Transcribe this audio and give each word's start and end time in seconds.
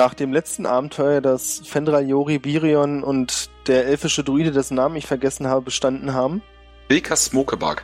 Nach 0.00 0.14
dem 0.14 0.32
letzten 0.32 0.64
Abenteuer, 0.64 1.20
das 1.20 1.60
Fendral 1.62 2.08
Jori, 2.08 2.38
Birion 2.38 3.02
und 3.04 3.50
der 3.66 3.84
elfische 3.84 4.24
Druide, 4.24 4.50
dessen 4.50 4.74
Namen 4.76 4.96
ich 4.96 5.06
vergessen 5.06 5.46
habe, 5.46 5.60
bestanden 5.60 6.14
haben. 6.14 6.40
Wilkas 6.88 7.26
Smokebug. 7.26 7.82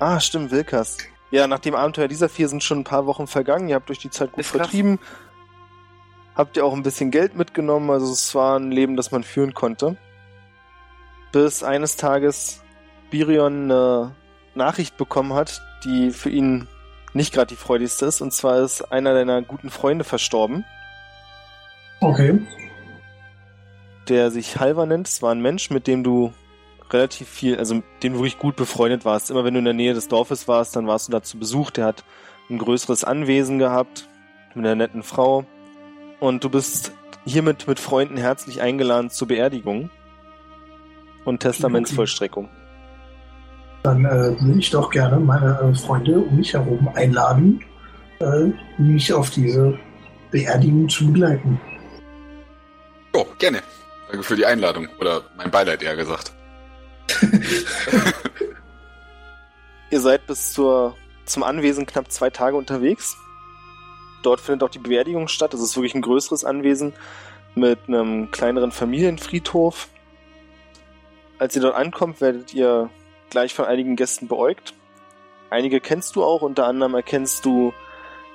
Ah, 0.00 0.20
stimmt, 0.20 0.50
Wilkas. 0.50 0.98
Ja, 1.30 1.46
nach 1.46 1.60
dem 1.60 1.74
Abenteuer 1.74 2.08
dieser 2.08 2.28
vier 2.28 2.46
sind 2.50 2.62
schon 2.62 2.80
ein 2.80 2.84
paar 2.84 3.06
Wochen 3.06 3.26
vergangen. 3.26 3.70
Ihr 3.70 3.76
habt 3.76 3.90
euch 3.90 4.00
die 4.00 4.10
Zeit 4.10 4.32
gut 4.32 4.40
Ist 4.40 4.50
krass. 4.50 4.66
vertrieben. 4.66 4.98
Habt 6.34 6.58
ihr 6.58 6.64
auch 6.66 6.74
ein 6.74 6.82
bisschen 6.82 7.10
Geld 7.10 7.34
mitgenommen. 7.34 7.88
Also 7.88 8.12
es 8.12 8.34
war 8.34 8.58
ein 8.58 8.70
Leben, 8.70 8.98
das 8.98 9.10
man 9.10 9.24
führen 9.24 9.54
konnte. 9.54 9.96
Bis 11.32 11.62
eines 11.62 11.96
Tages 11.96 12.60
Birion 13.10 13.70
eine 13.72 14.14
Nachricht 14.54 14.98
bekommen 14.98 15.32
hat, 15.32 15.62
die 15.86 16.10
für 16.10 16.28
ihn 16.28 16.68
nicht 17.14 17.32
gerade 17.32 17.46
die 17.46 17.56
freudigste 17.56 18.04
ist. 18.04 18.20
Und 18.20 18.34
zwar 18.34 18.58
ist 18.58 18.92
einer 18.92 19.14
deiner 19.14 19.40
guten 19.40 19.70
Freunde 19.70 20.04
verstorben. 20.04 20.66
Okay. 22.00 22.40
der 24.08 24.30
sich 24.30 24.58
Halvar 24.58 24.86
nennt. 24.86 25.06
Es 25.06 25.22
war 25.22 25.32
ein 25.32 25.40
Mensch, 25.40 25.70
mit 25.70 25.86
dem 25.86 26.02
du 26.02 26.32
relativ 26.90 27.28
viel, 27.28 27.56
also 27.58 27.76
mit 27.76 27.84
dem 28.02 28.14
du 28.14 28.18
wirklich 28.18 28.38
gut 28.38 28.56
befreundet 28.56 29.04
warst. 29.04 29.30
Immer 29.30 29.44
wenn 29.44 29.54
du 29.54 29.58
in 29.58 29.64
der 29.64 29.74
Nähe 29.74 29.94
des 29.94 30.08
Dorfes 30.08 30.48
warst, 30.48 30.74
dann 30.76 30.86
warst 30.86 31.08
du 31.08 31.12
da 31.12 31.22
zu 31.22 31.38
Besuch. 31.38 31.70
Der 31.70 31.84
hat 31.84 32.04
ein 32.48 32.58
größeres 32.58 33.04
Anwesen 33.04 33.58
gehabt 33.58 34.08
mit 34.54 34.66
einer 34.66 34.74
netten 34.74 35.02
Frau. 35.02 35.44
Und 36.18 36.42
du 36.42 36.50
bist 36.50 36.92
hiermit 37.24 37.68
mit 37.68 37.78
Freunden 37.78 38.16
herzlich 38.16 38.60
eingeladen 38.60 39.10
zur 39.10 39.28
Beerdigung 39.28 39.90
und 41.24 41.40
Testamentsvollstreckung. 41.40 42.48
Dann 43.82 44.04
äh, 44.04 44.40
würde 44.40 44.58
ich 44.58 44.70
doch 44.70 44.90
gerne 44.90 45.18
meine 45.20 45.58
äh, 45.60 45.74
Freunde 45.74 46.18
um 46.18 46.36
mich 46.36 46.52
herum 46.52 46.88
einladen, 46.94 47.62
äh, 48.18 48.50
mich 48.78 49.12
auf 49.12 49.30
diese 49.30 49.78
Beerdigung 50.30 50.88
zu 50.88 51.06
begleiten. 51.06 51.60
Oh, 53.12 53.26
gerne. 53.38 53.62
Danke 54.08 54.22
für 54.22 54.36
die 54.36 54.46
Einladung. 54.46 54.88
Oder 54.98 55.22
mein 55.36 55.50
Beileid 55.50 55.82
eher 55.82 55.96
gesagt. 55.96 56.32
Ihr 59.90 60.00
seid 60.00 60.26
bis 60.26 60.52
zur, 60.52 60.96
zum 61.24 61.42
Anwesen 61.42 61.86
knapp 61.86 62.10
zwei 62.12 62.30
Tage 62.30 62.56
unterwegs. 62.56 63.16
Dort 64.22 64.40
findet 64.40 64.62
auch 64.62 64.70
die 64.70 64.78
Beerdigung 64.78 65.28
statt. 65.28 65.54
Es 65.54 65.60
ist 65.60 65.76
wirklich 65.76 65.94
ein 65.94 66.02
größeres 66.02 66.44
Anwesen 66.44 66.92
mit 67.54 67.80
einem 67.88 68.30
kleineren 68.30 68.70
Familienfriedhof. 68.70 69.88
Als 71.38 71.56
ihr 71.56 71.62
dort 71.62 71.74
ankommt, 71.74 72.20
werdet 72.20 72.54
ihr 72.54 72.90
gleich 73.30 73.54
von 73.54 73.64
einigen 73.64 73.96
Gästen 73.96 74.28
beäugt. 74.28 74.74
Einige 75.48 75.80
kennst 75.80 76.14
du 76.16 76.22
auch, 76.22 76.42
unter 76.42 76.66
anderem 76.66 76.94
erkennst 76.94 77.44
du 77.44 77.72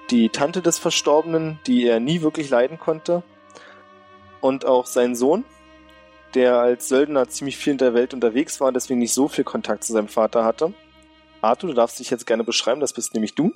die 0.10 0.30
Tante 0.30 0.62
des 0.62 0.80
Verstorbenen, 0.80 1.60
die 1.66 1.86
er 1.86 2.00
nie 2.00 2.22
wirklich 2.22 2.50
leiden 2.50 2.80
konnte. 2.80 3.24
Und 4.46 4.64
auch 4.64 4.86
seinen 4.86 5.16
Sohn, 5.16 5.44
der 6.36 6.60
als 6.60 6.88
Söldner 6.88 7.28
ziemlich 7.28 7.58
viel 7.58 7.72
in 7.72 7.80
der 7.80 7.96
Welt 7.96 8.14
unterwegs 8.14 8.60
war 8.60 8.68
und 8.68 8.76
deswegen 8.76 9.00
nicht 9.00 9.12
so 9.12 9.28
viel 9.28 9.44
Kontakt 9.44 9.84
zu 9.84 9.92
seinem 9.92 10.08
Vater 10.08 10.46
hatte. 10.46 10.72
Arthur, 11.42 11.70
du 11.72 11.76
darfst 11.76 11.98
dich 11.98 12.12
jetzt 12.12 12.28
gerne 12.28 12.44
beschreiben, 12.44 12.80
das 12.80 12.94
bist 12.94 13.16
nämlich 13.16 13.34
du. 13.34 13.52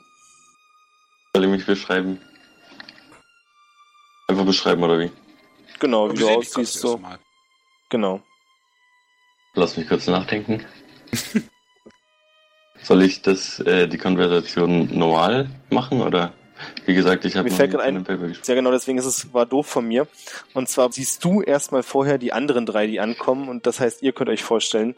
Soll 1.35 1.43
ich 1.43 1.51
mich 1.51 1.65
beschreiben? 1.67 2.19
Einfach 4.27 4.45
beschreiben, 4.45 4.81
oder 4.81 4.97
wie? 4.97 5.11
Genau, 5.77 6.11
wie 6.11 6.17
du 6.17 6.27
aussiehst, 6.27 6.79
so. 6.79 6.99
Genau. 7.89 8.23
Lass 9.53 9.77
mich 9.77 9.87
kurz 9.87 10.07
nachdenken. 10.07 10.65
Soll 12.81 13.03
ich 13.03 13.21
das, 13.21 13.59
äh, 13.59 13.87
die 13.87 13.99
Konversation 13.99 14.89
normal 14.97 15.51
machen, 15.69 16.01
oder? 16.01 16.33
Wie 16.85 16.95
gesagt, 16.95 17.25
ich 17.25 17.35
habe 17.35 17.49
Mir 17.49 17.55
fällt 17.55 17.71
gerade 17.71 17.83
ein-. 17.83 18.05
Sehr 18.41 18.55
genau, 18.55 18.71
deswegen 18.71 18.97
ist 18.97 19.05
es, 19.05 19.33
war 19.33 19.45
doof 19.45 19.67
von 19.67 19.87
mir. 19.87 20.07
Und 20.53 20.69
zwar 20.69 20.91
siehst 20.91 21.23
du 21.23 21.41
erstmal 21.41 21.83
vorher 21.83 22.17
die 22.17 22.33
anderen 22.33 22.65
drei, 22.65 22.87
die 22.87 22.99
ankommen, 22.99 23.49
und 23.49 23.65
das 23.65 23.79
heißt, 23.79 24.01
ihr 24.01 24.11
könnt 24.11 24.29
euch 24.29 24.43
vorstellen, 24.43 24.95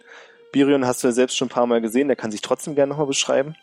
Birion 0.52 0.86
hast 0.86 1.04
du 1.04 1.08
ja 1.08 1.14
selbst 1.14 1.38
schon 1.38 1.48
ein 1.48 1.52
paar 1.52 1.68
Mal 1.68 1.82
gesehen, 1.82 2.08
der 2.08 2.18
kann 2.18 2.32
sich 2.32 2.42
trotzdem 2.42 2.76
gerne 2.76 2.90
nochmal 2.90 3.08
beschreiben. 3.08 3.56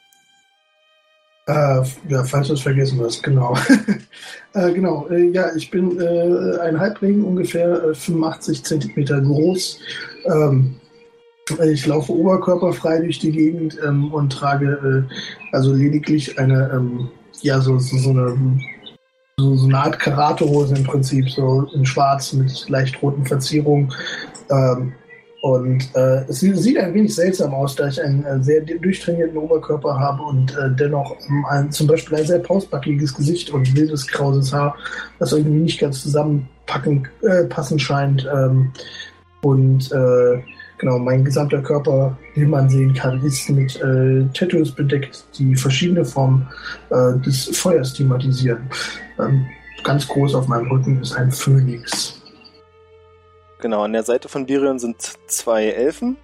Äh, 1.47 1.83
ja, 2.09 2.25
falls 2.25 2.49
du 2.49 2.55
es 2.55 2.61
vergessen 2.61 3.01
hast, 3.03 3.23
genau. 3.23 3.57
äh, 4.53 4.71
genau, 4.73 5.09
äh, 5.09 5.31
ja, 5.31 5.55
ich 5.57 5.71
bin 5.71 5.99
äh, 5.99 6.59
ein 6.61 6.79
Halbling, 6.79 7.25
ungefähr 7.25 7.85
äh, 7.85 7.95
85 7.95 8.65
Zentimeter 8.65 9.19
groß. 9.21 9.81
Ähm, 10.27 10.79
ich 11.65 11.87
laufe 11.87 12.13
oberkörperfrei 12.13 13.01
durch 13.01 13.19
die 13.21 13.33
Gegend 13.33 13.79
ähm, 13.83 14.13
und 14.13 14.31
trage 14.31 15.07
äh, 15.11 15.55
also 15.55 15.73
lediglich 15.73 16.39
eine, 16.39 16.71
ähm, 16.75 17.09
ja, 17.43 17.61
so, 17.61 17.79
so, 17.79 17.97
so 17.99 18.11
eine 18.11 18.37
so, 19.39 19.55
so 19.57 19.67
eine 19.67 19.79
Art 19.79 19.99
Karatehose 19.99 20.75
im 20.75 20.85
Prinzip, 20.85 21.31
so 21.31 21.69
in 21.73 21.87
schwarz 21.87 22.33
mit 22.33 22.69
leicht 22.69 23.01
roten 23.03 23.25
Verzierungen. 23.25 23.93
Ähm, 24.51 24.93
und 25.41 25.95
äh, 25.95 26.25
es 26.29 26.41
sieht, 26.41 26.79
ein 26.79 26.95
wenig 26.95 27.15
seltsam 27.15 27.55
aus, 27.55 27.77
da 27.77 27.87
ich 27.87 28.03
einen 28.03 28.25
äh, 28.25 28.43
sehr 28.43 28.61
durchtrainierten 28.63 29.37
Oberkörper 29.37 29.99
habe 29.99 30.23
und 30.25 30.51
äh, 30.57 30.75
dennoch 30.77 31.15
ähm, 31.29 31.47
ein, 31.49 31.71
zum 31.71 31.87
Beispiel 31.87 32.19
ein 32.19 32.27
sehr 32.27 32.41
pausbackiges 32.41 33.15
Gesicht 33.15 33.51
und 33.51 33.77
wildes 33.77 34.09
krauses 34.09 34.53
Haar, 34.53 34.75
das 35.21 35.33
irgendwie 35.33 35.61
nicht 35.61 35.81
ganz 35.81 36.03
zusammenpacken 36.03 37.07
äh, 37.23 37.45
passen 37.45 37.79
scheint. 37.79 38.29
Ähm, 38.35 38.73
und 39.43 39.93
äh, 39.93 40.43
genau, 40.79 40.99
mein 40.99 41.25
gesamter 41.25 41.61
Körper, 41.61 42.17
wie 42.35 42.47
man 42.47 42.69
sehen 42.69 42.95
kann, 42.95 43.23
ist 43.23 43.49
mit 43.51 43.77
äh, 43.81 44.25
Tattoos 44.33 44.73
bedeckt, 44.73 45.25
die 45.39 45.55
verschiedene 45.55 46.05
Formen 46.05 46.49
äh, 46.91 47.19
des 47.25 47.57
Feuers 47.57 47.93
thematisieren. 47.95 48.69
Ähm, 49.19 49.47
ganz 49.85 50.07
groß 50.09 50.35
auf 50.35 50.49
meinem 50.49 50.71
Rücken 50.71 51.01
ist 51.01 51.15
ein 51.15 51.31
Phönix. 51.31 52.21
Genau, 53.61 53.83
an 53.83 53.93
der 53.93 54.05
Seite 54.05 54.29
von 54.29 54.47
Birion 54.47 54.79
sind 54.79 54.97
zwei 55.27 55.67
Elfen. 55.67 56.17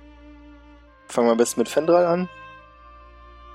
Fangen 1.09 1.26
wir 1.26 1.32
am 1.32 1.38
besten 1.38 1.60
mit 1.60 1.69
Fendral 1.69 2.06
an. 2.06 2.28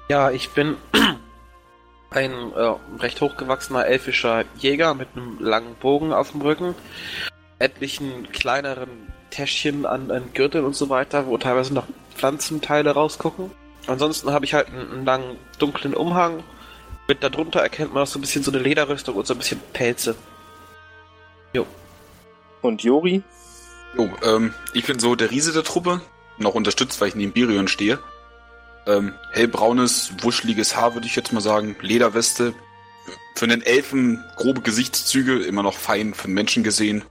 Ja, 0.09 0.31
ich 0.31 0.49
bin 0.49 0.75
ein 2.09 2.31
äh, 2.31 2.73
recht 2.99 3.21
hochgewachsener 3.21 3.85
elfischer 3.85 4.43
Jäger 4.57 4.93
mit 4.93 5.09
einem 5.15 5.37
langen 5.39 5.75
Bogen 5.75 6.11
auf 6.11 6.31
dem 6.31 6.41
Rücken, 6.41 6.75
etlichen 7.59 8.29
kleineren 8.31 9.13
Täschchen 9.29 9.85
an, 9.85 10.11
an 10.11 10.33
Gürteln 10.33 10.65
und 10.65 10.75
so 10.75 10.89
weiter, 10.89 11.27
wo 11.27 11.37
teilweise 11.37 11.73
noch 11.73 11.85
Pflanzenteile 12.15 12.91
rausgucken. 12.91 13.51
Ansonsten 13.87 14.31
habe 14.31 14.45
ich 14.45 14.53
halt 14.53 14.67
einen, 14.67 14.91
einen 14.91 15.05
langen 15.05 15.37
dunklen 15.57 15.93
Umhang. 15.93 16.43
Mit 17.07 17.23
darunter 17.23 17.61
erkennt 17.61 17.93
man 17.93 18.03
auch 18.03 18.07
so 18.07 18.19
ein 18.19 18.21
bisschen 18.21 18.43
so 18.43 18.51
eine 18.51 18.59
Lederrüstung 18.59 19.15
und 19.15 19.25
so 19.25 19.33
ein 19.33 19.37
bisschen 19.39 19.59
Pelze. 19.73 20.15
Und 22.61 22.83
Jori. 22.83 23.23
Jo, 23.97 24.09
ähm, 24.23 24.53
ich 24.73 24.85
bin 24.85 24.99
so 24.99 25.15
der 25.15 25.31
Riese 25.31 25.53
der 25.53 25.63
Truppe, 25.63 26.01
noch 26.37 26.55
unterstützt, 26.55 26.99
weil 27.01 27.09
ich 27.09 27.15
neben 27.15 27.31
Birion 27.31 27.67
stehe. 27.67 27.99
Ähm, 28.85 29.13
hellbraunes, 29.31 30.13
wuscheliges 30.21 30.75
Haar, 30.75 30.93
würde 30.93 31.07
ich 31.07 31.15
jetzt 31.15 31.33
mal 31.33 31.41
sagen, 31.41 31.75
Lederweste. 31.81 32.53
Für 33.35 33.45
einen 33.45 33.61
Elfen 33.61 34.23
grobe 34.35 34.61
Gesichtszüge, 34.61 35.39
immer 35.39 35.63
noch 35.63 35.73
fein 35.73 36.13
für 36.13 36.25
einen 36.25 36.33
Menschen 36.33 36.63
gesehen. 36.63 37.03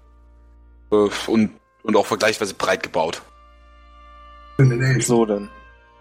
Äh, 0.93 1.09
und, 1.27 1.58
und 1.83 1.97
auch 1.97 2.07
vergleichsweise 2.07 2.55
breit 2.55 2.83
gebaut. 2.83 3.23
Für 4.57 4.67
den 4.67 4.83
Elfen. 4.83 5.01
So 5.03 5.25
dann. 5.27 5.49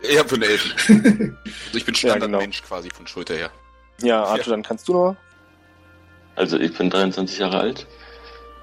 Ja, 0.01 0.23
für 0.23 0.35
einen 0.35 0.43
Elfen. 0.43 1.37
Also 1.67 1.77
ich 1.77 1.85
bin 1.85 1.95
Ja, 1.95 2.13
genau. 2.13 2.17
Standardmensch 2.25 2.63
quasi 2.63 2.89
von 2.89 3.07
Schulter 3.07 3.35
her. 3.35 3.49
Ja, 4.01 4.23
Arthur, 4.23 4.45
Ja. 4.45 4.51
dann 4.51 4.63
kannst 4.63 4.87
du 4.87 4.93
noch. 4.93 5.15
Also 6.35 6.57
ich 6.59 6.77
bin 6.77 6.89
23 6.89 7.39
Jahre 7.39 7.59
alt, 7.59 7.87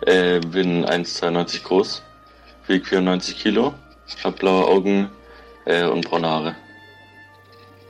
äh, 0.07 0.39
bin 0.41 0.85
1,92 0.85 1.65
groß, 1.65 2.03
wiege 2.69 2.85
94 2.85 3.37
Kilo, 3.37 3.75
hab 4.23 4.39
blaue 4.39 4.65
Augen 4.67 5.11
äh, 5.65 5.85
und 5.85 6.09
braune 6.09 6.29
Haare. 6.29 6.57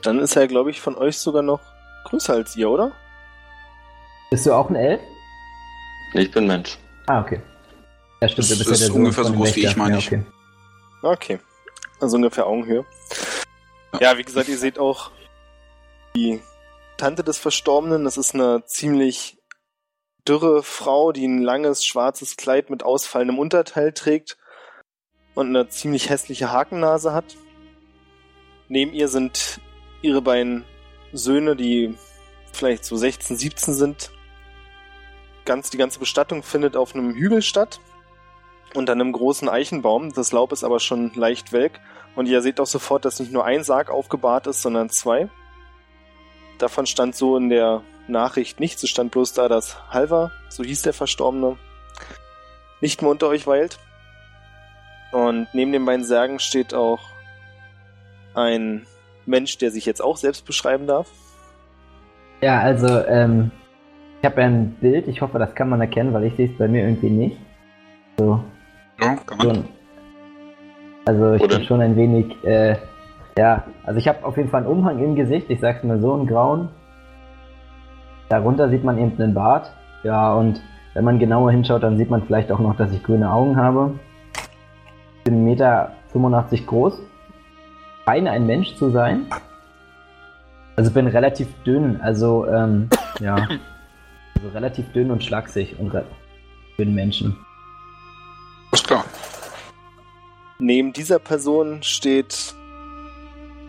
Dann 0.01 0.19
ist 0.19 0.35
er, 0.35 0.47
glaube 0.47 0.71
ich, 0.71 0.81
von 0.81 0.95
euch 0.95 1.17
sogar 1.19 1.43
noch 1.43 1.61
größer 2.05 2.33
als 2.33 2.55
ihr, 2.55 2.69
oder? 2.69 2.91
Bist 4.31 4.45
du 4.47 4.53
auch 4.53 4.69
ein 4.69 4.75
Elf? 4.75 5.01
Nee, 6.13 6.21
ich 6.23 6.31
bin 6.31 6.47
Mensch. 6.47 6.77
Ah, 7.07 7.21
okay. 7.21 7.39
Ja, 8.21 8.29
stimmt, 8.29 8.51
Das 8.51 8.59
ja 8.67 8.71
ist 8.73 8.89
ungefähr 8.89 9.25
so 9.25 9.33
groß 9.33 9.55
wie 9.55 9.65
ich, 9.65 9.75
meine 9.75 9.93
ja, 9.93 9.99
ich. 9.99 10.07
okay. 10.07 10.23
Okay. 11.01 11.39
Also 11.99 12.17
ungefähr 12.17 12.47
Augenhöhe. 12.47 12.85
Ja, 13.99 14.17
wie 14.17 14.23
gesagt, 14.23 14.49
ihr 14.49 14.57
seht 14.57 14.79
auch 14.79 15.11
die 16.15 16.41
Tante 16.97 17.23
des 17.23 17.37
Verstorbenen. 17.37 18.03
Das 18.03 18.17
ist 18.17 18.33
eine 18.33 18.65
ziemlich 18.65 19.37
dürre 20.27 20.63
Frau, 20.63 21.11
die 21.11 21.25
ein 21.27 21.41
langes 21.41 21.85
schwarzes 21.85 22.35
Kleid 22.37 22.69
mit 22.69 22.83
ausfallendem 22.83 23.37
Unterteil 23.37 23.93
trägt 23.93 24.37
und 25.35 25.47
eine 25.47 25.69
ziemlich 25.69 26.09
hässliche 26.09 26.51
Hakennase 26.51 27.13
hat. 27.13 27.37
Neben 28.67 28.93
ihr 28.93 29.07
sind 29.07 29.59
ihre 30.01 30.21
beiden 30.21 30.65
Söhne, 31.13 31.55
die 31.55 31.95
vielleicht 32.51 32.85
so 32.85 32.95
16, 32.95 33.37
17 33.37 33.73
sind. 33.73 34.11
Ganz, 35.45 35.69
die 35.69 35.77
ganze 35.77 35.99
Bestattung 35.99 36.41
findet 36.41 36.75
auf 36.75 36.95
einem 36.95 37.13
Hügel 37.13 37.41
statt 37.41 37.79
unter 38.77 38.93
einem 38.93 39.11
großen 39.11 39.49
Eichenbaum. 39.49 40.13
Das 40.13 40.31
Laub 40.31 40.51
ist 40.51 40.63
aber 40.63 40.79
schon 40.79 41.11
leicht 41.15 41.51
welk. 41.53 41.79
Und 42.15 42.27
ihr 42.27 42.41
seht 42.41 42.59
auch 42.59 42.67
sofort, 42.67 43.05
dass 43.05 43.19
nicht 43.19 43.31
nur 43.31 43.45
ein 43.45 43.63
Sarg 43.63 43.89
aufgebahrt 43.89 44.47
ist, 44.47 44.61
sondern 44.61 44.89
zwei. 44.89 45.27
Davon 46.57 46.85
stand 46.85 47.15
so 47.15 47.37
in 47.37 47.49
der 47.49 47.81
Nachricht 48.07 48.59
nichts. 48.59 48.83
Es 48.83 48.89
stand 48.89 49.11
bloß 49.11 49.33
da, 49.33 49.49
dass 49.49 49.77
Halvar, 49.91 50.31
so 50.49 50.63
hieß 50.63 50.83
der 50.83 50.93
Verstorbene, 50.93 51.57
nicht 52.81 53.01
mehr 53.01 53.11
unter 53.11 53.27
euch 53.27 53.47
weilt. 53.47 53.77
Und 55.11 55.47
neben 55.53 55.71
den 55.71 55.85
beiden 55.85 56.05
Särgen 56.05 56.39
steht 56.39 56.73
auch 56.73 56.99
ein 58.33 58.85
Mensch, 59.25 59.57
der 59.57 59.71
sich 59.71 59.85
jetzt 59.85 60.01
auch 60.01 60.17
selbst 60.17 60.45
beschreiben 60.45 60.87
darf. 60.87 61.09
Ja, 62.41 62.59
also, 62.59 62.87
ähm, 63.07 63.51
ich 64.19 64.25
habe 64.25 64.41
ein 64.41 64.75
Bild, 64.81 65.07
ich 65.07 65.21
hoffe, 65.21 65.39
das 65.39 65.55
kann 65.55 65.69
man 65.69 65.81
erkennen, 65.81 66.13
weil 66.13 66.25
ich 66.25 66.35
sehe 66.35 66.49
es 66.49 66.57
bei 66.57 66.67
mir 66.67 66.83
irgendwie 66.83 67.09
nicht. 67.09 67.37
So, 68.17 68.43
Ja, 68.99 69.15
kann 69.25 69.37
man. 69.37 69.47
schon. 69.47 69.65
Also 71.05 71.33
ich 71.33 71.47
bin 71.47 71.63
schon 71.65 71.81
ein 71.81 71.95
wenig, 71.95 72.43
äh, 72.43 72.77
ja, 73.37 73.63
also 73.83 73.99
ich 73.99 74.07
habe 74.07 74.25
auf 74.25 74.37
jeden 74.37 74.49
Fall 74.49 74.61
einen 74.63 74.71
Umhang 74.71 74.99
im 74.99 75.15
Gesicht, 75.15 75.49
ich 75.49 75.59
sag's 75.59 75.83
mal 75.83 75.99
so, 75.99 76.13
einen 76.13 76.25
grauen. 76.25 76.69
Darunter 78.29 78.69
sieht 78.69 78.83
man 78.83 78.97
eben 78.97 79.21
einen 79.21 79.33
Bart. 79.33 79.71
Ja, 80.03 80.33
und 80.33 80.61
wenn 80.93 81.03
man 81.03 81.19
genauer 81.19 81.51
hinschaut, 81.51 81.83
dann 81.83 81.97
sieht 81.97 82.09
man 82.09 82.23
vielleicht 82.23 82.51
auch 82.51 82.59
noch, 82.59 82.75
dass 82.75 82.91
ich 82.91 83.03
grüne 83.03 83.31
Augen 83.31 83.55
habe. 83.55 83.99
Ich 85.17 85.23
bin 85.25 85.45
1,85 85.45 85.45
Meter 85.45 86.65
groß. 86.65 86.99
Scheine 88.05 88.31
ein 88.31 88.45
Mensch 88.45 88.75
zu 88.75 88.89
sein. 88.89 89.27
Also 90.75 90.91
bin 90.91 91.07
relativ 91.07 91.47
dünn, 91.63 91.99
also 92.01 92.47
ähm, 92.47 92.89
ja. 93.19 93.35
Also 94.37 94.49
relativ 94.49 94.91
dünn 94.91 95.11
und 95.11 95.23
schlaksig 95.23 95.79
und 95.79 95.91
für 95.91 96.03
einen 96.77 96.93
Menschen. 96.93 97.37
Neben 100.57 100.93
dieser 100.93 101.19
Person 101.19 101.83
steht 101.83 102.55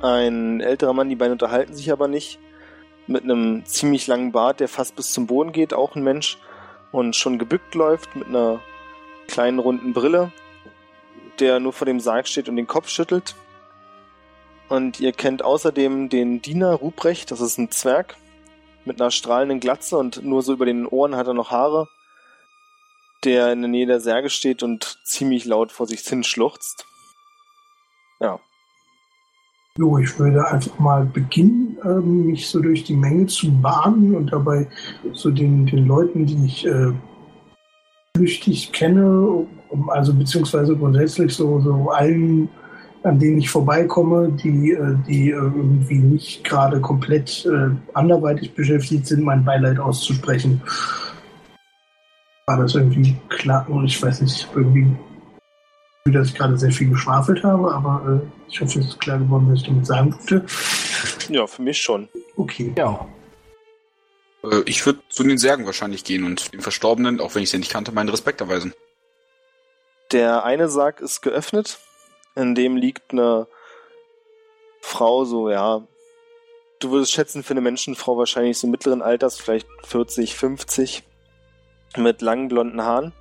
ein 0.02 0.60
älterer 0.60 0.92
Mann, 0.92 1.08
die 1.08 1.16
beiden 1.16 1.32
unterhalten 1.32 1.74
sich 1.74 1.90
aber 1.90 2.06
nicht, 2.06 2.38
mit 3.08 3.24
einem 3.24 3.64
ziemlich 3.64 4.06
langen 4.06 4.32
Bart, 4.32 4.60
der 4.60 4.68
fast 4.68 4.94
bis 4.94 5.12
zum 5.12 5.26
Boden 5.26 5.52
geht, 5.52 5.74
auch 5.74 5.96
ein 5.96 6.04
Mensch, 6.04 6.38
und 6.92 7.16
schon 7.16 7.38
gebückt 7.38 7.74
läuft 7.74 8.14
mit 8.14 8.28
einer 8.28 8.60
kleinen 9.26 9.58
runden 9.58 9.92
Brille, 9.92 10.32
der 11.40 11.60
nur 11.60 11.72
vor 11.72 11.86
dem 11.86 12.00
Sarg 12.00 12.28
steht 12.28 12.48
und 12.48 12.56
den 12.56 12.66
Kopf 12.66 12.88
schüttelt. 12.88 13.34
Und 14.68 15.00
ihr 15.00 15.12
kennt 15.12 15.44
außerdem 15.44 16.08
den 16.08 16.40
Diener 16.42 16.72
Ruprecht, 16.74 17.30
das 17.30 17.40
ist 17.40 17.58
ein 17.58 17.70
Zwerg 17.70 18.16
mit 18.84 19.00
einer 19.00 19.10
strahlenden 19.10 19.60
Glatze 19.60 19.98
und 19.98 20.24
nur 20.24 20.42
so 20.42 20.52
über 20.52 20.66
den 20.66 20.86
Ohren 20.86 21.16
hat 21.16 21.26
er 21.26 21.34
noch 21.34 21.50
Haare, 21.50 21.88
der 23.26 23.52
in 23.52 23.61
der 23.61 23.69
Nähe 23.69 23.87
der 23.87 24.00
Särge 24.00 24.31
steht 24.31 24.62
und 24.62 24.99
ziemlich 25.05 25.44
laut 25.44 25.73
vor 25.73 25.87
sich 25.87 26.00
hin 26.00 26.25
schluchzt. 26.25 26.87
Ja. 28.20 28.38
Jo, 29.76 29.99
ich 29.99 30.19
würde 30.19 30.49
einfach 30.49 30.78
mal 30.78 31.05
beginnen, 31.05 31.76
ähm, 31.84 32.26
mich 32.26 32.49
so 32.49 32.61
durch 32.61 32.84
die 32.84 32.96
Menge 32.96 33.26
zu 33.26 33.52
bahnen 33.61 34.14
und 34.14 34.32
dabei 34.32 34.69
so 35.12 35.31
den, 35.31 35.67
den 35.67 35.87
Leuten, 35.87 36.25
die 36.25 36.46
ich 36.46 36.67
äh, 36.67 36.93
flüchtig 38.17 38.73
kenne, 38.73 39.46
um, 39.69 39.90
also 39.90 40.14
beziehungsweise 40.14 40.75
grundsätzlich 40.76 41.34
so, 41.34 41.61
so 41.61 41.90
allen, 41.90 42.49
an 43.02 43.19
denen 43.19 43.38
ich 43.38 43.50
vorbeikomme, 43.50 44.32
die, 44.32 44.72
äh, 44.72 44.96
die 45.06 45.31
äh, 45.31 45.34
irgendwie 45.34 45.99
nicht 45.99 46.44
gerade 46.44 46.81
komplett 46.81 47.44
äh, 47.44 47.70
anderweitig 47.93 48.55
beschäftigt 48.55 49.06
sind, 49.06 49.25
mein 49.25 49.44
Beileid 49.44 49.79
auszusprechen. 49.79 50.62
War 52.46 52.58
das 52.58 52.75
irgendwie 52.76 53.16
klar? 53.28 53.69
Und 53.69 53.87
ich 53.87 54.00
weiß 54.00 54.20
nicht, 54.20 54.48
irgendwie 54.54 54.96
dass 56.12 56.28
ich 56.28 56.34
gerade 56.34 56.56
sehr 56.56 56.70
viel 56.70 56.90
geschwafelt 56.90 57.43
habe, 57.43 57.72
aber 57.72 58.22
äh, 58.22 58.48
ich 58.48 58.60
hoffe, 58.60 58.78
es 58.78 58.87
ist 58.87 59.00
klar 59.00 59.19
geworden, 59.19 59.48
was 59.50 59.60
ich 59.60 59.66
damit 59.66 59.87
sagen 59.87 60.14
wollte. 60.14 60.46
Ja, 61.28 61.46
für 61.46 61.62
mich 61.62 61.81
schon. 61.81 62.08
Okay. 62.37 62.72
Ja. 62.76 63.08
Äh, 64.44 64.62
ich 64.66 64.84
würde 64.87 65.00
zu 65.08 65.25
den 65.25 65.38
Särgen 65.38 65.66
wahrscheinlich 65.66 66.04
gehen 66.04 66.25
und 66.25 66.52
dem 66.52 66.60
Verstorbenen, 66.60 67.20
auch 67.20 67.34
wenn 67.34 67.43
ich 67.43 67.50
sie 67.50 67.58
nicht 67.58 67.72
kannte, 67.72 67.93
meinen 67.93 68.08
Respekt 68.08 68.40
erweisen. 68.40 68.72
Der 70.12 70.44
eine 70.44 70.69
Sarg 70.69 71.00
ist 71.00 71.22
geöffnet, 71.22 71.81
in 72.37 72.54
dem 72.54 72.76
liegt 72.76 73.12
eine 73.12 73.48
Frau, 74.81 75.25
so, 75.25 75.50
ja, 75.50 75.82
du 76.78 76.90
würdest 76.93 77.10
schätzen 77.10 77.43
für 77.43 77.54
eine 77.54 77.60
Menschenfrau 77.60 78.16
wahrscheinlich 78.16 78.58
so 78.58 78.69
mittleren 78.69 79.02
Alters, 79.02 79.40
vielleicht 79.40 79.66
40, 79.82 80.37
50, 80.37 81.02
mit 81.96 82.22
langen 82.22 82.48
blonden 82.48 82.82
Haaren, 82.82 83.12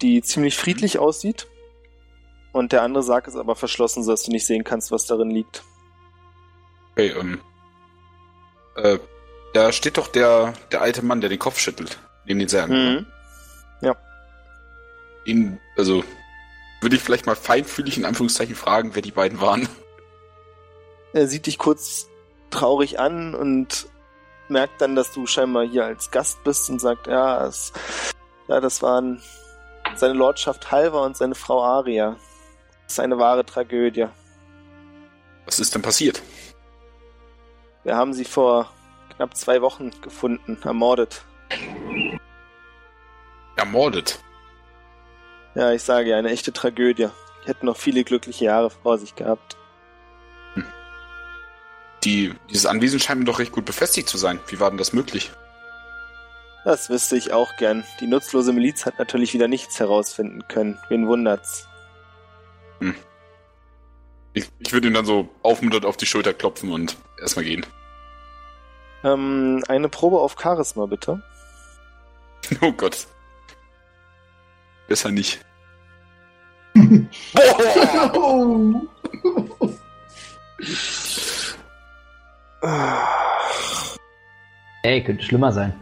die 0.00 0.22
ziemlich 0.22 0.56
friedlich 0.56 0.98
aussieht. 0.98 1.48
Und 2.52 2.72
der 2.72 2.82
andere 2.82 3.02
Sarg 3.02 3.26
ist 3.26 3.36
aber 3.36 3.56
verschlossen, 3.56 4.02
sodass 4.02 4.24
du 4.24 4.30
nicht 4.30 4.46
sehen 4.46 4.64
kannst, 4.64 4.90
was 4.90 5.06
darin 5.06 5.30
liegt. 5.30 5.62
Okay, 6.92 7.14
ähm. 7.18 7.40
Äh, 8.76 8.98
da 9.54 9.72
steht 9.72 9.96
doch 9.96 10.08
der, 10.08 10.54
der 10.70 10.82
alte 10.82 11.02
Mann, 11.02 11.20
der 11.20 11.30
den 11.30 11.38
Kopf 11.38 11.58
schüttelt. 11.58 11.98
Neben 12.24 12.38
den 12.38 12.48
Särgen. 12.48 12.74
Mhm. 12.74 13.06
Ihn, 15.24 15.60
also, 15.76 16.04
würde 16.80 16.96
ich 16.96 17.02
vielleicht 17.02 17.26
mal 17.26 17.36
feinfühlig 17.36 17.96
in 17.96 18.04
Anführungszeichen 18.04 18.56
fragen, 18.56 18.94
wer 18.94 19.02
die 19.02 19.12
beiden 19.12 19.40
waren. 19.40 19.68
Er 21.12 21.28
sieht 21.28 21.46
dich 21.46 21.58
kurz 21.58 22.08
traurig 22.50 22.98
an 22.98 23.34
und 23.34 23.86
merkt 24.52 24.80
dann, 24.80 24.94
dass 24.94 25.12
du 25.12 25.26
scheinbar 25.26 25.64
hier 25.64 25.84
als 25.84 26.10
Gast 26.10 26.44
bist 26.44 26.70
und 26.70 26.80
sagt, 26.80 27.06
ja, 27.06 27.46
es, 27.46 27.72
ja, 28.48 28.60
das 28.60 28.82
waren 28.82 29.20
seine 29.96 30.14
Lordschaft 30.14 30.70
Halva 30.70 31.04
und 31.04 31.16
seine 31.16 31.34
Frau 31.34 31.62
Aria. 31.62 32.16
Das 32.84 32.92
ist 32.94 33.00
eine 33.00 33.18
wahre 33.18 33.44
Tragödie. 33.44 34.06
Was 35.46 35.58
ist 35.58 35.74
denn 35.74 35.82
passiert? 35.82 36.22
Wir 37.84 37.96
haben 37.96 38.12
sie 38.12 38.24
vor 38.24 38.70
knapp 39.16 39.36
zwei 39.36 39.60
Wochen 39.60 39.90
gefunden, 40.02 40.58
ermordet. 40.62 41.24
Ermordet. 43.56 44.20
Ja, 45.54 45.72
ich 45.72 45.82
sage 45.82 46.10
ja, 46.10 46.16
eine 46.16 46.30
echte 46.30 46.52
Tragödie. 46.52 47.08
Die 47.42 47.48
hätten 47.48 47.66
noch 47.66 47.76
viele 47.76 48.04
glückliche 48.04 48.46
Jahre 48.46 48.70
vor 48.70 48.98
sich 48.98 49.14
gehabt. 49.14 49.56
Die, 52.04 52.34
dieses 52.50 52.66
Anwesen 52.66 52.98
scheint 52.98 53.20
mir 53.20 53.26
doch 53.26 53.38
recht 53.38 53.52
gut 53.52 53.64
befestigt 53.64 54.08
zu 54.08 54.18
sein. 54.18 54.40
Wie 54.48 54.58
war 54.58 54.70
denn 54.70 54.78
das 54.78 54.92
möglich? 54.92 55.30
Das 56.64 56.90
wüsste 56.90 57.16
ich 57.16 57.32
auch 57.32 57.56
gern. 57.56 57.84
Die 58.00 58.06
nutzlose 58.06 58.52
Miliz 58.52 58.86
hat 58.86 58.98
natürlich 58.98 59.34
wieder 59.34 59.48
nichts 59.48 59.78
herausfinden 59.80 60.46
können. 60.48 60.78
Wen 60.88 61.06
wundert's? 61.06 61.66
Ich, 64.34 64.48
ich 64.58 64.72
würde 64.72 64.88
ihn 64.88 64.94
dann 64.94 65.04
so 65.04 65.28
aufmunternd 65.42 65.84
auf 65.84 65.96
die 65.96 66.06
Schulter 66.06 66.32
klopfen 66.32 66.72
und 66.72 66.96
erstmal 67.20 67.44
gehen. 67.44 67.66
Ähm, 69.04 69.62
eine 69.68 69.88
Probe 69.88 70.18
auf 70.18 70.36
Charisma, 70.40 70.86
bitte. 70.86 71.22
Oh 72.60 72.72
Gott. 72.72 73.06
Besser 74.88 75.10
nicht. 75.10 75.40
Oh. 78.14 78.82
Ey, 84.82 85.02
könnte 85.04 85.22
schlimmer 85.24 85.52
sein. 85.52 85.74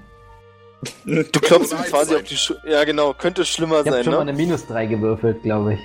Du 1.04 1.40
klopfst 1.40 1.72
ihm 1.72 1.78
Nein, 1.78 1.90
quasi 1.90 2.12
sein. 2.12 2.22
auf 2.22 2.28
die 2.28 2.36
Schu 2.36 2.54
Ja, 2.66 2.84
genau. 2.84 3.12
Könnte 3.12 3.44
schlimmer 3.44 3.80
Ich 3.80 3.86
habe 3.86 3.90
sein, 3.96 4.04
schon 4.04 4.14
mal 4.14 4.24
ne? 4.24 4.30
eine 4.30 4.38
Minus 4.38 4.66
3 4.66 4.86
gewürfelt, 4.86 5.42
glaube 5.42 5.74
ich. 5.74 5.80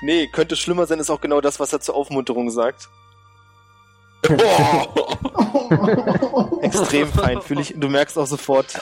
Nee, 0.00 0.28
könnte 0.28 0.54
schlimmer 0.54 0.86
sein, 0.86 1.00
ist 1.00 1.10
auch 1.10 1.20
genau 1.20 1.40
das, 1.40 1.58
was 1.58 1.72
er 1.72 1.80
zur 1.80 1.96
Aufmunterung 1.96 2.50
sagt. 2.50 2.88
Extrem 6.62 7.08
feinfühlig. 7.08 7.74
Du 7.76 7.88
merkst 7.88 8.16
auch 8.18 8.26
sofort, 8.26 8.80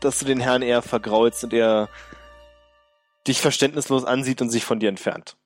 dass 0.00 0.18
du 0.20 0.24
den 0.24 0.40
Herrn 0.40 0.62
eher 0.62 0.82
vergraulst 0.82 1.44
und 1.44 1.52
er 1.52 1.88
dich 3.26 3.40
verständnislos 3.40 4.04
ansieht 4.04 4.40
und 4.42 4.50
sich 4.50 4.64
von 4.64 4.78
dir 4.78 4.88
entfernt. 4.88 5.36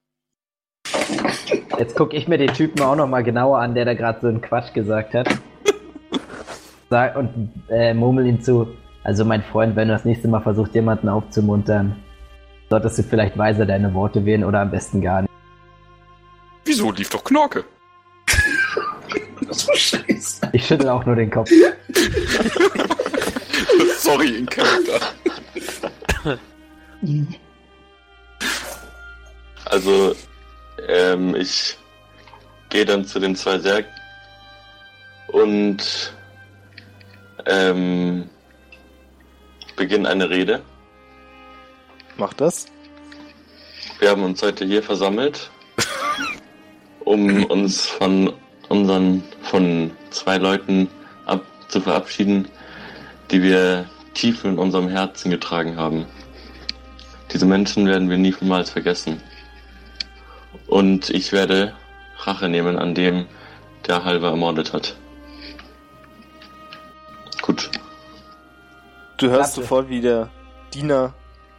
Jetzt 1.76 1.96
gucke 1.96 2.16
ich 2.16 2.28
mir 2.28 2.38
den 2.38 2.54
Typen 2.54 2.80
auch 2.82 2.96
noch 2.96 3.06
mal 3.06 3.22
genauer 3.22 3.58
an, 3.58 3.74
der 3.74 3.84
da 3.84 3.92
gerade 3.94 4.20
so 4.20 4.28
einen 4.28 4.40
Quatsch 4.40 4.72
gesagt 4.72 5.14
hat. 5.14 5.28
Und 7.16 7.52
äh, 7.68 7.92
murmel 7.92 8.26
ihm 8.26 8.40
zu. 8.40 8.68
Also 9.04 9.24
mein 9.24 9.42
Freund, 9.42 9.76
wenn 9.76 9.88
du 9.88 9.94
das 9.94 10.04
nächste 10.04 10.28
Mal 10.28 10.40
versuchst, 10.40 10.74
jemanden 10.74 11.08
aufzumuntern, 11.08 11.96
solltest 12.70 12.98
du 12.98 13.02
vielleicht 13.02 13.36
weiser 13.36 13.66
deine 13.66 13.92
Worte 13.92 14.24
wählen 14.24 14.44
oder 14.44 14.60
am 14.60 14.70
besten 14.70 15.02
gar 15.02 15.22
nicht. 15.22 15.32
Wieso 16.64 16.90
lief 16.92 17.10
doch 17.10 17.24
Knorke? 17.24 17.64
Das 19.46 19.68
war 19.68 19.76
scheiße. 19.76 20.48
Ich 20.52 20.66
schüttel 20.66 20.88
auch 20.88 21.04
nur 21.06 21.16
den 21.16 21.30
Kopf. 21.30 21.50
Sorry, 23.98 24.38
in 24.38 24.46
Charakter. 24.46 25.00
Also, 29.64 30.14
ähm, 30.86 31.34
ich 31.34 31.76
gehe 32.68 32.84
dann 32.84 33.04
zu 33.04 33.18
den 33.18 33.34
zwei 33.34 33.58
Särgen 33.58 33.88
und 35.28 36.12
ähm, 37.46 38.28
beginne 39.76 40.08
eine 40.08 40.28
Rede. 40.28 40.62
Mach 42.16 42.32
das. 42.34 42.66
Wir 44.00 44.10
haben 44.10 44.22
uns 44.22 44.42
heute 44.42 44.64
hier 44.64 44.82
versammelt, 44.82 45.50
um 47.04 47.44
uns 47.46 47.86
von 47.86 48.32
unseren, 48.68 49.22
von 49.42 49.90
zwei 50.10 50.36
Leuten 50.36 50.88
ab, 51.26 51.44
zu 51.68 51.80
verabschieden, 51.80 52.48
die 53.30 53.42
wir 53.42 53.88
tief 54.14 54.44
in 54.44 54.58
unserem 54.58 54.88
Herzen 54.88 55.30
getragen 55.30 55.76
haben. 55.76 56.06
Diese 57.32 57.46
Menschen 57.46 57.86
werden 57.86 58.08
wir 58.08 58.18
niemals 58.18 58.70
vergessen. 58.70 59.20
Und 60.66 61.10
ich 61.10 61.32
werde 61.32 61.74
Rache 62.18 62.48
nehmen 62.48 62.78
an 62.78 62.94
dem, 62.94 63.26
der 63.86 64.04
Halber 64.04 64.28
ermordet 64.28 64.72
hat. 64.72 64.96
Gut. 67.42 67.70
Du 69.16 69.28
hörst 69.28 69.54
Klasse. 69.54 69.60
sofort, 69.62 69.88
wie 69.88 70.00
der 70.00 70.30
Diener 70.74 71.14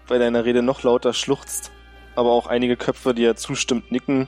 bei 0.07 0.17
deiner 0.17 0.45
Rede 0.45 0.61
noch 0.61 0.83
lauter 0.83 1.13
schluchzt, 1.13 1.71
aber 2.15 2.31
auch 2.31 2.47
einige 2.47 2.77
Köpfe, 2.77 3.13
die 3.13 3.23
ja 3.23 3.35
zustimmt, 3.35 3.91
nicken. 3.91 4.27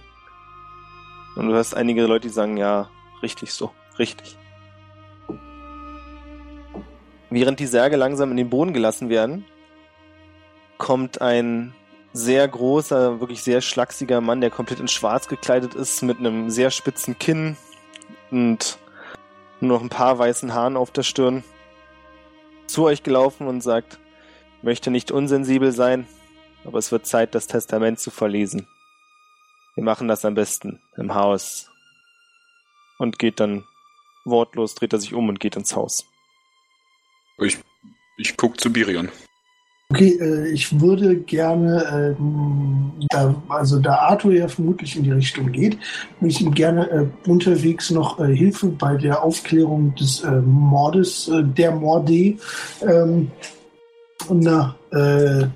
Und 1.36 1.48
du 1.48 1.54
hörst 1.54 1.76
einige 1.76 2.06
Leute, 2.06 2.28
die 2.28 2.34
sagen, 2.34 2.58
ja, 2.58 2.90
richtig 3.22 3.54
so, 3.54 3.72
richtig. 3.98 4.38
Während 7.30 7.60
die 7.60 7.68
Särge 7.68 7.96
langsam 7.96 8.32
in 8.32 8.38
den 8.38 8.50
Boden 8.50 8.74
gelassen 8.74 9.10
werden, 9.10 9.46
kommt 10.78 11.22
ein 11.22 11.74
sehr 12.14 12.48
großer, 12.48 13.20
wirklich 13.20 13.42
sehr 13.44 13.62
schlachsiger 13.62 14.22
Mann, 14.22 14.42
der 14.42 14.50
komplett 14.50 14.80
in 14.80 14.88
schwarz 14.88 15.28
gekleidet 15.28 15.76
ist, 15.76 16.02
mit 16.02 16.20
einem 16.20 16.50
sehr 16.50 16.72
spitzen 16.72 17.18
Kinn 17.18 17.58
und 18.32 18.78
nur 19.60 19.78
noch 19.78 19.82
ein 19.82 19.90
paar 19.90 20.18
weißen 20.18 20.54
Haaren 20.54 20.78
auf 20.78 20.92
der 20.92 21.04
Stirn, 21.04 21.44
zu 22.68 22.86
euch 22.86 23.04
gelaufen 23.04 23.48
und 23.48 23.62
sagt, 23.62 24.00
möchte 24.62 24.92
nicht 24.92 25.12
unsensibel 25.12 25.72
sein, 25.72 26.08
aber 26.66 26.80
es 26.80 26.92
wird 26.92 27.06
Zeit, 27.06 27.36
das 27.36 27.48
Testament 27.48 28.00
zu 28.00 28.12
verlesen. 28.12 28.68
Wir 29.76 29.84
machen 29.84 30.08
das 30.08 30.26
am 30.26 30.36
besten 30.36 30.82
im 30.98 31.14
Haus. 31.14 31.70
Und 32.98 33.18
geht 33.18 33.40
dann 33.40 33.66
wortlos, 34.26 34.76
dreht 34.76 34.94
er 34.94 35.00
sich 35.00 35.14
um 35.14 35.28
und 35.30 35.40
geht 35.40 35.56
ins 35.56 35.76
Haus. 35.76 36.06
Ich, 37.40 37.58
ich 38.18 38.38
guck 38.38 38.60
zu 38.60 38.72
Birion. 38.72 39.10
Okay, 39.92 40.18
äh, 40.22 40.48
ich 40.52 40.80
würde 40.80 41.18
gerne, 41.18 42.16
ähm, 42.18 42.94
da, 43.10 43.36
also 43.50 43.78
da 43.78 43.96
Arthur 43.96 44.32
ja 44.32 44.48
vermutlich 44.48 44.96
in 44.96 45.04
die 45.04 45.12
Richtung 45.12 45.52
geht, 45.52 45.78
würde 46.22 46.32
ich 46.32 46.40
ihm 46.40 46.54
gerne 46.54 46.90
äh, 46.90 47.30
unterwegs 47.30 47.92
noch 47.92 48.18
äh, 48.18 48.34
Hilfe 48.34 48.68
bei 48.68 48.96
der 48.96 49.22
Aufklärung 49.22 49.94
des 49.96 50.24
äh, 50.24 50.32
Mordes, 50.32 51.28
äh, 51.28 51.44
der 51.44 51.74
Morde 51.74 52.38
ähm, 52.88 53.32
na, 54.30 54.78
äh, 54.94 55.48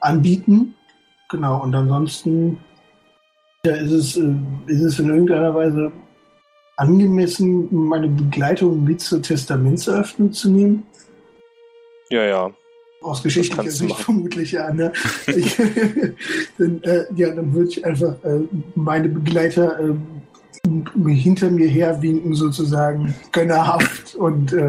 anbieten. 0.00 0.74
Genau, 1.28 1.62
und 1.62 1.74
ansonsten 1.74 2.56
ja, 3.66 3.74
ist, 3.74 3.92
es, 3.92 4.16
äh, 4.16 4.34
ist 4.64 4.80
es 4.80 4.98
in 4.98 5.10
irgendeiner 5.10 5.54
Weise 5.54 5.92
angemessen, 6.78 7.68
meine 7.70 8.08
Begleitung 8.08 8.82
mit 8.82 9.02
zur 9.02 9.20
Testamentseröffnung 9.20 10.32
zu 10.32 10.50
nehmen. 10.50 10.86
Ja, 12.08 12.24
ja. 12.24 12.50
Aus 13.04 13.22
geschichtlicher 13.22 13.70
Sicht 13.70 13.90
machen. 13.90 14.04
vermutlich 14.04 14.52
ja. 14.52 14.72
Ne? 14.72 14.92
Ich, 15.26 15.56
dann, 16.58 16.82
äh, 16.82 17.04
ja, 17.14 17.34
dann 17.34 17.52
würde 17.52 17.68
ich 17.68 17.84
einfach 17.84 18.14
äh, 18.24 18.40
meine 18.74 19.08
Begleiter 19.08 19.78
äh, 19.78 19.94
hinter 21.12 21.50
mir 21.50 21.68
her 21.68 22.00
winken, 22.00 22.34
sozusagen, 22.34 23.14
gönnerhaft 23.32 24.14
und 24.18 24.52
äh, 24.52 24.68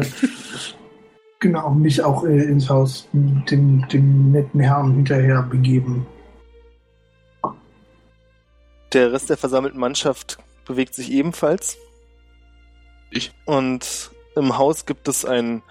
genau, 1.38 1.70
mich 1.70 2.02
auch 2.02 2.24
äh, 2.24 2.42
ins 2.44 2.68
Haus 2.68 3.08
dem, 3.12 3.86
dem 3.88 4.32
netten 4.32 4.60
Herrn 4.60 4.94
hinterher 4.94 5.42
begeben. 5.42 6.06
Der 8.92 9.12
Rest 9.12 9.30
der 9.30 9.36
versammelten 9.36 9.80
Mannschaft 9.80 10.38
bewegt 10.66 10.94
sich 10.94 11.10
ebenfalls. 11.10 11.76
Ich? 13.10 13.32
Und 13.46 14.10
im 14.34 14.58
Haus 14.58 14.84
gibt 14.86 15.08
es 15.08 15.24
einen 15.24 15.62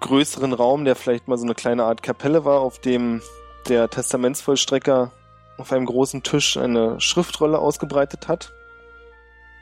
größeren 0.00 0.52
Raum, 0.52 0.84
der 0.84 0.96
vielleicht 0.96 1.28
mal 1.28 1.38
so 1.38 1.44
eine 1.44 1.54
kleine 1.54 1.84
Art 1.84 2.02
Kapelle 2.02 2.44
war, 2.44 2.60
auf 2.60 2.78
dem 2.78 3.20
der 3.68 3.88
Testamentsvollstrecker 3.88 5.12
auf 5.58 5.72
einem 5.72 5.86
großen 5.86 6.22
Tisch 6.22 6.56
eine 6.56 7.00
Schriftrolle 7.00 7.58
ausgebreitet 7.58 8.28
hat. 8.28 8.52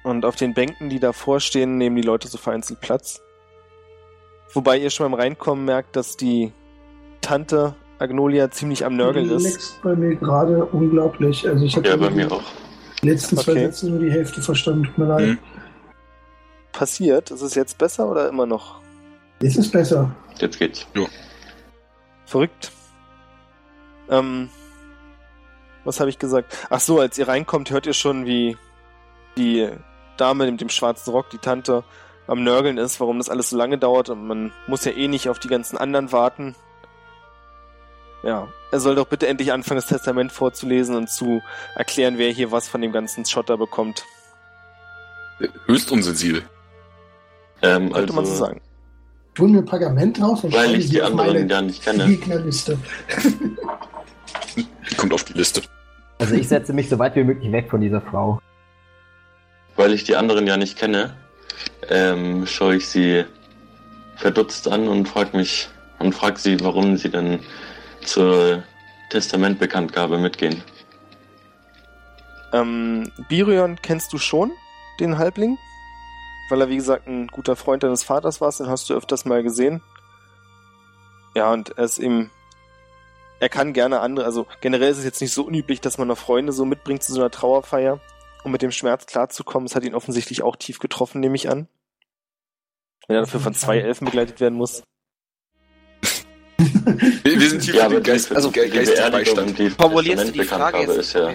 Und 0.05 0.25
auf 0.25 0.37
den 0.37 0.55
Bänken, 0.55 0.89
die 0.89 1.01
davor 1.01 1.41
stehen, 1.41 1.77
nehmen 1.77 1.97
die 1.97 2.03
Leute 2.03 2.29
so 2.29 2.39
vereinzelt 2.39 2.81
Platz. 2.81 3.21
Wobei 4.55 4.79
ihr 4.79 4.91
schon 4.91 5.11
beim 5.11 5.21
Reinkommen 5.21 5.65
merkt, 5.65 5.97
dass 5.97 6.17
die 6.17 6.53
Tante 7.21 7.75
Agnolia 7.99 8.51
ziemlich 8.51 8.85
am 8.87 8.97
Nörgeln 8.97 9.29
ist. 9.29 9.81
bei 9.83 9.97
mir 9.97 10.15
gerade 10.15 10.65
unglaublich. 10.67 11.47
Also 11.49 11.65
ich 11.65 11.77
habe 11.77 11.89
Ja, 11.89 11.97
bei 11.97 12.11
mir 12.11 12.31
auch. 12.31 12.43
die 13.03 13.09
letzten 13.11 13.37
zwei 13.37 13.53
Okay. 13.53 13.65
Sätze 13.67 13.91
nur 13.91 13.99
die 13.99 14.11
Hälfte 14.11 14.41
verstanden. 14.41 14.85
Tut 14.85 14.99
mir 14.99 15.07
leid. 15.07 15.27
Mhm. 15.27 15.39
Passiert. 16.73 17.33
Ist 17.33 17.43
es 17.43 17.55
jetzt 17.57 17.77
besser 17.77 18.09
oder 18.09 18.29
immer 18.29 18.47
noch 18.47 18.81
Jetzt 19.41 19.57
ist 19.57 19.73
besser. 19.73 20.15
Jetzt 20.39 20.59
geht's. 20.59 20.87
Verrückt. 22.27 22.73
Ähm, 24.11 24.51
was 25.85 26.01
habe 26.01 26.11
ich 26.11 26.19
gesagt? 26.19 26.57
Ach 26.71 26.81
so, 26.81 27.01
als 27.01 27.19
ihr 27.19 27.29
reinkommt, 27.29 27.71
hört 27.71 27.87
ihr 27.87 27.95
schon, 27.95 28.27
wie 28.27 28.57
die 29.37 29.69
Dame 30.17 30.51
mit 30.51 30.61
dem 30.61 30.69
schwarzen 30.69 31.11
Rock, 31.13 31.31
die 31.31 31.39
Tante, 31.39 31.85
am 32.27 32.45
Nörgeln 32.45 32.77
ist, 32.77 33.01
warum 33.01 33.19
das 33.19 33.31
alles 33.31 33.51
so 33.51 33.57
lange 33.57 33.79
dauert 33.79 34.11
und 34.11 34.27
man 34.27 34.53
muss 34.67 34.85
ja 34.85 34.93
eh 34.93 35.09
nicht 35.09 35.29
auf 35.29 35.39
die 35.39 35.49
ganzen 35.49 35.79
anderen 35.79 36.13
warten. 36.13 36.55
Ja, 38.23 38.49
er 38.71 38.81
soll 38.81 38.97
doch 38.97 39.07
bitte 39.07 39.29
endlich 39.29 39.53
anfangen, 39.53 39.81
das 39.81 39.87
Testament 39.87 40.33
vorzulesen 40.33 40.97
und 40.97 41.09
zu 41.09 41.41
erklären, 41.75 42.19
wer 42.19 42.31
hier 42.31 42.51
was 42.51 42.69
von 42.69 42.83
dem 42.83 42.93
ganzen 42.93 43.25
Schotter 43.25 43.57
bekommt. 43.57 44.05
Höchst 45.67 45.91
unsensibel. 45.91 46.43
Ähm, 47.63 47.93
Sollte 47.93 48.13
man 48.13 48.27
so 48.27 48.33
also, 48.33 48.45
sagen. 48.45 48.61
Ich 49.39 49.43
hol 49.43 49.51
mir 49.51 49.63
Pergament 49.63 50.21
raus 50.21 50.43
und 50.43 50.53
weil 50.53 50.67
schreibe 50.67 50.79
ich 50.79 50.91
die 50.91 51.01
auf 51.01 51.13
anderen 51.13 51.49
ja 51.49 51.63
nicht 51.63 51.85
kenne. 51.85 52.07
Gegnerliste. 52.09 52.77
Die 54.57 54.95
kommt 54.97 55.13
auf 55.13 55.23
die 55.23 55.35
Liste. 55.35 55.63
Also 56.19 56.35
ich 56.35 56.49
setze 56.49 56.73
mich 56.73 56.89
so 56.89 56.99
weit 56.99 57.15
wie 57.15 57.23
möglich 57.23 57.53
weg 57.53 57.71
von 57.71 57.81
dieser 57.81 58.01
Frau. 58.01 58.41
Weil 59.77 59.93
ich 59.93 60.03
die 60.03 60.17
anderen 60.17 60.49
ja 60.49 60.57
nicht 60.57 60.77
kenne, 60.77 61.15
ähm, 61.89 62.49
schaue 62.49 62.75
ich 62.75 62.89
sie 62.89 63.27
verdutzt 64.17 64.67
an 64.67 64.89
und 64.89 65.09
frag 65.09 65.33
mich 65.35 65.69
und 66.01 66.17
frag 66.17 66.41
sie, 66.41 66.59
warum 66.59 66.97
sie 66.97 67.09
denn 67.09 67.39
zur 68.05 68.65
Testamentbekanntgabe 69.11 70.19
mitgehen. 70.19 70.61
Ähm, 72.53 73.13
Birion 73.29 73.79
kennst 73.83 74.13
du 74.13 74.19
schon, 74.19 74.51
den 74.99 75.17
Halbling? 75.17 75.59
Weil 76.49 76.61
er, 76.63 76.69
wie 76.69 76.77
gesagt, 76.77 77.07
ein 77.07 77.27
guter 77.27 77.57
Freund 77.57 77.83
deines 77.83 78.03
Vaters 78.05 78.41
war, 78.41 78.51
den 78.53 78.69
hast 78.69 78.89
du 78.89 78.95
öfters 78.95 79.25
mal 79.25 79.43
gesehen. 79.43 79.83
Ja, 81.35 81.53
und 81.53 81.77
er 81.77 81.85
ist 81.85 81.99
ihm. 81.99 82.31
Er 83.41 83.49
kann 83.49 83.73
gerne 83.73 84.01
andere, 84.01 84.25
also 84.27 84.47
generell 84.61 84.91
ist 84.91 84.99
es 84.99 85.05
jetzt 85.05 85.21
nicht 85.21 85.33
so 85.33 85.45
unüblich, 85.45 85.81
dass 85.81 85.97
man 85.99 86.09
noch 86.09 86.19
Freunde 86.19 86.53
so 86.53 86.65
mitbringt 86.65 87.03
zu 87.05 87.13
so 87.13 87.21
einer 87.21 87.31
Trauerfeier, 87.31 88.01
um 88.43 88.51
mit 88.51 88.63
dem 88.63 88.73
Schmerz 88.73 89.07
klarzukommen. 89.07 89.67
Es 89.67 89.77
hat 89.77 89.85
ihn 89.85 89.95
offensichtlich 89.95 90.43
auch 90.43 90.57
tief 90.57 90.81
getroffen, 90.81 91.21
nehme 91.21 91.37
ich 91.37 91.49
an. 91.49 91.69
Wenn 93.07 93.17
er 93.17 93.23
dafür 93.23 93.39
von 93.41 93.55
zwei 93.55 93.79
Elfen 93.79 94.07
begleitet 94.07 94.41
werden 94.41 94.57
muss. 94.57 94.83
Wir, 97.23 97.39
wir 97.39 97.51
sind 97.51 97.63
hier 97.63 97.75
Ja, 97.75 97.85
für 97.89 97.97
den 97.97 98.03
Geist, 98.03 98.31
die, 98.31 98.35
also 98.35 98.51
die 98.51 98.59
geistigen 98.61 98.87
Beerdigung 98.87 99.11
Beistand. 99.37 99.49
und 99.51 99.59
die 99.59 99.71
Formulierst 99.71 100.29
du 100.29 100.33
die 100.33 100.45
Frage 100.45 100.79
jetzt? 100.79 100.97
ist 100.97 101.13
ja. 101.13 101.35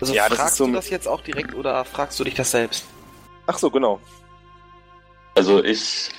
Also 0.00 0.12
Ja, 0.14 0.28
das 0.28 0.36
fragst 0.38 0.52
ist 0.54 0.58
so- 0.58 0.66
du 0.66 0.72
das 0.72 0.90
jetzt 0.90 1.06
auch 1.08 1.20
direkt 1.22 1.54
oder 1.54 1.84
fragst 1.84 2.18
du 2.20 2.24
dich 2.24 2.34
das 2.34 2.50
selbst? 2.50 2.84
Ach 3.46 3.58
so, 3.58 3.70
genau. 3.70 4.00
Also 5.34 5.62
ich 5.62 6.10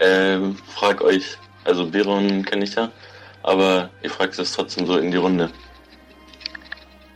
ähm, 0.00 0.56
frag 0.74 1.02
euch, 1.02 1.36
also 1.64 1.86
Beron 1.86 2.44
kenne 2.44 2.64
ich 2.64 2.74
ja, 2.74 2.90
aber 3.42 3.90
ich 4.02 4.10
frage 4.10 4.40
es 4.40 4.52
trotzdem 4.52 4.86
so 4.86 4.96
in 4.96 5.10
die 5.10 5.18
Runde. 5.18 5.50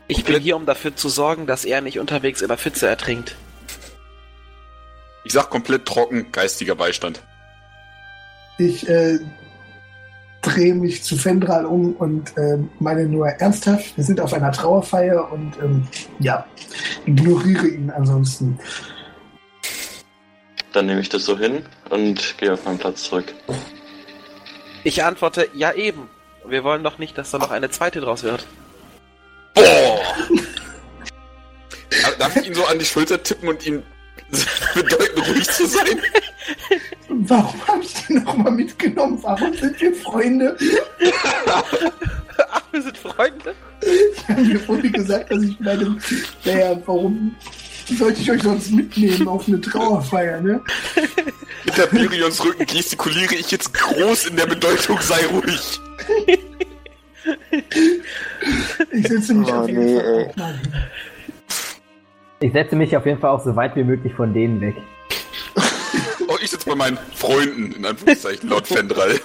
Ich 0.07 0.25
bin 0.25 0.41
hier, 0.41 0.57
um 0.57 0.67
dafür 0.67 0.95
zu 0.95 1.09
sorgen, 1.09 1.47
dass 1.47 1.65
er 1.65 1.81
nicht 1.81 1.99
unterwegs 1.99 2.43
in 2.43 2.49
der 2.49 2.59
Pfütze 2.59 2.87
ertrinkt. 2.87 3.37
Ich 5.25 5.33
sag 5.33 5.49
komplett 5.49 5.87
trocken, 5.87 6.31
geistiger 6.31 6.75
Beistand. 6.75 7.23
Ich 8.59 8.87
äh, 8.87 9.19
drehe 10.43 10.75
mich 10.75 11.03
zu 11.03 11.17
Fendral 11.17 11.65
um 11.65 11.95
und 11.95 12.37
äh, 12.37 12.59
meine 12.79 13.07
nur 13.07 13.29
ernsthaft, 13.29 13.97
wir 13.97 14.05
sind 14.05 14.21
auf 14.21 14.35
einer 14.35 14.53
Trauerfeier 14.53 15.33
und 15.33 15.55
ähm, 15.63 15.89
ja, 16.19 16.47
ignoriere 17.07 17.67
ihn 17.67 17.91
ansonsten. 17.91 18.59
Dann 20.75 20.87
nehme 20.87 21.01
ich 21.01 21.09
das 21.09 21.25
so 21.25 21.39
hin 21.39 21.65
und 21.89 22.37
gehe 22.37 22.53
auf 22.53 22.65
meinen 22.65 22.79
Platz 22.79 23.05
zurück. 23.05 23.33
Ich 24.83 25.05
antworte, 25.05 25.49
ja 25.55 25.73
eben. 25.73 26.11
Wir 26.47 26.65
wollen 26.65 26.83
doch 26.83 26.99
nicht, 26.99 27.17
dass 27.17 27.31
da 27.31 27.39
noch 27.39 27.53
eine 27.53 27.71
zweite 27.71 28.01
draus 28.01 28.25
wird. 28.25 28.45
Boah! 29.55 30.01
Darf 32.19 32.37
ich 32.37 32.49
ihn 32.49 32.55
so 32.55 32.67
an 32.67 32.81
die 32.81 32.85
Schulter 32.85 33.23
tippen 33.23 33.49
und 33.49 33.65
ihm 33.65 33.85
bedeuten, 34.75 35.21
ruhig 35.21 35.49
zu 35.49 35.65
sein? 35.65 36.03
Warum 37.09 37.69
habe 37.69 37.83
ich 37.83 37.95
den 38.07 38.25
nochmal 38.25 38.53
mitgenommen? 38.53 39.23
Warum 39.23 39.55
sind 39.55 39.81
wir 39.81 39.95
Freunde? 39.95 40.57
Ach, 41.47 42.63
wir 42.73 42.83
sind 42.83 42.99
Freunde? 42.99 43.55
Ich 43.81 44.29
habe 44.29 44.41
mir 44.43 44.59
vorhin 44.59 44.93
gesagt, 44.93 45.31
dass 45.31 45.41
ich 45.41 45.57
bei 45.61 45.77
dem. 45.77 46.01
Naja, 46.45 46.77
warum 46.85 47.37
sollte 47.89 48.21
ich 48.21 48.31
euch 48.31 48.43
sonst 48.43 48.73
mitnehmen 48.73 49.29
auf 49.29 49.47
eine 49.47 49.61
Trauerfeier, 49.61 50.41
ne? 50.41 50.63
Hinter 51.65 51.87
Birions 51.89 52.43
Rücken 52.45 52.67
gestikuliere 52.67 53.35
ich 53.35 53.51
jetzt 53.51 53.75
groß 53.75 54.27
in 54.27 54.37
der 54.37 54.47
Bedeutung, 54.47 54.99
sei 55.01 55.27
ruhig. 55.27 55.81
Ich 58.93 59.09
setze 59.09 59.35
mich 59.35 59.49
Oh, 59.49 59.53
auf 59.55 59.69
jeden 59.69 59.85
nee, 59.85 60.33
Fall. 60.37 60.61
Ich 62.41 62.53
setze 62.53 62.77
mich 62.77 62.97
auf 62.97 63.07
jeden 63.07 63.19
Fall 63.19 63.31
auch 63.31 63.43
so 63.45 63.57
weit 63.57 63.75
wie 63.77 63.85
möglich 63.85 64.13
von 64.15 64.35
denen 64.35 64.61
weg. 64.61 64.77
Oh, 66.29 66.37
ich 66.43 66.51
sitze 66.51 66.69
bei 66.69 66.75
meinen 66.75 66.99
Freunden, 67.15 67.73
in 67.73 67.87
Anführungszeichen, 67.87 68.49
laut 68.49 68.67
Fendral. 68.67 69.21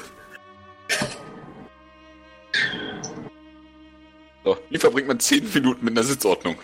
So, 4.43 4.57
wie 4.69 4.77
verbringt 4.77 5.07
man 5.07 5.19
10 5.19 5.51
Minuten 5.53 5.83
mit 5.85 5.97
einer 5.97 6.05
Sitzordnung? 6.05 6.55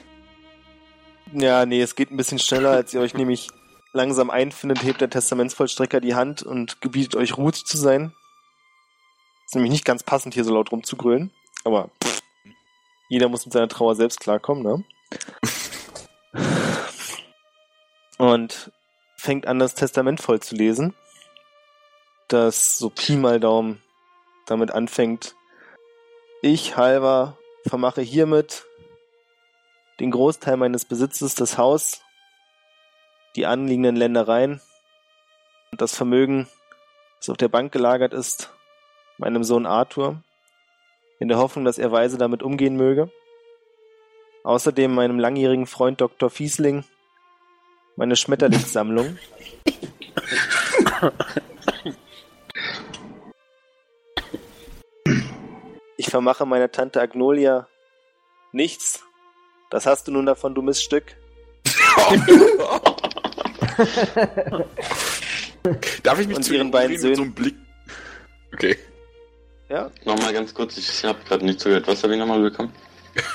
Ja, 1.33 1.65
nee, 1.65 1.81
es 1.81 1.95
geht 1.95 2.11
ein 2.11 2.17
bisschen 2.17 2.39
schneller, 2.39 2.71
als 2.71 2.93
ihr 2.93 3.01
euch 3.01 3.13
nämlich 3.13 3.49
langsam 3.93 4.29
einfindet, 4.29 4.83
hebt 4.83 5.01
der 5.01 5.09
Testamentsvollstrecker 5.09 5.99
die 5.99 6.15
Hand 6.15 6.43
und 6.43 6.81
gebietet 6.81 7.15
euch 7.15 7.37
ruhig 7.37 7.65
zu 7.65 7.77
sein. 7.77 8.13
Ist 9.45 9.55
nämlich 9.55 9.71
nicht 9.71 9.85
ganz 9.85 10.03
passend, 10.03 10.33
hier 10.33 10.43
so 10.43 10.53
laut 10.53 10.71
rumzugrölen, 10.71 11.31
aber 11.63 11.89
pff, 12.03 12.21
jeder 13.09 13.29
muss 13.29 13.45
mit 13.45 13.53
seiner 13.53 13.67
Trauer 13.67 13.95
selbst 13.95 14.19
klarkommen, 14.19 14.63
ne? 14.63 14.83
Und 18.17 18.71
fängt 19.17 19.47
an, 19.47 19.59
das 19.59 19.75
Testament 19.75 20.21
vollzulesen, 20.21 20.93
das 22.27 22.77
so 22.77 22.89
Pi 22.89 23.15
mal 23.15 23.39
Daumen 23.39 23.81
damit 24.45 24.71
anfängt. 24.71 25.35
Ich, 26.41 26.77
Halver, 26.77 27.37
vermache 27.67 28.01
hiermit 28.01 28.65
den 29.99 30.11
Großteil 30.11 30.57
meines 30.57 30.85
Besitzes, 30.85 31.35
das 31.35 31.57
Haus, 31.57 32.01
die 33.35 33.45
anliegenden 33.45 33.95
Ländereien 33.95 34.61
und 35.71 35.81
das 35.81 35.95
Vermögen, 35.95 36.47
das 37.19 37.29
auf 37.29 37.37
der 37.37 37.47
Bank 37.47 37.71
gelagert 37.71 38.13
ist, 38.13 38.51
meinem 39.17 39.43
Sohn 39.43 39.65
Arthur, 39.65 40.21
in 41.19 41.27
der 41.27 41.37
Hoffnung, 41.37 41.65
dass 41.65 41.77
er 41.77 41.91
weise 41.91 42.17
damit 42.17 42.43
umgehen 42.43 42.75
möge. 42.75 43.09
Außerdem 44.43 44.93
meinem 44.93 45.19
langjährigen 45.19 45.65
Freund 45.65 46.01
Dr. 46.01 46.29
Fiesling 46.29 46.83
meine 47.95 48.15
Schmetterlingssammlung. 48.15 49.17
Ich 55.97 56.11
vermache 56.11 56.45
meiner 56.45 56.71
Tante 56.71 57.01
Agnolia 57.01 57.67
nichts. 58.51 59.03
Das 59.69 59.85
hast 59.85 60.07
du 60.07 60.11
nun 60.11 60.25
davon, 60.25 60.55
du 60.55 60.61
Missstück. 60.61 61.15
Darf 66.03 66.19
ich 66.19 66.27
mich 66.27 66.37
Und 66.37 66.43
zu 66.43 66.53
ihren 66.53 66.71
beiden 66.71 66.91
mit 66.91 67.01
so 67.01 67.07
Söhnen. 67.07 67.21
einem 67.23 67.33
Blick? 67.33 67.55
Okay. 68.53 68.77
Ja, 69.69 69.89
Nochmal 70.03 70.31
ganz 70.33 70.53
kurz, 70.53 70.77
ich 70.77 71.03
habe 71.03 71.17
gerade 71.27 71.43
nicht 71.43 71.59
zugehört. 71.59 71.87
Was 71.87 72.03
habe 72.03 72.13
ich 72.13 72.19
nochmal 72.19 72.41
bekommen? 72.41 72.71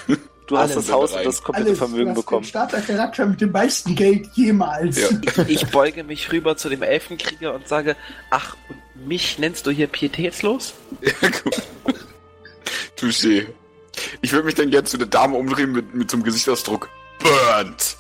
du 0.47 0.59
hast 0.59 0.77
das 0.77 0.91
Haus 0.93 1.13
und 1.13 1.25
das 1.25 1.43
komplette 1.43 1.71
Alles, 1.71 1.79
Vermögen 1.79 2.15
bekommen. 2.15 2.45
Startercharakter 2.45 3.27
mit 3.27 3.41
dem 3.41 3.51
meisten 3.51 3.97
Geld 3.97 4.29
jemals. 4.35 5.01
Ja. 5.01 5.09
Ich 5.49 5.67
beuge 5.67 6.05
mich 6.05 6.31
rüber 6.31 6.57
zu 6.57 6.69
dem 6.69 6.83
Elfenkrieger 6.83 7.53
und 7.53 7.67
sage, 7.67 7.97
ach, 8.31 8.57
und 8.69 9.09
mich 9.09 9.39
nennst 9.39 9.67
du 9.67 9.71
hier 9.73 9.89
pietätslos? 9.89 10.75
Ja, 11.01 11.29
gut. 11.29 11.63
Touché. 12.97 13.47
Ich 14.23 14.33
würde 14.33 14.47
mich 14.47 14.55
dann 14.55 14.71
gerne 14.71 14.85
zu 14.85 14.99
der 14.99 15.07
Dame 15.07 15.37
umdrehen 15.37 15.73
mit, 15.73 15.95
mit 15.95 16.11
so 16.11 16.17
einem 16.17 16.25
Gesichtsausdruck. 16.25 16.89
Burnt! 17.19 17.97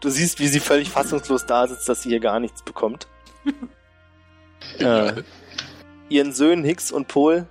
Du 0.00 0.10
siehst, 0.10 0.38
wie 0.38 0.48
sie 0.48 0.60
völlig 0.60 0.90
fassungslos 0.90 1.46
da 1.46 1.66
sitzt, 1.66 1.88
dass 1.88 2.02
sie 2.02 2.10
hier 2.10 2.20
gar 2.20 2.38
nichts 2.38 2.62
bekommt. 2.62 3.08
äh, 4.78 5.22
ihren 6.08 6.32
Söhnen 6.32 6.64
Hicks 6.64 6.92
und 6.92 7.08
Pol 7.08 7.48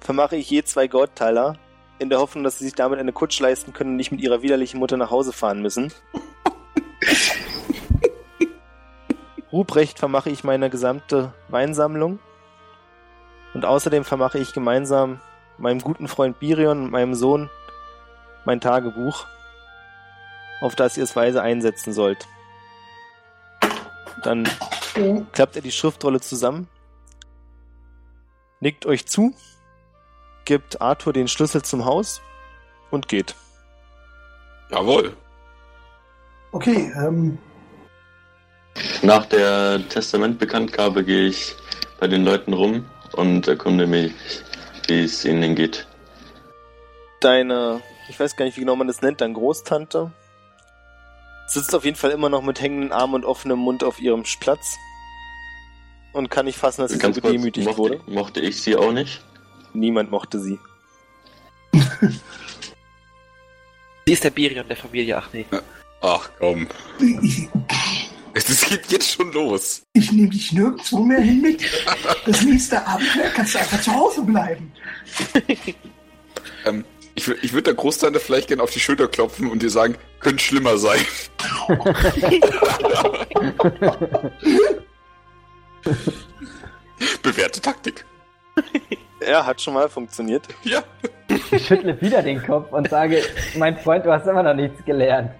vermache 0.00 0.36
ich 0.36 0.50
je 0.50 0.64
zwei 0.64 0.86
Goldteiler, 0.86 1.58
in 1.98 2.10
der 2.10 2.18
Hoffnung, 2.18 2.44
dass 2.44 2.58
sie 2.58 2.64
sich 2.64 2.74
damit 2.74 2.98
eine 2.98 3.12
Kutsch 3.12 3.40
leisten 3.40 3.72
können 3.72 3.90
und 3.90 3.96
nicht 3.96 4.12
mit 4.12 4.20
ihrer 4.20 4.42
widerlichen 4.42 4.80
Mutter 4.80 4.96
nach 4.96 5.10
Hause 5.10 5.32
fahren 5.32 5.62
müssen. 5.62 5.92
Ruprecht 9.52 9.98
vermache 9.98 10.30
ich 10.30 10.44
meine 10.44 10.70
gesamte 10.70 11.32
Weinsammlung. 11.48 12.18
Und 13.54 13.64
außerdem 13.64 14.04
vermache 14.04 14.38
ich 14.38 14.52
gemeinsam 14.52 15.20
meinem 15.58 15.80
guten 15.80 16.08
Freund 16.08 16.38
Birion 16.38 16.84
und 16.84 16.90
meinem 16.90 17.14
Sohn 17.14 17.50
mein 18.44 18.60
Tagebuch, 18.60 19.26
auf 20.60 20.74
das 20.74 20.96
ihr 20.96 21.04
es 21.04 21.16
weise 21.16 21.42
einsetzen 21.42 21.92
sollt. 21.92 22.26
Dann 24.22 24.44
Ja. 24.96 25.20
klappt 25.32 25.56
er 25.56 25.62
die 25.62 25.72
Schriftrolle 25.72 26.20
zusammen, 26.20 26.68
nickt 28.60 28.86
euch 28.86 29.06
zu, 29.06 29.34
gibt 30.44 30.80
Arthur 30.80 31.12
den 31.12 31.28
Schlüssel 31.28 31.62
zum 31.62 31.84
Haus 31.84 32.22
und 32.90 33.08
geht. 33.08 33.34
Jawohl. 34.70 35.16
Okay, 36.52 36.92
ähm, 36.96 37.38
Nach 39.02 39.26
der 39.26 39.86
Testamentbekanntgabe 39.88 41.04
gehe 41.04 41.26
ich 41.28 41.54
bei 42.00 42.06
den 42.08 42.24
Leuten 42.24 42.52
rum 42.52 42.84
und 43.12 43.46
erkunde 43.48 43.86
mich, 43.86 44.12
wie 44.88 45.00
es 45.00 45.24
ihnen 45.24 45.54
geht. 45.54 45.86
Deine, 47.20 47.80
ich 48.08 48.18
weiß 48.18 48.36
gar 48.36 48.44
nicht, 48.44 48.56
wie 48.56 48.60
genau 48.60 48.76
man 48.76 48.86
das 48.86 49.02
nennt, 49.02 49.20
deine 49.20 49.34
Großtante 49.34 50.12
sitzt 51.46 51.74
auf 51.74 51.84
jeden 51.84 51.96
Fall 51.96 52.10
immer 52.10 52.28
noch 52.28 52.42
mit 52.42 52.60
hängenden 52.60 52.92
Armen 52.92 53.14
und 53.14 53.24
offenem 53.24 53.58
Mund 53.58 53.84
auf 53.84 54.00
ihrem 54.00 54.24
Platz 54.40 54.76
und 56.12 56.30
kann 56.30 56.46
nicht 56.46 56.58
fassen, 56.58 56.82
dass 56.82 56.90
sie 56.90 56.96
so 56.96 57.02
Ganz 57.02 57.20
kurz, 57.20 57.32
gedemütigt 57.32 57.66
mochte, 57.66 57.78
wurde. 57.78 58.00
mochte 58.06 58.40
ich 58.40 58.62
sie 58.62 58.76
auch 58.76 58.92
nicht? 58.92 59.22
Niemand 59.72 60.10
mochte 60.10 60.38
sie. 60.40 60.58
Sie 64.06 64.12
ist 64.12 64.22
der 64.22 64.30
Birion 64.30 64.68
der 64.68 64.76
Familie, 64.76 65.16
ach 65.16 65.30
nee. 65.32 65.46
Ach 66.02 66.28
komm. 66.38 66.68
Es 68.34 68.68
geht 68.68 68.90
jetzt 68.90 69.10
schon 69.12 69.32
los. 69.32 69.82
ich 69.92 70.10
nehme 70.12 70.28
dich 70.28 70.52
nirgendwo 70.52 70.98
mehr 71.04 71.20
hin 71.20 71.40
mit. 71.40 71.62
Das 72.26 72.42
nächste 72.42 72.84
Abenteuer 72.86 73.30
kannst 73.34 73.54
du 73.54 73.58
einfach 73.58 73.80
zu 73.80 73.92
Hause 73.94 74.22
bleiben. 74.22 74.72
Ähm, 76.66 76.82
ich 77.14 77.28
ich 77.28 77.52
würde 77.52 77.64
der 77.64 77.74
Großtante 77.74 78.18
vielleicht 78.18 78.48
gerne 78.48 78.62
auf 78.62 78.70
die 78.70 78.80
Schulter 78.80 79.06
klopfen 79.06 79.50
und 79.50 79.62
dir 79.62 79.68
sagen, 79.68 79.96
könnte 80.20 80.42
schlimmer 80.42 80.78
sein. 80.78 80.98
Bewährte 87.22 87.60
Taktik. 87.60 88.06
Er 89.20 89.44
hat 89.44 89.60
schon 89.60 89.74
mal 89.74 89.90
funktioniert. 89.90 90.48
Ja. 90.62 90.82
Ich 91.50 91.66
schüttle 91.66 92.00
wieder 92.00 92.22
den 92.22 92.42
Kopf 92.42 92.72
und 92.72 92.88
sage, 92.88 93.22
mein 93.56 93.78
Freund, 93.78 94.06
du 94.06 94.12
hast 94.12 94.26
immer 94.26 94.42
noch 94.42 94.54
nichts 94.54 94.82
gelernt. 94.84 95.30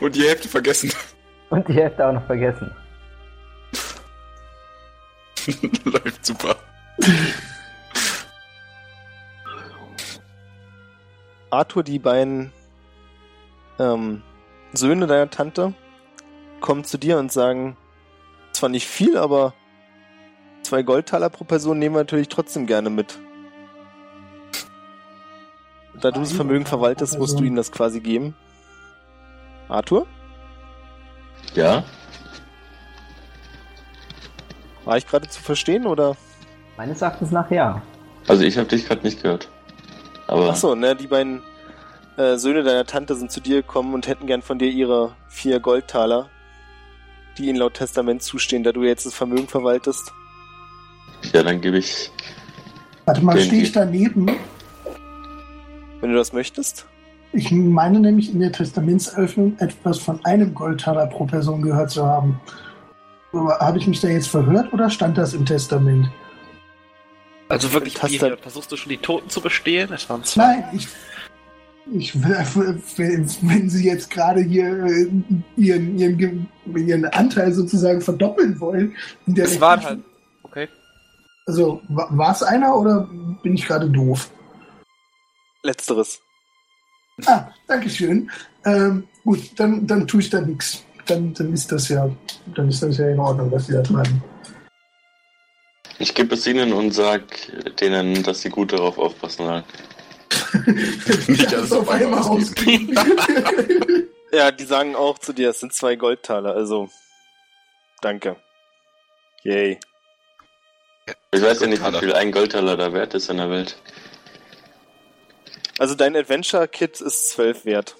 Und 0.00 0.14
die 0.14 0.22
Hälfte 0.22 0.48
vergessen. 0.48 0.92
Und 1.50 1.68
die 1.68 1.74
Hälfte 1.74 2.06
auch 2.06 2.12
noch 2.12 2.26
vergessen. 2.26 2.74
Läuft 5.84 6.26
super. 6.26 6.56
Arthur, 11.50 11.84
die 11.84 11.98
beiden 11.98 12.52
ähm, 13.78 14.22
Söhne 14.72 15.06
deiner 15.06 15.30
Tante, 15.30 15.74
kommen 16.60 16.84
zu 16.84 16.98
dir 16.98 17.18
und 17.18 17.30
sagen, 17.30 17.76
zwar 18.52 18.68
nicht 18.68 18.86
viel, 18.86 19.16
aber 19.16 19.54
zwei 20.62 20.82
Goldtaler 20.82 21.30
pro 21.30 21.44
Person 21.44 21.78
nehmen 21.78 21.94
wir 21.94 22.00
natürlich 22.00 22.28
trotzdem 22.28 22.66
gerne 22.66 22.90
mit. 22.90 23.18
Da 26.00 26.10
du 26.10 26.20
das 26.20 26.32
Vermögen 26.32 26.66
verwaltest, 26.66 27.18
musst 27.18 27.38
du 27.38 27.44
ihnen 27.44 27.56
das 27.56 27.72
quasi 27.72 28.00
geben. 28.00 28.34
Arthur? 29.68 30.06
Ja? 31.54 31.84
War 34.84 34.96
ich 34.96 35.06
gerade 35.06 35.28
zu 35.28 35.40
verstehen 35.42 35.86
oder? 35.86 36.16
Meines 36.76 37.02
Erachtens 37.02 37.30
nach 37.30 37.50
ja. 37.50 37.82
Also 38.28 38.44
ich 38.44 38.56
habe 38.58 38.68
dich 38.68 38.86
gerade 38.86 39.02
nicht 39.02 39.22
gehört. 39.22 39.48
Aber 40.26 40.50
Achso, 40.50 40.74
ne, 40.74 40.94
die 40.94 41.06
beiden 41.06 41.42
äh, 42.16 42.36
Söhne 42.36 42.62
deiner 42.62 42.84
Tante 42.84 43.14
sind 43.14 43.30
zu 43.30 43.40
dir 43.40 43.62
gekommen 43.62 43.94
und 43.94 44.06
hätten 44.08 44.26
gern 44.26 44.42
von 44.42 44.58
dir 44.58 44.68
ihre 44.70 45.14
vier 45.28 45.60
Goldtaler, 45.60 46.28
die 47.38 47.46
ihnen 47.48 47.58
laut 47.58 47.74
Testament 47.74 48.22
zustehen, 48.22 48.62
da 48.62 48.72
du 48.72 48.82
jetzt 48.82 49.06
das 49.06 49.14
Vermögen 49.14 49.48
verwaltest. 49.48 50.12
ja, 51.32 51.42
dann 51.42 51.60
gebe 51.60 51.78
ich. 51.78 52.10
Warte 53.04 53.22
mal, 53.24 53.38
stehe 53.40 53.62
ich 53.62 53.72
daneben? 53.72 54.28
Wenn 56.00 56.10
du 56.10 56.16
das 56.16 56.32
möchtest. 56.32 56.86
Ich 57.32 57.50
meine 57.50 58.00
nämlich 58.00 58.32
in 58.32 58.40
der 58.40 58.52
Testamentseröffnung 58.52 59.58
etwas 59.58 59.98
von 59.98 60.24
einem 60.24 60.54
Goldtaler 60.54 61.06
pro 61.06 61.26
Person 61.26 61.62
gehört 61.62 61.90
zu 61.90 62.04
haben. 62.04 62.40
Habe 63.32 63.78
ich 63.78 63.86
mich 63.86 64.00
da 64.00 64.08
jetzt 64.08 64.28
verhört 64.28 64.72
oder 64.72 64.88
stand 64.88 65.18
das 65.18 65.34
im 65.34 65.44
Testament? 65.44 66.08
Also 67.48 67.72
wirklich, 67.72 67.94
Taster- 67.94 68.24
Miriam, 68.26 68.38
versuchst 68.38 68.72
du 68.72 68.76
schon 68.76 68.90
die 68.90 68.96
Toten 68.96 69.28
zu 69.28 69.40
bestehlen? 69.40 69.92
Es 69.92 70.08
waren 70.08 70.24
zwei. 70.24 70.42
Nein, 70.42 70.64
ich. 70.72 70.88
Ich, 71.92 72.20
wenn 72.20 73.28
wenn 73.42 73.70
Sie 73.70 73.86
jetzt 73.86 74.10
gerade 74.10 74.40
hier 74.40 74.84
äh, 74.86 75.08
ihren, 75.56 75.96
ihren, 75.96 76.48
ihren 76.74 77.04
Anteil 77.04 77.52
sozusagen 77.52 78.00
verdoppeln 78.00 78.58
wollen, 78.58 78.96
in 79.26 79.36
der 79.36 79.44
Es 79.44 79.60
waren 79.60 79.84
halt. 79.84 80.00
Okay. 80.42 80.68
Also, 81.46 81.80
war 81.88 82.32
es 82.32 82.42
einer 82.42 82.74
oder 82.76 83.08
bin 83.44 83.54
ich 83.54 83.66
gerade 83.66 83.88
doof? 83.88 84.30
Letzteres. 85.62 86.20
Ah, 87.24 87.48
Dankeschön. 87.66 88.30
Ähm, 88.64 89.08
gut, 89.24 89.40
dann, 89.56 89.86
dann 89.86 90.06
tue 90.06 90.20
ich 90.20 90.30
da 90.30 90.40
nichts. 90.40 90.84
Dann, 91.06 91.32
dann 91.34 91.52
ist 91.52 91.72
das 91.72 91.88
ja, 91.88 92.10
dann 92.54 92.68
ist 92.68 92.82
das 92.82 92.98
ja 92.98 93.08
in 93.08 93.18
Ordnung, 93.18 93.50
was 93.50 93.66
Sie 93.66 93.72
da 93.72 93.82
treiben. 93.82 94.22
Ich 95.98 96.14
gebe 96.14 96.34
es 96.34 96.46
ihnen 96.46 96.72
und 96.72 96.92
sag 96.92 97.22
denen, 97.80 98.22
dass 98.22 98.42
sie 98.42 98.50
gut 98.50 98.72
darauf 98.72 98.98
aufpassen 98.98 99.46
sollen. 99.46 99.64
Nicht 101.26 101.54
alles 101.54 101.72
auf 101.72 101.88
einmal 101.88 102.22
ausgeben. 102.22 102.94
Ja, 104.32 104.50
die 104.50 104.64
sagen 104.64 104.96
auch 104.96 105.18
zu 105.18 105.32
dir, 105.32 105.50
es 105.50 105.60
sind 105.60 105.72
zwei 105.72 105.96
Goldtaler, 105.96 106.54
also 106.54 106.90
danke. 108.02 108.36
Yay. 109.44 109.78
Ich 111.30 111.40
weiß 111.40 111.60
ja 111.60 111.68
nicht, 111.68 111.82
wie 111.82 111.98
viel 111.98 112.12
ein 112.12 112.32
Goldtaler 112.32 112.76
da 112.76 112.92
wert 112.92 113.14
ist 113.14 113.30
in 113.30 113.38
der 113.38 113.48
Welt. 113.48 113.80
Also 115.78 115.94
dein 115.94 116.16
Adventure-Kit 116.16 117.00
ist 117.00 117.28
zwölf 117.30 117.64
wert. 117.64 117.96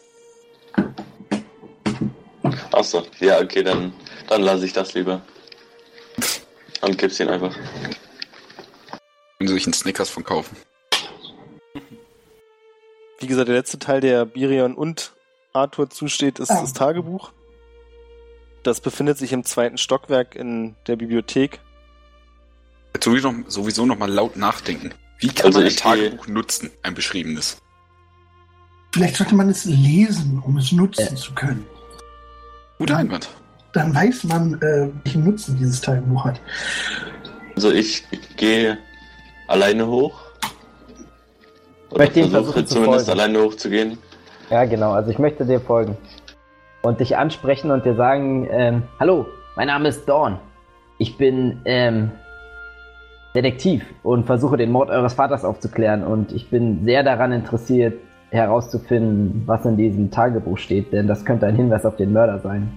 Achso, 2.73 3.07
ja, 3.21 3.41
okay, 3.41 3.63
dann, 3.63 3.93
dann 4.29 4.43
lasse 4.43 4.65
ich 4.67 4.73
das 4.73 4.95
lieber. 4.95 5.23
Und 6.83 6.99
gib's 6.99 7.19
ihnen 7.21 7.31
einfach. 7.31 7.55
Können 7.55 9.49
sie 9.49 9.55
sich 9.55 9.67
einen 9.67 9.73
Snickers 9.75 10.11
von 10.11 10.25
kaufen. 10.25 10.57
Wie 13.19 13.27
gesagt, 13.27 13.49
der 13.49 13.57
letzte 13.57 13.79
Teil, 13.79 14.01
der 14.01 14.25
Birion 14.27 14.75
und 14.75 15.15
Arthur 15.53 15.89
zusteht, 15.91 16.39
ist 16.39 16.51
Ah. 16.51 16.61
das 16.61 16.73
Tagebuch. 16.75 17.33
Das 18.63 18.81
befindet 18.81 19.17
sich 19.19 19.33
im 19.33 19.45
zweiten 19.45 19.79
Stockwerk 19.79 20.35
in 20.35 20.77
der 20.87 20.97
Bibliothek. 20.97 21.61
Jetzt 22.95 23.05
sowieso 23.05 23.33
noch, 23.33 23.51
sowieso 23.51 23.87
noch 23.87 23.97
mal 23.97 24.11
laut 24.11 24.37
nachdenken. 24.37 24.93
Wie 25.19 25.29
kann 25.29 25.47
Also 25.47 25.59
man 25.61 25.67
ein 25.67 25.71
ich 25.73 25.77
gehe- 25.77 25.83
Tagebuch 26.11 26.27
nutzen, 26.27 26.71
ein 26.83 26.95
beschriebenes? 26.95 27.57
Vielleicht 28.97 29.17
sollte 29.17 29.35
man 29.35 29.51
es 29.51 29.67
lesen, 29.67 30.43
um 30.47 30.57
es 30.57 30.73
nutzen 30.73 31.15
zu 31.19 31.35
können. 31.35 31.67
Guter 32.79 32.97
Einwand. 32.97 33.29
Dann 33.75 33.95
weiß 33.95 34.25
man, 34.25 34.55
äh, 34.63 34.89
welchen 35.05 35.23
Nutzen 35.23 35.55
dieses 35.59 35.83
Tagebuch 35.83 36.25
hat. 36.25 36.41
Also 37.55 37.71
ich 37.73 38.05
gehe 38.39 38.79
alleine 39.49 39.87
hoch. 39.87 40.19
Oder 41.91 42.05
möchte 42.05 42.21
versuche 42.21 42.31
versuchen 42.31 42.67
zu 42.67 42.75
zumindest 42.77 43.05
folgen. 43.05 43.21
alleine 43.21 43.43
hochzugehen. 43.43 43.99
Ja, 44.49 44.65
genau. 44.65 44.93
Also 44.93 45.11
ich 45.11 45.19
möchte 45.19 45.45
dir 45.45 45.61
folgen. 45.61 45.99
Und 46.81 47.01
dich 47.01 47.19
ansprechen 47.19 47.71
und 47.71 47.85
dir 47.85 47.97
sagen, 47.97 48.49
ähm, 48.51 48.83
hallo, 48.99 49.27
mein 49.57 49.67
Name 49.67 49.91
ist 49.91 50.07
Dawn. 50.07 50.39
Ich 50.97 51.19
bin 51.19 51.61
ähm, 51.67 52.13
Detektiv 53.35 53.85
und 54.03 54.25
versuche 54.25 54.57
den 54.57 54.73
Mord 54.73 54.89
eures 54.89 55.13
Vaters 55.13 55.45
aufzuklären. 55.45 56.03
Und 56.03 56.33
ich 56.33 56.49
bin 56.49 56.83
sehr 56.87 57.03
daran 57.03 57.33
interessiert, 57.33 58.01
herauszufinden, 58.31 59.43
was 59.47 59.65
in 59.65 59.77
diesem 59.77 60.11
Tagebuch 60.11 60.59
steht, 60.59 60.93
denn 60.93 61.07
das 61.07 61.25
könnte 61.25 61.47
ein 61.47 61.57
Hinweis 61.57 61.85
auf 61.85 61.97
den 61.97 62.13
Mörder 62.13 62.39
sein. 62.41 62.73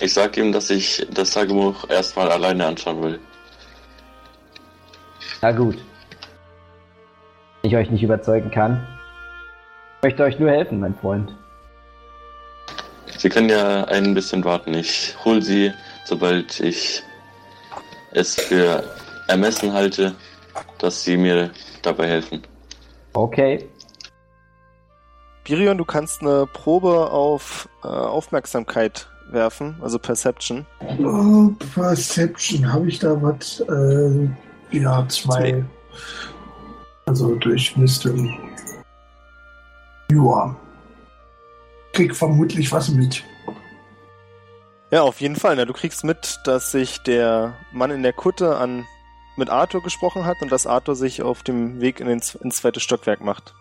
Ich 0.00 0.12
sag 0.12 0.36
ihm, 0.36 0.52
dass 0.52 0.68
ich 0.70 1.06
das 1.10 1.30
Tagebuch 1.30 1.88
erstmal 1.88 2.30
alleine 2.30 2.66
anschauen 2.66 3.02
will. 3.02 3.20
Na 5.40 5.52
gut. 5.52 5.76
Wenn 7.62 7.70
ich 7.70 7.76
euch 7.76 7.90
nicht 7.90 8.02
überzeugen 8.02 8.50
kann. 8.50 8.86
Ich 9.98 10.02
möchte 10.02 10.24
euch 10.24 10.38
nur 10.38 10.50
helfen, 10.50 10.80
mein 10.80 10.94
Freund. 10.94 11.34
Sie 13.16 13.30
können 13.30 13.48
ja 13.48 13.84
ein 13.84 14.12
bisschen 14.12 14.44
warten. 14.44 14.74
Ich 14.74 15.16
hol 15.24 15.42
sie, 15.42 15.72
sobald 16.04 16.60
ich 16.60 17.02
es 18.12 18.34
für 18.34 18.84
ermessen 19.28 19.72
halte, 19.72 20.14
dass 20.78 21.02
sie 21.02 21.16
mir 21.16 21.50
dabei 21.82 22.06
helfen. 22.06 22.42
Okay. 23.14 23.66
Birion, 25.46 25.78
du 25.78 25.84
kannst 25.84 26.22
eine 26.22 26.44
Probe 26.44 27.12
auf 27.12 27.68
äh, 27.84 27.86
Aufmerksamkeit 27.86 29.08
werfen, 29.30 29.76
also 29.80 29.96
Perception. 29.96 30.66
Oh, 30.98 31.50
Perception, 31.72 32.72
habe 32.72 32.88
ich 32.88 32.98
da 32.98 33.22
was? 33.22 33.60
Äh, 33.60 34.28
ja, 34.76 35.06
zwei. 35.08 35.52
Zwei. 35.52 35.64
Also 37.06 37.36
durch 37.36 37.76
Mystery. 37.76 38.36
Joa. 40.10 40.56
Krieg 41.92 42.16
vermutlich 42.16 42.72
was 42.72 42.88
mit. 42.88 43.22
Ja, 44.90 45.02
auf 45.02 45.20
jeden 45.20 45.36
Fall. 45.36 45.54
Na, 45.54 45.64
du 45.64 45.72
kriegst 45.72 46.02
mit, 46.02 46.40
dass 46.44 46.72
sich 46.72 46.98
der 47.04 47.54
Mann 47.72 47.92
in 47.92 48.02
der 48.02 48.12
Kutte 48.12 48.56
an 48.56 48.84
mit 49.36 49.48
Arthur 49.48 49.82
gesprochen 49.84 50.24
hat 50.24 50.42
und 50.42 50.50
dass 50.50 50.66
Arthur 50.66 50.96
sich 50.96 51.22
auf 51.22 51.44
dem 51.44 51.80
Weg 51.80 52.00
in 52.00 52.08
den, 52.08 52.20
ins 52.40 52.56
zweite 52.56 52.80
Stockwerk 52.80 53.20
macht. 53.20 53.54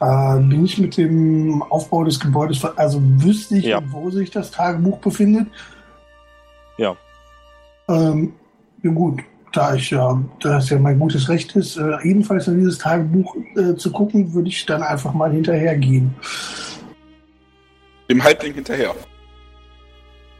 Äh, 0.00 0.38
bin 0.40 0.64
ich 0.64 0.78
mit 0.78 0.96
dem 0.96 1.62
Aufbau 1.62 2.04
des 2.04 2.20
Gebäudes, 2.20 2.62
also 2.64 3.00
wüsste 3.02 3.56
ich, 3.56 3.64
Ja. 3.64 3.80
wo 3.90 4.10
sich 4.10 4.30
das 4.30 4.50
Tagebuch 4.50 4.98
befindet? 4.98 5.46
Ja. 6.76 6.94
Ähm, 7.88 8.34
ja 8.82 8.90
gut, 8.90 9.22
da 9.52 9.74
ich 9.74 9.90
ja, 9.90 10.22
da 10.40 10.58
es 10.58 10.68
ja 10.68 10.78
mein 10.78 10.98
gutes 10.98 11.28
Recht 11.30 11.56
ist, 11.56 11.78
äh, 11.78 11.96
ebenfalls 12.02 12.46
in 12.46 12.58
dieses 12.58 12.76
Tagebuch 12.78 13.34
äh, 13.56 13.74
zu 13.76 13.90
gucken, 13.90 14.34
würde 14.34 14.48
ich 14.48 14.66
dann 14.66 14.82
einfach 14.82 15.14
mal 15.14 15.32
hinterhergehen. 15.32 16.14
Dem 18.10 18.22
Halbling 18.22 18.52
hinterher. 18.54 18.94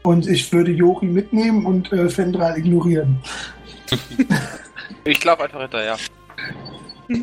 Und 0.03 0.27
ich 0.27 0.53
würde 0.53 0.71
Jori 0.71 1.07
mitnehmen 1.07 1.65
und 1.65 1.91
äh, 1.91 2.09
Fendral 2.09 2.57
ignorieren. 2.57 3.17
Ich 5.03 5.21
glaube 5.21 5.45
einfach 5.45 5.61
hinterher. 5.61 5.95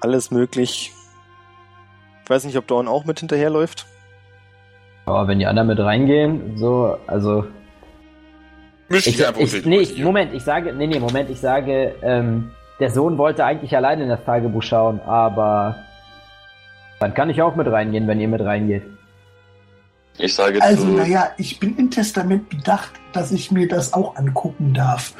Alles 0.00 0.30
möglich. 0.30 0.92
Ich 2.24 2.30
weiß 2.30 2.44
nicht, 2.44 2.56
ob 2.56 2.66
Dawn 2.66 2.88
auch 2.88 3.04
mit 3.04 3.20
hinterherläuft. 3.20 3.86
Aber 5.06 5.26
wenn 5.28 5.38
die 5.38 5.46
anderen 5.46 5.68
mit 5.68 5.78
reingehen, 5.78 6.56
so, 6.56 6.96
also 7.06 7.44
Misch 8.90 9.06
Ich, 9.06 9.26
einfach 9.26 9.40
ich, 9.40 9.64
nee, 9.64 9.78
ich. 9.78 10.02
Moment, 10.02 10.34
ich 10.34 10.42
sage, 10.42 10.72
nee, 10.72 10.86
nee, 10.86 10.98
Moment, 10.98 11.30
ich 11.30 11.40
sage, 11.40 11.94
ähm, 12.02 12.50
der 12.80 12.90
Sohn 12.90 13.18
wollte 13.18 13.44
eigentlich 13.44 13.74
alleine 13.76 14.02
in 14.02 14.08
das 14.08 14.24
Tagebuch 14.24 14.62
schauen, 14.62 15.00
aber 15.00 15.76
dann 16.98 17.14
kann 17.14 17.30
ich 17.30 17.40
auch 17.40 17.54
mit 17.54 17.68
reingehen, 17.68 18.08
wenn 18.08 18.20
ihr 18.20 18.28
mit 18.28 18.40
reingeht. 18.40 18.82
Ich 20.18 20.34
sage 20.34 20.60
Also, 20.60 20.84
naja, 20.86 21.30
ich 21.38 21.60
bin 21.60 21.76
im 21.78 21.90
Testament 21.90 22.48
bedacht, 22.48 22.90
dass 23.12 23.30
ich 23.30 23.52
mir 23.52 23.68
das 23.68 23.92
auch 23.92 24.16
angucken 24.16 24.74
darf. 24.74 25.14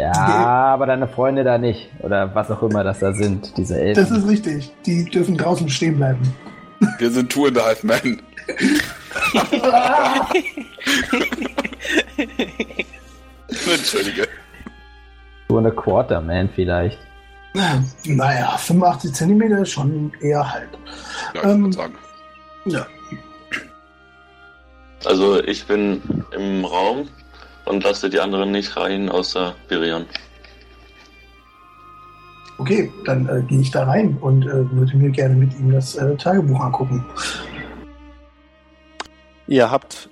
Ja, 0.00 0.12
aber 0.14 0.86
deine 0.86 1.08
Freunde 1.08 1.44
da 1.44 1.58
nicht. 1.58 1.90
Oder 2.00 2.34
was 2.34 2.50
auch 2.50 2.62
immer 2.62 2.82
das 2.84 3.00
da 3.00 3.12
sind, 3.12 3.56
diese 3.56 3.78
Elfen. 3.80 4.02
Das 4.02 4.10
ist 4.10 4.26
richtig. 4.28 4.72
Die 4.86 5.04
dürfen 5.04 5.36
draußen 5.36 5.68
stehen 5.68 5.96
bleiben. 5.96 6.20
Wir 6.98 7.10
sind 7.10 7.30
Two 7.30 7.46
and 7.46 7.58
a 7.58 7.64
Half 7.66 7.82
Men. 7.84 8.22
Entschuldige. 13.48 14.28
so 15.48 15.58
eine 15.58 15.72
Quarterman 15.72 16.48
vielleicht. 16.54 16.98
Naja, 18.04 18.56
85 18.56 19.12
Zentimeter 19.12 19.58
ist 19.58 19.72
schon 19.72 20.12
eher 20.20 20.52
halt. 20.52 20.68
Ja, 21.34 21.40
ich 21.40 21.46
Ähm, 21.48 21.72
sagen. 21.72 21.94
Ja. 22.66 22.86
also 25.04 25.42
ich 25.42 25.66
bin 25.66 26.00
im 26.36 26.64
Raum 26.64 27.08
und 27.70 27.82
lasse 27.84 28.10
die 28.10 28.20
anderen 28.20 28.50
nicht 28.50 28.76
rein, 28.76 29.08
außer 29.08 29.54
Birion. 29.68 30.06
Okay, 32.58 32.92
dann 33.06 33.26
äh, 33.28 33.42
gehe 33.48 33.60
ich 33.60 33.70
da 33.70 33.84
rein 33.84 34.18
und 34.20 34.44
äh, 34.44 34.70
würde 34.72 34.96
mir 34.96 35.10
gerne 35.10 35.34
mit 35.34 35.58
ihm 35.58 35.70
das 35.72 35.94
äh, 35.96 36.14
Tagebuch 36.16 36.60
angucken. 36.60 37.04
Ihr 39.46 39.70
habt 39.70 40.10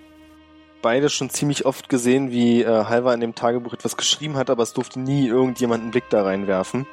beide 0.81 1.11
schon 1.11 1.29
ziemlich 1.29 1.66
oft 1.66 1.88
gesehen, 1.90 2.31
wie 2.31 2.62
äh, 2.62 2.85
Halva 2.85 3.12
in 3.12 3.21
dem 3.21 3.35
Tagebuch 3.35 3.75
etwas 3.75 3.97
geschrieben 3.97 4.37
hat, 4.37 4.49
aber 4.49 4.62
es 4.62 4.73
durfte 4.73 4.99
nie 4.99 5.27
irgendjemand 5.29 5.83
einen 5.83 5.90
Blick 5.90 6.09
da 6.09 6.23
reinwerfen. 6.23 6.87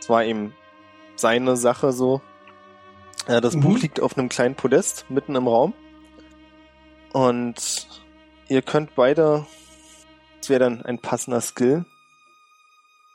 Es 0.00 0.08
war 0.08 0.24
eben 0.24 0.54
seine 1.16 1.56
Sache 1.56 1.92
so. 1.92 2.22
Äh, 3.26 3.42
das 3.42 3.54
Mhm. 3.56 3.60
Buch 3.60 3.78
liegt 3.78 4.00
auf 4.00 4.16
einem 4.16 4.30
kleinen 4.30 4.54
Podest 4.54 5.04
mitten 5.10 5.36
im 5.36 5.46
Raum. 5.46 5.74
Und 7.12 7.86
ihr 8.50 8.62
könnt 8.62 8.94
beide, 8.96 9.46
das 10.40 10.50
wäre 10.50 10.60
dann 10.60 10.82
ein 10.82 10.98
passender 10.98 11.40
Skill. 11.40 11.86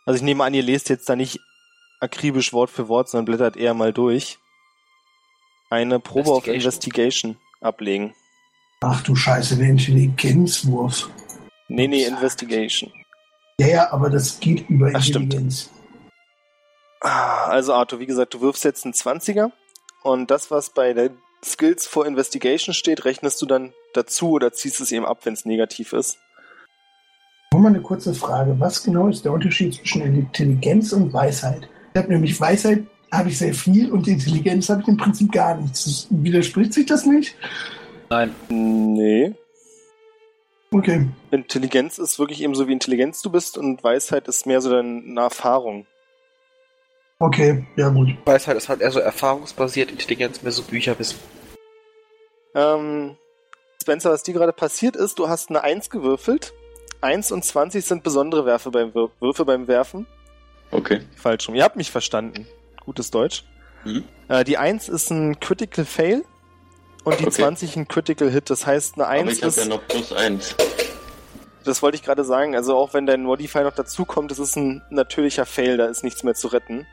Also 0.05 0.17
ich 0.17 0.23
nehme 0.23 0.43
an, 0.43 0.53
ihr 0.53 0.63
lest 0.63 0.89
jetzt 0.89 1.09
da 1.09 1.15
nicht 1.15 1.39
akribisch 1.99 2.53
Wort 2.53 2.69
für 2.69 2.87
Wort, 2.87 3.09
sondern 3.09 3.25
blättert 3.25 3.57
eher 3.57 3.73
mal 3.73 3.93
durch. 3.93 4.39
Eine 5.69 5.99
Probe 5.99 6.31
auf 6.31 6.47
Investigation. 6.47 7.31
Investigation 7.31 7.37
ablegen. 7.61 8.15
Ach 8.81 9.01
du 9.01 9.15
Scheiße, 9.15 9.57
der 9.57 9.67
Intelligenzwurf. 9.69 11.09
Nee, 11.67 11.87
nee, 11.87 12.05
Investigation. 12.05 12.91
Ja, 13.59 13.67
ja, 13.67 13.91
aber 13.91 14.09
das 14.09 14.39
geht 14.39 14.69
über 14.69 14.91
Ach, 14.93 15.01
stimmt. 15.01 15.33
Intelligenz. 15.33 15.71
Ah, 17.01 17.45
Also 17.47 17.73
Arthur, 17.73 17.99
wie 17.99 18.05
gesagt, 18.05 18.33
du 18.33 18.41
wirfst 18.41 18.63
jetzt 18.63 18.85
einen 18.85 18.93
20er 18.93 19.51
und 20.03 20.29
das, 20.29 20.51
was 20.51 20.69
bei 20.69 20.93
der 20.93 21.11
Skills 21.45 21.87
for 21.87 22.05
Investigation 22.05 22.73
steht, 22.73 23.05
rechnest 23.05 23.41
du 23.41 23.45
dann 23.45 23.73
dazu 23.93 24.31
oder 24.31 24.51
ziehst 24.51 24.81
es 24.81 24.91
eben 24.91 25.05
ab, 25.05 25.19
wenn 25.23 25.33
es 25.33 25.45
negativ 25.45 25.93
ist. 25.93 26.17
Nur 27.53 27.61
mal 27.61 27.69
eine 27.69 27.81
kurze 27.81 28.13
Frage. 28.13 28.55
Was 28.59 28.83
genau 28.83 29.07
ist 29.07 29.23
der 29.23 29.31
Unterschied 29.31 29.75
zwischen 29.75 30.01
Intelligenz 30.01 30.91
und 30.91 31.13
Weisheit? 31.13 31.69
Ich 31.93 32.01
habe 32.01 32.11
nämlich 32.11 32.39
Weisheit 32.41 32.83
habe 33.11 33.29
ich 33.29 33.37
sehr 33.37 33.53
viel 33.53 33.91
und 33.91 34.07
Intelligenz 34.07 34.69
habe 34.69 34.81
ich 34.81 34.87
im 34.87 34.97
Prinzip 34.97 35.31
gar 35.31 35.55
nichts. 35.55 36.07
Widerspricht 36.09 36.73
sich 36.73 36.85
das 36.85 37.05
nicht? 37.05 37.35
Nein. 38.09 38.35
Nee. 38.49 39.33
Okay. 40.71 41.07
Intelligenz 41.31 41.97
ist 41.97 42.19
wirklich 42.19 42.41
eben 42.41 42.55
so, 42.55 42.67
wie 42.67 42.73
Intelligenz 42.73 43.21
du 43.21 43.29
bist 43.29 43.57
und 43.57 43.83
Weisheit 43.83 44.27
ist 44.27 44.45
mehr 44.45 44.59
so 44.59 44.69
deine 44.69 45.21
Erfahrung. 45.21 45.85
Okay, 47.19 47.65
ja 47.77 47.87
gut. 47.89 48.09
Weisheit 48.25 48.57
ist 48.57 48.67
halt 48.67 48.81
eher 48.81 48.91
so 48.91 48.99
erfahrungsbasiert, 48.99 49.89
Intelligenz 49.91 50.41
mehr 50.41 50.51
so 50.51 50.63
Bücherwissen. 50.63 51.17
Ähm, 52.55 53.17
Spencer, 53.81 54.09
was 54.11 54.23
dir 54.23 54.33
gerade 54.33 54.53
passiert 54.53 54.95
ist, 54.95 55.19
du 55.19 55.27
hast 55.29 55.49
eine 55.49 55.61
1 55.63 55.89
gewürfelt. 55.89 56.53
1 57.01 57.31
und 57.31 57.43
20 57.45 57.85
sind 57.85 58.03
besondere 58.03 58.45
Werfe 58.45 58.71
beim 58.71 58.93
Wür 58.95 59.11
Würfe 59.19 59.45
beim 59.45 59.67
Werfen. 59.67 60.07
Okay. 60.71 61.01
Falsch 61.15 61.47
rum. 61.47 61.55
Ihr 61.55 61.63
habt 61.63 61.75
mich 61.75 61.91
verstanden. 61.91 62.47
Gutes 62.83 63.11
Deutsch. 63.11 63.43
Mhm. 63.83 64.03
Äh, 64.29 64.43
die 64.43 64.57
1 64.57 64.89
ist 64.89 65.11
ein 65.11 65.39
Critical 65.39 65.85
Fail 65.85 66.23
und 67.03 67.19
die 67.19 67.25
Okay. 67.25 67.33
20 67.35 67.75
ein 67.75 67.87
Critical 67.87 68.29
Hit. 68.31 68.49
Das 68.49 68.65
heißt, 68.65 68.95
eine 68.95 69.05
Aber 69.05 69.11
1 69.13 69.31
ich 69.33 69.41
habe 69.43 69.49
ist, 69.49 69.57
ja 69.57 69.65
noch 69.65 69.85
plus 69.87 70.11
eins. 70.13 70.55
das 71.65 71.83
wollte 71.83 71.97
ich 71.97 72.03
gerade 72.03 72.23
sagen, 72.23 72.55
also 72.55 72.75
auch 72.75 72.93
wenn 72.93 73.05
dein 73.05 73.21
Modifier 73.23 73.63
noch 73.63 73.75
dazukommt, 73.75 74.31
das 74.31 74.39
ist 74.39 74.55
ein 74.55 74.81
natürlicher 74.89 75.45
Fail, 75.45 75.77
da 75.77 75.85
ist 75.85 76.03
nichts 76.03 76.23
mehr 76.23 76.33
zu 76.33 76.47
retten. 76.47 76.87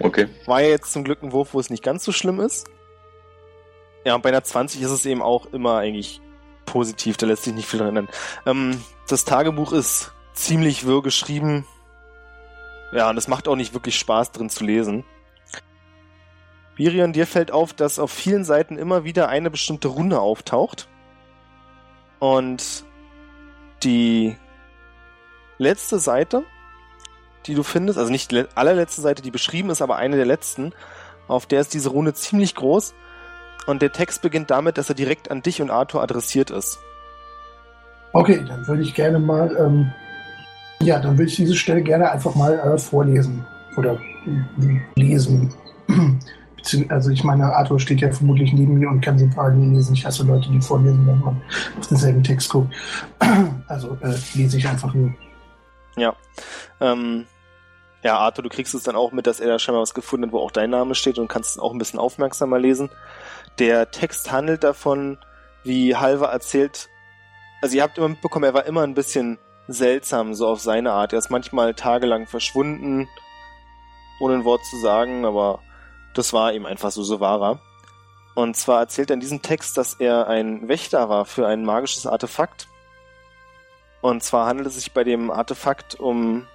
Okay. 0.00 0.28
War 0.46 0.60
ja 0.60 0.68
jetzt 0.68 0.92
zum 0.92 1.04
Glück 1.04 1.22
ein 1.22 1.32
Wurf, 1.32 1.54
wo 1.54 1.60
es 1.60 1.70
nicht 1.70 1.82
ganz 1.82 2.04
so 2.04 2.12
schlimm 2.12 2.40
ist. 2.40 2.66
Ja, 4.04 4.14
und 4.14 4.22
bei 4.22 4.28
einer 4.28 4.44
20 4.44 4.82
ist 4.82 4.90
es 4.90 5.06
eben 5.06 5.22
auch 5.22 5.46
immer 5.46 5.78
eigentlich 5.78 6.20
positiv, 6.66 7.16
da 7.16 7.26
lässt 7.26 7.44
sich 7.44 7.54
nicht 7.54 7.68
viel 7.68 7.78
dran 7.80 7.88
ändern. 7.96 8.08
Ähm, 8.46 8.82
das 9.08 9.24
Tagebuch 9.24 9.72
ist 9.72 10.12
ziemlich 10.34 10.86
wirr 10.86 11.02
geschrieben. 11.02 11.66
Ja, 12.92 13.10
und 13.10 13.16
es 13.16 13.28
macht 13.28 13.48
auch 13.48 13.56
nicht 13.56 13.74
wirklich 13.74 13.98
Spaß 13.98 14.32
drin 14.32 14.50
zu 14.50 14.64
lesen. 14.64 15.04
Birion, 16.76 17.12
dir 17.12 17.26
fällt 17.26 17.50
auf, 17.52 17.72
dass 17.72 17.98
auf 17.98 18.10
vielen 18.10 18.44
Seiten 18.44 18.78
immer 18.78 19.04
wieder 19.04 19.28
eine 19.28 19.50
bestimmte 19.50 19.88
Rune 19.88 20.20
auftaucht. 20.20 20.88
Und 22.18 22.84
die 23.82 24.36
letzte 25.58 25.98
Seite, 25.98 26.44
die 27.46 27.54
du 27.54 27.62
findest, 27.62 27.98
also 27.98 28.10
nicht 28.10 28.30
die 28.30 28.36
le- 28.36 28.48
allerletzte 28.54 29.02
Seite, 29.02 29.22
die 29.22 29.30
beschrieben 29.30 29.70
ist, 29.70 29.82
aber 29.82 29.96
eine 29.96 30.16
der 30.16 30.26
letzten, 30.26 30.72
auf 31.28 31.46
der 31.46 31.60
ist 31.60 31.74
diese 31.74 31.90
Rune 31.90 32.12
ziemlich 32.14 32.54
groß. 32.54 32.94
Und 33.66 33.82
der 33.82 33.92
Text 33.92 34.22
beginnt 34.22 34.50
damit, 34.50 34.78
dass 34.78 34.88
er 34.88 34.94
direkt 34.94 35.30
an 35.30 35.42
dich 35.42 35.62
und 35.62 35.70
Arthur 35.70 36.02
adressiert 36.02 36.50
ist. 36.50 36.78
Okay, 38.12 38.44
dann 38.46 38.66
würde 38.68 38.82
ich 38.82 38.94
gerne 38.94 39.18
mal, 39.18 39.56
ähm, 39.58 39.92
ja, 40.80 41.00
dann 41.00 41.18
würde 41.18 41.30
ich 41.30 41.36
diese 41.36 41.56
Stelle 41.56 41.82
gerne 41.82 42.10
einfach 42.10 42.34
mal 42.34 42.58
äh, 42.58 42.78
vorlesen 42.78 43.44
oder 43.76 43.98
äh, 44.26 45.00
lesen. 45.00 45.52
Also 46.88 47.10
ich 47.10 47.22
meine, 47.22 47.54
Arthur 47.54 47.78
steht 47.78 48.00
ja 48.00 48.10
vermutlich 48.10 48.54
neben 48.54 48.78
mir 48.78 48.88
und 48.88 49.02
kann 49.02 49.18
sie 49.18 49.26
parallel 49.26 49.72
lesen. 49.74 49.92
Ich 49.92 50.06
hasse 50.06 50.22
Leute, 50.22 50.50
die 50.50 50.62
vorlesen, 50.62 51.06
wenn 51.06 51.20
man 51.20 51.42
auf 51.78 51.88
denselben 51.88 52.22
Text 52.22 52.48
guckt. 52.48 52.74
Also 53.68 53.98
äh, 54.00 54.14
lese 54.32 54.56
ich 54.56 54.66
einfach 54.66 54.94
nur. 54.94 55.12
Ja. 55.98 56.14
Ähm, 56.80 57.26
ja, 58.02 58.18
Arthur, 58.18 58.44
du 58.44 58.48
kriegst 58.48 58.74
es 58.74 58.82
dann 58.82 58.96
auch 58.96 59.12
mit, 59.12 59.26
dass 59.26 59.40
er 59.40 59.48
da 59.48 59.58
scheinbar 59.58 59.82
was 59.82 59.94
gefunden 59.94 60.26
hat, 60.26 60.32
wo 60.32 60.38
auch 60.38 60.50
dein 60.50 60.70
Name 60.70 60.94
steht 60.94 61.18
und 61.18 61.28
kannst 61.28 61.52
es 61.52 61.58
auch 61.58 61.72
ein 61.72 61.78
bisschen 61.78 61.98
aufmerksamer 61.98 62.58
lesen. 62.58 62.90
Der 63.58 63.90
Text 63.90 64.32
handelt 64.32 64.64
davon, 64.64 65.18
wie 65.62 65.94
Halver 65.96 66.26
erzählt, 66.26 66.88
also 67.62 67.76
ihr 67.76 67.82
habt 67.82 67.96
immer 67.96 68.08
mitbekommen, 68.08 68.44
er 68.44 68.54
war 68.54 68.66
immer 68.66 68.82
ein 68.82 68.94
bisschen 68.94 69.38
seltsam, 69.68 70.34
so 70.34 70.48
auf 70.48 70.60
seine 70.60 70.92
Art. 70.92 71.12
Er 71.12 71.18
ist 71.18 71.30
manchmal 71.30 71.72
tagelang 71.74 72.26
verschwunden, 72.26 73.08
ohne 74.20 74.34
ein 74.34 74.44
Wort 74.44 74.64
zu 74.66 74.76
sagen, 74.76 75.24
aber 75.24 75.62
das 76.14 76.32
war 76.32 76.52
ihm 76.52 76.66
einfach 76.66 76.90
so, 76.90 77.02
so 77.02 77.20
war 77.20 77.40
er. 77.42 77.60
Und 78.34 78.56
zwar 78.56 78.80
erzählt 78.80 79.10
er 79.10 79.14
in 79.14 79.20
diesem 79.20 79.42
Text, 79.42 79.78
dass 79.78 79.94
er 79.94 80.26
ein 80.26 80.68
Wächter 80.68 81.08
war 81.08 81.24
für 81.24 81.46
ein 81.46 81.64
magisches 81.64 82.06
Artefakt. 82.06 82.68
Und 84.00 84.22
zwar 84.22 84.46
handelt 84.46 84.66
es 84.66 84.74
sich 84.74 84.92
bei 84.92 85.04
dem 85.04 85.30
Artefakt 85.30 85.94
um 85.94 86.46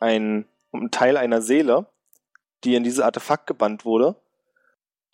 ein, 0.00 0.46
um 0.72 0.80
einen 0.80 0.90
Teil 0.90 1.16
einer 1.16 1.40
Seele, 1.40 1.86
die 2.64 2.74
in 2.74 2.84
dieses 2.84 3.00
Artefakt 3.00 3.46
gebannt 3.46 3.84
wurde, 3.84 4.16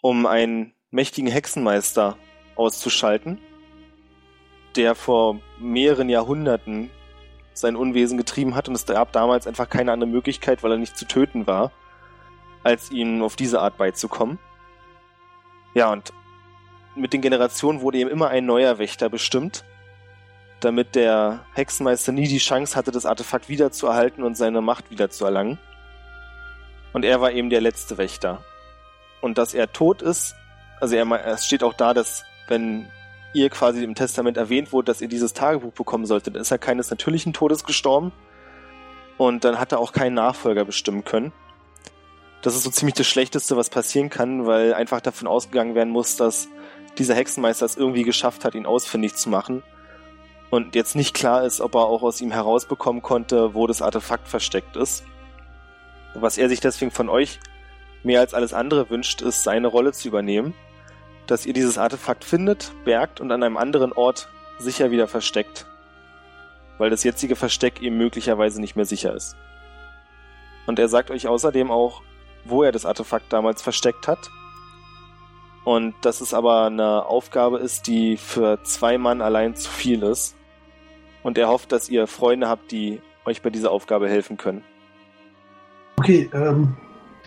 um 0.02 0.26
einen 0.26 0.74
mächtigen 0.90 1.30
Hexenmeister 1.30 2.18
auszuschalten, 2.56 3.38
der 4.76 4.94
vor 4.94 5.40
mehreren 5.58 6.10
Jahrhunderten 6.10 6.90
sein 7.54 7.76
Unwesen 7.76 8.18
getrieben 8.18 8.54
hat 8.54 8.68
und 8.68 8.74
es 8.74 8.84
gab 8.84 9.12
damals 9.12 9.46
einfach 9.46 9.68
keine 9.68 9.92
andere 9.92 10.10
Möglichkeit, 10.10 10.62
weil 10.62 10.72
er 10.72 10.78
nicht 10.78 10.96
zu 10.98 11.06
töten 11.06 11.46
war, 11.46 11.70
als 12.62 12.90
ihm 12.90 13.22
auf 13.22 13.36
diese 13.36 13.60
Art 13.60 13.78
beizukommen. 13.78 14.38
Ja, 15.74 15.90
und 15.92 16.12
mit 16.94 17.12
den 17.12 17.22
Generationen 17.22 17.80
wurde 17.80 17.98
eben 17.98 18.10
immer 18.10 18.28
ein 18.28 18.44
neuer 18.44 18.78
Wächter 18.78 19.08
bestimmt, 19.08 19.64
damit 20.60 20.94
der 20.94 21.46
Hexenmeister 21.54 22.12
nie 22.12 22.28
die 22.28 22.38
Chance 22.38 22.76
hatte, 22.76 22.90
das 22.90 23.06
Artefakt 23.06 23.48
wiederzuerhalten 23.48 24.24
und 24.24 24.36
seine 24.36 24.60
Macht 24.60 24.90
wiederzuerlangen. 24.90 25.58
Und 26.92 27.04
er 27.04 27.20
war 27.20 27.32
eben 27.32 27.50
der 27.50 27.60
letzte 27.60 27.98
Wächter. 27.98 28.44
Und 29.22 29.38
dass 29.38 29.54
er 29.54 29.72
tot 29.72 30.02
ist, 30.02 30.34
also 30.80 30.96
er, 30.96 31.26
es 31.26 31.46
steht 31.46 31.62
auch 31.62 31.72
da, 31.72 31.94
dass 31.94 32.24
wenn 32.48 32.90
ihr 33.32 33.48
quasi 33.48 33.82
im 33.82 33.94
Testament 33.94 34.36
erwähnt 34.36 34.72
wurde, 34.72 34.86
dass 34.86 35.00
ihr 35.00 35.08
dieses 35.08 35.32
Tagebuch 35.32 35.72
bekommen 35.72 36.04
solltet, 36.04 36.34
dann 36.34 36.42
ist 36.42 36.50
er 36.50 36.58
keines 36.58 36.90
natürlichen 36.90 37.32
Todes 37.32 37.64
gestorben. 37.64 38.12
Und 39.16 39.44
dann 39.44 39.58
hat 39.58 39.72
er 39.72 39.78
auch 39.78 39.92
keinen 39.92 40.14
Nachfolger 40.14 40.64
bestimmen 40.64 41.04
können. 41.04 41.32
Das 42.42 42.56
ist 42.56 42.64
so 42.64 42.70
ziemlich 42.70 42.96
das 42.96 43.06
Schlechteste, 43.06 43.56
was 43.56 43.70
passieren 43.70 44.10
kann, 44.10 44.46
weil 44.46 44.74
einfach 44.74 45.00
davon 45.00 45.28
ausgegangen 45.28 45.76
werden 45.76 45.90
muss, 45.90 46.16
dass 46.16 46.48
dieser 46.98 47.14
Hexenmeister 47.14 47.64
es 47.64 47.76
irgendwie 47.76 48.02
geschafft 48.02 48.44
hat, 48.44 48.54
ihn 48.54 48.66
ausfindig 48.66 49.14
zu 49.14 49.30
machen. 49.30 49.62
Und 50.50 50.74
jetzt 50.74 50.96
nicht 50.96 51.14
klar 51.14 51.44
ist, 51.44 51.60
ob 51.60 51.76
er 51.76 51.86
auch 51.86 52.02
aus 52.02 52.20
ihm 52.20 52.32
herausbekommen 52.32 53.00
konnte, 53.00 53.54
wo 53.54 53.66
das 53.66 53.80
Artefakt 53.80 54.28
versteckt 54.28 54.76
ist. 54.76 55.04
Was 56.14 56.36
er 56.36 56.48
sich 56.48 56.60
deswegen 56.60 56.90
von 56.90 57.08
euch 57.08 57.38
mehr 58.02 58.20
als 58.20 58.34
alles 58.34 58.52
andere 58.52 58.90
wünscht, 58.90 59.22
ist, 59.22 59.42
seine 59.42 59.68
Rolle 59.68 59.92
zu 59.92 60.08
übernehmen, 60.08 60.54
dass 61.26 61.46
ihr 61.46 61.52
dieses 61.52 61.78
Artefakt 61.78 62.24
findet, 62.24 62.72
bergt 62.84 63.20
und 63.20 63.30
an 63.30 63.42
einem 63.42 63.56
anderen 63.56 63.92
Ort 63.92 64.28
sicher 64.58 64.90
wieder 64.90 65.08
versteckt. 65.08 65.66
Weil 66.78 66.90
das 66.90 67.04
jetzige 67.04 67.36
Versteck 67.36 67.80
ihm 67.80 67.96
möglicherweise 67.96 68.60
nicht 68.60 68.76
mehr 68.76 68.84
sicher 68.84 69.14
ist. 69.14 69.36
Und 70.66 70.78
er 70.78 70.88
sagt 70.88 71.10
euch 71.10 71.28
außerdem 71.28 71.70
auch, 71.70 72.02
wo 72.44 72.62
er 72.62 72.72
das 72.72 72.86
Artefakt 72.86 73.32
damals 73.32 73.62
versteckt 73.62 74.08
hat. 74.08 74.30
Und 75.64 75.94
dass 76.02 76.20
es 76.20 76.34
aber 76.34 76.66
eine 76.66 77.06
Aufgabe 77.06 77.58
ist, 77.58 77.86
die 77.86 78.16
für 78.16 78.62
zwei 78.64 78.98
Mann 78.98 79.20
allein 79.20 79.54
zu 79.54 79.70
viel 79.70 80.02
ist. 80.02 80.36
Und 81.22 81.38
er 81.38 81.48
hofft, 81.48 81.70
dass 81.70 81.88
ihr 81.88 82.08
Freunde 82.08 82.48
habt, 82.48 82.72
die 82.72 83.00
euch 83.24 83.42
bei 83.42 83.50
dieser 83.50 83.70
Aufgabe 83.70 84.08
helfen 84.08 84.36
können. 84.36 84.64
Okay, 85.98 86.28
ähm, 86.34 86.76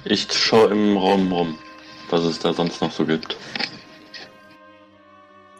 Ich 0.05 0.31
schaue 0.31 0.69
im 0.69 0.97
Raum 0.97 1.31
rum, 1.31 1.59
was 2.09 2.23
es 2.23 2.39
da 2.39 2.53
sonst 2.53 2.81
noch 2.81 2.91
so 2.91 3.05
gibt. 3.05 3.35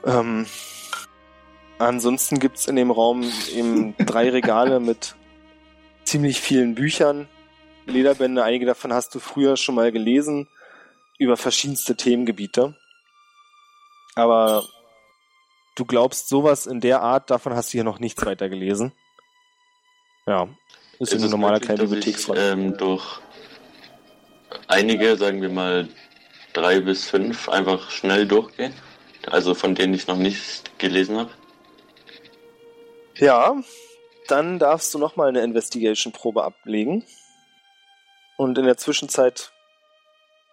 Ähm, 0.05 0.45
ansonsten 1.79 2.39
gibt's 2.39 2.67
in 2.67 2.75
dem 2.75 2.91
Raum 2.91 3.23
eben 3.53 3.95
drei 3.97 4.29
Regale 4.29 4.79
mit 4.79 5.15
ziemlich 6.03 6.39
vielen 6.39 6.75
Büchern, 6.75 7.27
Lederbände. 7.87 8.43
Einige 8.43 8.67
davon 8.67 8.93
hast 8.93 9.15
du 9.15 9.19
früher 9.19 9.57
schon 9.57 9.75
mal 9.75 9.91
gelesen 9.91 10.47
über 11.17 11.37
verschiedenste 11.37 11.95
Themengebiete. 11.95 12.75
Aber 14.15 14.63
du 15.75 15.85
glaubst, 15.85 16.29
sowas 16.29 16.67
in 16.67 16.81
der 16.81 17.01
Art, 17.01 17.31
davon 17.31 17.55
hast 17.55 17.69
du 17.69 17.77
hier 17.77 17.83
noch 17.83 17.99
nichts 17.99 18.23
weiter 18.25 18.47
gelesen. 18.47 18.91
Ja. 20.27 20.47
Ist, 20.99 21.13
Ist 21.13 21.19
ein 21.19 21.25
es 21.25 21.31
normaler 21.31 21.59
möglich, 21.59 21.71
ich 21.71 21.79
Bibliotheksrat. 21.79 22.37
ähm, 22.39 22.77
durch 22.77 23.19
einige, 24.67 25.17
sagen 25.17 25.41
wir 25.41 25.49
mal 25.49 25.87
drei 26.53 26.79
bis 26.79 27.09
fünf, 27.09 27.49
einfach 27.49 27.91
schnell 27.91 28.27
durchgehe? 28.27 28.71
Also 29.31 29.53
von 29.55 29.75
denen 29.75 29.93
ich 29.93 30.07
noch 30.07 30.17
nicht 30.17 30.77
gelesen 30.79 31.17
habe? 31.17 31.31
Ja, 33.15 33.55
dann 34.27 34.59
darfst 34.59 34.93
du 34.93 34.99
nochmal 34.99 35.29
eine 35.29 35.41
Investigation-Probe 35.41 36.43
ablegen. 36.43 37.03
Und 38.37 38.57
in 38.57 38.65
der 38.65 38.77
Zwischenzeit 38.77 39.51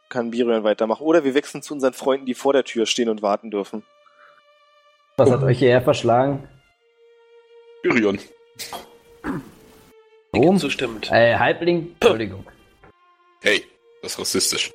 kann 0.08 0.30
Birion 0.30 0.62
weitermachen. 0.62 1.02
Oder 1.02 1.24
wir 1.24 1.34
wechseln 1.34 1.62
zu 1.62 1.74
unseren 1.74 1.94
Freunden, 1.94 2.26
die 2.26 2.34
vor 2.34 2.52
der 2.52 2.64
Tür 2.64 2.86
stehen 2.86 3.08
und 3.08 3.22
warten 3.22 3.50
dürfen. 3.50 3.82
Was 5.16 5.30
hat 5.30 5.42
euch 5.42 5.58
hierher 5.58 5.82
verschlagen? 5.82 6.48
Tyrion. 7.82 8.18
Warum? 10.30 10.58
Zustimmend. 10.58 11.10
Äh, 11.10 11.36
Halbling, 11.36 11.96
Entschuldigung. 12.00 12.46
Hey, 13.42 13.64
das 14.02 14.12
ist 14.12 14.18
rassistisch. 14.18 14.72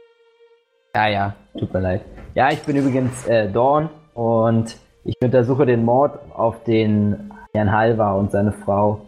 Ja, 0.96 1.08
ja, 1.08 1.36
tut 1.60 1.72
mir 1.74 1.82
leid. 1.82 2.02
Ja, 2.34 2.52
ich 2.52 2.60
bin 2.62 2.76
übrigens 2.76 3.28
äh, 3.28 3.50
Dorn 3.52 3.90
und 4.14 4.76
ich 5.04 5.16
untersuche 5.22 5.66
den 5.66 5.86
Mord 5.86 6.20
auf 6.34 6.64
den 6.64 7.32
Herrn 7.54 7.72
Halvar 7.72 8.18
und 8.18 8.32
seine 8.32 8.52
Frau. 8.52 9.06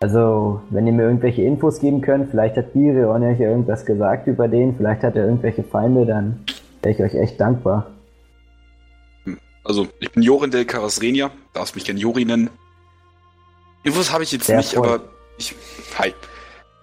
Also, 0.00 0.60
wenn 0.70 0.86
ihr 0.86 0.92
mir 0.92 1.04
irgendwelche 1.04 1.42
Infos 1.42 1.80
geben 1.80 2.02
könnt, 2.02 2.30
vielleicht 2.30 2.56
hat 2.56 2.74
Birion 2.74 3.22
euch 3.22 3.40
ja 3.40 3.48
irgendwas 3.48 3.86
gesagt 3.86 4.26
über 4.26 4.46
den, 4.46 4.76
vielleicht 4.76 5.02
hat 5.02 5.16
er 5.16 5.24
irgendwelche 5.24 5.64
Feinde, 5.64 6.04
dann 6.04 6.44
wäre 6.82 6.94
ich 6.94 7.02
euch 7.02 7.14
echt 7.14 7.40
dankbar. 7.40 7.86
Also, 9.64 9.88
ich 10.00 10.12
bin 10.12 10.22
Jorin 10.22 10.50
del 10.50 10.64
Carasrenia, 10.64 11.30
darfst 11.54 11.74
mich 11.74 11.84
gern 11.84 11.96
Jori 11.96 12.24
nennen. 12.24 12.50
Infos 13.84 14.12
habe 14.12 14.22
ich 14.22 14.32
jetzt 14.32 14.46
Sehr 14.46 14.58
nicht, 14.58 14.74
voll. 14.74 14.86
aber 14.86 15.04
ich. 15.38 15.54
Hi. 15.98 16.12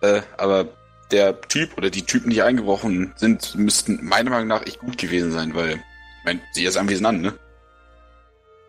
Äh, 0.02 0.22
aber 0.38 0.66
der 1.14 1.40
Typ 1.42 1.78
oder 1.78 1.90
die 1.90 2.02
Typen, 2.02 2.32
die 2.32 2.42
eingebrochen 2.42 3.14
sind, 3.16 3.56
müssten 3.56 4.00
meiner 4.04 4.32
Meinung 4.32 4.48
nach 4.48 4.66
echt 4.66 4.80
gut 4.80 4.98
gewesen 4.98 5.32
sein, 5.32 5.56
weil, 5.56 5.76
ich 5.76 6.26
meine, 6.26 6.40
sieh 6.52 6.66
das 6.66 6.76
Anwesen 6.76 7.06
an, 7.06 7.22
ne? 7.22 7.34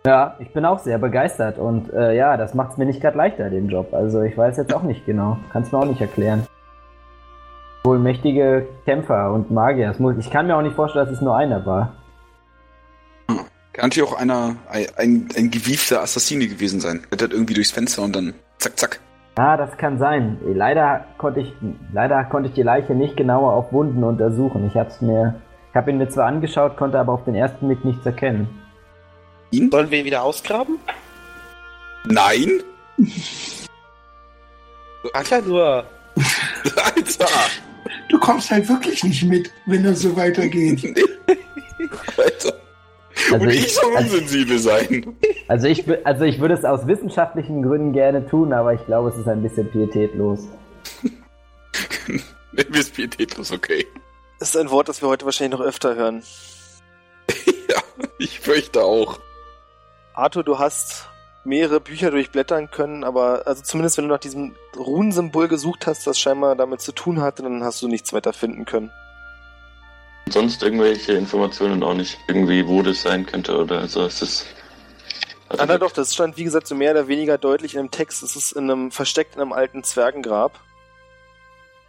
Ja, 0.07 0.37
ich 0.39 0.53
bin 0.53 0.67
auch 0.67 0.81
sehr 0.81 0.99
begeistert 0.99 1.59
und 1.59 1.91
äh, 1.95 2.15
ja, 2.15 2.37
das 2.37 2.53
macht 2.53 2.73
es 2.73 2.77
mir 2.77 2.85
nicht 2.85 3.01
gerade 3.01 3.17
leichter, 3.17 3.49
den 3.49 3.71
Job. 3.71 3.95
Also 3.95 4.21
ich 4.21 4.37
weiß 4.37 4.59
jetzt 4.59 4.75
auch 4.75 4.83
nicht 4.83 5.07
genau. 5.07 5.39
Kannst 5.51 5.73
mir 5.73 5.79
auch 5.79 5.87
nicht 5.87 6.03
erklären. 6.03 6.47
Wohl 7.85 7.99
mächtige 7.99 8.67
Kämpfer 8.85 9.33
und 9.33 9.51
Magier. 9.51 9.95
Muss, 9.99 10.17
ich 10.19 10.31
kann 10.31 10.47
mir 10.47 10.57
auch 10.57 10.63
nicht 10.63 10.77
vorstellen, 10.77 11.07
dass 11.07 11.15
es 11.15 11.23
nur 11.23 11.35
einer 11.35 11.65
war. 11.65 11.95
Kann 13.75 13.87
natürlich 13.87 14.09
auch 14.09 14.19
einer, 14.19 14.57
ein, 14.69 14.87
ein, 14.97 15.29
ein 15.37 15.51
gewiefter 15.51 16.03
Assassine 16.03 16.49
gewesen 16.49 16.81
sein. 16.81 17.07
Der 17.11 17.27
hat 17.27 17.33
irgendwie 17.33 17.55
durchs 17.55 17.73
Fenster 17.73 18.03
und 18.03 18.15
dann 18.15 18.35
zack, 18.59 18.79
zack. 18.79 19.01
Ah, 19.37 19.57
das 19.57 19.77
kann 19.77 19.99
sein. 19.99 20.39
Leider 20.45 21.07
konnte 21.19 21.41
ich, 21.41 21.53
leider 21.93 22.23
konnte 22.25 22.49
ich 22.49 22.55
die 22.55 22.63
Leiche 22.63 22.95
nicht 22.95 23.17
genauer 23.17 23.53
auf 23.53 23.73
Wunden 23.73 24.05
untersuchen. 24.05 24.67
Ich 24.69 24.77
hab's 24.77 25.01
mir, 25.01 25.41
ich 25.71 25.77
habe 25.77 25.91
ihn 25.91 25.99
mir 25.99 26.09
zwar 26.09 26.27
angeschaut, 26.27 26.77
konnte 26.77 27.01
aber 27.01 27.13
auf 27.13 27.25
den 27.25 27.35
ersten 27.35 27.67
Blick 27.67 27.85
nichts 27.85 28.07
erkennen. 28.07 28.49
Ihn? 29.51 29.71
Sollen 29.73 29.91
wir 29.91 29.99
ihn 29.99 30.05
wieder 30.05 30.23
ausgraben? 30.23 30.79
Nein? 32.07 32.61
Ach 35.15 35.27
ja, 35.29 35.41
nur. 35.41 35.85
Alter! 36.95 37.27
Du 38.09 38.21
kommst 38.21 38.51
halt 38.53 38.69
wirklich 38.69 39.03
nicht 39.03 39.25
mit, 39.25 39.51
wenn 39.67 39.83
das 39.83 40.01
so 40.01 40.17
weitergeht. 40.17 40.85
Alter! 42.17 42.64
Also 43.33 43.45
und 43.45 43.51
ich- 43.51 43.67
ich 43.67 43.75
soll 43.75 43.97
also- 43.97 44.15
unsensibel 44.17 44.59
sein. 44.59 45.17
Also 45.49 45.67
ich, 45.67 45.85
also 46.07 46.25
ich 46.25 46.41
würde 46.41 46.55
es 46.55 46.65
aus 46.65 46.87
wissenschaftlichen 46.87 47.63
Gründen 47.63 47.93
gerne 47.93 48.27
tun, 48.27 48.53
aber 48.53 48.73
ich 48.75 48.85
glaube, 48.87 49.11
es 49.11 49.17
ist 49.17 49.29
ein 49.29 49.43
bisschen 49.43 49.71
pietätlos. 49.71 50.41
Nennen 52.07 52.73
wir 52.73 52.81
es 52.81 52.91
pietätlos, 52.91 53.53
okay. 53.53 53.87
Das 54.39 54.51
ist 54.51 54.57
ein 54.57 54.71
Wort, 54.71 54.89
das 54.89 55.03
wir 55.03 55.09
heute 55.09 55.25
wahrscheinlich 55.25 55.59
noch 55.59 55.65
öfter 55.65 55.95
hören. 55.97 56.23
Ja, 57.71 57.81
ich 58.19 58.41
fürchte 58.41 58.83
auch. 58.83 59.19
Arthur, 60.13 60.45
du 60.45 60.59
hast 60.59 61.09
mehrere 61.45 61.81
Bücher 61.81 62.11
durchblättern 62.11 62.71
können, 62.71 63.03
aber 63.05 63.47
also 63.47 63.63
zumindest 63.63 63.97
wenn 63.97 64.07
du 64.07 64.13
nach 64.13 64.21
diesem 64.21 64.55
Runensymbol 64.77 65.49
gesucht 65.49 65.87
hast, 65.87 66.07
das 66.07 66.19
scheinbar 66.19 66.55
damit 66.57 66.81
zu 66.83 66.93
tun 66.93 67.21
hatte, 67.23 67.43
dann 67.43 67.65
hast 67.65 67.81
du 67.83 67.89
nichts 67.89 68.13
weiter 68.13 68.33
finden 68.35 68.65
können. 68.67 68.91
Sonst 70.31 70.63
irgendwelche 70.63 71.13
Informationen 71.13 71.83
auch 71.83 71.95
nicht, 71.95 72.19
irgendwie 72.29 72.67
wo 72.67 72.83
das 72.83 73.03
sein 73.03 73.27
könnte 73.27 73.57
oder 73.57 73.87
so. 73.89 74.05
Es 74.05 74.23
ist. 74.23 74.47
Also 75.49 75.63
Ah, 75.63 75.67
na 75.67 75.79
doch, 75.79 75.93
das 75.93 76.15
stand 76.15 76.37
wie 76.37 76.45
gesagt 76.45 76.67
so 76.67 76.75
mehr 76.75 76.93
oder 76.93 77.09
weniger 77.09 77.37
deutlich 77.39 77.75
in 77.75 77.81
einem 77.81 77.91
Text. 77.91 78.23
Es 78.23 78.35
ist 78.35 78.53
in 78.53 78.71
einem 78.71 78.91
versteckt 78.91 79.37
in 79.37 79.43
einem 79.43 79.53
alten 79.53 79.85
Zwergengrab, 79.85 80.59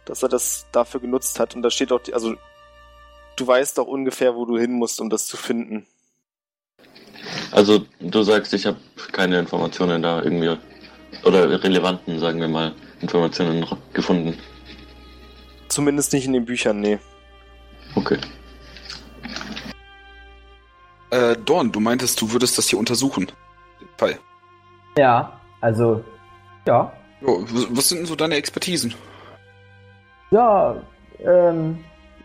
dass 0.04 0.22
er 0.22 0.28
das 0.28 0.66
dafür 0.72 1.00
genutzt 1.00 1.40
hat. 1.40 1.56
Und 1.56 1.62
da 1.62 1.70
steht 1.70 1.90
auch, 1.92 2.00
die, 2.00 2.12
also 2.12 2.34
du 3.36 3.46
weißt 3.46 3.78
doch 3.78 3.86
ungefähr, 3.86 4.34
wo 4.34 4.44
du 4.44 4.58
hin 4.58 4.72
musst, 4.72 5.00
um 5.00 5.08
das 5.08 5.26
zu 5.26 5.36
finden. 5.36 5.86
Also 7.50 7.86
du 8.00 8.22
sagst, 8.22 8.52
ich 8.52 8.66
habe 8.66 8.78
keine 9.12 9.38
Informationen 9.38 10.02
da 10.02 10.22
irgendwie 10.22 10.56
oder 11.24 11.62
relevanten, 11.62 12.18
sagen 12.18 12.40
wir 12.40 12.48
mal, 12.48 12.74
Informationen 13.00 13.66
gefunden. 13.92 14.38
Zumindest 15.68 16.12
nicht 16.12 16.26
in 16.26 16.32
den 16.32 16.44
Büchern, 16.44 16.80
nee. 16.80 16.98
Okay. 17.96 18.18
Äh, 21.10 21.36
Dorn, 21.44 21.72
du 21.72 21.80
meintest, 21.80 22.20
du 22.20 22.30
würdest 22.30 22.58
das 22.58 22.68
hier 22.68 22.78
untersuchen. 22.78 23.26
Den 23.80 23.88
Fall. 23.96 24.18
Ja, 24.98 25.40
also, 25.60 26.04
ja. 26.66 26.92
Jo, 27.20 27.44
was 27.70 27.88
sind 27.88 27.98
denn 27.98 28.06
so 28.06 28.14
deine 28.14 28.36
Expertisen? 28.36 28.94
Ja, 30.30 30.76
ähm, 31.20 31.84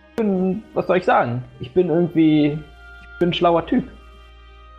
ich 0.09 0.15
bin, 0.17 0.63
was 0.73 0.87
soll 0.87 0.97
ich 0.97 1.05
sagen? 1.05 1.43
Ich 1.59 1.73
bin 1.73 1.89
irgendwie, 1.89 2.47
ich 2.47 3.19
bin 3.19 3.29
ein 3.29 3.33
schlauer 3.33 3.65
Typ. 3.65 3.89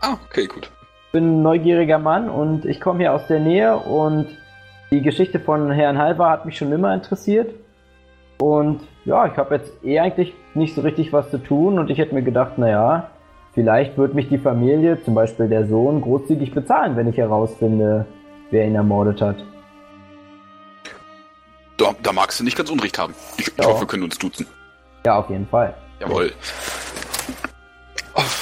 Ah, 0.01 0.17
okay, 0.29 0.47
gut. 0.47 0.71
Ich 1.07 1.13
bin 1.13 1.39
ein 1.39 1.43
neugieriger 1.43 1.99
Mann 1.99 2.29
und 2.29 2.65
ich 2.65 2.81
komme 2.81 3.01
hier 3.01 3.13
aus 3.13 3.27
der 3.29 3.41
Nähe 3.41 3.77
und 3.77 4.27
die 4.91 5.03
Geschichte 5.03 5.41
von 5.41 5.71
Herrn 5.71 5.99
Halver 5.99 6.29
hat 6.29 6.45
mich 6.45 6.59
schon 6.59 6.73
immer 6.73 6.93
interessiert. 6.93 7.55
Und 8.39 8.81
ja, 9.05 9.27
ich 9.27 9.37
habe 9.37 9.55
jetzt 9.57 9.73
eh 9.85 10.01
eigentlich 10.01 10.35
nicht 10.55 10.75
so 10.75 10.81
richtig 10.81 11.13
was 11.13 11.31
zu 11.31 11.39
tun 11.39 11.79
und 11.79 11.91
ich 11.91 11.99
hätte 11.99 12.15
mir 12.15 12.23
gedacht, 12.23 12.59
naja, 12.59 13.11
vielleicht 13.55 13.97
wird 13.99 14.15
mich 14.15 14.29
die 14.29 14.39
Familie, 14.39 15.03
zum 15.05 15.15
Beispiel 15.15 15.49
der 15.49 15.67
Sohn, 15.67 16.01
großzügig 16.03 16.53
bezahlen, 16.53 16.97
wenn 16.97 17.09
ich 17.09 17.17
herausfinde, 17.17 18.05
wer 18.51 18.67
ihn 18.67 18.75
ermordet 18.75 19.21
hat. 19.21 19.37
Da, 21.77 21.95
da 22.03 22.13
magst 22.13 22.41
du 22.41 22.45
nicht 22.45 22.57
ganz 22.57 22.71
Unrecht 22.71 22.99
haben. 22.99 23.15
Ich, 23.39 23.47
ich 23.49 23.55
Ja. 23.59 23.65
hoffe, 23.67 23.81
wir 23.83 23.87
können 23.87 24.03
uns 24.05 24.19
duzen. 24.19 24.47
Ja, 25.05 25.19
auf 25.19 25.31
jeden 25.31 25.47
Fall. 25.47 25.75
Jawohl. 26.01 26.33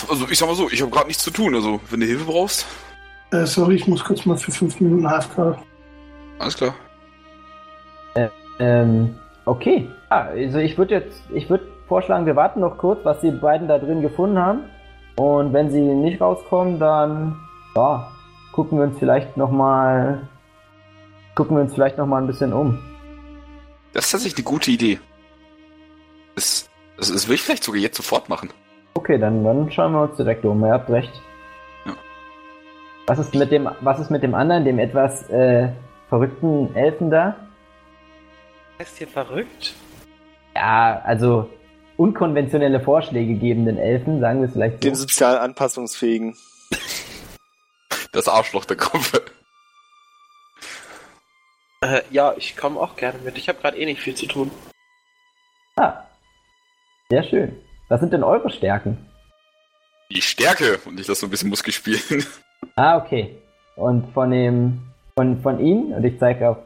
Also, 0.08 0.26
ich 0.28 0.38
sag 0.38 0.48
mal 0.48 0.54
so, 0.56 0.68
ich 0.70 0.80
habe 0.82 0.90
gerade 0.90 1.06
nichts 1.06 1.22
zu 1.22 1.30
tun. 1.30 1.54
Also, 1.54 1.80
wenn 1.90 2.00
du 2.00 2.06
Hilfe 2.06 2.24
brauchst, 2.24 2.66
Äh, 3.32 3.46
sorry, 3.46 3.76
ich 3.76 3.86
muss 3.86 4.02
kurz 4.04 4.26
mal 4.26 4.36
für 4.36 4.50
fünf 4.50 4.80
Minuten 4.80 5.06
AFK. 5.06 5.56
alles 6.40 6.56
klar. 6.56 6.74
Ähm, 8.58 9.14
okay. 9.50 9.88
Ah, 10.08 10.26
also 10.26 10.58
ich 10.58 10.78
würde 10.78 10.94
jetzt, 10.94 11.22
ich 11.34 11.50
würde 11.50 11.66
vorschlagen, 11.88 12.26
wir 12.26 12.36
warten 12.36 12.60
noch 12.60 12.78
kurz, 12.78 13.04
was 13.04 13.20
die 13.20 13.32
beiden 13.32 13.68
da 13.68 13.78
drin 13.78 14.00
gefunden 14.00 14.38
haben. 14.38 14.64
Und 15.16 15.52
wenn 15.52 15.70
sie 15.70 15.80
nicht 15.80 16.20
rauskommen, 16.20 16.78
dann, 16.78 17.36
ja, 17.74 18.08
gucken 18.52 18.78
wir 18.78 18.84
uns 18.84 18.98
vielleicht 18.98 19.36
nochmal, 19.36 20.28
gucken 21.34 21.56
wir 21.56 21.62
uns 21.62 21.74
vielleicht 21.74 21.98
noch 21.98 22.06
mal 22.06 22.22
ein 22.22 22.26
bisschen 22.26 22.52
um. 22.52 22.78
Das 23.92 24.06
ist 24.06 24.12
tatsächlich 24.12 24.46
eine 24.46 24.52
gute 24.52 24.70
Idee. 24.70 25.00
Das, 26.36 26.70
das, 26.96 27.12
das 27.12 27.28
will 27.28 27.34
ich 27.34 27.42
vielleicht 27.42 27.64
sogar 27.64 27.80
jetzt 27.80 27.96
sofort 27.96 28.28
machen. 28.28 28.50
Okay, 28.94 29.18
dann, 29.18 29.44
dann 29.44 29.70
schauen 29.70 29.92
wir 29.92 30.02
uns 30.02 30.16
direkt 30.16 30.44
um. 30.44 30.64
Ihr 30.64 30.72
habt 30.72 30.88
recht. 30.90 31.12
Ja. 31.84 31.92
Was 33.06 33.18
ist 33.18 33.34
mit 33.34 33.50
dem, 33.50 33.68
was 33.80 33.98
ist 33.98 34.10
mit 34.10 34.22
dem 34.22 34.34
anderen, 34.34 34.64
dem 34.64 34.78
etwas, 34.78 35.28
äh, 35.28 35.70
verrückten 36.08 36.74
Elfen 36.74 37.10
da? 37.10 37.36
Ist 38.80 38.96
hier 38.96 39.08
verrückt? 39.08 39.74
Ja, 40.56 41.02
also, 41.04 41.50
unkonventionelle 41.98 42.80
Vorschläge 42.80 43.34
gebenden 43.34 43.76
Elfen, 43.76 44.20
sagen 44.20 44.40
wir 44.40 44.46
es 44.46 44.54
vielleicht 44.54 44.76
so. 44.76 44.80
Den 44.80 44.94
sozial 44.94 45.38
anpassungsfähigen. 45.38 46.36
Das 48.12 48.26
Arschloch 48.26 48.64
der 48.64 48.76
Gruppe. 48.76 49.22
Äh, 51.80 52.02
ja, 52.10 52.34
ich 52.36 52.56
komme 52.56 52.80
auch 52.80 52.96
gerne 52.96 53.20
mit. 53.20 53.38
Ich 53.38 53.48
habe 53.48 53.60
gerade 53.60 53.78
eh 53.78 53.84
nicht 53.84 54.00
viel 54.00 54.16
zu 54.16 54.26
tun. 54.26 54.50
Ah, 55.76 56.02
sehr 57.08 57.22
schön. 57.22 57.56
Was 57.88 58.00
sind 58.00 58.12
denn 58.12 58.24
eure 58.24 58.50
Stärken? 58.50 59.08
Die 60.10 60.20
Stärke 60.20 60.80
und 60.86 60.96
nicht 60.96 61.08
das 61.08 61.20
so 61.20 61.28
ein 61.28 61.30
bisschen 61.30 61.50
Muskel 61.50 61.72
spielen. 61.72 62.26
Ah, 62.74 62.96
okay. 62.96 63.38
Und 63.76 64.12
von 64.12 64.32
dem, 64.32 64.80
von, 65.16 65.40
von 65.40 65.60
ihm, 65.60 65.92
und 65.92 66.02
ich 66.02 66.18
zeige 66.18 66.48
auf 66.48 66.58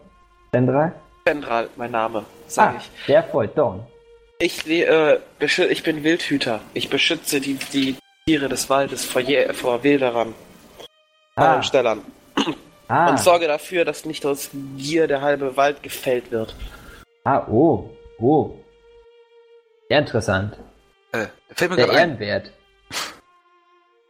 Sendra. 0.51 0.95
Pendral, 1.29 1.70
mein 1.77 1.91
Name, 1.91 2.25
sag 2.47 2.75
Ah, 2.75 2.79
ich. 2.79 3.07
der 3.07 3.25
folgt 3.25 3.57
Dorn. 3.57 3.87
Ich, 4.39 4.66
äh, 4.68 5.18
ich 5.41 5.83
bin 5.83 6.05
Wildhüter. 6.05 6.61
Ich 6.75 6.91
beschütze 6.91 7.41
die, 7.41 7.55
die 7.55 7.97
Tiere 8.27 8.49
des 8.51 8.68
Waldes 8.68 9.07
vor, 9.07 9.22
Je 9.22 9.51
vor 9.55 9.83
Wilderern, 9.83 10.35
Ah. 11.37 11.62
Stellern. 11.62 12.03
ah, 12.89 13.09
Und 13.11 13.18
sorge 13.20 13.47
dafür, 13.49 13.85
dass 13.87 14.05
nicht 14.05 14.27
aus 14.27 14.51
Gier 14.77 15.07
der 15.09 15.22
halbe 15.22 15.57
Wald 15.57 15.83
gefällt 15.83 16.31
wird. 16.31 16.55
ah, 17.25 17.47
oh, 17.49 17.89
oh. 18.18 18.51
Sehr 19.89 20.01
interessant. 20.01 20.59
Äh, 21.12 21.27
fällt 21.55 21.70
mir 21.70 21.77
Sehr 21.77 21.87
gerade 21.87 21.99
ein. 22.01 22.09
ehrenwert. 22.11 22.53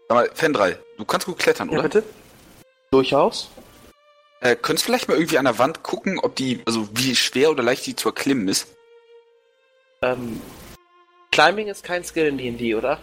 Sag 0.09 0.17
mal, 0.17 0.31
Fendrei, 0.35 0.77
du 0.99 1.05
kannst 1.05 1.27
gut 1.27 1.39
klettern, 1.39 1.69
oder? 1.71 1.83
bitte? 1.85 2.03
Durchaus. 2.91 3.51
Äh, 4.41 4.57
könntest 4.57 4.85
vielleicht 4.85 5.09
mal 5.09 5.17
irgendwie 5.17 5.39
an 5.39 5.45
der 5.45 5.59
Wand 5.59 5.83
gucken, 5.83 6.19
ob 6.19 6.37
die, 6.37 6.61
also 6.67 6.89
wie 6.93 7.17
schwer 7.17 7.51
oder 7.51 7.63
leicht 7.63 7.87
die 7.87 7.97
zu 7.97 8.09
erklimmen 8.09 8.49
ist? 8.49 8.69
Ähm, 10.03 10.41
Climbing 11.33 11.69
ist 11.69 11.83
kein 11.83 12.05
Skill 12.05 12.27
in 12.27 12.39
D&D, 12.39 12.75
oder? 12.75 12.99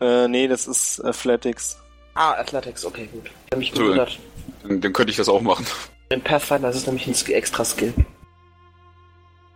Äh, 0.00 0.28
nee, 0.28 0.48
das 0.48 0.66
ist 0.66 1.04
Athletics. 1.04 1.78
Ah, 2.14 2.32
Athletics, 2.32 2.84
okay, 2.84 3.08
gut. 3.12 3.26
Ich 3.26 3.52
hab 3.52 3.58
mich 3.58 3.72
So, 3.74 3.82
gewundert. 3.82 4.18
Dann, 4.62 4.80
dann 4.80 4.92
könnte 4.92 5.10
ich 5.10 5.16
das 5.16 5.28
auch 5.28 5.40
machen. 5.40 5.66
In 6.10 6.22
Pathfinder 6.22 6.70
ist 6.70 6.76
es 6.76 6.86
nämlich 6.86 7.06
ein 7.06 7.32
extra 7.32 7.64
Skill. 7.64 7.94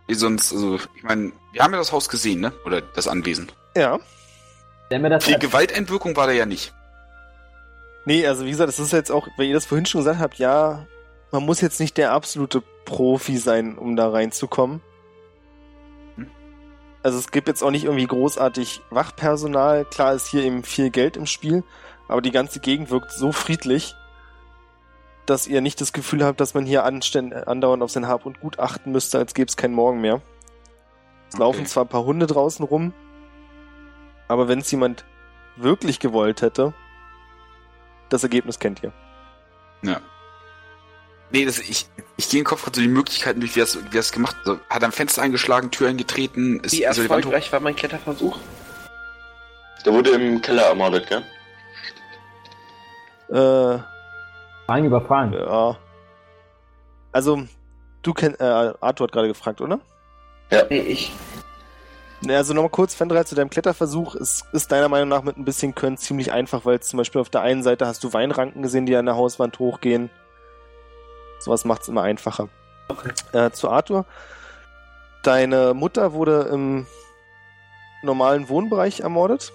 Wie 0.07 0.13
sonst, 0.13 0.53
also, 0.53 0.75
ich 0.95 1.03
meine, 1.03 1.33
wir 1.51 1.61
haben 1.61 1.73
ja 1.73 1.79
das 1.79 1.91
Haus 1.91 2.07
gesehen, 2.07 2.39
ne? 2.39 2.53
Oder 2.65 2.81
das 2.81 3.07
Anwesen. 3.09 3.51
Ja. 3.75 3.99
Mir 4.89 5.09
das 5.09 5.25
Die 5.25 5.33
als, 5.33 5.41
Gewalteinwirkung 5.41 6.15
war 6.15 6.27
da 6.27 6.33
ja 6.33 6.45
nicht. 6.45 6.73
Nee, 8.05 8.25
also 8.27 8.45
wie 8.45 8.51
gesagt, 8.51 8.67
das 8.67 8.79
ist 8.79 8.93
jetzt 8.93 9.11
auch, 9.11 9.27
weil 9.37 9.47
ihr 9.47 9.53
das 9.53 9.65
vorhin 9.65 9.85
schon 9.85 10.01
gesagt 10.01 10.19
habt, 10.19 10.37
ja, 10.37 10.85
man 11.31 11.43
muss 11.43 11.59
jetzt 11.61 11.79
nicht 11.79 11.97
der 11.97 12.11
absolute 12.11 12.61
Profi 12.85 13.37
sein, 13.37 13.77
um 13.77 13.95
da 13.95 14.09
reinzukommen. 14.09 14.81
Hm. 16.15 16.29
Also 17.01 17.17
es 17.17 17.31
gibt 17.31 17.47
jetzt 17.47 17.63
auch 17.63 17.71
nicht 17.71 17.85
irgendwie 17.85 18.05
großartig 18.05 18.81
Wachpersonal. 18.91 19.85
Klar 19.85 20.13
ist 20.13 20.27
hier 20.27 20.43
eben 20.43 20.63
viel 20.63 20.91
Geld 20.91 21.17
im 21.17 21.25
Spiel, 21.25 21.63
aber 22.07 22.21
die 22.21 22.31
ganze 22.31 22.59
Gegend 22.59 22.91
wirkt 22.91 23.11
so 23.11 23.31
friedlich, 23.31 23.95
dass 25.25 25.47
ihr 25.47 25.61
nicht 25.61 25.81
das 25.81 25.91
Gefühl 25.91 26.23
habt, 26.23 26.39
dass 26.39 26.53
man 26.53 26.65
hier 26.65 26.83
andauernd 26.85 27.81
auf 27.81 27.89
sein 27.89 28.07
Hab 28.07 28.27
und 28.27 28.39
Gut 28.39 28.59
achten 28.59 28.91
müsste, 28.91 29.17
als 29.17 29.33
gäbe 29.33 29.47
es 29.47 29.57
keinen 29.57 29.73
Morgen 29.73 29.99
mehr. 29.99 30.21
Es 31.29 31.33
Okay. 31.33 31.41
laufen 31.41 31.65
zwar 31.65 31.85
ein 31.85 31.89
paar 31.89 32.05
Hunde 32.05 32.27
draußen 32.27 32.63
rum, 32.63 32.93
aber 34.27 34.47
wenn 34.47 34.59
es 34.59 34.69
jemand 34.69 35.05
wirklich 35.55 35.99
gewollt 35.99 36.43
hätte, 36.43 36.75
das 38.09 38.23
Ergebnis 38.23 38.59
kennt 38.59 38.83
ihr. 38.83 38.91
Ja. 39.81 40.01
Nee, 41.31 41.45
das, 41.45 41.59
ich, 41.59 41.87
ich 42.17 42.29
gehe 42.29 42.39
im 42.39 42.45
Kopf 42.45 42.63
gerade 42.63 42.75
so 42.75 42.81
die 42.81 42.87
Möglichkeiten 42.87 43.39
durch, 43.39 43.55
wie 43.55 43.61
er 43.61 43.63
es 43.63 43.77
wie 43.91 43.97
es 43.97 44.11
gemacht 44.11 44.35
hat. 44.37 44.47
Also, 44.47 44.59
hat 44.69 44.83
er 44.83 44.89
ein 44.89 44.91
Fenster 44.91 45.21
eingeschlagen, 45.21 45.71
Tür 45.71 45.89
eingetreten, 45.89 46.59
ist 46.61 46.73
Wie 46.73 46.87
also 46.87 47.01
erfolgreich 47.01 47.51
war 47.51 47.59
mein 47.59 47.75
Kletterversuch? 47.75 48.37
Der 49.85 49.93
wurde 49.93 50.11
im 50.11 50.41
Keller 50.41 50.63
ermordet, 50.63 51.07
gell? 51.07 51.23
Äh, 53.29 53.79
Fragen 54.65 54.85
über 54.85 55.01
Fragen. 55.01 55.33
ja. 55.33 55.77
Also, 57.11 57.43
du 58.01 58.13
kennst, 58.13 58.39
äh, 58.39 58.43
Arthur 58.43 59.07
hat 59.07 59.11
gerade 59.11 59.27
gefragt, 59.27 59.61
oder? 59.61 59.79
Nee, 60.51 60.79
ich. 60.79 61.11
Also 62.27 62.53
nochmal 62.53 62.69
kurz, 62.69 62.95
Fendrei, 62.95 63.23
zu 63.23 63.35
deinem 63.35 63.49
Kletterversuch. 63.49 64.15
Es 64.15 64.43
ist 64.51 64.71
deiner 64.71 64.89
Meinung 64.89 65.09
nach 65.09 65.21
mit 65.21 65.37
ein 65.37 65.45
bisschen 65.45 65.75
Können 65.75 65.97
ziemlich 65.97 66.31
einfach, 66.31 66.65
weil 66.65 66.79
zum 66.79 66.97
Beispiel 66.97 67.21
auf 67.21 67.29
der 67.29 67.41
einen 67.41 67.61
Seite 67.61 67.85
hast 67.85 68.03
du 68.03 68.13
Weinranken 68.13 68.61
gesehen, 68.61 68.85
die 68.85 68.95
an 68.95 69.05
der 69.05 69.15
Hauswand 69.15 69.59
hochgehen. 69.59 70.09
Sowas 71.39 71.65
macht 71.65 71.83
es 71.83 71.89
immer 71.89 72.03
einfacher. 72.03 72.49
Okay. 72.87 73.11
Äh, 73.33 73.51
zu 73.51 73.69
Arthur. 73.69 74.05
Deine 75.23 75.73
Mutter 75.73 76.13
wurde 76.13 76.49
im 76.51 76.87
normalen 78.03 78.49
Wohnbereich 78.49 79.01
ermordet. 79.01 79.51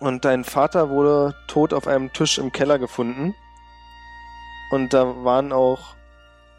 Und 0.00 0.24
dein 0.24 0.44
Vater 0.44 0.88
wurde 0.88 1.34
tot 1.46 1.72
auf 1.72 1.86
einem 1.86 2.12
Tisch 2.12 2.38
im 2.38 2.50
Keller 2.50 2.78
gefunden. 2.78 3.34
Und 4.70 4.94
da 4.94 5.24
waren 5.24 5.52
auch, 5.52 5.94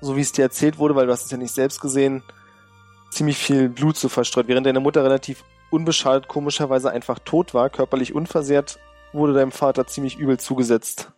so 0.01 0.15
wie 0.15 0.21
es 0.21 0.31
dir 0.31 0.43
erzählt 0.43 0.77
wurde, 0.77 0.95
weil 0.95 1.07
du 1.07 1.11
hast 1.11 1.25
es 1.25 1.31
ja 1.31 1.37
nicht 1.37 1.53
selbst 1.53 1.81
gesehen, 1.81 2.23
ziemlich 3.15 3.37
viel 3.37 3.69
Blut 3.69 3.97
so 3.97 4.09
verstreut. 4.09 4.47
Während 4.47 4.65
deine 4.65 4.79
Mutter 4.79 5.03
relativ 5.03 5.43
unbeschadet 5.69 6.27
komischerweise 6.27 6.91
einfach 6.91 7.19
tot 7.19 7.53
war, 7.53 7.69
körperlich 7.69 8.13
unversehrt, 8.13 8.79
wurde 9.11 9.33
deinem 9.33 9.51
Vater 9.51 9.87
ziemlich 9.87 10.17
übel 10.17 10.39
zugesetzt. 10.39 11.11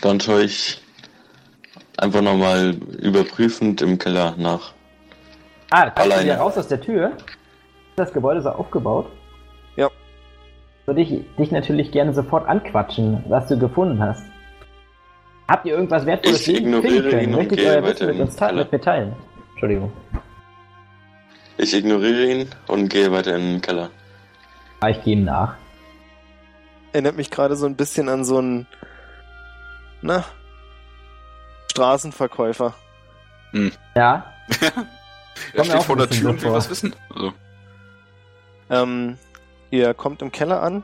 Dann 0.00 0.20
schaue 0.20 0.44
ich 0.44 0.80
einfach 1.96 2.22
nochmal 2.22 2.76
überprüfend 3.00 3.82
im 3.82 3.98
Keller 3.98 4.34
nach. 4.36 4.72
Ah, 5.70 5.86
da 5.86 5.90
du 5.90 6.00
Alleine. 6.02 6.24
wieder 6.24 6.38
raus 6.38 6.56
aus 6.56 6.68
der 6.68 6.80
Tür. 6.80 7.12
Ist 7.16 7.96
das 7.96 8.12
Gebäude 8.12 8.40
so 8.40 8.50
aufgebaut? 8.50 9.06
Ja. 9.76 9.90
Würde 10.86 11.02
ich 11.02 11.24
dich 11.36 11.50
natürlich 11.50 11.92
gerne 11.92 12.14
sofort 12.14 12.48
anquatschen, 12.48 13.24
was 13.28 13.48
du 13.48 13.58
gefunden 13.58 14.02
hast. 14.02 14.22
Habt 15.48 15.66
ihr 15.66 15.74
irgendwas 15.74 16.06
Wertvolles 16.06 16.46
Ich 16.46 16.56
ignoriere 16.56 17.22
ihn 17.22 17.34
und 17.34 17.48
gehe 17.48 17.82
weiter 17.82 18.06
mit 18.06 18.20
uns 18.20 18.40
mit 18.40 18.72
mir 18.72 18.80
teilen? 18.80 19.16
Entschuldigung. 19.52 19.92
Ich 21.58 21.74
ignoriere 21.74 22.24
ihn 22.24 22.48
und 22.68 22.88
gehe 22.88 23.10
weiter 23.12 23.36
in 23.36 23.52
den 23.52 23.60
Keller. 23.60 23.90
Ah, 24.80 24.88
ich 24.88 25.02
gehe 25.02 25.14
ihm 25.14 25.24
nach. 25.24 25.56
Erinnert 26.92 27.16
mich 27.16 27.30
gerade 27.30 27.56
so 27.56 27.66
ein 27.66 27.76
bisschen 27.76 28.08
an 28.08 28.24
so 28.24 28.38
einen, 28.38 28.66
na, 30.00 30.24
Straßenverkäufer. 31.72 32.74
Ja, 33.94 34.32
Er 35.52 35.64
steht 35.64 35.82
vor 35.82 35.96
der 35.96 36.08
Tür 36.08 36.30
und 36.30 36.42
will 36.42 36.52
was 36.52 36.70
wissen. 36.70 36.94
Also, 37.14 37.32
Ähm, 38.70 39.18
ihr 39.70 39.94
kommt 39.94 40.22
im 40.22 40.32
Keller 40.32 40.62
an 40.62 40.82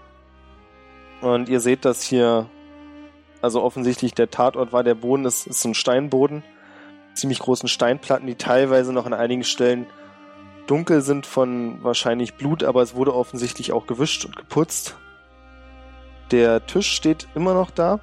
und 1.20 1.48
ihr 1.48 1.60
seht, 1.60 1.84
dass 1.84 2.02
hier, 2.02 2.48
also 3.42 3.62
offensichtlich 3.62 4.14
der 4.14 4.30
Tatort 4.30 4.72
war, 4.72 4.82
der 4.84 4.94
Boden 4.94 5.24
ist, 5.24 5.46
ist 5.46 5.60
so 5.60 5.68
ein 5.68 5.74
Steinboden, 5.74 6.42
ziemlich 7.14 7.38
großen 7.40 7.68
Steinplatten, 7.68 8.26
die 8.26 8.36
teilweise 8.36 8.92
noch 8.92 9.06
an 9.06 9.14
einigen 9.14 9.44
Stellen 9.44 9.86
dunkel 10.66 11.02
sind 11.02 11.26
von 11.26 11.82
wahrscheinlich 11.82 12.34
Blut, 12.34 12.64
aber 12.64 12.82
es 12.82 12.94
wurde 12.94 13.14
offensichtlich 13.14 13.72
auch 13.72 13.86
gewischt 13.86 14.24
und 14.24 14.36
geputzt. 14.36 14.96
Der 16.30 16.66
Tisch 16.66 16.90
steht 16.90 17.28
immer 17.34 17.54
noch 17.54 17.70
da, 17.70 18.00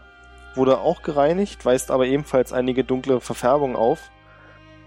wurde 0.55 0.80
auch 0.80 1.01
gereinigt, 1.01 1.66
weist 1.66 1.91
aber 1.91 2.05
ebenfalls 2.05 2.53
einige 2.53 2.84
dunkle 2.84 3.20
Verfärbungen 3.20 3.76
auf 3.76 4.12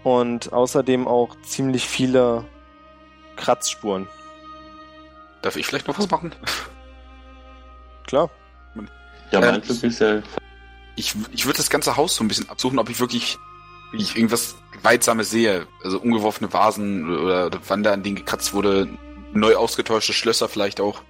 und 0.03 0.53
außerdem 0.53 1.07
auch 1.07 1.35
ziemlich 1.43 1.87
viele 1.87 2.45
Kratzspuren. 3.35 4.07
darf 5.41 5.57
ich 5.57 5.65
vielleicht 5.65 5.87
noch 5.87 5.97
was 5.99 6.09
machen? 6.09 6.33
Klar. 8.07 8.29
Ja, 9.31 9.39
mein 9.41 9.55
Ähm, 9.55 9.61
Glück 9.61 9.83
ist 9.83 9.99
ja. 9.99 10.21
Ich, 10.95 11.15
ich 11.31 11.45
würde 11.45 11.57
das 11.57 11.69
ganze 11.69 11.97
Haus 11.97 12.15
so 12.15 12.23
ein 12.23 12.27
bisschen 12.27 12.49
absuchen, 12.49 12.79
ob 12.79 12.89
ich 12.89 12.99
wirklich 12.99 13.37
wie 13.95 14.01
ich 14.01 14.15
irgendwas 14.15 14.55
Gewaltsames 14.71 15.29
sehe. 15.29 15.67
Also 15.83 15.99
umgeworfene 15.99 16.51
Vasen 16.51 17.09
oder, 17.17 17.47
oder 17.47 17.69
Wände, 17.69 17.91
an 17.91 18.03
denen 18.03 18.15
gekratzt 18.15 18.53
wurde, 18.53 18.87
neu 19.33 19.55
ausgetauschte 19.55 20.13
Schlösser 20.13 20.49
vielleicht 20.49 20.79
auch. 20.79 21.01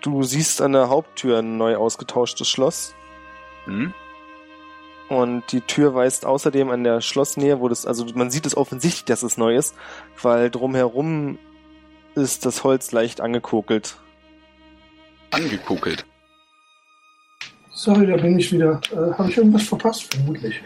Du 0.00 0.22
siehst 0.22 0.62
an 0.62 0.72
der 0.72 0.88
Haupttür 0.88 1.38
ein 1.40 1.56
neu 1.56 1.76
ausgetauschtes 1.76 2.48
Schloss. 2.48 2.94
Hm? 3.64 3.92
Und 5.08 5.50
die 5.50 5.60
Tür 5.60 5.94
weist 5.94 6.24
außerdem 6.24 6.70
an 6.70 6.84
der 6.84 7.00
Schlossnähe, 7.00 7.60
wo 7.60 7.68
das, 7.68 7.84
also 7.84 8.06
man 8.14 8.30
sieht 8.30 8.46
es 8.46 8.56
offensichtlich, 8.56 9.04
dass 9.06 9.22
es 9.22 9.36
neu 9.36 9.56
ist, 9.56 9.74
weil 10.22 10.50
drumherum 10.50 11.38
ist 12.14 12.46
das 12.46 12.64
Holz 12.64 12.92
leicht 12.92 13.20
angekokelt. 13.20 13.96
Angekokelt. 15.32 16.06
Sorry, 17.80 18.06
da 18.06 18.16
bin 18.18 18.38
ich 18.38 18.52
wieder. 18.52 18.78
Äh, 18.92 19.14
Habe 19.14 19.30
ich 19.30 19.38
irgendwas 19.38 19.62
verpasst? 19.62 20.12
Vermutlich. 20.14 20.60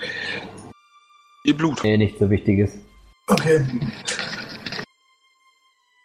Ihr 1.44 1.56
Blut. 1.56 1.84
nee, 1.84 1.96
nichts 1.96 2.18
so 2.18 2.28
Wichtiges. 2.28 2.76
Okay. 3.28 3.64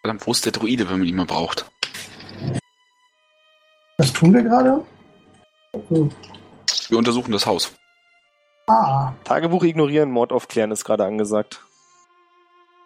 Verdammt, 0.03 0.27
wo 0.27 0.31
ist 0.31 0.45
der 0.45 0.51
Druide, 0.51 0.87
wenn 0.87 0.99
man 0.99 1.07
ihn 1.07 1.15
mal 1.15 1.25
braucht? 1.25 1.65
Was 3.97 4.13
tun 4.13 4.35
wir 4.35 4.43
gerade? 4.43 4.85
Hm. 5.87 6.11
Wir 6.89 6.97
untersuchen 6.99 7.31
das 7.31 7.47
Haus. 7.47 7.73
Ah, 8.67 9.13
Tagebuch 9.23 9.63
ignorieren, 9.63 10.11
Mord 10.11 10.31
aufklären 10.31 10.69
ist 10.69 10.85
gerade 10.85 11.05
angesagt. 11.05 11.65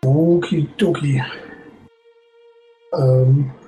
okidoki. 0.06 1.22
Ähm, 2.94 3.52
äh, 3.52 3.63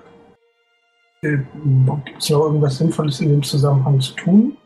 Gibt 1.32 2.22
es 2.22 2.30
noch 2.30 2.46
irgendwas 2.46 2.78
Sinnvolles 2.78 3.20
in 3.20 3.30
dem 3.30 3.44
Zusammenhang 3.44 4.00
zu 4.00 4.14
tun? 4.14 4.58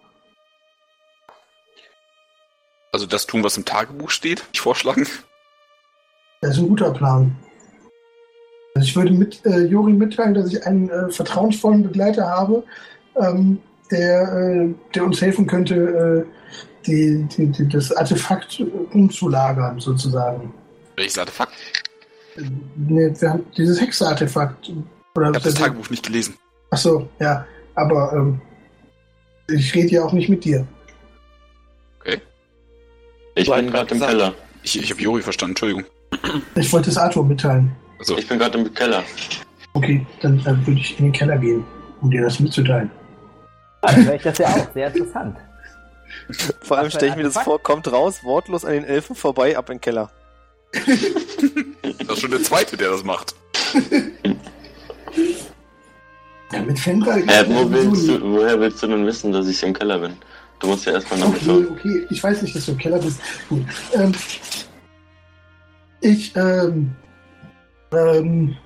Also 2.92 3.06
das 3.06 3.28
tun, 3.28 3.44
was 3.44 3.58
im 3.58 3.66
Tagebuch 3.66 4.10
steht, 4.10 4.44
ich 4.52 4.62
vorschlagen. 4.62 5.08
Das 6.42 6.52
ist 6.52 6.60
ein 6.60 6.70
guter 6.70 6.92
Plan. 6.92 7.36
Also 8.76 8.88
ich 8.88 8.96
würde 8.96 9.12
mit 9.12 9.46
äh, 9.46 9.66
Jori 9.66 9.94
mitteilen, 9.94 10.34
dass 10.34 10.52
ich 10.52 10.66
einen 10.66 10.90
äh, 10.90 11.10
vertrauensvollen 11.12 11.84
Begleiter 11.84 12.28
habe, 12.28 12.64
ähm, 13.16 13.60
der, 13.92 14.22
äh, 14.34 14.74
der 14.96 15.04
uns 15.04 15.22
helfen 15.22 15.48
könnte, 15.48 16.26
äh, 16.26 16.86
die, 16.86 17.24
die, 17.26 17.48
die, 17.48 17.68
das 17.68 17.92
Artefakt 17.92 18.60
äh, 18.60 18.64
umzulagern, 18.64 19.80
sozusagen. 19.80 20.54
Welches 20.96 21.18
Artefakt? 21.18 21.54
Ne, 22.76 23.14
wir 23.20 23.30
haben 23.30 23.46
dieses 23.58 23.82
Hexe-Artefakt. 23.82 24.70
Ich 24.70 24.76
habe 25.16 25.40
das 25.40 25.54
Tagebuch 25.56 25.90
nicht 25.90 26.06
gelesen. 26.06 26.36
Achso, 26.72 27.10
ja. 27.20 27.46
Aber 27.76 28.14
ähm, 28.14 28.42
ich 29.48 29.74
rede 29.74 29.90
ja 29.90 30.04
auch 30.04 30.14
nicht 30.14 30.30
mit 30.30 30.44
dir. 30.46 30.68
Ich 33.40 33.48
Du 33.48 33.56
bin 33.56 33.72
gerade 33.72 33.94
im. 33.94 34.02
Keller. 34.02 34.34
Ich, 34.64 34.78
ich 34.78 34.92
habe 34.92 35.02
Juri 35.02 35.22
verstanden, 35.22 35.52
Entschuldigung. 35.52 35.86
Ich 36.56 36.74
wollte 36.74 36.90
es 36.90 36.98
Arthur 36.98 37.24
mitteilen. 37.24 37.74
Also, 37.98 38.18
Ich 38.18 38.28
bin 38.28 38.38
gerade 38.38 38.58
im 38.58 38.74
Keller. 38.74 39.04
Okay, 39.74 40.06
dann 40.22 40.40
äh, 40.40 40.68
würde 40.68 40.80
ich 40.80 41.00
in 41.00 41.06
den 41.06 41.12
Keller 41.14 41.38
gehen, 41.38 41.64
um 42.02 42.12
dir 42.12 42.22
das 42.24 42.40
mitzuteilen. 42.40 42.92
Ah, 43.82 43.94
dann 43.94 44.06
höre 44.06 44.16
ich 44.16 44.24
das 44.24 44.38
ja 44.38 44.48
auch. 44.48 44.74
Sehr 44.74 44.88
interessant. 44.88 45.38
Vor 46.62 46.78
allem 46.78 46.90
stelle 46.90 47.12
ich 47.12 47.16
mir 47.16 47.24
das 47.24 47.38
vor, 47.38 47.62
kommt 47.62 47.90
raus, 47.92 48.24
wortlos 48.24 48.66
an 48.66 48.74
den 48.74 48.84
Elfen 48.84 49.16
vorbei, 49.16 49.58
ab 49.58 49.70
in 49.70 49.76
den 49.76 49.82
Keller. 49.82 50.12
das 50.74 50.88
ist 50.88 52.20
schon 52.20 52.32
der 52.32 52.44
Zweite, 52.44 52.76
der 52.78 52.90
das 52.90 53.04
macht. 53.04 53.36
Ja, 56.52 56.62
mit 56.62 56.80
Fenrir. 56.80 57.24
Hä, 57.28 57.46
wo 57.48 57.70
willst 57.72 58.08
du, 58.08 58.22
woher 58.22 58.60
willst 58.60 58.82
du 58.82 58.88
denn 58.88 59.06
wissen, 59.06 59.32
dass 59.32 59.48
ich 59.48 59.62
im 59.64 59.74
Keller 59.74 60.00
bin? 60.00 60.14
Du 60.60 60.68
musst 60.68 60.86
ja 60.86 60.94
erstmal 60.94 61.20
nach 61.20 61.28
Okay, 61.28 61.40
schauen. 61.46 61.68
okay. 61.72 62.08
Ich 62.10 62.24
weiß 62.24 62.42
nicht, 62.42 62.56
dass 62.56 62.66
du 62.66 62.72
im 62.74 62.78
Keller 62.78 63.00
bist. 63.00 63.22
Gut. 63.48 63.64
Ähm, 63.94 64.12
ich, 66.02 66.36
ähm, 66.36 66.92
ähm, 67.94 68.58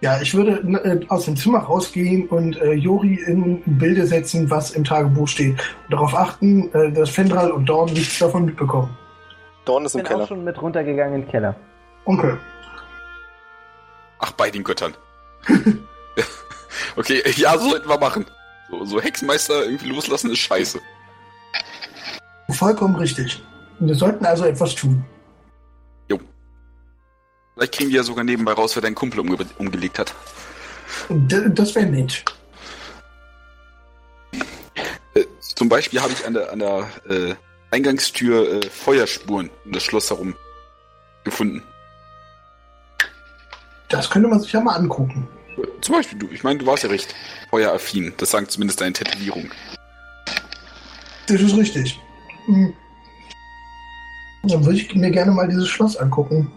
ja, 0.00 0.20
ich 0.20 0.34
würde 0.34 0.52
äh, 0.84 1.00
aus 1.08 1.24
dem 1.24 1.36
Zimmer 1.36 1.60
rausgehen 1.60 2.26
und 2.28 2.56
äh, 2.60 2.72
Jori 2.72 3.14
in 3.26 3.62
Bilde 3.78 4.06
setzen, 4.06 4.50
was 4.50 4.72
im 4.72 4.84
Tagebuch 4.84 5.28
steht. 5.28 5.52
Und 5.84 5.92
darauf 5.92 6.14
achten, 6.14 6.72
äh, 6.74 6.92
dass 6.92 7.10
Fendral 7.10 7.50
und 7.52 7.66
Dorn 7.66 7.92
nichts 7.92 8.18
davon 8.18 8.44
mitbekommen. 8.44 8.94
Dorn 9.64 9.84
ist 9.86 9.94
Ich 9.94 10.00
im 10.00 10.04
bin 10.04 10.12
auch 10.12 10.16
Keller. 10.16 10.26
schon 10.28 10.44
mit 10.44 10.60
runtergegangen 10.60 11.14
in 11.14 11.20
den 11.22 11.30
Keller. 11.30 11.56
Okay. 12.04 12.34
Ach, 14.18 14.32
bei 14.32 14.50
den 14.50 14.62
Göttern. 14.64 14.94
okay, 16.96 17.22
ja, 17.36 17.56
so 17.58 17.70
sollten 17.70 17.88
wir 17.88 17.98
machen. 17.98 18.26
So, 18.70 18.84
so 18.84 19.00
Hexenmeister 19.00 19.64
irgendwie 19.64 19.88
loslassen 19.88 20.30
ist 20.30 20.38
scheiße. 20.38 20.80
Vollkommen 22.50 22.96
richtig. 22.96 23.42
Wir 23.78 23.94
sollten 23.94 24.24
also 24.24 24.44
etwas 24.44 24.74
tun. 24.74 25.04
Vielleicht 27.56 27.72
kriegen 27.72 27.88
wir 27.88 27.96
ja 27.96 28.02
sogar 28.02 28.22
nebenbei 28.22 28.52
raus, 28.52 28.76
wer 28.76 28.82
deinen 28.82 28.94
Kumpel 28.94 29.20
umge 29.20 29.38
umgelegt 29.56 29.98
hat. 29.98 30.14
D- 31.08 31.48
das 31.48 31.74
wäre 31.74 31.86
nett. 31.86 32.22
Äh, 35.14 35.24
zum 35.40 35.70
Beispiel 35.70 36.02
habe 36.02 36.12
ich 36.12 36.26
an 36.26 36.34
der, 36.34 36.52
an 36.52 36.58
der 36.58 36.86
äh, 37.08 37.34
Eingangstür 37.70 38.62
äh, 38.62 38.68
Feuerspuren 38.68 39.48
um 39.64 39.72
das 39.72 39.84
Schloss 39.84 40.10
herum 40.10 40.36
gefunden. 41.24 41.62
Das 43.88 44.10
könnte 44.10 44.28
man 44.28 44.40
sich 44.40 44.52
ja 44.52 44.60
mal 44.60 44.74
angucken. 44.74 45.26
Zum 45.80 45.94
Beispiel 45.94 46.18
du. 46.18 46.28
Ich 46.30 46.44
meine, 46.44 46.58
du 46.58 46.66
warst 46.66 46.82
ja 46.82 46.90
recht 46.90 47.14
feueraffin. 47.50 48.12
Das 48.16 48.30
sagen 48.30 48.48
zumindest 48.48 48.80
deine 48.80 48.92
Tätowierung. 48.92 49.50
Das 51.28 51.40
ist 51.40 51.56
richtig. 51.56 52.00
Hm. 52.46 52.72
Dann 54.44 54.64
würde 54.64 54.78
ich 54.78 54.94
mir 54.94 55.10
gerne 55.10 55.32
mal 55.32 55.48
dieses 55.48 55.68
Schloss 55.68 55.96
angucken. 55.96 56.52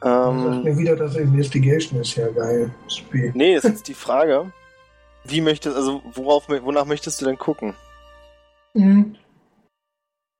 Sagt 0.00 0.34
Ähm, 0.34 0.62
mir 0.62 0.78
wieder, 0.78 0.96
dass 0.96 1.16
Investigation 1.16 2.00
ist 2.00 2.16
ja 2.16 2.28
geil. 2.28 2.70
Spiel. 2.88 3.32
nee, 3.34 3.54
ist 3.54 3.64
jetzt 3.64 3.88
die 3.88 3.94
Frage. 3.94 4.50
Wie 5.24 5.42
möchtest, 5.42 5.76
also 5.76 6.00
worauf, 6.14 6.48
wonach 6.48 6.86
möchtest 6.86 7.20
du 7.20 7.26
denn 7.26 7.36
gucken? 7.36 7.74
Hm. 8.74 9.16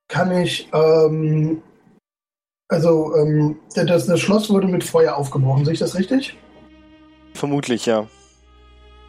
Kann 0.08 0.32
ich, 0.32 0.68
ähm, 0.72 1.62
also, 2.68 3.14
ähm, 3.16 3.58
das, 3.74 4.06
das 4.06 4.20
Schloss 4.20 4.48
wurde 4.48 4.68
mit 4.68 4.82
Feuer 4.82 5.16
aufgebrochen, 5.16 5.64
sehe 5.64 5.74
ich 5.74 5.80
das 5.80 5.94
richtig? 5.94 6.36
Vermutlich, 7.34 7.86
ja. 7.86 8.06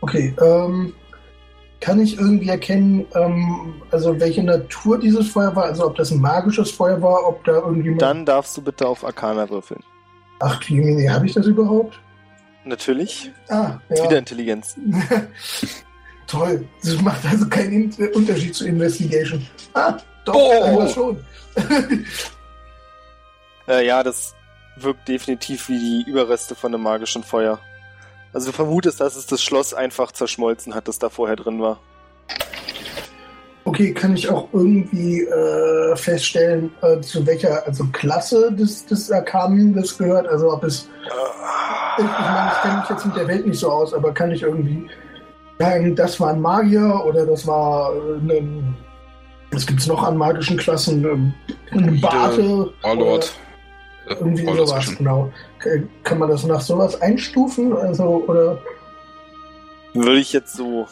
Okay, 0.02 0.34
ähm, 0.42 0.94
kann 1.80 2.00
ich 2.00 2.18
irgendwie 2.18 2.50
erkennen, 2.50 3.06
ähm, 3.16 3.82
also 3.92 4.20
welche 4.20 4.44
Natur 4.44 5.00
dieses 5.00 5.30
Feuer 5.30 5.56
war, 5.56 5.66
also 5.66 5.86
ob 5.88 5.96
das 5.96 6.12
ein 6.12 6.20
magisches 6.22 6.72
Feuer 6.72 7.02
war, 7.02 7.28
ob 7.28 7.44
da 7.44 7.54
irgendjemand. 7.54 8.02
Dann 8.02 8.26
darfst 8.26 8.56
du 8.58 8.62
bitte 8.62 8.88
auf 8.88 9.04
Arcana 9.06 9.50
würfeln. 9.50 9.84
Ach, 10.40 10.62
Jemini, 10.64 11.06
habe 11.08 11.26
ich 11.26 11.34
das 11.34 11.46
überhaupt? 11.46 12.00
Natürlich. 12.64 13.32
Ah, 13.50 13.80
ja. 13.90 14.04
wieder 14.06 14.18
Intelligenz. 14.20 14.76
Toll. 16.28 16.66
Das 16.84 17.02
macht 17.02 17.26
also 17.26 17.48
keinen 17.48 17.92
In 17.92 18.08
Unterschied 18.14 18.56
zu 18.56 18.68
Investigation. 18.68 19.46
Ah, 19.74 19.98
doch, 20.26 20.36
Oh. 20.36 20.88
schon. 20.88 21.20
Äh, 23.68 23.86
ja, 23.86 24.04
das 24.04 24.34
wirkt 24.78 25.08
definitiv 25.08 25.70
wie 25.70 25.80
die 26.06 26.10
Überreste 26.10 26.56
von 26.56 26.74
einem 26.74 26.84
magischen 26.84 27.24
Feuer. 27.24 27.60
Also 28.34 28.52
du 28.52 28.56
vermutest, 28.56 29.02
dass 29.02 29.16
es 29.16 29.26
das 29.26 29.44
Schloss 29.44 29.74
einfach 29.74 30.12
zerschmolzen 30.12 30.74
hat, 30.74 30.88
das 30.88 31.00
da 31.00 31.10
vorher 31.10 31.36
drin 31.36 31.62
war. 31.62 31.80
Okay, 33.64 33.94
kann 33.94 34.16
ich 34.16 34.28
auch 34.30 34.48
irgendwie 34.54 35.22
äh, 35.22 35.96
feststellen, 35.96 36.72
äh, 36.82 37.00
zu 37.02 37.26
welcher 37.28 37.66
also 37.66 37.86
Klasse 37.92 38.52
des, 38.54 38.86
des 38.86 39.12
Arkanen 39.12 39.74
das 39.74 39.98
gehört? 39.98 40.28
Also 40.28 40.52
ob 40.52 40.64
es. 40.64 40.90
Ich, 41.98 42.04
ich 42.04 42.10
meine, 42.10 42.52
ich 42.52 42.62
kenne 42.62 42.80
mich 42.80 42.90
jetzt 42.90 43.06
mit 43.06 43.16
der 43.16 43.28
Welt 43.28 43.46
nicht 43.46 43.60
so 43.60 43.72
aus, 43.72 43.94
aber 43.94 44.14
kann 44.14 44.32
ich 44.32 44.42
irgendwie 44.42 44.90
sagen, 45.60 45.96
das 45.96 46.20
war 46.20 46.32
ein 46.32 46.42
Magier 46.42 47.04
oder 47.06 47.26
das 47.26 47.46
war 47.46 47.94
äh, 47.94 48.38
ein. 48.38 48.76
Was 49.52 49.68
gibt's 49.68 49.86
noch 49.86 50.02
an 50.02 50.18
magischen 50.18 50.58
Klassen? 50.58 51.04
Ähm, 51.04 51.34
Ein 51.72 52.00
Bate? 52.00 52.72
Warlord. 52.82 53.26
Äh, 53.26 53.28
oder 53.28 53.51
Irgendwie 54.20 54.46
Warlord 54.46 54.70
sowas, 54.70 54.98
genau. 54.98 55.32
K- 55.60 55.84
Kann 56.04 56.20
man 56.20 56.30
das 56.30 56.46
nach 56.46 56.62
sowas 56.62 57.02
einstufen? 57.02 57.74
Also, 57.76 58.24
oder. 58.28 58.58
Würde 59.94 60.20
ich 60.20 60.32
jetzt 60.34 60.54
so 60.54 60.88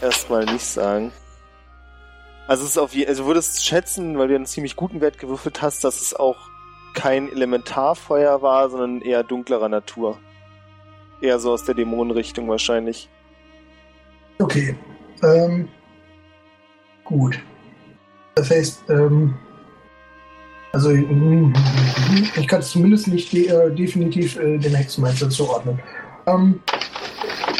erstmal 0.00 0.44
nicht 0.44 0.64
sagen. 0.64 1.12
Also 2.46 2.64
es 2.64 2.70
ist 2.70 2.78
auf 2.78 2.94
je 2.94 3.06
also 3.06 3.22
du 3.22 3.28
würdest 3.28 3.64
schätzen, 3.64 4.18
weil 4.18 4.28
du 4.28 4.34
einen 4.34 4.46
ziemlich 4.46 4.76
guten 4.76 5.00
Wert 5.00 5.18
gewürfelt 5.18 5.62
hast, 5.62 5.82
dass 5.82 6.02
es 6.02 6.14
auch 6.14 6.36
kein 6.92 7.32
Elementarfeuer 7.32 8.42
war, 8.42 8.68
sondern 8.68 9.00
eher 9.00 9.24
dunklerer 9.24 9.68
Natur. 9.68 10.18
Eher 11.20 11.38
so 11.38 11.52
aus 11.52 11.64
der 11.64 11.74
Dämonenrichtung 11.74 12.48
wahrscheinlich. 12.48 13.08
Okay. 14.38 14.76
Ähm, 15.22 15.68
gut. 17.02 17.40
Das 18.34 18.50
heißt, 18.50 18.90
ähm, 18.90 19.34
also 20.74 20.90
mm, 20.90 21.54
ich 22.36 22.48
kann 22.48 22.60
es 22.60 22.70
zumindest 22.70 23.06
nicht 23.06 23.32
de 23.32 23.46
äh, 23.46 23.70
definitiv 23.74 24.36
äh, 24.36 24.58
dem 24.58 24.74
Hexenmeister 24.74 25.30
zuordnen. 25.30 25.78
Ähm, 26.26 26.60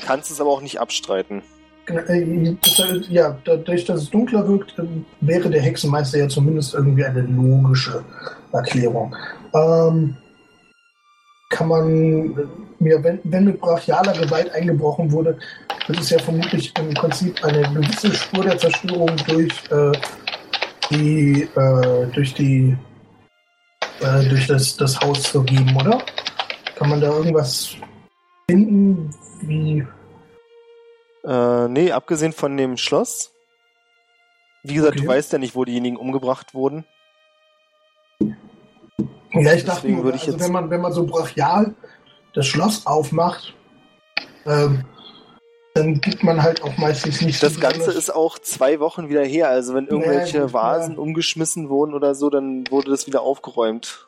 Kannst 0.05 0.31
es 0.31 0.41
aber 0.41 0.51
auch 0.51 0.61
nicht 0.61 0.81
abstreiten. 0.81 1.43
genau, 1.87 2.01
äh, 2.01 2.57
das, 2.61 2.79
äh, 2.81 3.01
ja, 3.09 3.39
dadurch, 3.45 3.85
dass 3.85 4.03
es 4.03 4.11
dunkler 4.11 4.47
wirkt, 4.49 4.77
äh, 4.79 4.83
wäre 5.21 5.49
der 5.49 5.63
Hexenmeister 5.63 6.19
ja 6.19 6.29
zumindest 6.29 6.75
irgendwie 6.75 7.05
eine 7.05 7.21
logische 7.21 8.05
Erklärung. 8.53 9.15
Ähm, 9.55 10.17
kann 11.51 11.69
man 11.69 12.37
äh, 12.37 12.47
mir, 12.81 13.05
wenn, 13.05 13.21
wenn 13.23 13.45
mit 13.45 13.61
brachialer 13.61 14.13
Gewalt 14.13 14.53
eingebrochen 14.53 15.13
wurde, 15.13 15.39
wird 15.87 16.01
es 16.01 16.11
ja 16.11 16.19
vermutlich 16.19 16.73
im 16.79 16.93
Prinzip 16.95 17.45
eine 17.45 17.63
gewisse 17.63 18.13
Spur 18.13 18.43
der 18.43 18.59
Zerstörung 18.59 19.15
durch 19.29 19.53
die 20.91 21.49
durch 22.13 22.35
die 22.35 22.77
äh, 24.01 24.29
durch 24.29 24.47
das, 24.47 24.77
das 24.77 25.01
Haus 25.01 25.33
geben, 25.33 25.77
oder? 25.77 26.03
Kann 26.77 26.91
man 26.91 27.01
da 27.01 27.09
irgendwas 27.09 27.77
finden, 28.51 29.11
wie 29.43 29.87
Äh, 31.25 31.69
nee, 31.69 31.91
abgesehen 31.93 32.33
von 32.33 32.57
dem 32.57 32.77
Schloss. 32.77 33.33
Wie 34.63 34.75
gesagt, 34.75 34.97
Okay. 34.97 35.07
du 35.07 35.09
weißt 35.09 35.33
ja 35.33 35.39
nicht, 35.39 35.55
wo 35.55 35.65
diejenigen 35.65 35.97
umgebracht 35.97 36.55
wurden. 36.55 36.85
Ja, 39.33 39.53
ich 39.53 39.65
dachte, 39.65 39.89
nur, 39.89 40.13
also 40.13 40.39
wenn 40.39 40.53
man 40.53 40.71
wenn 40.71 40.81
man 40.81 40.93
so 40.93 41.05
brachial 41.07 41.75
das 42.35 42.47
Schloss 42.47 42.87
aufmacht, 42.87 43.55
ähm, 44.47 44.85
dann 45.75 46.01
gibt 46.01 46.23
man 46.23 46.41
halt 46.41 46.63
auch 46.63 46.77
meistens 46.79 47.21
nicht 47.21 47.43
Das 47.43 47.55
so 47.55 47.61
Ganze 47.61 47.91
ist 47.91 48.15
auch 48.15 48.39
zwei 48.39 48.79
Wochen 48.79 49.09
wieder 49.09 49.25
her. 49.25 49.49
Also 49.49 49.75
wenn 49.75 49.89
irgendwelche 49.89 50.43
gut, 50.43 50.53
Vasen 50.53 50.95
ja. 50.95 51.01
umgeschmissen 51.01 51.69
wurden 51.69 51.95
oder 51.95 52.15
so, 52.15 52.31
dann 52.31 52.65
wurde 52.71 52.93
das 52.93 53.09
wieder 53.09 53.23
aufgeräumt. 53.23 54.07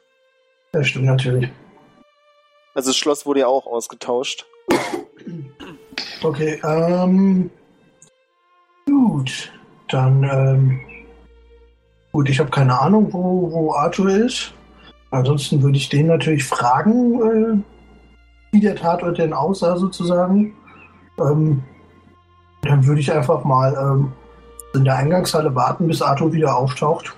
Das 0.70 0.86
stimmt 0.86 1.06
natürlich. 1.06 1.50
Also 2.74 2.90
das 2.90 2.96
Schloss 2.96 3.26
wurde 3.26 3.40
ja 3.40 3.46
auch 3.48 3.66
ausgetauscht. 3.66 4.46
Okay, 6.22 6.60
ähm. 6.64 7.50
Gut. 8.86 9.52
Dann, 9.88 10.22
ähm. 10.22 10.80
Gut, 12.12 12.28
ich 12.28 12.38
habe 12.38 12.50
keine 12.50 12.78
Ahnung, 12.78 13.12
wo, 13.12 13.50
wo 13.50 13.72
Arthur 13.74 14.10
ist. 14.10 14.54
Ansonsten 15.10 15.62
würde 15.62 15.78
ich 15.78 15.88
den 15.88 16.06
natürlich 16.06 16.44
fragen, 16.44 17.20
äh, 17.20 18.52
wie 18.52 18.60
der 18.60 18.76
Tatort 18.76 19.18
denn 19.18 19.32
aussah, 19.32 19.76
sozusagen. 19.76 20.54
Ähm, 21.18 21.62
dann 22.62 22.86
würde 22.86 23.00
ich 23.00 23.12
einfach 23.12 23.44
mal 23.44 23.74
ähm, 23.74 24.12
in 24.74 24.84
der 24.84 24.96
Eingangshalle 24.96 25.54
warten, 25.54 25.86
bis 25.86 26.02
Arthur 26.02 26.32
wieder 26.32 26.56
auftaucht. 26.56 27.14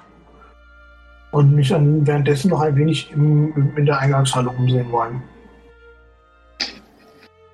Und 1.30 1.54
mich 1.54 1.68
dann 1.68 2.06
währenddessen 2.06 2.50
noch 2.50 2.60
ein 2.60 2.76
wenig 2.76 3.10
im, 3.12 3.76
in 3.76 3.86
der 3.86 3.98
Eingangshalle 3.98 4.48
umsehen 4.48 4.90
wollen. 4.90 5.22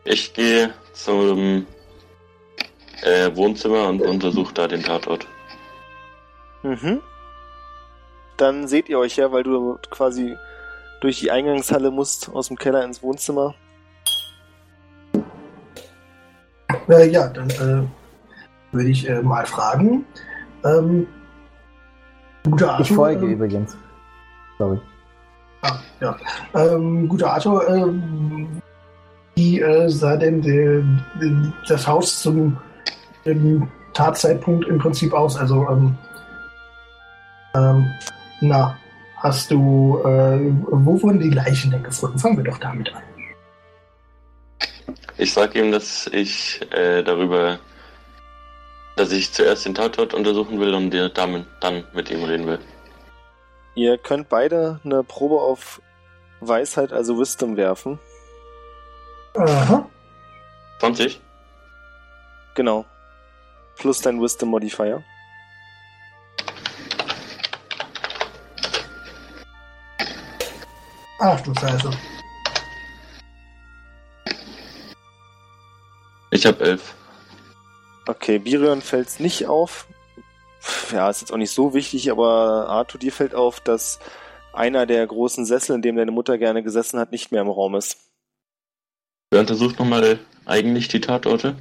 Ich 0.04 0.32
gehe 0.32 0.72
zum 0.92 1.66
äh, 3.02 3.34
Wohnzimmer 3.34 3.88
und 3.88 4.02
untersuche 4.02 4.54
da 4.54 4.68
den 4.68 4.82
Tatort. 4.82 5.26
Mhm. 6.62 7.00
Dann 8.36 8.68
seht 8.68 8.88
ihr 8.88 8.98
euch 8.98 9.16
ja, 9.16 9.32
weil 9.32 9.42
du 9.42 9.78
quasi 9.90 10.36
durch 11.00 11.20
die 11.20 11.30
Eingangshalle 11.30 11.90
musst, 11.90 12.30
aus 12.32 12.48
dem 12.48 12.56
Keller 12.56 12.84
ins 12.84 13.02
Wohnzimmer. 13.02 13.54
Äh, 16.88 17.10
ja, 17.10 17.28
dann 17.28 17.50
äh, 17.50 17.86
würde 18.72 18.88
ich 18.88 19.08
äh, 19.08 19.22
mal 19.22 19.46
fragen. 19.46 20.04
Ähm, 20.64 21.06
guter 22.44 22.72
Arthur. 22.72 22.84
Ich 22.84 22.92
folge 22.92 23.26
ähm, 23.26 23.32
übrigens. 23.32 23.76
Sorry. 24.58 24.80
Ah, 25.62 25.78
ja. 26.00 26.16
Ähm, 26.54 27.08
guter 27.08 27.32
Arthur, 27.32 27.68
ähm, 27.68 28.60
wie 29.34 29.60
äh, 29.60 29.88
sah 29.88 30.16
denn 30.16 30.42
der, 30.42 30.82
das 31.68 31.86
Haus 31.86 32.20
zum 32.20 32.56
Tatzeitpunkt 33.94 34.68
im 34.68 34.78
Prinzip 34.78 35.12
aus? 35.12 35.36
Also, 35.36 35.66
ähm, 35.68 35.96
ähm, 37.54 37.86
na, 38.40 38.76
hast 39.16 39.50
du, 39.50 39.98
äh, 40.04 40.52
wo 40.68 41.00
wurden 41.02 41.20
die 41.20 41.30
Leichen 41.30 41.70
denn 41.70 41.82
gefunden? 41.82 42.18
Fangen 42.18 42.36
wir 42.36 42.44
doch 42.44 42.58
damit 42.58 42.94
an. 42.94 43.02
Ich 45.16 45.32
sage 45.32 45.60
ihm, 45.60 45.72
dass 45.72 46.06
ich 46.08 46.60
äh, 46.72 47.02
darüber, 47.02 47.58
dass 48.96 49.12
ich 49.12 49.32
zuerst 49.32 49.64
den 49.64 49.74
Tatort 49.74 50.14
untersuchen 50.14 50.60
will 50.60 50.74
und 50.74 50.90
der 50.90 51.08
Dame 51.08 51.46
dann 51.60 51.84
mit 51.92 52.10
ihm 52.10 52.24
reden 52.24 52.46
will. 52.46 52.58
Ihr 53.74 53.98
könnt 53.98 54.28
beide 54.28 54.80
eine 54.84 55.02
Probe 55.02 55.40
auf 55.40 55.80
Weisheit, 56.40 56.92
also 56.92 57.18
Wisdom 57.18 57.56
werfen. 57.56 57.98
Aha. 59.36 59.88
20? 60.80 61.20
Genau. 62.54 62.84
Plus 63.76 64.00
dein 64.00 64.20
Wisdom 64.20 64.50
Modifier. 64.50 65.02
Ach 71.18 71.40
du 71.40 71.54
Scheiße. 71.54 71.90
Ich 76.34 76.46
habe 76.46 76.64
11. 76.64 76.94
Okay, 78.08 78.40
Birion 78.40 78.82
fällt's 78.82 79.20
nicht 79.20 79.46
auf. 79.46 79.86
Ja, 80.90 81.08
ist 81.08 81.20
jetzt 81.20 81.32
auch 81.32 81.36
nicht 81.36 81.52
so 81.52 81.74
wichtig, 81.74 82.10
aber 82.10 82.68
Arthur, 82.68 82.98
dir 82.98 83.12
fällt 83.12 83.36
auf, 83.36 83.60
dass 83.60 84.00
einer 84.52 84.84
der 84.84 85.06
großen 85.06 85.46
Sessel, 85.46 85.76
in 85.76 85.82
dem 85.82 85.94
deine 85.94 86.10
Mutter 86.10 86.36
gerne 86.36 86.64
gesessen 86.64 86.98
hat, 86.98 87.12
nicht 87.12 87.30
mehr 87.30 87.40
im 87.40 87.48
Raum 87.48 87.76
ist. 87.76 87.98
Wer 89.30 89.40
untersucht 89.40 89.78
nochmal 89.78 90.18
eigentlich 90.44 90.88
die 90.88 91.00
Tatorte? 91.00 91.54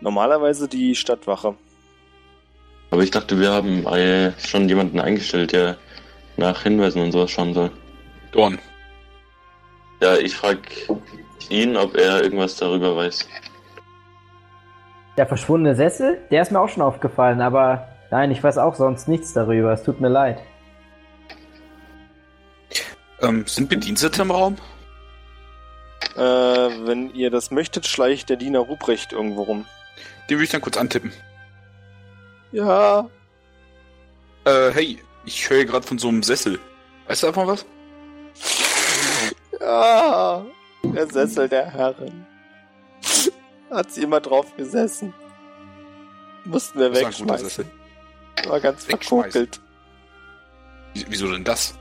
Normalerweise 0.00 0.66
die 0.66 0.96
Stadtwache. 0.96 1.54
Aber 2.90 3.02
ich 3.04 3.12
dachte, 3.12 3.38
wir 3.38 3.52
haben 3.52 3.86
äh, 3.86 4.32
schon 4.40 4.68
jemanden 4.68 4.98
eingestellt, 4.98 5.52
der 5.52 5.76
nach 6.36 6.64
Hinweisen 6.64 7.02
und 7.02 7.12
sowas 7.12 7.30
schauen 7.30 7.54
soll. 7.54 7.70
Dorn. 8.32 8.58
Ja, 10.00 10.16
ich 10.16 10.34
frage 10.34 10.60
ihn, 11.50 11.76
ob 11.76 11.96
er 11.96 12.22
irgendwas 12.22 12.56
darüber 12.56 12.96
weiß. 12.96 13.28
Der 15.16 15.26
verschwundene 15.26 15.74
Sessel, 15.74 16.18
der 16.30 16.42
ist 16.42 16.52
mir 16.52 16.60
auch 16.60 16.68
schon 16.68 16.82
aufgefallen, 16.82 17.40
aber 17.40 17.88
nein, 18.10 18.30
ich 18.30 18.42
weiß 18.42 18.58
auch 18.58 18.74
sonst 18.74 19.08
nichts 19.08 19.32
darüber. 19.32 19.72
Es 19.72 19.82
tut 19.82 20.00
mir 20.00 20.08
leid. 20.08 20.40
Ähm, 23.20 23.44
sind 23.46 23.68
Bedienstete 23.68 24.22
im 24.22 24.30
Raum? 24.30 24.56
Äh, 26.16 26.20
wenn 26.20 27.12
ihr 27.14 27.30
das 27.30 27.50
möchtet, 27.50 27.86
schleicht 27.86 28.28
der 28.28 28.36
Diener 28.36 28.60
Ruprecht 28.60 29.12
irgendwo 29.12 29.42
rum. 29.42 29.66
Den 30.28 30.36
würde 30.36 30.44
ich 30.44 30.50
dann 30.50 30.60
kurz 30.60 30.76
antippen. 30.76 31.12
Ja. 32.52 33.08
Äh, 34.44 34.70
hey, 34.72 34.98
ich 35.24 35.50
höre 35.50 35.64
gerade 35.64 35.86
von 35.86 35.98
so 35.98 36.08
einem 36.08 36.22
Sessel. 36.22 36.58
Weißt 37.06 37.22
du 37.22 37.26
davon 37.28 37.46
was? 37.48 37.66
Ja. 39.60 40.44
Der 40.84 41.06
Sessel 41.10 41.48
der 41.48 41.66
Herren. 41.70 42.26
Hat 43.70 43.90
sie 43.90 44.02
immer 44.02 44.20
drauf 44.20 44.54
gesessen. 44.56 45.12
Mussten 46.44 46.78
wir 46.78 46.90
Das 46.90 47.02
war 47.02 47.08
wegschmeißen. 47.08 47.48
Sessel. 47.48 47.66
War 48.46 48.60
ganz 48.60 48.84
verkokelt. 48.84 49.60
Wie- 50.94 51.04
Wieso 51.08 51.30
denn 51.30 51.44
das? 51.44 51.74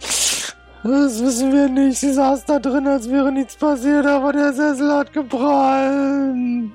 Das 0.00 1.20
wissen 1.20 1.52
wir 1.52 1.68
nicht. 1.68 1.98
Sie 1.98 2.12
saß 2.12 2.44
da 2.44 2.58
drin, 2.60 2.86
als 2.86 3.10
wäre 3.10 3.32
nichts 3.32 3.56
passiert, 3.56 4.06
aber 4.06 4.32
der 4.32 4.52
Sessel 4.52 4.92
hat 4.92 5.12
gebrannt. 5.12 6.72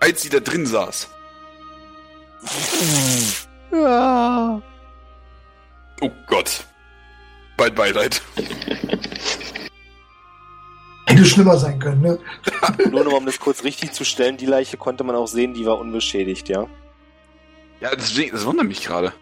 Als 0.00 0.22
sie 0.22 0.28
da 0.28 0.40
drin 0.40 0.66
saß. 0.66 1.08
Ja. 3.72 4.60
Oh 6.00 6.10
Gott. 6.26 6.64
Bald 7.56 7.74
Beileid. 7.76 8.20
Hätte 11.14 11.24
schlimmer 11.26 11.56
sein 11.58 11.78
können, 11.78 12.00
ne? 12.02 12.18
Nur 12.90 13.04
noch 13.04 13.12
um 13.12 13.26
das 13.26 13.38
kurz 13.40 13.64
richtig 13.64 13.92
zu 13.92 14.04
stellen, 14.04 14.36
die 14.36 14.46
Leiche 14.46 14.76
konnte 14.76 15.04
man 15.04 15.14
auch 15.16 15.28
sehen, 15.28 15.54
die 15.54 15.64
war 15.66 15.78
unbeschädigt, 15.78 16.48
ja. 16.48 16.66
Ja, 17.80 17.94
deswegen, 17.94 18.32
das 18.32 18.44
wundert 18.46 18.66
mich 18.66 18.84
gerade. 18.84 19.12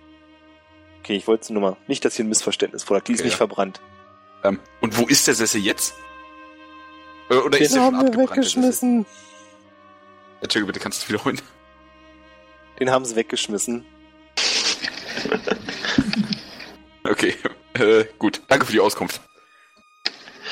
Okay, 1.01 1.17
ich 1.17 1.27
wollte 1.27 1.53
nur 1.53 1.63
mal, 1.63 1.77
nicht, 1.89 2.05
dass 2.05 2.15
hier 2.17 2.25
ein 2.25 2.29
Missverständnis 2.29 2.85
vorlag, 2.85 3.05
die 3.05 3.13
ist 3.13 3.19
Okay, 3.21 3.27
nicht 3.27 3.33
ja. 3.35 3.39
verbrannt. 3.39 3.81
Ähm, 4.45 4.61
und 4.81 4.97
wo 4.99 5.07
ist 5.07 5.27
der 5.27 5.35
Sessel 5.35 5.61
jetzt? 5.61 5.95
Oder 7.29 7.39
ist 7.39 7.53
Den 7.53 7.59
der 7.59 7.69
schon 7.69 7.81
haben 7.81 7.93
wir 7.95 8.01
abgebrannt? 8.01 8.37
der 8.37 8.43
Sessel? 8.45 8.63
weggeschmissen. 8.63 9.07
Entschuldigung, 10.41 10.67
bitte 10.69 10.81
kannst 10.81 11.01
du 11.01 11.05
es 11.05 11.09
wiederholen. 11.11 11.41
Den 12.79 12.91
haben 12.91 13.05
sie 13.05 13.17
weggeschmissen. 13.17 13.85
Okay, 17.05 17.35
äh, 17.75 18.05
gut. 18.19 18.43
Danke 18.47 18.65
für 18.65 18.73
die 18.73 18.81
Auskunft. 18.81 19.21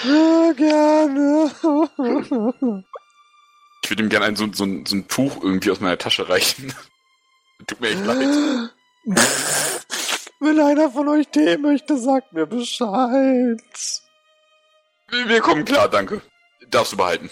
Ja, 0.05 0.53
gerne. 0.53 1.51
Ich 3.83 3.91
würde 3.91 4.03
ihm 4.03 4.09
gerne 4.09 4.27
ein, 4.27 4.37
so, 4.37 4.47
so, 4.53 4.65
ein- 4.65 4.87
so 4.87 4.97
ein 4.97 5.09
Tuch 5.09 5.43
irgendwie 5.43 5.71
aus 5.71 5.81
meiner 5.81 5.99
Tasche 5.99 6.29
reichen. 6.29 6.73
Tut 7.67 7.81
mir 7.81 7.89
echt 7.91 8.05
leid. 8.05 8.29
Wenn 10.41 10.59
einer 10.61 10.91
von 10.91 11.09
euch 11.09 11.29
Tee 11.29 11.59
möchte, 11.59 11.99
sagt 11.99 12.33
mir 12.33 12.47
Bescheid. 12.47 13.61
Wir 15.09 15.29
wir 15.29 15.41
kommen 15.41 15.65
klar, 15.65 15.89
danke. 15.89 16.23
Darfst 16.69 16.93
du 16.93 16.97
behalten. 16.97 17.29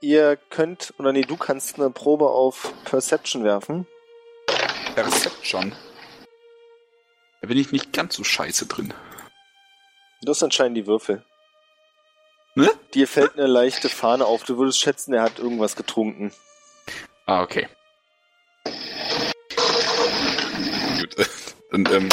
Ihr 0.00 0.36
könnt, 0.48 0.94
oder 0.98 1.12
nee, 1.12 1.22
du 1.22 1.36
kannst 1.36 1.74
eine 1.78 1.90
Probe 1.90 2.26
auf 2.30 2.72
Perception 2.84 3.42
werfen. 3.44 3.86
Perception. 4.94 5.74
Da 7.42 7.48
bin 7.48 7.58
ich 7.58 7.72
nicht 7.72 7.92
ganz 7.92 8.14
so 8.14 8.24
scheiße 8.24 8.66
drin. 8.66 8.94
Das 10.22 10.40
entscheiden 10.40 10.74
die 10.74 10.86
Würfel. 10.86 11.24
Ne? 12.58 12.72
Dir 12.92 13.06
fällt 13.06 13.38
eine 13.38 13.46
leichte 13.46 13.88
Fahne 13.88 14.26
auf. 14.26 14.42
Du 14.42 14.58
würdest 14.58 14.80
schätzen, 14.80 15.14
er 15.14 15.22
hat 15.22 15.38
irgendwas 15.38 15.76
getrunken. 15.76 16.32
Ah, 17.24 17.40
okay. 17.40 17.68
Gut. 20.98 21.16
Dann, 21.70 21.86
ähm, 21.92 22.08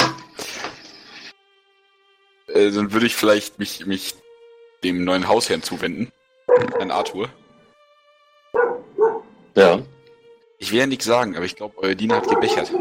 äh, 2.49 2.69
dann 2.69 2.93
würde 2.93 3.07
ich 3.07 3.15
vielleicht 3.15 3.57
mich, 3.57 3.87
mich 3.87 4.13
dem 4.83 5.03
neuen 5.03 5.27
Hausherrn 5.27 5.63
zuwenden. 5.63 6.11
Herrn 6.77 6.91
Arthur. 6.91 7.27
Ja. 9.55 9.79
Ich 10.59 10.71
will 10.71 10.77
ja 10.77 10.85
nichts 10.85 11.05
sagen, 11.05 11.35
aber 11.35 11.45
ich 11.45 11.55
glaube, 11.55 11.75
euer 11.79 11.95
Diener 11.95 12.17
hat 12.17 12.29
gebechert. 12.29 12.71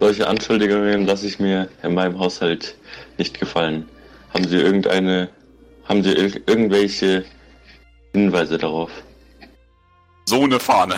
Solche 0.00 0.26
Anschuldigungen 0.26 1.04
lasse 1.04 1.26
ich 1.26 1.38
mir 1.38 1.68
in 1.82 1.92
meinem 1.92 2.18
Haushalt 2.18 2.78
nicht 3.18 3.38
gefallen. 3.38 3.90
Haben 4.32 4.48
Sie 4.48 4.56
irgendeine, 4.56 5.30
haben 5.84 6.02
Sie 6.02 6.12
ir 6.12 6.48
irgendwelche 6.48 7.24
Hinweise 8.12 8.58
darauf? 8.58 8.90
So 10.26 10.42
eine 10.42 10.58
Fahne. 10.58 10.96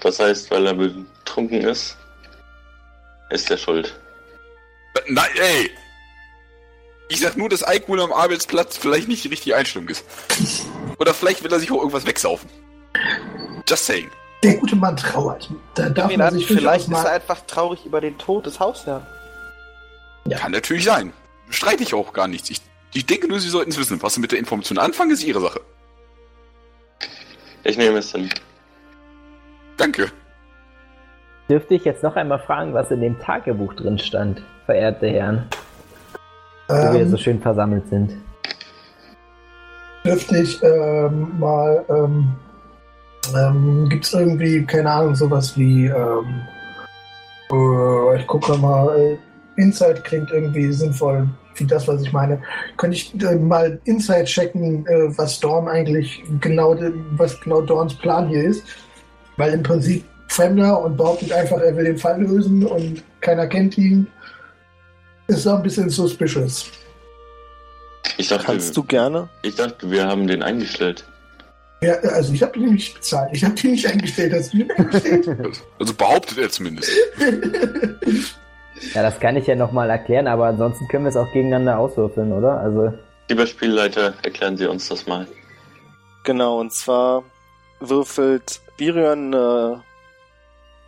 Das 0.00 0.20
heißt, 0.20 0.50
weil 0.50 0.66
er 0.66 0.74
betrunken 0.74 1.62
ist, 1.62 1.96
ist 3.30 3.50
er 3.50 3.56
schuld. 3.56 3.98
Nein, 5.08 5.30
ey! 5.36 5.70
Ich 7.08 7.20
sag 7.20 7.36
nur, 7.36 7.48
dass 7.48 7.62
Alkohol 7.62 8.00
am 8.00 8.12
Arbeitsplatz 8.12 8.76
vielleicht 8.76 9.08
nicht 9.08 9.24
die 9.24 9.28
richtige 9.28 9.56
Einstellung 9.56 9.88
ist. 9.88 10.04
Oder 10.98 11.14
vielleicht 11.14 11.42
will 11.42 11.52
er 11.52 11.58
sich 11.58 11.70
auch 11.70 11.78
irgendwas 11.78 12.06
wegsaufen. 12.06 12.48
Just 13.68 13.86
saying. 13.86 14.10
Der 14.44 14.54
gute 14.56 14.76
Mann 14.76 14.96
trauert. 14.96 15.50
Da 15.74 15.88
darf 15.88 16.16
man 16.16 16.32
sich 16.32 16.46
vielleicht 16.46 16.88
ist 16.88 17.04
er 17.04 17.12
einfach 17.12 17.40
traurig 17.46 17.84
über 17.84 18.00
den 18.00 18.16
Tod 18.18 18.46
des 18.46 18.60
Hausherrn. 18.60 19.04
Kann 20.30 20.52
natürlich 20.52 20.84
sein. 20.84 21.12
Streite 21.48 21.82
ich 21.82 21.94
auch 21.94 22.12
gar 22.12 22.28
nichts. 22.28 22.50
Ich, 22.50 22.60
ich 22.92 23.06
denke 23.06 23.26
nur, 23.26 23.40
Sie 23.40 23.48
sollten 23.48 23.70
es 23.70 23.78
wissen. 23.78 24.02
Was 24.02 24.14
Sie 24.14 24.20
mit 24.20 24.32
der 24.32 24.38
Information 24.38 24.78
anfangen, 24.78 25.10
ist 25.10 25.24
Ihre 25.24 25.40
Sache. 25.40 25.60
Ich 27.64 27.76
nehme 27.76 27.98
es 27.98 28.12
hin. 28.12 28.30
Danke. 29.76 30.10
Dürfte 31.48 31.74
ich 31.74 31.84
jetzt 31.84 32.02
noch 32.02 32.16
einmal 32.16 32.38
fragen, 32.38 32.72
was 32.74 32.90
in 32.90 33.00
dem 33.00 33.18
Tagebuch 33.18 33.74
drin 33.74 33.98
stand, 33.98 34.42
verehrte 34.66 35.08
Herren, 35.08 35.46
wo 36.68 36.74
wir 36.74 37.00
Ähm, 37.00 37.10
so 37.10 37.16
schön 37.16 37.40
versammelt 37.40 37.88
sind? 37.88 38.12
dürfte 40.04 40.36
ich 40.38 40.62
ähm, 40.62 41.38
mal, 41.38 41.84
ähm, 41.88 42.34
ähm, 43.34 43.88
gibt 43.88 44.04
es 44.04 44.12
irgendwie, 44.12 44.64
keine 44.64 44.90
Ahnung, 44.90 45.14
sowas 45.14 45.56
wie, 45.56 45.86
ähm, 45.86 46.42
äh, 47.50 48.20
ich 48.20 48.26
gucke 48.26 48.56
mal, 48.58 48.96
äh, 48.98 49.18
Insight 49.56 50.04
klingt 50.04 50.30
irgendwie 50.30 50.72
sinnvoll, 50.72 51.28
wie 51.56 51.64
das, 51.64 51.86
was 51.86 52.02
ich 52.02 52.12
meine. 52.12 52.42
Könnte 52.76 52.96
ich 52.96 53.14
äh, 53.22 53.36
mal 53.36 53.78
Insight 53.84 54.26
checken, 54.26 54.86
äh, 54.86 55.16
was 55.16 55.38
Dorn 55.40 55.68
eigentlich 55.68 56.22
genau, 56.40 56.76
was 57.12 57.40
genau 57.40 57.60
Dorns 57.60 57.94
Plan 57.94 58.28
hier 58.28 58.44
ist? 58.44 58.64
Weil 59.36 59.54
im 59.54 59.62
Prinzip 59.62 60.04
Fremder 60.28 60.82
und 60.82 60.96
behauptet 60.96 61.32
einfach, 61.32 61.58
er 61.58 61.76
will 61.76 61.84
den 61.84 61.98
Fall 61.98 62.20
lösen 62.20 62.66
und 62.66 63.04
keiner 63.20 63.46
kennt 63.46 63.78
ihn. 63.78 64.06
Ist 65.28 65.46
auch 65.46 65.56
ein 65.56 65.62
bisschen 65.62 65.88
suspicious. 65.88 66.70
Ich 68.18 68.28
dachte, 68.28 68.44
Kannst 68.46 68.76
du 68.76 68.82
gerne. 68.82 69.28
ich 69.42 69.54
dachte, 69.54 69.90
wir 69.90 70.06
haben 70.06 70.26
den 70.26 70.42
eingestellt. 70.42 71.04
Ja, 71.84 71.94
also 72.10 72.32
ich 72.32 72.42
habe 72.42 72.58
ihn 72.58 72.72
nicht 72.72 72.94
bezahlt. 72.94 73.30
Ich 73.32 73.44
habe 73.44 73.54
ihn 73.62 73.72
nicht 73.72 73.86
eingestellt. 73.86 74.32
Hast 74.32 74.54
du 74.54 74.58
ihn 74.58 74.70
eingestellt? 74.70 75.28
Also 75.78 75.94
behauptet 75.94 76.38
er 76.38 76.50
zumindest. 76.50 76.90
Ja, 78.94 79.02
das 79.02 79.20
kann 79.20 79.36
ich 79.36 79.46
ja 79.46 79.54
nochmal 79.54 79.90
erklären, 79.90 80.26
aber 80.26 80.46
ansonsten 80.46 80.88
können 80.88 81.04
wir 81.04 81.10
es 81.10 81.16
auch 81.16 81.30
gegeneinander 81.32 81.78
auswürfeln, 81.78 82.32
oder? 82.32 82.58
Also, 82.58 82.92
Lieber 83.28 83.46
Spielleiter, 83.46 84.14
erklären 84.22 84.56
Sie 84.56 84.66
uns 84.66 84.88
das 84.88 85.06
mal. 85.06 85.26
Genau, 86.24 86.58
und 86.58 86.72
zwar 86.72 87.22
würfelt 87.80 88.60
Birion 88.76 89.32
äh, 89.32 89.76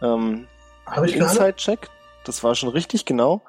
ähm, 0.03 0.47
habe 0.87 1.07
ich 1.07 1.15
gerade? 1.15 1.31
Inside-Check. 1.31 1.89
Das 2.25 2.43
war 2.43 2.55
schon 2.55 2.71
richtig, 2.71 3.05
genau. 3.05 3.43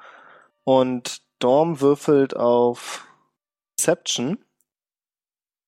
Und 0.64 1.22
Dorm 1.38 1.80
würfelt 1.80 2.36
auf 2.36 3.06
Deception, 3.78 4.38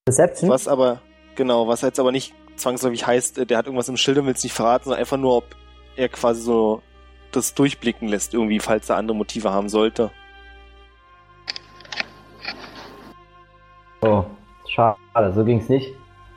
Deception? 0.06 0.50
was 0.50 0.68
aber, 0.68 1.00
genau, 1.40 1.66
was 1.66 1.80
jetzt 1.80 1.98
aber 1.98 2.12
nicht 2.12 2.34
zwangsläufig 2.56 3.06
heißt, 3.06 3.38
äh, 3.38 3.46
der 3.46 3.56
hat 3.56 3.64
irgendwas 3.66 3.88
im 3.88 3.96
Schild 3.96 4.18
und 4.18 4.26
will 4.26 4.34
es 4.34 4.42
nicht 4.44 4.52
verraten, 4.52 4.84
sondern 4.84 5.00
einfach 5.00 5.16
nur, 5.16 5.38
ob 5.38 5.56
er 5.96 6.10
quasi 6.10 6.42
so 6.42 6.82
das 7.32 7.54
durchblicken 7.54 8.08
lässt, 8.08 8.34
irgendwie, 8.34 8.60
falls 8.60 8.90
er 8.90 8.96
andere 8.96 9.16
Motive 9.16 9.50
haben 9.50 9.70
sollte. 9.70 10.10
Oh, 14.02 14.24
schade, 14.68 14.98
so 15.34 15.42
ging's 15.44 15.68
nicht. 15.70 15.88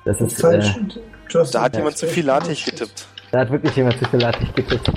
Das 0.05 0.21
ist, 0.21 0.39
Falsch. 0.39 0.77
äh, 0.77 0.99
Du 1.29 1.39
hast 1.39 1.53
Da 1.55 1.63
hat 1.63 1.75
jemand 1.75 1.97
zu 1.97 2.07
viel 2.07 2.23
gemacht. 2.23 2.47
getippt. 2.47 3.07
da 3.31 3.39
hat 3.39 3.51
wirklich 3.51 3.75
jemand 3.75 3.97
zu 3.99 4.05
viel 4.05 4.19
Latech 4.21 4.53
getippt. 4.53 4.91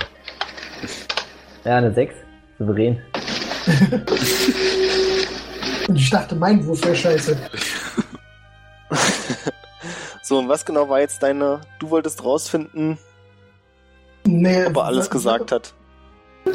Ja, 1.65 1.77
eine 1.77 1.91
6. 1.93 2.13
Souverän. 2.59 3.01
Und 5.87 5.95
ich 5.95 6.09
dachte, 6.09 6.35
mein 6.35 6.65
Wurf 6.65 6.83
wäre 6.85 6.95
scheiße. 6.95 7.37
So, 10.27 10.39
und 10.39 10.49
was 10.49 10.65
genau 10.65 10.89
war 10.89 10.99
jetzt 10.99 11.23
deine, 11.23 11.61
du 11.79 11.89
wolltest 11.89 12.21
rausfinden, 12.21 12.97
Nee, 14.25 14.65
ob 14.65 14.75
er 14.75 14.83
alles 14.83 15.09
gesagt 15.09 15.53
hat. 15.53 15.73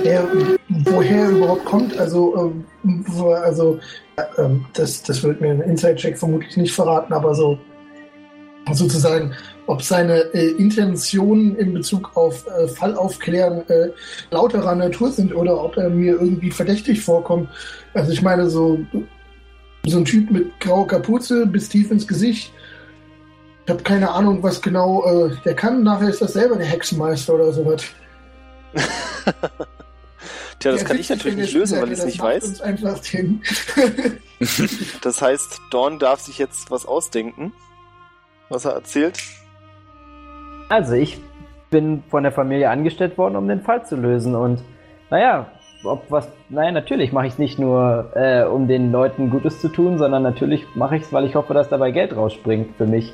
Ja, 0.04 0.22
woher 0.68 1.22
er 1.24 1.30
überhaupt 1.30 1.64
kommt, 1.64 1.96
also, 1.98 2.54
ähm, 2.84 3.04
also 3.42 3.78
äh, 4.16 4.48
das, 4.74 5.02
das 5.02 5.22
wird 5.22 5.40
mir 5.40 5.52
ein 5.52 5.62
Inside-Check 5.62 6.18
vermutlich 6.18 6.54
nicht 6.58 6.74
verraten, 6.74 7.14
aber 7.14 7.34
so 7.34 7.58
sozusagen, 8.72 9.34
ob 9.66 9.80
seine 9.80 10.18
äh, 10.34 10.50
Intentionen 10.50 11.56
in 11.56 11.72
Bezug 11.72 12.14
auf 12.14 12.46
äh, 12.46 12.68
Fallaufklären 12.68 13.66
äh, 13.70 13.88
lauterer 14.30 14.74
Natur 14.74 15.10
sind 15.10 15.34
oder 15.34 15.64
ob 15.64 15.78
er 15.78 15.88
mir 15.88 16.20
irgendwie 16.20 16.50
verdächtig 16.50 17.00
vorkommt. 17.00 17.48
Also 17.94 18.12
ich 18.12 18.20
meine, 18.20 18.50
so, 18.50 18.78
so 19.86 19.96
ein 19.96 20.04
Typ 20.04 20.30
mit 20.30 20.60
grauer 20.60 20.86
Kapuze 20.86 21.46
bis 21.46 21.70
tief 21.70 21.90
ins 21.90 22.06
Gesicht. 22.06 22.52
Ich 23.64 23.70
habe 23.70 23.82
keine 23.82 24.10
Ahnung, 24.10 24.42
was 24.42 24.60
genau 24.60 25.04
äh, 25.04 25.36
der 25.44 25.54
kann. 25.54 25.84
Nachher 25.84 26.08
ist 26.08 26.20
das 26.20 26.32
selber 26.32 26.56
der 26.56 26.66
Hexenmeister 26.66 27.34
oder 27.34 27.52
sowas. 27.52 27.84
Tja, 30.58 30.72
das 30.72 30.82
Ja, 30.82 30.88
kann 30.88 30.98
ich 30.98 31.10
natürlich 31.10 31.36
nicht 31.36 31.54
lösen, 31.54 31.80
weil 31.80 31.92
ich 31.92 31.98
es 31.98 32.04
nicht 32.04 32.20
weiß. 32.20 32.62
Das 35.02 35.22
heißt, 35.22 35.60
Dorn 35.70 36.00
darf 36.00 36.18
sich 36.18 36.38
jetzt 36.38 36.72
was 36.72 36.84
ausdenken, 36.84 37.52
was 38.48 38.64
er 38.64 38.72
erzählt. 38.72 39.22
Also, 40.68 40.94
ich 40.94 41.20
bin 41.70 42.02
von 42.08 42.24
der 42.24 42.32
Familie 42.32 42.68
angestellt 42.70 43.16
worden, 43.18 43.36
um 43.36 43.46
den 43.46 43.60
Fall 43.62 43.86
zu 43.86 43.94
lösen. 43.94 44.34
Und 44.34 44.60
naja, 45.10 45.46
ob 45.84 46.10
was. 46.10 46.28
Naja, 46.48 46.72
natürlich 46.72 47.12
mache 47.12 47.26
ich 47.26 47.34
es 47.34 47.38
nicht 47.38 47.60
nur, 47.60 48.10
äh, 48.16 48.44
um 48.44 48.66
den 48.66 48.90
Leuten 48.90 49.30
Gutes 49.30 49.60
zu 49.60 49.68
tun, 49.68 49.98
sondern 49.98 50.24
natürlich 50.24 50.66
mache 50.74 50.96
ich 50.96 51.02
es, 51.02 51.12
weil 51.12 51.24
ich 51.24 51.36
hoffe, 51.36 51.54
dass 51.54 51.68
dabei 51.68 51.92
Geld 51.92 52.16
rausspringt 52.16 52.76
für 52.76 52.86
mich. 52.86 53.12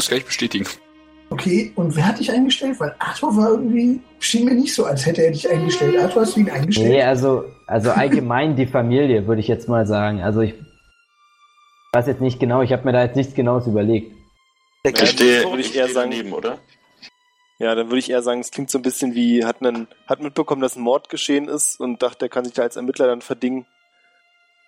Das 0.00 0.08
kann 0.08 0.16
ich 0.16 0.24
bestätigen. 0.24 0.66
Okay, 1.28 1.72
und 1.76 1.94
wer 1.94 2.06
hat 2.08 2.18
dich 2.18 2.32
eingestellt? 2.32 2.80
Weil 2.80 2.94
Arthur 2.98 3.36
war 3.36 3.50
irgendwie, 3.50 4.00
schien 4.18 4.46
mir 4.46 4.54
nicht 4.54 4.74
so, 4.74 4.86
als 4.86 5.04
hätte 5.04 5.22
er 5.22 5.30
dich 5.30 5.46
eingestellt. 5.48 5.94
Arthur, 5.98 6.22
hast 6.22 6.36
du 6.36 6.40
ihn 6.40 6.50
eingestellt? 6.50 6.88
Nee, 6.88 7.02
also, 7.02 7.44
also 7.66 7.90
allgemein 7.90 8.56
die 8.56 8.66
Familie, 8.66 9.26
würde 9.28 9.42
ich 9.42 9.46
jetzt 9.48 9.68
mal 9.68 9.86
sagen. 9.86 10.22
Also 10.22 10.40
ich 10.40 10.54
weiß 11.92 12.06
jetzt 12.06 12.22
nicht 12.22 12.40
genau, 12.40 12.62
ich 12.62 12.72
habe 12.72 12.84
mir 12.84 12.92
da 12.92 13.02
jetzt 13.04 13.14
nichts 13.14 13.34
Genaues 13.34 13.66
überlegt. 13.66 14.10
Der 14.86 14.92
Ich 14.92 14.98
Geist 14.98 15.12
stehe, 15.12 15.44
würde 15.44 15.60
ich 15.60 15.76
eher 15.76 15.88
sagen, 15.88 16.10
daneben, 16.12 16.32
oder? 16.32 16.58
ja, 17.58 17.74
dann 17.74 17.88
würde 17.88 17.98
ich 17.98 18.08
eher 18.10 18.22
sagen, 18.22 18.40
es 18.40 18.50
klingt 18.50 18.70
so 18.70 18.78
ein 18.78 18.82
bisschen 18.82 19.14
wie, 19.14 19.44
hat 19.44 19.62
einen, 19.62 19.86
hat 20.06 20.22
mitbekommen, 20.22 20.62
dass 20.62 20.76
ein 20.76 20.82
Mord 20.82 21.10
geschehen 21.10 21.46
ist 21.46 21.78
und 21.78 22.02
dachte, 22.02 22.24
er 22.24 22.28
kann 22.30 22.46
sich 22.46 22.54
da 22.54 22.62
als 22.62 22.76
Ermittler 22.76 23.06
dann 23.06 23.20
verdingen 23.20 23.66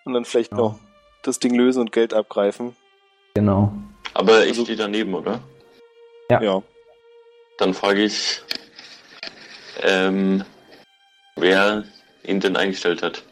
und 0.05 0.13
dann 0.13 0.27
vielleicht 0.27 0.53
Ja. 0.53 0.59
noch 0.59 0.79
das 1.23 1.39
Ding 1.39 1.55
lösen 1.55 1.81
und 1.81 1.91
Geld 1.91 2.13
abgreifen. 2.13 2.77
Genau. 3.35 3.73
Aber 4.15 4.43
ich 4.45 4.51
Also- 4.51 4.65
stehe 4.65 4.79
daneben, 4.79 5.15
oder? 5.15 5.41
Ja. 6.31 6.43
Ja. 6.43 6.63
Dann 7.59 7.75
frage 7.75 8.03
ich, 8.03 8.41
ähm, 9.83 10.45
wer 11.37 11.85
ihn 12.25 12.41
denn 12.41 12.57
eingestellt 12.57 13.03
hat. 13.03 13.23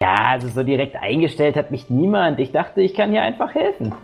Ja, 0.00 0.14
also 0.32 0.48
so 0.48 0.62
direkt 0.62 0.96
eingestellt 0.96 1.56
hat 1.56 1.70
mich 1.70 1.88
niemand. 1.88 2.38
Ich 2.40 2.52
dachte, 2.52 2.82
ich 2.82 2.94
kann 2.94 3.10
hier 3.10 3.22
einfach 3.22 3.54
helfen. 3.54 3.94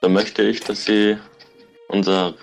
Dann 0.00 0.12
möchte 0.12 0.42
ich, 0.42 0.60
dass 0.60 0.84
Sie 0.84 1.16
unser 1.88 2.34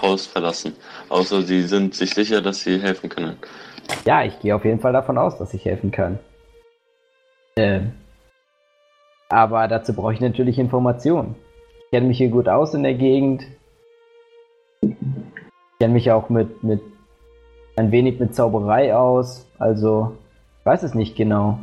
Haus 0.00 0.26
verlassen. 0.26 0.74
Außer 1.08 1.42
Sie 1.42 1.62
sind 1.62 1.94
sich 1.94 2.14
sicher, 2.14 2.40
dass 2.40 2.60
Sie 2.60 2.80
helfen 2.80 3.08
können. 3.08 3.38
Ja, 4.04 4.24
ich 4.24 4.38
gehe 4.40 4.54
auf 4.54 4.64
jeden 4.64 4.80
Fall 4.80 4.92
davon 4.92 5.18
aus, 5.18 5.38
dass 5.38 5.52
ich 5.54 5.64
helfen 5.64 5.90
kann. 5.90 6.18
Ähm, 7.56 7.92
aber 9.28 9.68
dazu 9.68 9.92
brauche 9.94 10.14
ich 10.14 10.20
natürlich 10.20 10.58
Informationen. 10.58 11.34
Ich 11.92 11.94
kenne 11.98 12.08
mich 12.08 12.16
hier 12.16 12.30
gut 12.30 12.48
aus 12.48 12.72
in 12.72 12.84
der 12.84 12.94
Gegend. 12.94 13.42
Ich 14.80 14.94
kenne 15.78 15.92
mich 15.92 16.10
auch 16.10 16.30
mit, 16.30 16.64
mit 16.64 16.80
ein 17.76 17.92
wenig 17.92 18.18
mit 18.18 18.34
Zauberei 18.34 18.96
aus. 18.96 19.46
Also, 19.58 20.16
ich 20.60 20.64
weiß 20.64 20.84
es 20.84 20.94
nicht 20.94 21.16
genau. 21.16 21.58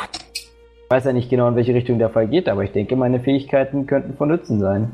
Ich 0.00 0.90
weiß 0.90 1.06
ja 1.06 1.12
nicht 1.12 1.28
genau, 1.28 1.48
in 1.48 1.56
welche 1.56 1.74
Richtung 1.74 1.98
der 1.98 2.08
Fall 2.08 2.28
geht, 2.28 2.48
aber 2.48 2.62
ich 2.62 2.70
denke, 2.70 2.94
meine 2.94 3.18
Fähigkeiten 3.18 3.88
könnten 3.88 4.16
von 4.16 4.28
Nutzen 4.28 4.60
sein. 4.60 4.92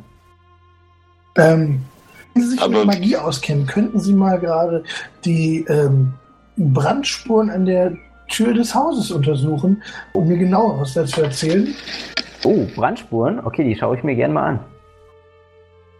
Ähm, 1.37 1.83
wenn 2.33 2.43
Sie 2.43 2.49
sich 2.53 2.63
Aber- 2.63 2.79
mit 2.79 2.87
Magie 2.87 3.19
auskennen, 3.19 3.67
könnten 3.67 4.01
Sie 4.01 4.15
mal 4.15 4.41
gerade 4.41 4.83
die 5.27 5.67
ähm, 5.69 6.15
Brandspuren 6.57 7.51
an 7.51 7.67
der 7.67 7.99
Tür 8.31 8.55
des 8.55 8.75
Hauses 8.75 9.11
untersuchen, 9.11 9.83
um 10.15 10.27
mir 10.27 10.39
genaueres 10.39 10.95
dazu 10.95 11.21
erzählen? 11.21 11.75
Oh, 12.45 12.67
Brandspuren? 12.75 13.45
Okay, 13.45 13.65
die 13.65 13.77
schaue 13.77 13.97
ich 13.97 14.03
mir 14.03 14.15
gern 14.15 14.33
mal 14.33 14.47
an. 14.47 14.61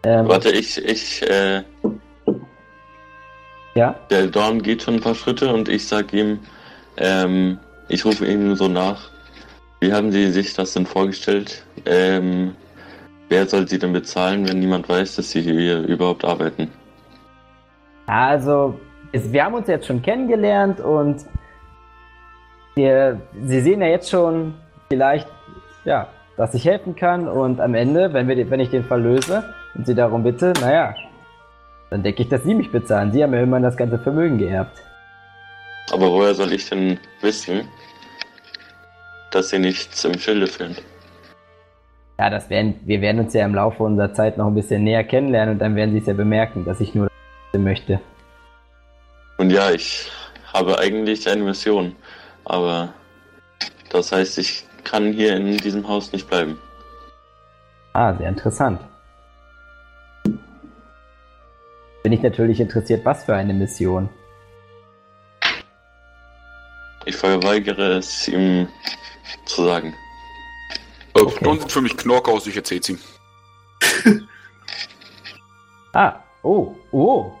Ähm, 0.03 0.27
Warte, 0.27 0.49
ich, 0.49 0.83
ich, 0.83 1.21
äh, 1.29 1.61
ja? 3.75 3.95
der 4.09 4.27
Dorn 4.27 4.61
geht 4.61 4.81
schon 4.81 4.95
ein 4.95 5.01
paar 5.01 5.15
Schritte 5.15 5.53
und 5.53 5.69
ich 5.69 5.87
sag 5.87 6.11
ihm, 6.13 6.39
ähm, 6.97 7.59
ich 7.87 8.03
rufe 8.03 8.25
ihm 8.25 8.55
so 8.55 8.67
nach. 8.67 9.09
Wie 9.79 9.93
haben 9.93 10.11
Sie 10.11 10.31
sich 10.31 10.53
das 10.53 10.73
denn 10.73 10.85
vorgestellt? 10.85 11.63
Ähm, 11.85 12.55
wer 13.29 13.47
soll 13.47 13.67
Sie 13.67 13.79
denn 13.79 13.93
bezahlen, 13.93 14.47
wenn 14.47 14.59
niemand 14.59 14.89
weiß, 14.89 15.15
dass 15.15 15.31
Sie 15.31 15.41
hier 15.41 15.81
überhaupt 15.81 16.25
arbeiten? 16.25 16.69
Also, 18.07 18.79
es, 19.11 19.31
wir 19.31 19.43
haben 19.43 19.53
uns 19.53 19.67
jetzt 19.67 19.85
schon 19.85 20.01
kennengelernt 20.01 20.79
und 20.79 21.25
wir, 22.75 23.21
Sie 23.43 23.61
sehen 23.61 23.81
ja 23.81 23.87
jetzt 23.87 24.09
schon 24.09 24.53
vielleicht, 24.89 25.27
ja, 25.85 26.07
dass 26.41 26.55
ich 26.55 26.65
helfen 26.65 26.95
kann 26.95 27.27
und 27.27 27.61
am 27.61 27.75
Ende, 27.75 28.13
wenn, 28.13 28.27
wir, 28.27 28.49
wenn 28.49 28.59
ich 28.59 28.71
den 28.71 28.83
Fall 28.83 28.99
löse 28.99 29.43
und 29.75 29.85
Sie 29.85 29.93
darum 29.93 30.23
bitte, 30.23 30.53
naja, 30.59 30.95
dann 31.91 32.01
denke 32.01 32.23
ich, 32.23 32.29
dass 32.29 32.41
Sie 32.41 32.55
mich 32.55 32.71
bezahlen. 32.71 33.11
Sie 33.11 33.21
haben 33.21 33.31
ja 33.31 33.41
immerhin 33.41 33.61
das 33.61 33.77
ganze 33.77 33.99
Vermögen 33.99 34.39
geerbt. 34.39 34.81
Aber 35.93 36.11
woher 36.11 36.33
soll 36.33 36.51
ich 36.51 36.67
denn 36.67 36.97
wissen, 37.21 37.67
dass 39.29 39.49
Sie 39.49 39.59
nichts 39.59 40.03
im 40.03 40.17
Schilde 40.17 40.47
führen? 40.47 40.75
Ja, 42.17 42.31
das 42.31 42.49
werden, 42.49 42.79
wir 42.85 43.01
werden 43.01 43.19
uns 43.19 43.35
ja 43.35 43.45
im 43.45 43.53
Laufe 43.53 43.83
unserer 43.83 44.11
Zeit 44.11 44.39
noch 44.39 44.47
ein 44.47 44.55
bisschen 44.55 44.83
näher 44.83 45.03
kennenlernen 45.03 45.53
und 45.53 45.59
dann 45.59 45.75
werden 45.75 45.91
sie 45.91 45.99
es 45.99 46.07
ja 46.07 46.13
bemerken, 46.13 46.65
dass 46.65 46.79
ich 46.79 46.95
nur 46.95 47.07
möchte. 47.53 47.99
Und 49.37 49.51
ja, 49.51 49.69
ich 49.69 50.09
habe 50.51 50.79
eigentlich 50.79 51.29
eine 51.29 51.43
Mission, 51.43 51.95
aber 52.45 52.95
das 53.91 54.11
heißt, 54.11 54.39
ich 54.39 54.65
kann 54.83 55.13
hier 55.13 55.35
in 55.35 55.57
diesem 55.57 55.87
Haus 55.87 56.11
nicht 56.11 56.27
bleiben. 56.27 56.57
Ah, 57.93 58.13
sehr 58.15 58.29
interessant. 58.29 58.79
Bin 62.03 62.13
ich 62.13 62.21
natürlich 62.21 62.59
interessiert, 62.59 63.05
was 63.05 63.23
für 63.25 63.35
eine 63.35 63.53
Mission. 63.53 64.09
Ich 67.05 67.15
verweigere 67.15 67.97
es 67.97 68.27
ihm 68.27 68.67
zu 69.45 69.65
sagen. 69.65 69.89
Äh, 69.89 71.19
Okay. 71.21 71.35
Knochen 71.39 71.59
sieht 71.59 71.71
für 71.71 71.81
mich 71.81 71.97
Knorke 71.97 72.31
aus, 72.31 72.47
ich 72.47 72.55
erzähl's 72.55 72.89
ihm. 72.89 72.99
Ah, 75.93 76.23
oh, 76.43 76.73
oh. 76.93 77.33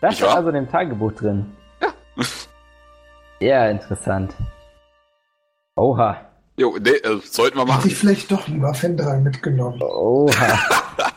Das 0.00 0.12
Nicht 0.12 0.20
ist 0.22 0.26
wahr? 0.26 0.36
also 0.36 0.48
in 0.48 0.54
dem 0.54 0.70
Tagebuch 0.70 1.12
drin. 1.12 1.54
Ja. 1.82 1.92
Sehr 3.38 3.70
interessant. 3.70 4.34
Oha. 5.76 6.25
Jo, 6.58 6.76
nee, 6.80 6.90
äh, 6.90 7.20
sollten 7.22 7.56
wir 7.58 7.62
Hätte 7.64 7.72
machen. 7.72 7.88
ich 7.90 7.96
vielleicht 7.96 8.32
doch 8.32 8.48
lieber 8.48 8.72
Fendral 8.74 9.20
mitgenommen. 9.20 9.80
Oha. 9.82 10.58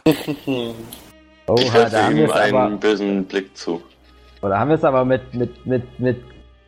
Ich 1.57 1.65
Oha, 1.65 1.79
da 1.85 1.91
werfe 1.91 2.03
haben 2.03 2.15
wir 2.15 2.23
ihm 2.25 2.29
es 2.29 2.35
einen 2.35 2.55
aber, 2.55 2.69
bösen 2.77 3.25
Blick 3.25 3.57
zu. 3.57 3.81
oder 4.43 4.59
haben 4.59 4.69
wir 4.69 4.75
es 4.75 4.83
aber 4.83 5.03
mit, 5.03 5.33
mit, 5.33 5.65
mit, 5.65 5.99
mit 5.99 6.23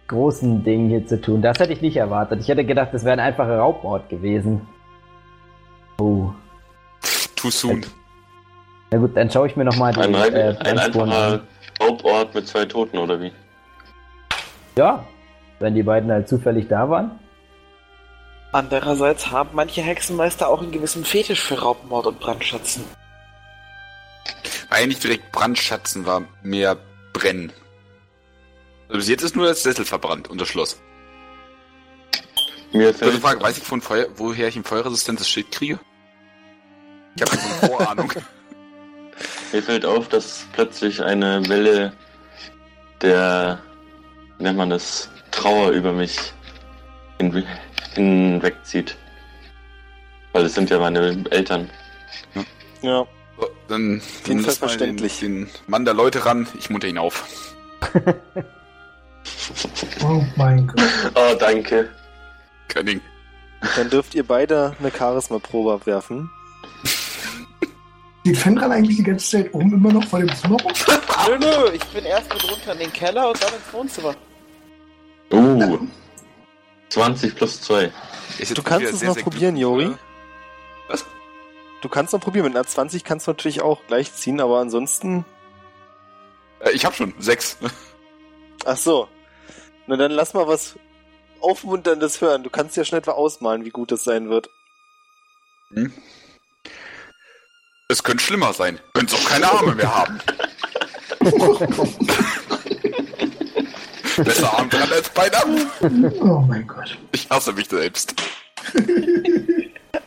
großen 0.07 0.63
Dingen 0.63 0.89
hier 0.89 1.05
zu 1.05 1.21
tun. 1.21 1.41
Das 1.43 1.59
hätte 1.59 1.71
ich 1.73 1.81
nicht 1.81 1.97
erwartet. 1.97 2.39
Ich 2.41 2.47
hätte 2.47 2.65
gedacht, 2.65 2.89
das 2.91 3.03
wäre 3.03 3.13
ein 3.13 3.19
einfacher 3.19 3.57
Raubmord 3.59 4.09
gewesen. 4.09 4.61
Oh. 5.99 6.31
Too 7.35 7.51
soon. 7.51 7.85
Na 8.89 8.97
gut, 8.97 9.15
dann 9.15 9.29
schaue 9.29 9.45
ich 9.47 9.55
mir 9.55 9.65
nochmal 9.65 9.93
die 9.93 9.99
Ein, 9.99 10.15
äh, 10.15 10.55
ein 10.59 10.79
einfacher 10.79 11.33
an. 11.33 11.41
Raubort 11.79 12.33
mit 12.33 12.47
zwei 12.47 12.65
Toten, 12.65 12.97
oder 12.97 13.21
wie? 13.21 13.31
Ja, 14.79 15.03
wenn 15.59 15.75
die 15.75 15.83
beiden 15.83 16.11
halt 16.11 16.27
zufällig 16.27 16.67
da 16.69 16.89
waren. 16.89 17.11
Andererseits 18.51 19.31
haben 19.31 19.51
manche 19.53 19.81
Hexenmeister 19.81 20.49
auch 20.49 20.61
einen 20.61 20.71
gewissen 20.71 21.05
Fetisch 21.05 21.41
für 21.41 21.59
Raubmord 21.59 22.07
und 22.07 22.19
Brandschatzen. 22.19 22.83
Eigentlich 24.69 24.99
direkt 24.99 25.31
Brandschatzen 25.31 26.05
war 26.05 26.23
mehr 26.43 26.77
brennen. 27.13 27.53
Also 28.87 28.99
bis 28.99 29.07
jetzt 29.07 29.23
ist 29.23 29.35
nur 29.35 29.47
das 29.47 29.63
Sessel 29.63 29.85
verbrannt 29.85 30.29
und 30.29 30.39
das 30.39 30.49
Schloss. 30.49 30.81
Mir 32.73 32.87
Kurze 32.87 33.05
fällt, 33.05 33.21
Frage, 33.21 33.41
weiß 33.41 33.57
ich 33.57 33.63
von 33.63 33.81
Feuer, 33.81 34.07
woher 34.15 34.47
ich 34.47 34.55
ein 34.55 34.63
feuerresistentes 34.63 35.29
Schild 35.29 35.51
kriege? 35.51 35.79
Ich 37.15 37.21
habe 37.21 37.31
eine 37.31 37.69
Vorahnung. 37.69 38.13
mir 39.51 39.63
fällt 39.63 39.85
auf, 39.85 40.09
dass 40.09 40.45
plötzlich 40.53 41.01
eine 41.01 41.47
Welle 41.47 41.93
der, 43.01 43.59
wie 44.37 44.43
nennt 44.43 44.57
man 44.57 44.69
das, 44.69 45.09
Trauer 45.31 45.71
über 45.71 45.93
mich 45.93 46.17
hin, 47.17 47.45
hinwegzieht. 47.93 48.97
Weil 50.33 50.45
es 50.45 50.53
sind 50.53 50.69
ja 50.69 50.79
meine 50.79 51.23
Eltern. 51.29 51.69
Ja. 52.81 53.05
So, 53.37 53.49
dann 53.67 54.01
Fall 54.01 54.35
lass 54.35 54.61
mal 54.61 54.67
den, 54.67 54.69
verständlich. 54.69 55.19
den 55.19 55.49
Mann 55.67 55.85
der 55.85 55.93
Leute 55.93 56.25
ran. 56.25 56.47
Ich 56.59 56.69
munter 56.69 56.87
ihn 56.87 56.97
auf. 56.97 57.27
Oh 60.03 60.23
mein 60.35 60.67
Gott. 60.67 60.83
Oh, 61.15 61.35
danke. 61.39 61.89
Kein 62.67 62.85
Ding. 62.85 63.01
Dann 63.75 63.89
dürft 63.89 64.15
ihr 64.15 64.25
beide 64.25 64.75
eine 64.79 64.91
Charisma-Probe 64.91 65.73
abwerfen. 65.73 66.29
Steht 68.21 68.37
Fendral 68.37 68.71
eigentlich 68.71 68.97
die 68.97 69.03
ganze 69.03 69.37
Zeit 69.37 69.53
oben 69.53 69.73
immer 69.73 69.91
noch 69.91 70.03
vor 70.05 70.19
dem 70.19 70.33
Zimmer 70.35 70.57
rum? 70.61 70.71
Nö, 71.27 71.37
nö, 71.37 71.71
ich 71.73 71.83
bin 71.85 72.05
erst 72.05 72.31
mit 72.33 72.51
runter 72.51 72.73
in 72.73 72.79
den 72.79 72.93
Keller 72.93 73.29
und 73.29 73.43
dann 73.43 73.53
ins 73.53 73.73
Wohnzimmer. 73.73 74.15
Uh. 75.31 75.87
20 76.91 77.35
plus 77.35 77.61
2. 77.61 77.85
Ist 77.85 78.39
jetzt 78.39 78.57
Du 78.57 78.63
kannst 78.63 78.91
es 78.91 78.99
sehr, 78.99 79.09
noch 79.09 79.15
sehr 79.15 79.23
probieren, 79.23 79.55
Jori. 79.57 79.87
oder? 79.87 79.99
Was? 80.87 81.05
Du 81.81 81.89
kannst 81.89 82.13
noch 82.13 82.19
probieren. 82.19 82.45
Mit 82.45 82.55
einer 82.55 82.65
20 82.67 83.03
kannst 83.03 83.27
du 83.27 83.31
natürlich 83.31 83.61
auch 83.61 83.81
gleich 83.87 84.13
ziehen, 84.13 84.39
aber 84.41 84.59
ansonsten. 84.59 85.25
Äh, 86.59 86.71
ich 86.71 86.85
habe 86.85 86.95
schon 86.95 87.13
sechs. 87.19 87.57
Ach 88.65 88.77
so. 88.77 89.07
Na 89.87 89.95
dann 89.97 90.11
lass 90.11 90.33
mal 90.33 90.47
was 90.47 90.75
Aufmunterndes 91.39 92.21
hören. 92.21 92.43
Du 92.43 92.49
kannst 92.49 92.77
ja 92.77 92.85
schon 92.85 92.99
etwa 92.99 93.11
ausmalen, 93.11 93.65
wie 93.65 93.71
gut 93.71 93.91
es 93.91 94.03
sein 94.03 94.29
wird. 94.29 94.49
Hm? 95.73 95.91
Es 97.87 98.03
könnte 98.03 98.23
schlimmer 98.23 98.53
sein. 98.53 98.79
Könnte 98.93 99.15
auch 99.15 99.25
keine 99.25 99.51
Arme 99.51 99.75
mehr 99.75 99.95
haben. 99.95 100.19
Besser 104.23 104.57
Arm 104.57 104.69
dran 104.69 104.91
als 104.91 105.09
Bein 105.09 105.33
ab. 105.33 105.47
Oh 106.19 106.39
mein 106.47 106.67
Gott. 106.67 106.97
Ich 107.11 107.29
hasse 107.29 107.53
mich 107.53 107.67
selbst. 107.69 108.15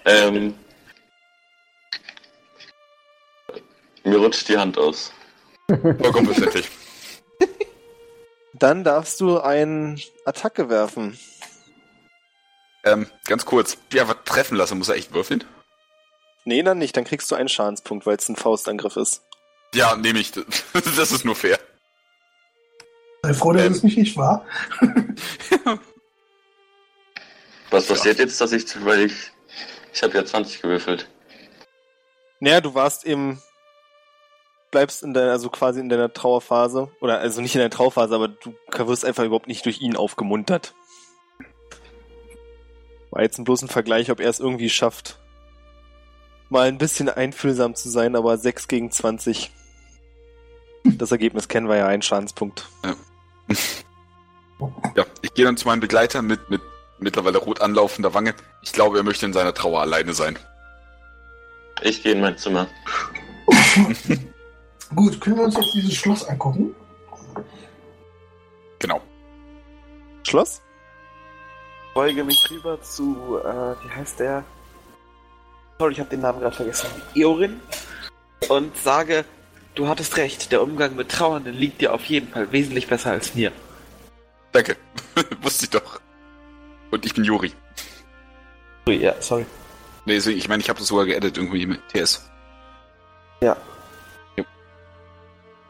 Ähm, 0.06 0.54
mir 4.04 4.18
rutscht 4.18 4.48
die 4.48 4.58
Hand 4.58 4.76
aus. 4.76 5.12
Vollkommen 5.66 6.26
verständlich. 6.26 6.68
Dann 8.52 8.84
darfst 8.84 9.20
du 9.20 9.40
eine 9.40 9.96
Attacke 10.26 10.68
werfen. 10.68 11.18
Ähm, 12.84 13.06
ganz 13.24 13.46
kurz. 13.46 13.78
Die 13.92 14.00
einfach 14.00 14.22
treffen 14.24 14.56
lassen, 14.56 14.76
muss 14.76 14.90
er 14.90 14.96
echt 14.96 15.14
würfeln? 15.14 15.42
Nee, 16.44 16.62
dann 16.62 16.76
nicht. 16.76 16.94
Dann 16.96 17.04
kriegst 17.04 17.30
du 17.30 17.34
einen 17.34 17.48
Schadenspunkt, 17.48 18.04
weil 18.04 18.16
es 18.16 18.28
ein 18.28 18.36
Faustangriff 18.36 18.96
ist. 18.96 19.22
Ja, 19.74 19.96
nehme 19.96 20.18
ich. 20.18 20.32
Das 20.96 21.10
ist 21.10 21.24
nur 21.24 21.34
fair. 21.34 21.58
Sei 23.24 23.32
froh, 23.32 23.52
dass 23.52 23.64
Ähm. 23.64 23.72
es 23.72 23.82
nicht 23.82 23.96
ich 23.96 24.16
war. 24.18 24.44
Was 27.70 27.86
passiert 27.86 28.18
jetzt, 28.18 28.38
dass 28.38 28.52
ich, 28.52 28.84
weil 28.84 29.06
ich, 29.06 29.14
ich 29.94 30.02
habe 30.02 30.14
ja 30.14 30.26
20 30.26 30.60
gewürfelt. 30.60 31.08
Naja, 32.40 32.60
du 32.60 32.74
warst 32.74 33.06
eben. 33.06 33.40
Bleibst 34.70 35.02
in 35.02 35.14
deiner, 35.14 35.30
also 35.30 35.48
quasi 35.48 35.80
in 35.80 35.88
deiner 35.88 36.12
Trauerphase. 36.12 36.90
Oder 37.00 37.20
also 37.20 37.40
nicht 37.40 37.54
in 37.54 37.60
deiner 37.60 37.70
Trauerphase, 37.70 38.14
aber 38.14 38.28
du 38.28 38.54
wirst 38.88 39.06
einfach 39.06 39.24
überhaupt 39.24 39.48
nicht 39.48 39.64
durch 39.64 39.80
ihn 39.80 39.96
aufgemuntert. 39.96 40.74
War 43.10 43.22
jetzt 43.22 43.42
bloß 43.42 43.62
ein 43.62 43.68
Vergleich, 43.68 44.10
ob 44.10 44.20
er 44.20 44.28
es 44.28 44.40
irgendwie 44.40 44.68
schafft, 44.68 45.18
mal 46.50 46.68
ein 46.68 46.76
bisschen 46.76 47.08
einfühlsam 47.08 47.74
zu 47.74 47.88
sein, 47.88 48.16
aber 48.16 48.36
6 48.36 48.68
gegen 48.68 48.90
20. 48.90 49.50
Das 50.84 51.12
Ergebnis 51.12 51.48
kennen 51.48 51.68
wir 51.68 51.76
ja, 51.76 51.86
ein 51.86 52.02
Schadenspunkt. 52.02 52.68
Ja, 52.84 52.96
ich 53.48 55.34
gehe 55.34 55.44
dann 55.44 55.56
zu 55.56 55.66
meinem 55.68 55.80
Begleiter 55.80 56.22
mit, 56.22 56.50
mit 56.50 56.60
mittlerweile 56.98 57.38
rot 57.38 57.60
anlaufender 57.60 58.14
Wange. 58.14 58.34
Ich 58.62 58.72
glaube, 58.72 58.98
er 58.98 59.02
möchte 59.02 59.26
in 59.26 59.32
seiner 59.32 59.54
Trauer 59.54 59.80
alleine 59.80 60.14
sein. 60.14 60.38
Ich 61.82 62.02
gehe 62.02 62.12
in 62.12 62.20
mein 62.20 62.38
Zimmer. 62.38 62.66
Gut, 64.94 65.20
können 65.20 65.36
wir 65.36 65.44
uns 65.44 65.56
jetzt 65.56 65.74
dieses 65.74 65.94
Schloss 65.94 66.24
angucken? 66.28 66.74
Genau. 68.78 69.00
Schloss? 70.22 70.62
Beuge 71.94 72.24
mich 72.24 72.48
rüber 72.50 72.80
zu, 72.80 73.38
äh, 73.38 73.74
wie 73.84 73.90
heißt 73.90 74.20
der? 74.20 74.44
Sorry, 75.78 75.92
ich 75.92 76.00
habe 76.00 76.10
den 76.10 76.20
Namen 76.20 76.40
gerade 76.40 76.54
vergessen. 76.54 76.88
Iorin. 77.14 77.60
Und 78.48 78.76
sage, 78.76 79.24
du 79.74 79.88
hattest 79.88 80.16
recht, 80.16 80.52
der 80.52 80.62
Umgang 80.62 80.94
mit 80.96 81.10
Trauernden 81.10 81.54
liegt 81.54 81.80
dir 81.80 81.92
auf 81.92 82.04
jeden 82.06 82.28
Fall 82.28 82.50
wesentlich 82.52 82.86
besser 82.86 83.10
als 83.12 83.34
mir. 83.34 83.52
Danke. 84.52 84.76
Wusste 85.42 85.64
ich 85.64 85.70
doch. 85.70 86.00
Und 86.90 87.04
ich 87.04 87.14
bin 87.14 87.24
Juri. 87.24 87.52
Sorry, 88.86 88.98
Ja, 89.02 89.14
sorry. 89.20 89.46
Nee, 90.06 90.14
deswegen, 90.14 90.38
ich 90.38 90.48
meine, 90.48 90.62
ich 90.62 90.68
habe 90.68 90.78
das 90.78 90.88
sogar 90.88 91.06
geedit 91.06 91.36
irgendwie 91.38 91.64
mit 91.66 91.80
TS. 91.88 92.28
Ja. 93.42 93.56
Jo. 94.36 94.44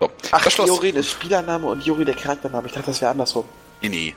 So, 0.01 0.11
Ach, 0.33 0.43
das 0.45 0.53
Schloss. 0.53 0.69
Iorin 0.69 0.97
ist 0.97 1.11
Spielername 1.11 1.67
und 1.67 1.85
Juri 1.85 2.05
der 2.05 2.17
Charaktername. 2.17 2.67
Ich 2.67 2.73
dachte, 2.73 2.89
das 2.89 3.01
wäre 3.01 3.13
andersrum. 3.13 3.45
Nee, 3.81 3.89
nee. 3.89 4.15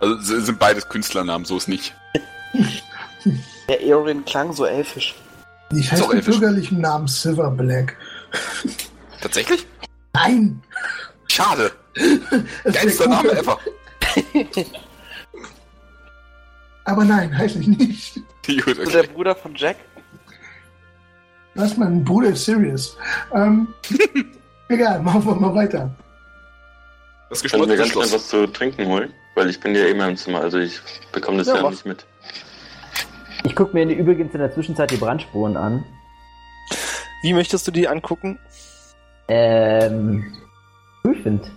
Also 0.00 0.16
sind 0.40 0.58
beides 0.58 0.86
Künstlernamen, 0.88 1.44
so 1.46 1.56
ist 1.56 1.68
nicht. 1.68 1.94
Der 3.68 3.82
Iorin 3.82 4.24
klang 4.26 4.52
so 4.52 4.66
elfisch. 4.66 5.14
Ich 5.72 5.90
heiße 5.90 6.02
mit 6.02 6.16
elfisch. 6.16 6.38
bürgerlichem 6.38 6.80
Namen 6.80 7.08
Silver 7.08 7.50
Black. 7.50 7.96
Tatsächlich? 9.20 9.66
Nein! 10.12 10.62
Schade. 11.28 11.72
Geilster 12.64 13.08
Name 13.08 13.30
ever. 13.32 13.58
Aber 16.84 17.04
nein, 17.04 17.36
heiße 17.36 17.60
ich 17.60 17.66
nicht. 17.66 18.20
Gut, 18.46 18.76
So 18.76 18.84
der 18.90 19.02
okay. 19.02 19.10
Bruder 19.14 19.34
von 19.34 19.54
Jack. 19.54 19.76
Lass 21.54 21.76
mein 21.76 22.04
Bruder 22.04 22.28
ist 22.30 22.44
serious. 22.44 22.96
Ähm, 23.32 23.68
egal, 24.68 25.00
machen 25.02 25.24
wir 25.24 25.34
mal 25.34 25.54
weiter. 25.54 25.94
Das 27.30 27.42
Können 27.42 27.68
wir 27.68 27.76
geschlossene 27.76 27.76
ganz 27.76 27.92
schnell 27.92 28.12
was 28.20 28.28
zu 28.28 28.46
trinken 28.48 28.86
holen? 28.86 29.12
Weil 29.34 29.50
ich 29.50 29.58
bin 29.60 29.74
ja 29.74 29.86
immer 29.86 30.08
im 30.08 30.16
Zimmer, 30.16 30.40
also 30.40 30.58
ich 30.58 30.80
bekomme 31.12 31.38
das 31.38 31.48
Ja, 31.48 31.56
ja, 31.56 31.70
nicht 31.70 31.86
mit. 31.86 32.04
Ich 33.44 33.56
gucke 33.56 33.74
mir 33.74 33.84
übrigens 33.84 34.32
in 34.34 34.40
der 34.40 34.52
Zwischenzeit 34.52 34.90
die 34.90 34.96
Brandspuren 34.96 35.56
an. 35.56 35.84
Wie 37.24 37.32
möchtest 37.32 37.66
du 37.66 37.70
die 37.70 37.88
angucken? 37.88 38.38
Ähm. 39.28 40.36
Prüfend. 41.02 41.50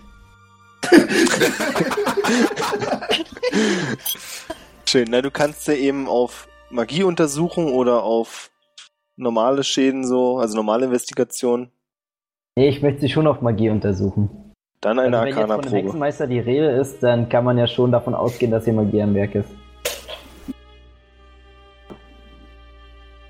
Schön. 4.85 5.07
Na, 5.09 5.21
du 5.21 5.29
kannst 5.29 5.67
ja 5.67 5.73
eben 5.73 6.07
auf 6.07 6.47
Magie 6.69 7.03
untersuchen 7.03 7.65
oder 7.67 8.03
auf 8.03 8.49
normale 9.17 9.65
Schäden 9.65 10.07
so, 10.07 10.37
also 10.37 10.55
normale 10.55 10.85
Investigation. 10.85 11.69
Nee, 12.55 12.69
ich 12.69 12.81
möchte 12.81 13.01
sie 13.01 13.09
schon 13.09 13.27
auf 13.27 13.41
Magie 13.41 13.69
untersuchen. 13.69 14.53
Dann 14.79 14.99
eine 14.99 15.17
also 15.17 15.19
wenn 15.19 15.27
jetzt 15.27 15.35
von 15.35 15.43
einem 15.43 15.51
Arcana-Probe. 15.51 15.83
Hexenmeister 15.83 16.27
die 16.27 16.39
Rede 16.39 16.69
ist, 16.69 17.03
dann 17.03 17.27
kann 17.27 17.43
man 17.43 17.57
ja 17.57 17.67
schon 17.67 17.91
davon 17.91 18.15
ausgehen, 18.15 18.51
dass 18.51 18.63
hier 18.63 18.71
Magie 18.71 19.01
am 19.01 19.13
Werk 19.13 19.35
ist. 19.35 19.49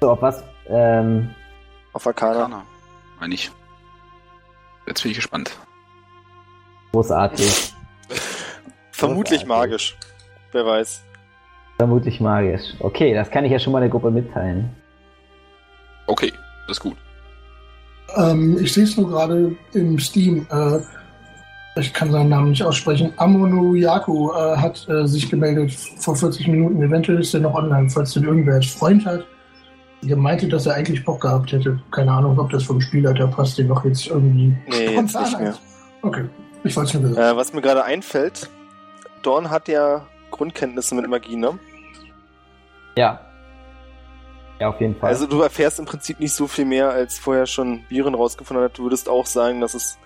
So, 0.02 0.12
auf 0.12 0.22
was? 0.22 0.44
Ähm, 0.70 1.34
Auf 1.98 2.06
Arcana. 2.06 2.42
Arcana. 2.42 2.64
Meine 3.20 3.34
ich. 3.34 3.50
Jetzt 4.86 5.02
bin 5.02 5.10
ich 5.10 5.18
gespannt. 5.18 5.58
großartig. 6.92 7.74
Vermutlich 8.92 9.42
Großartig. 9.42 9.48
magisch. 9.48 9.98
Wer 10.52 10.64
weiß. 10.68 11.02
Vermutlich 11.78 12.20
magisch. 12.20 12.76
Okay, 12.82 13.16
das 13.16 13.32
kann 13.32 13.46
ich 13.46 13.52
ja 13.52 13.58
schon 13.58 13.74
mal 13.74 13.80
der 13.80 13.90
Gruppe 13.90 14.12
mitteilen. 14.12 14.70
Okay, 16.06 16.32
das 16.68 16.78
ist 16.78 16.84
gut. 16.84 16.98
Ähm, 18.16 18.60
ich 18.62 18.72
sehe 18.74 18.84
es 18.84 18.96
nur 18.96 19.10
gerade 19.10 19.56
im 19.74 19.98
Steam. 19.98 20.46
Äh, 20.52 20.78
ich 21.80 21.92
kann 21.96 22.12
seinen 22.12 22.30
Namen 22.30 22.52
nicht 22.52 22.62
aussprechen. 22.62 23.12
Amono 23.18 23.74
Yaku 23.74 24.34
äh, 24.34 24.56
hat 24.58 24.88
äh, 24.88 25.08
sich 25.08 25.32
gemeldet 25.32 25.74
vor 25.74 26.16
40 26.16 26.48
Minuten. 26.48 26.80
Eventuell 26.80 27.22
ist 27.22 27.34
er 27.34 27.40
noch 27.40 27.56
online, 27.56 27.90
falls 27.90 28.14
den 28.14 28.24
irgendwer 28.24 28.54
als 28.54 28.68
Freund 28.68 29.04
hat. 29.04 29.26
Der 30.04 30.16
meinte, 30.16 30.48
dass 30.48 30.66
er 30.66 30.76
eigentlich 30.76 31.04
Bock 31.04 31.22
gehabt 31.22 31.52
hätte. 31.52 31.80
Keine 31.92 32.12
Ahnung, 32.12 32.38
ob 32.40 32.50
das 32.52 32.64
vom 32.64 32.80
Spielleiter 32.80 33.28
passt, 33.28 33.58
den 33.58 33.68
noch 33.68 33.84
jetzt 33.84 34.08
irgendwie 34.08 34.56
Nee, 34.68 34.96
jetzt 34.96 35.20
nicht 35.20 35.40
mehr. 35.40 35.56
Okay, 36.02 36.26
ich 36.64 36.76
wollte 36.76 36.88
es 36.90 36.94
nur 36.94 37.10
gesagt. 37.10 37.34
Äh, 37.34 37.38
was 37.38 37.54
mir 37.54 37.62
gerade 37.62 37.84
einfällt, 37.84 38.50
Dorn 39.24 39.50
hat 39.50 39.68
ja 39.68 40.06
Grundkenntnisse 40.32 40.94
mit 40.96 41.08
Magie, 41.10 41.36
ne? 41.36 41.58
Ja. 42.96 43.20
Ja, 44.60 44.70
auf 44.70 44.80
jeden 44.82 44.96
Fall. 44.96 45.10
Also 45.10 45.28
du 45.28 45.42
erfährst 45.42 45.80
im 45.80 45.86
Prinzip 45.86 46.20
nicht 46.20 46.34
so 46.34 46.48
viel 46.48 46.66
mehr, 46.66 46.90
als 46.90 47.18
vorher 47.20 47.46
schon 47.46 47.84
Biren 47.90 48.16
rausgefunden 48.16 48.64
hat. 48.64 48.78
Du 48.78 48.84
würdest 48.84 49.10
auch 49.10 49.26
sagen, 49.26 49.62
dass 49.62 49.74
es 49.74 50.00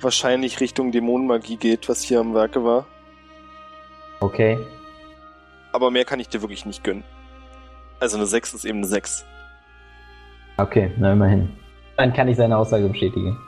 wahrscheinlich 0.00 0.60
Richtung 0.60 0.92
Dämonenmagie 0.92 1.56
geht, 1.56 1.88
was 1.88 2.02
hier 2.02 2.20
am 2.20 2.34
Werke 2.34 2.64
war. 2.64 2.86
okay. 4.20 4.58
Aber 5.74 5.90
mehr 5.90 6.04
kann 6.04 6.20
ich 6.20 6.28
dir 6.28 6.42
wirklich 6.42 6.66
nicht 6.66 6.84
gönnen. 6.84 7.02
Also 8.02 8.16
eine 8.16 8.26
6 8.26 8.54
ist 8.54 8.64
eben 8.64 8.78
eine 8.78 8.88
6. 8.88 9.24
Okay, 10.56 10.90
na 10.98 11.12
immerhin. 11.12 11.48
Dann 11.96 12.12
kann 12.12 12.26
ich 12.26 12.36
seine 12.36 12.58
Aussage 12.58 12.88
bestätigen. 12.88 13.38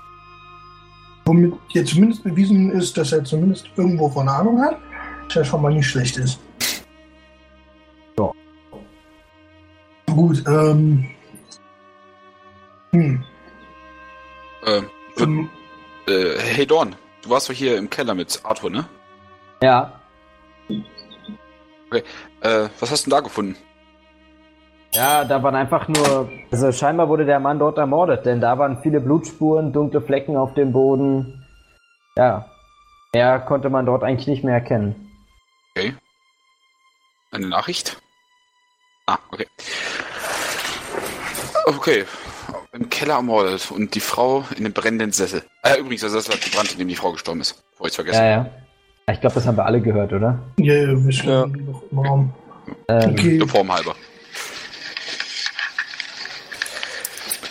Womit 1.25 1.55
hier 1.71 1.85
zumindest 1.85 2.23
bewiesen 2.23 2.71
ist, 2.71 2.97
dass 2.97 3.11
er 3.11 3.25
zumindest 3.25 3.69
irgendwo 3.75 4.09
von 4.09 4.29
Ahnung 4.29 4.63
hat, 4.63 4.79
was 5.25 5.35
ja 5.35 5.45
schon 5.45 5.61
mal 5.61 5.75
nicht 5.75 5.89
schlecht 5.89 6.19
ist. 6.19 6.39
Ja. 8.17 8.31
Gut, 10.07 10.45
ähm. 10.47 11.05
Hm. 12.93 13.25
Äh, 14.67 14.83
würd, 15.17 15.29
ähm 15.29 15.51
äh, 16.07 16.39
hey 16.39 16.65
Dorn, 16.65 16.95
du 17.23 17.31
warst 17.31 17.49
doch 17.49 17.55
hier 17.55 17.77
im 17.77 17.91
Keller 17.91 18.15
mit 18.15 18.39
Arthur, 18.45 18.71
ne? 18.71 18.85
Ja. 19.65 20.01
Äh, 21.91 22.69
was 22.79 22.93
hast 22.93 23.05
du 23.05 23.11
denn 23.11 23.17
da 23.17 23.21
gefunden? 23.21 23.57
Ja, 24.95 25.25
da 25.25 25.43
waren 25.43 25.55
einfach 25.57 25.89
nur. 25.89 26.31
Also 26.51 26.71
scheinbar 26.73 27.09
wurde 27.09 27.25
der 27.25 27.41
Mann 27.41 27.59
dort 27.59 27.79
ermordet, 27.79 28.25
denn 28.27 28.41
da 28.41 28.59
waren 28.59 28.81
viele 28.83 29.01
Blutspuren, 29.01 29.73
dunkle 29.73 30.01
Flecken 30.01 30.37
auf 30.37 30.55
dem 30.55 30.73
Boden. 30.73 31.45
Ja. 32.17 32.47
Mehr 33.13 33.41
konnte 33.41 33.71
man 33.71 33.87
dort 33.87 34.03
eigentlich 34.05 34.29
nicht 34.29 34.45
mehr 34.45 34.55
erkennen. 34.55 35.11
Okay. 35.77 35.95
Eine 37.33 37.49
Nachricht? 37.49 38.01
Ah, 39.07 39.19
okay. 39.33 39.47
Okay. 41.67 42.05
Im 42.73 42.89
Keller 42.91 43.15
ermordet 43.15 43.71
und 43.71 43.95
die 43.95 44.01
Frau 44.01 44.45
in 44.57 44.65
dem 44.65 44.73
brennenden 44.73 45.13
Sessel. 45.13 45.43
Ah, 45.63 45.71
ja, 45.71 45.77
übrigens, 45.77 46.01
der 46.03 46.11
Sessel 46.11 46.35
hat 46.35 46.41
gebrannt, 46.43 46.73
in 46.73 46.79
dem 46.79 46.89
die 46.89 46.97
Frau 46.97 47.13
gestorben 47.13 47.41
ist. 47.41 47.63
Bevor 47.73 47.87
ich's 47.87 47.97
vergessen. 47.97 48.23
Ja, 48.23 48.29
ja. 48.31 48.47
Ich 49.13 49.21
glaube, 49.21 49.35
das 49.35 49.47
haben 49.47 49.57
wir 49.57 49.65
alle 49.67 49.81
gehört, 49.81 50.13
oder? 50.13 50.39
ja, 50.59 50.75
ja, 50.75 51.05
wir 51.05 51.13
stehen 51.13 51.31
Ja. 51.31 51.47
noch 51.47 51.83
im 51.91 51.99
Raum. 51.99 52.35
Ähm, 52.89 53.11
Okay. 53.13 53.39
Der 53.39 53.49
Form 53.49 53.73
halber. 53.73 53.95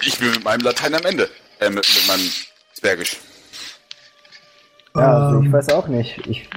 Ich 0.06 0.20
bin 0.20 0.32
mit 0.32 0.44
meinem 0.44 0.62
Latein 0.62 0.94
am 0.96 1.06
Ende. 1.06 1.30
Äh, 1.60 1.70
mit, 1.70 1.78
mit 1.78 2.08
meinem 2.08 2.30
Zwergisch. 2.74 3.18
Ja, 4.96 5.28
also 5.28 5.40
ich 5.40 5.46
Ähm, 5.46 5.54
weiß 5.54 5.70
auch 5.70 5.88
nicht. 5.88 6.20
Ich 6.28 6.50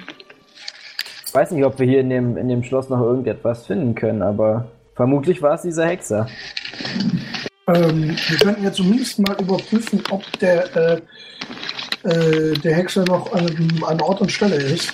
weiß 1.32 1.50
nicht, 1.52 1.64
ob 1.64 1.78
wir 1.78 1.86
hier 1.86 2.00
in 2.00 2.10
dem, 2.10 2.36
in 2.36 2.48
dem 2.48 2.64
Schloss 2.64 2.88
noch 2.88 3.00
irgendetwas 3.00 3.66
finden 3.66 3.94
können, 3.94 4.22
aber 4.22 4.68
vermutlich 4.94 5.42
war 5.42 5.54
es 5.54 5.62
dieser 5.62 5.86
Hexer. 5.86 6.28
Ähm, 7.68 8.16
wir 8.28 8.38
könnten 8.38 8.64
ja 8.64 8.72
zumindest 8.72 9.18
mal 9.20 9.36
überprüfen, 9.40 10.02
ob 10.10 10.22
der, 10.38 10.76
äh, 10.76 11.00
äh, 12.04 12.54
der 12.58 12.74
Hexer 12.74 13.04
noch 13.04 13.32
an, 13.32 13.82
an 13.86 14.00
Ort 14.00 14.20
und 14.20 14.32
Stelle 14.32 14.56
ist. 14.56 14.92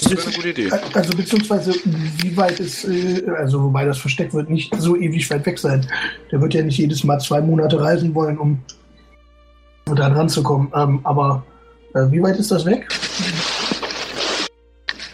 Das 0.00 0.10
wäre 0.10 0.22
eine 0.22 0.32
gute 0.32 0.48
Idee. 0.50 0.70
Also 0.94 1.16
beziehungsweise 1.16 1.74
wie 1.74 2.36
weit 2.36 2.60
ist, 2.60 2.84
äh, 2.84 3.24
also 3.36 3.62
wobei 3.62 3.84
das 3.84 3.98
Versteck 3.98 4.32
wird 4.32 4.48
nicht 4.48 4.74
so 4.78 4.96
ewig 4.96 5.28
weit 5.30 5.44
weg 5.46 5.58
sein. 5.58 5.86
Der 6.30 6.40
wird 6.40 6.54
ja 6.54 6.62
nicht 6.62 6.78
jedes 6.78 7.02
Mal 7.04 7.18
zwei 7.18 7.40
Monate 7.40 7.80
reisen 7.80 8.14
wollen, 8.14 8.38
um 8.38 8.62
da 9.94 10.08
ranzukommen. 10.08 10.70
Ähm, 10.74 11.00
aber 11.04 11.44
äh, 11.94 12.10
wie 12.10 12.22
weit 12.22 12.38
ist 12.38 12.50
das 12.50 12.64
weg? 12.64 12.88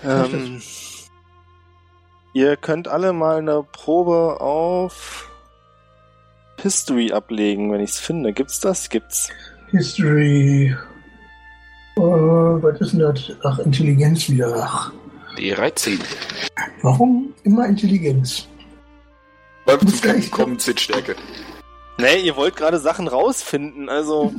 Ähm, 0.04 0.60
ihr 2.34 2.56
könnt 2.56 2.88
alle 2.88 3.12
mal 3.12 3.38
eine 3.38 3.64
Probe 3.72 4.40
auf 4.40 5.30
History 6.60 7.12
ablegen, 7.12 7.72
wenn 7.72 7.80
ich's 7.80 7.98
finde. 7.98 8.32
Gibt's 8.32 8.60
das? 8.60 8.88
Gibt's. 8.88 9.30
History. 9.70 10.76
Äh, 11.98 12.62
was 12.62 12.80
ist 12.80 12.92
denn 12.92 13.00
das? 13.00 13.32
Ach, 13.44 13.58
Intelligenz 13.60 14.28
wieder. 14.28 14.54
Ach, 14.56 14.92
D13. 15.36 15.98
warum 16.82 17.34
immer 17.44 17.66
Intelligenz? 17.66 18.46
Beim 19.66 19.78
Muss 19.82 20.00
gleich- 20.00 20.30
kommen 20.30 20.58
Zittstärke. 20.58 21.16
Nee, 21.98 22.20
ihr 22.20 22.36
wollt 22.36 22.56
gerade 22.56 22.78
Sachen 22.78 23.08
rausfinden, 23.08 23.88
also. 23.88 24.32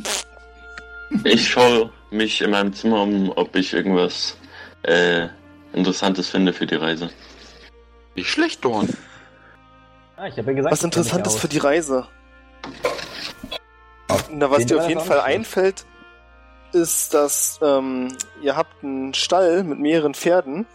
Ich 1.23 1.47
schaue 1.49 1.91
mich 2.11 2.41
in 2.41 2.51
meinem 2.51 2.71
Zimmer 2.73 3.01
um, 3.03 3.31
ob 3.35 3.55
ich 3.55 3.73
irgendwas 3.73 4.37
äh, 4.83 5.27
Interessantes 5.73 6.29
finde 6.29 6.53
für 6.53 6.65
die 6.65 6.75
Reise. 6.75 7.09
Nicht 8.15 8.29
schlecht, 8.29 8.63
Dorn. 8.63 8.87
Ah, 10.17 10.27
ich 10.27 10.37
habe 10.37 10.51
ja 10.51 10.57
gesagt, 10.57 10.71
Was 10.71 10.83
Interessantes 10.83 11.35
für 11.35 11.47
die 11.47 11.57
Reise. 11.57 12.07
Na, 14.31 14.49
was 14.49 14.59
den 14.59 14.67
dir 14.67 14.79
auf 14.81 14.87
jeden 14.89 15.01
Fall 15.01 15.21
einfällt, 15.21 15.85
ist, 16.73 17.13
dass 17.13 17.59
ähm, 17.61 18.15
ihr 18.41 18.55
habt 18.55 18.83
einen 18.83 19.13
Stall 19.13 19.63
mit 19.63 19.79
mehreren 19.79 20.13
Pferden, 20.13 20.65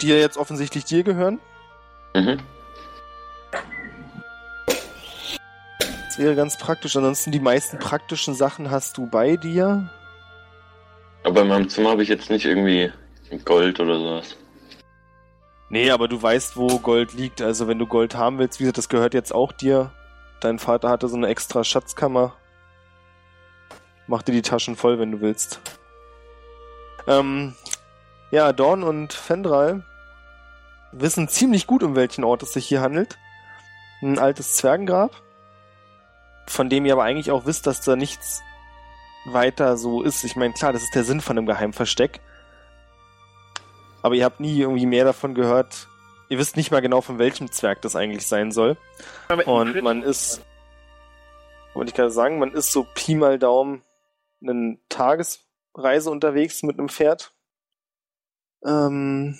die 0.00 0.08
ja 0.08 0.16
jetzt 0.16 0.36
offensichtlich 0.36 0.84
dir 0.84 1.02
gehören. 1.02 1.40
Mhm. 2.14 2.38
Das 6.06 6.18
wäre 6.18 6.36
ganz 6.36 6.56
praktisch. 6.58 6.96
Ansonsten 6.96 7.32
die 7.32 7.40
meisten 7.40 7.78
praktischen 7.78 8.34
Sachen 8.34 8.70
hast 8.70 8.98
du 8.98 9.06
bei 9.08 9.36
dir. 9.36 9.90
Aber 11.24 11.42
in 11.42 11.48
meinem 11.48 11.68
Zimmer 11.68 11.90
habe 11.90 12.02
ich 12.02 12.08
jetzt 12.08 12.30
nicht 12.30 12.44
irgendwie 12.44 12.92
Gold 13.44 13.80
oder 13.80 13.98
sowas. 13.98 14.36
Nee, 15.70 15.90
aber 15.90 16.06
du 16.06 16.22
weißt, 16.22 16.56
wo 16.56 16.78
Gold 16.78 17.14
liegt. 17.14 17.42
Also 17.42 17.66
wenn 17.66 17.80
du 17.80 17.86
Gold 17.86 18.14
haben 18.14 18.38
willst, 18.38 18.60
wie 18.60 18.64
gesagt, 18.64 18.78
das 18.78 18.88
gehört 18.88 19.12
jetzt 19.12 19.34
auch 19.34 19.50
dir. 19.50 19.90
Dein 20.40 20.60
Vater 20.60 20.88
hatte 20.88 21.08
so 21.08 21.16
eine 21.16 21.26
extra 21.26 21.64
Schatzkammer. 21.64 22.36
Mach 24.06 24.22
dir 24.22 24.32
die 24.32 24.42
Taschen 24.42 24.76
voll, 24.76 24.98
wenn 24.98 25.12
du 25.12 25.20
willst. 25.20 25.60
Ähm, 27.06 27.54
ja, 28.30 28.52
Dorn 28.52 28.82
und 28.82 29.12
Fendral 29.12 29.84
wissen 30.92 31.28
ziemlich 31.28 31.66
gut, 31.66 31.82
um 31.82 31.96
welchen 31.96 32.24
Ort 32.24 32.42
es 32.42 32.52
sich 32.52 32.66
hier 32.66 32.80
handelt. 32.80 33.18
Ein 34.02 34.18
altes 34.18 34.56
Zwergengrab, 34.56 35.12
von 36.46 36.68
dem 36.68 36.84
ihr 36.84 36.92
aber 36.92 37.04
eigentlich 37.04 37.30
auch 37.30 37.46
wisst, 37.46 37.66
dass 37.66 37.80
da 37.80 37.96
nichts 37.96 38.42
weiter 39.24 39.76
so 39.76 40.02
ist. 40.02 40.24
Ich 40.24 40.36
meine, 40.36 40.52
klar, 40.52 40.72
das 40.72 40.82
ist 40.82 40.94
der 40.94 41.04
Sinn 41.04 41.20
von 41.20 41.38
einem 41.38 41.46
Geheimversteck. 41.46 42.20
Aber 44.02 44.14
ihr 44.14 44.24
habt 44.24 44.40
nie 44.40 44.58
irgendwie 44.58 44.86
mehr 44.86 45.04
davon 45.04 45.34
gehört. 45.34 45.88
Ihr 46.28 46.38
wisst 46.38 46.56
nicht 46.56 46.70
mal 46.70 46.82
genau, 46.82 47.00
von 47.00 47.18
welchem 47.18 47.50
Zwerg 47.50 47.80
das 47.82 47.96
eigentlich 47.96 48.26
sein 48.26 48.52
soll. 48.52 48.76
Und 49.46 49.82
man 49.82 50.02
ist, 50.02 50.42
wollte 51.72 51.90
ich 51.90 51.94
gerade 51.94 52.10
sagen, 52.10 52.38
man 52.38 52.52
ist 52.52 52.72
so 52.72 52.86
Pi 52.94 53.14
mal 53.14 53.38
Daumen 53.38 53.82
eine 54.48 54.78
Tagesreise 54.88 56.10
unterwegs 56.10 56.62
mit 56.62 56.78
einem 56.78 56.88
Pferd. 56.88 57.34
Ähm, 58.64 59.38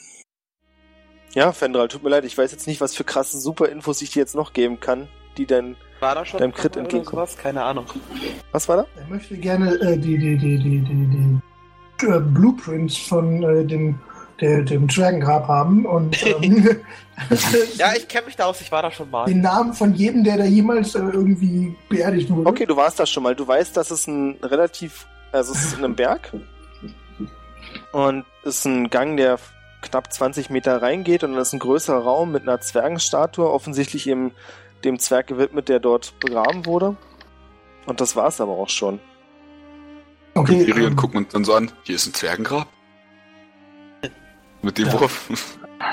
Ja, 1.35 1.53
Fendral, 1.53 1.89
tut 1.89 2.03
mir 2.03 2.11
leid, 2.11 2.25
ich 2.25 2.37
weiß 2.37 2.53
jetzt 2.53 2.67
nicht, 2.67 2.81
was 2.81 2.95
für 2.95 3.05
krasse 3.05 3.39
Super-Infos 3.39 4.03
ich 4.03 4.11
dir 4.11 4.21
jetzt 4.21 4.35
noch 4.35 4.53
geben 4.53 4.81
kann, 4.81 5.09
die 5.37 5.47
dein. 5.47 5.77
War 6.01 6.15
da 6.15 6.25
schon 6.25 6.39
Deinem 6.39 6.53
Crit 6.53 6.77
entgegenkommen. 6.77 7.27
Keine 7.39 7.63
Ahnung. 7.63 7.87
Was 8.53 8.69
war 8.69 8.77
da? 8.77 8.87
Er 8.97 9.07
möchte 9.09 9.37
gerne 9.37 9.75
äh, 9.81 9.97
die, 9.99 10.19
die, 10.19 10.37
die, 10.37 10.59
die, 10.59 10.81
die, 10.81 11.41
die 12.01 12.07
äh, 12.07 12.21
Blueprints 12.21 12.97
von 12.97 13.43
äh, 13.43 13.65
dem, 13.65 13.99
der, 13.99 13.99
dem 14.65 14.89
Zwergengrab 14.89 15.49
haben 15.49 15.87
und 15.87 16.25
ähm, 16.27 16.81
Ja, 17.77 17.93
ich 17.97 18.09
kenne 18.09 18.27
mich 18.27 18.37
da 18.37 18.47
aus, 18.47 18.61
ich 18.61 18.73
war 18.73 18.83
da 18.83 18.91
schon 18.91 19.11
mal. 19.11 19.27
den 19.27 19.41
Namen 19.41 19.73
von 19.73 19.95
jedem, 19.95 20.25
der 20.25 20.37
da 20.37 20.45
jemals 20.45 20.95
äh, 20.95 21.01
irgendwie 21.01 21.77
beerdigt 21.89 22.31
wurde. 22.31 22.49
Okay, 22.49 22.67
du 22.67 22.77
warst 22.77 22.99
da 22.99 23.07
schon 23.07 23.23
mal. 23.23 23.35
Du 23.35 23.47
weißt, 23.47 23.77
dass 23.77 23.91
es 23.91 24.07
ein 24.07 24.37
relativ. 24.43 25.07
Also, 25.33 25.53
es 25.53 25.65
ist 25.65 25.79
in 25.79 25.85
einem 25.85 25.97
Berg. 25.97 26.33
Und 27.93 28.25
es 28.45 28.59
ist 28.59 28.65
ein 28.67 28.91
Gang, 28.91 29.17
der 29.17 29.39
knapp 29.83 30.13
20 30.13 30.51
Meter 30.51 30.83
reingeht. 30.83 31.25
Und 31.25 31.33
dann 31.33 31.41
ist 31.43 31.53
ein 31.53 31.59
größerer 31.59 32.03
Raum 32.03 32.33
mit 32.33 32.43
einer 32.43 32.61
Zwergenstatue. 32.61 33.51
Offensichtlich 33.51 34.09
eben 34.09 34.33
dem 34.85 34.99
Zwerg 34.99 35.29
gewidmet, 35.29 35.69
der 35.69 35.81
dort 35.81 36.19
begraben 36.21 36.67
wurde. 36.67 36.97
Und 37.87 38.01
das 38.01 38.17
war's 38.17 38.41
aber 38.41 38.53
auch 38.53 38.69
schon. 38.69 39.01
Okay, 40.35 40.61
Imperium 40.63 40.91
ähm, 40.91 40.97
gucken 40.97 41.19
uns 41.19 41.33
dann 41.33 41.45
so 41.45 41.55
an, 41.55 41.71
hier 41.85 41.95
ist 41.95 42.07
ein 42.07 42.15
Zwergengrab. 42.15 42.67
Mit 44.65 44.79
dem 44.79 44.87
Ja. 44.87 45.01
Wurf. 45.01 45.29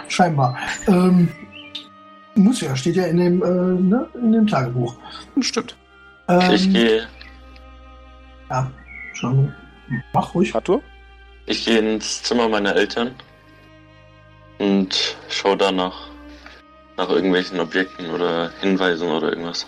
scheinbar. 0.07 0.57
Ähm, 0.87 1.27
muss 2.35 2.61
ja, 2.61 2.73
steht 2.75 2.95
ja 2.95 3.03
in 3.05 3.17
dem, 3.17 3.43
äh, 3.43 3.47
ne, 3.81 4.07
in 4.15 4.31
dem 4.31 4.47
Tagebuch. 4.47 4.95
Stimmt. 5.41 5.75
Ähm, 6.29 6.51
Ich 6.51 6.71
gehe 6.71 7.07
Ja, 8.49 8.71
schon. 9.13 9.53
Mach 10.13 10.33
ruhig. 10.33 10.55
Arthur? 10.55 10.81
ich 11.47 11.65
gehe 11.65 11.79
ins 11.79 12.23
Zimmer 12.23 12.47
meiner 12.47 12.73
Eltern 12.75 13.11
und 14.59 15.17
schaue 15.27 15.57
da 15.57 15.71
nach, 15.71 16.07
nach 16.95 17.09
irgendwelchen 17.09 17.59
Objekten 17.59 18.09
oder 18.11 18.51
Hinweisen 18.61 19.09
oder 19.09 19.29
irgendwas. 19.29 19.67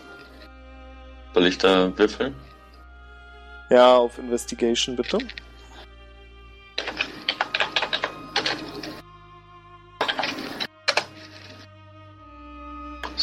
Soll 1.33 1.47
ich 1.47 1.57
da 1.57 1.91
würfeln? 1.97 2.33
Ja, 3.69 3.95
auf 3.97 4.17
Investigation 4.17 4.95
bitte.– 4.95 5.17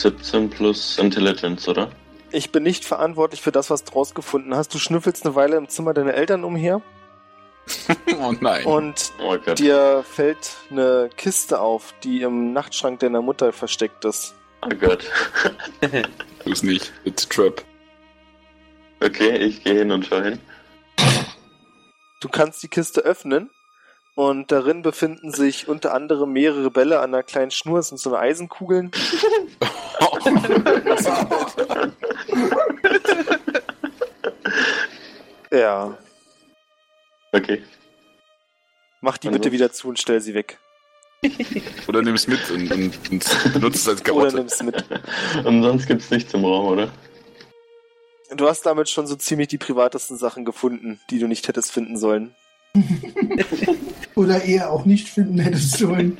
17 0.01 0.51
plus 0.51 0.99
Intelligence, 0.99 1.69
oder? 1.69 1.91
Ich 2.33 2.53
bin 2.53 2.63
nicht 2.63 2.85
verantwortlich 2.85 3.43
für 3.43 3.53
das, 3.53 3.71
was 3.71 3.85
du 3.85 3.93
rausgefunden 3.93 4.55
hast. 4.55 4.73
Du 4.73 4.79
schnüffelst 4.79 5.25
eine 5.27 5.35
Weile 5.35 5.57
im 5.57 5.69
Zimmer 5.69 5.95
deiner 5.95 6.15
Eltern 6.15 6.45
umher 6.45 6.81
Oh 8.21 8.33
nein. 8.41 8.65
und 8.65 9.13
Oh 9.23 9.37
dir 9.37 10.05
fällt 10.09 10.57
eine 10.71 11.11
Kiste 11.17 11.61
auf, 11.61 11.95
die 12.03 12.23
im 12.23 12.53
Nachtschrank 12.53 13.01
deiner 13.01 13.23
Mutter 13.23 13.53
versteckt 13.53 14.05
ist. 14.05 14.35
Oh 14.63 14.69
Gott. 14.79 15.05
Tu 16.45 16.53
es 16.53 16.63
nicht. 16.63 16.93
It's 17.05 17.27
a 17.27 17.29
trap. 17.29 17.63
Okay, 19.03 19.37
ich 19.37 19.63
gehe 19.65 19.79
hin 19.79 19.91
und 19.91 20.07
schaue 20.07 20.25
hin. 20.25 20.39
Du 22.21 22.29
kannst 22.29 22.63
die 22.63 22.69
Kiste 22.69 23.01
öffnen 23.01 23.51
und 24.29 24.53
darin 24.53 24.83
befinden 24.83 25.33
sich 25.33 25.67
unter 25.69 25.95
anderem 25.95 26.33
mehrere 26.33 26.71
Bälle 26.71 26.99
an 27.01 27.15
einer 27.15 27.23
kleinen 27.23 27.51
Schnur. 27.51 27.79
Das 27.79 27.89
sind 27.89 27.99
so 27.99 28.11
eine 28.11 28.19
Eisenkugeln. 28.19 28.91
Ja. 35.51 35.97
Okay. 37.33 37.63
Mach 39.01 39.19
die 39.19 39.29
Also- 39.29 39.39
bitte 39.39 39.53
wieder 39.53 39.73
zu 39.73 39.89
und 39.89 39.99
stell 39.99 40.21
sie 40.21 40.35
weg. 40.35 40.59
Oder 41.87 42.01
nimm 42.03 42.15
es 42.15 42.27
mit 42.27 42.51
und, 42.51 42.71
und, 42.73 43.11
und 43.11 43.53
benutzt 43.53 43.77
es 43.81 43.89
als 43.89 44.01
Oder 44.01 44.05
Karotte. 44.11 44.37
nimm 44.37 44.47
es 44.47 44.63
mit. 44.63 44.85
Und 45.45 45.63
sonst 45.63 45.87
gibt's 45.87 46.11
nichts 46.11 46.33
im 46.33 46.47
Raum, 46.47 46.69
oder? 46.69 46.91
Du 48.35 48.49
hast 48.49 48.65
damit 48.65 48.89
schon 48.89 49.07
so 49.07 49.17
ziemlich 49.17 49.49
die 49.49 49.59
privatesten 49.59 50.17
Sachen 50.17 50.47
gefunden, 50.47 50.99
die 51.11 51.19
du 51.19 51.27
nicht 51.27 51.47
hättest 51.47 51.73
finden 51.73 51.99
sollen. 51.99 52.35
Oder 54.15 54.45
eher 54.45 54.71
auch 54.71 54.85
nicht 54.85 55.09
finden 55.09 55.39
hättest 55.39 55.79
sollen. 55.79 56.19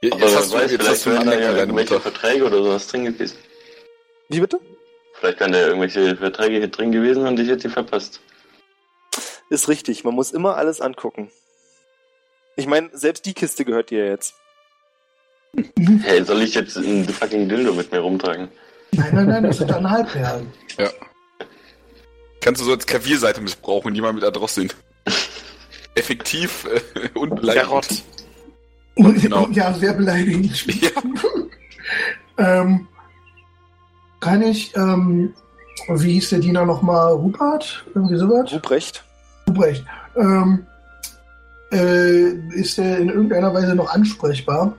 Jetzt 0.00 0.14
Aber 0.14 0.24
hast 0.24 0.52
du, 0.52 0.56
weiß, 0.58 0.72
jetzt 0.72 0.88
hast 0.88 1.04
vielleicht 1.04 1.06
du 1.06 1.10
einen 1.10 1.18
wären 1.18 1.26
da 1.26 1.32
Anhänger 1.32 1.52
ja 1.52 1.58
irgendwelche 1.58 1.94
Mutter. 1.94 2.10
Verträge 2.10 2.44
oder 2.44 2.62
sowas 2.62 2.88
drin 2.88 3.04
gewesen. 3.04 3.36
Wie 4.28 4.40
bitte? 4.40 4.58
Vielleicht 5.14 5.38
wären 5.38 5.52
da 5.52 5.58
ja 5.60 5.66
irgendwelche 5.68 6.16
Verträge 6.16 6.56
hier 6.58 6.68
drin 6.68 6.90
gewesen 6.90 7.26
und 7.26 7.38
ich 7.38 7.48
hätte 7.48 7.68
die 7.68 7.72
verpasst. 7.72 8.20
Ist 9.50 9.68
richtig, 9.68 10.02
man 10.02 10.14
muss 10.14 10.32
immer 10.32 10.56
alles 10.56 10.80
angucken. 10.80 11.30
Ich 12.56 12.66
meine, 12.66 12.90
selbst 12.92 13.24
die 13.26 13.34
Kiste 13.34 13.64
gehört 13.64 13.90
dir 13.90 14.06
jetzt. 14.06 14.34
Hey, 16.02 16.24
soll 16.24 16.42
ich 16.42 16.54
jetzt 16.54 16.76
ein 16.76 17.08
fucking 17.08 17.48
Dildo 17.48 17.74
mit 17.74 17.92
mir 17.92 18.00
rumtragen? 18.00 18.48
Nein, 18.92 19.14
nein, 19.14 19.26
nein, 19.26 19.42
das 19.44 19.58
sind 19.58 19.70
dann 19.70 19.88
Halbperlen. 19.88 20.52
Ja. 20.78 20.90
Kannst 22.42 22.60
du 22.60 22.64
so 22.64 22.72
als 22.72 22.86
Klavierseite 22.86 23.40
missbrauchen 23.40 23.88
und 23.88 23.94
jemand 23.94 24.16
mit 24.16 24.24
Adross 24.24 24.60
Effektiv 25.94 26.66
äh, 26.66 27.18
und 27.18 27.36
beleidigend. 27.36 28.04
Genau. 28.96 29.48
Ja, 29.52 29.72
sehr 29.72 29.94
beleidigend. 29.94 30.66
Ja. 30.82 30.90
Ähm, 32.38 32.88
kann 34.20 34.40
ich, 34.40 34.74
ähm, 34.74 35.34
wie 35.88 36.14
hieß 36.14 36.30
der 36.30 36.38
Diener 36.38 36.64
nochmal? 36.64 37.12
Rupert? 37.12 37.84
Irgendwie 37.94 38.16
sowas? 38.16 38.50
Ruprecht? 38.50 39.04
Ruprecht. 39.46 39.84
Ähm, 40.16 40.66
äh, 41.70 42.30
ist 42.54 42.78
der 42.78 42.98
in 42.98 43.10
irgendeiner 43.10 43.52
Weise 43.52 43.74
noch 43.74 43.92
ansprechbar? 43.92 44.74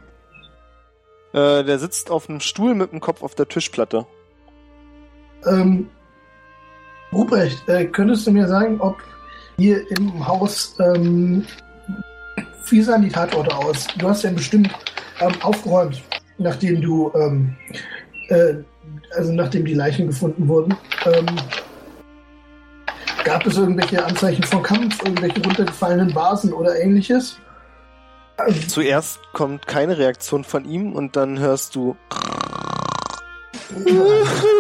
Äh, 1.34 1.64
der 1.64 1.78
sitzt 1.78 2.10
auf 2.10 2.28
einem 2.28 2.40
Stuhl 2.40 2.74
mit 2.74 2.92
dem 2.92 3.00
Kopf 3.00 3.22
auf 3.22 3.36
der 3.36 3.48
Tischplatte. 3.48 4.08
Ähm, 5.46 5.90
Ruprecht, 7.14 7.68
äh, 7.70 7.86
könntest 7.86 8.28
du 8.28 8.32
mir 8.32 8.48
sagen, 8.48 8.80
ob 8.80 8.98
hier 9.58 9.90
im 9.92 10.26
Haus, 10.26 10.76
ähm, 10.80 11.46
wie 12.70 12.82
sahen 12.82 13.04
die 13.04 13.10
Tatorte 13.10 13.56
aus? 13.56 13.88
Du 13.98 14.10
hast 14.10 14.24
ja 14.24 14.32
bestimmt 14.32 14.70
ähm, 15.20 15.34
aufgeräumt, 15.42 16.02
nachdem 16.38 16.82
du, 16.82 17.12
ähm, 17.16 17.56
äh, 18.30 18.56
also 19.16 19.32
nachdem 19.34 19.66
die 19.66 19.76
Leichen 19.76 20.08
gefunden 20.08 20.48
wurden. 20.48 20.76
Ähm, 21.06 21.26
gab 23.24 23.46
es 23.46 23.58
irgendwelche 23.58 24.04
Anzeichen 24.04 24.44
von 24.44 24.64
Kampf, 24.64 25.04
irgendwelche 25.04 25.42
runtergefallenen 25.44 26.14
Vasen 26.16 26.52
oder 26.54 26.80
ähnliches? 26.80 27.38
Ähm, 28.46 28.68
Zuerst 28.68 29.20
kommt 29.34 29.68
keine 29.68 29.98
Reaktion 29.98 30.44
von 30.44 30.66
ihm 30.66 30.94
und 30.94 31.16
dann 31.16 31.40
hörst 31.40 31.76
du. 31.76 31.96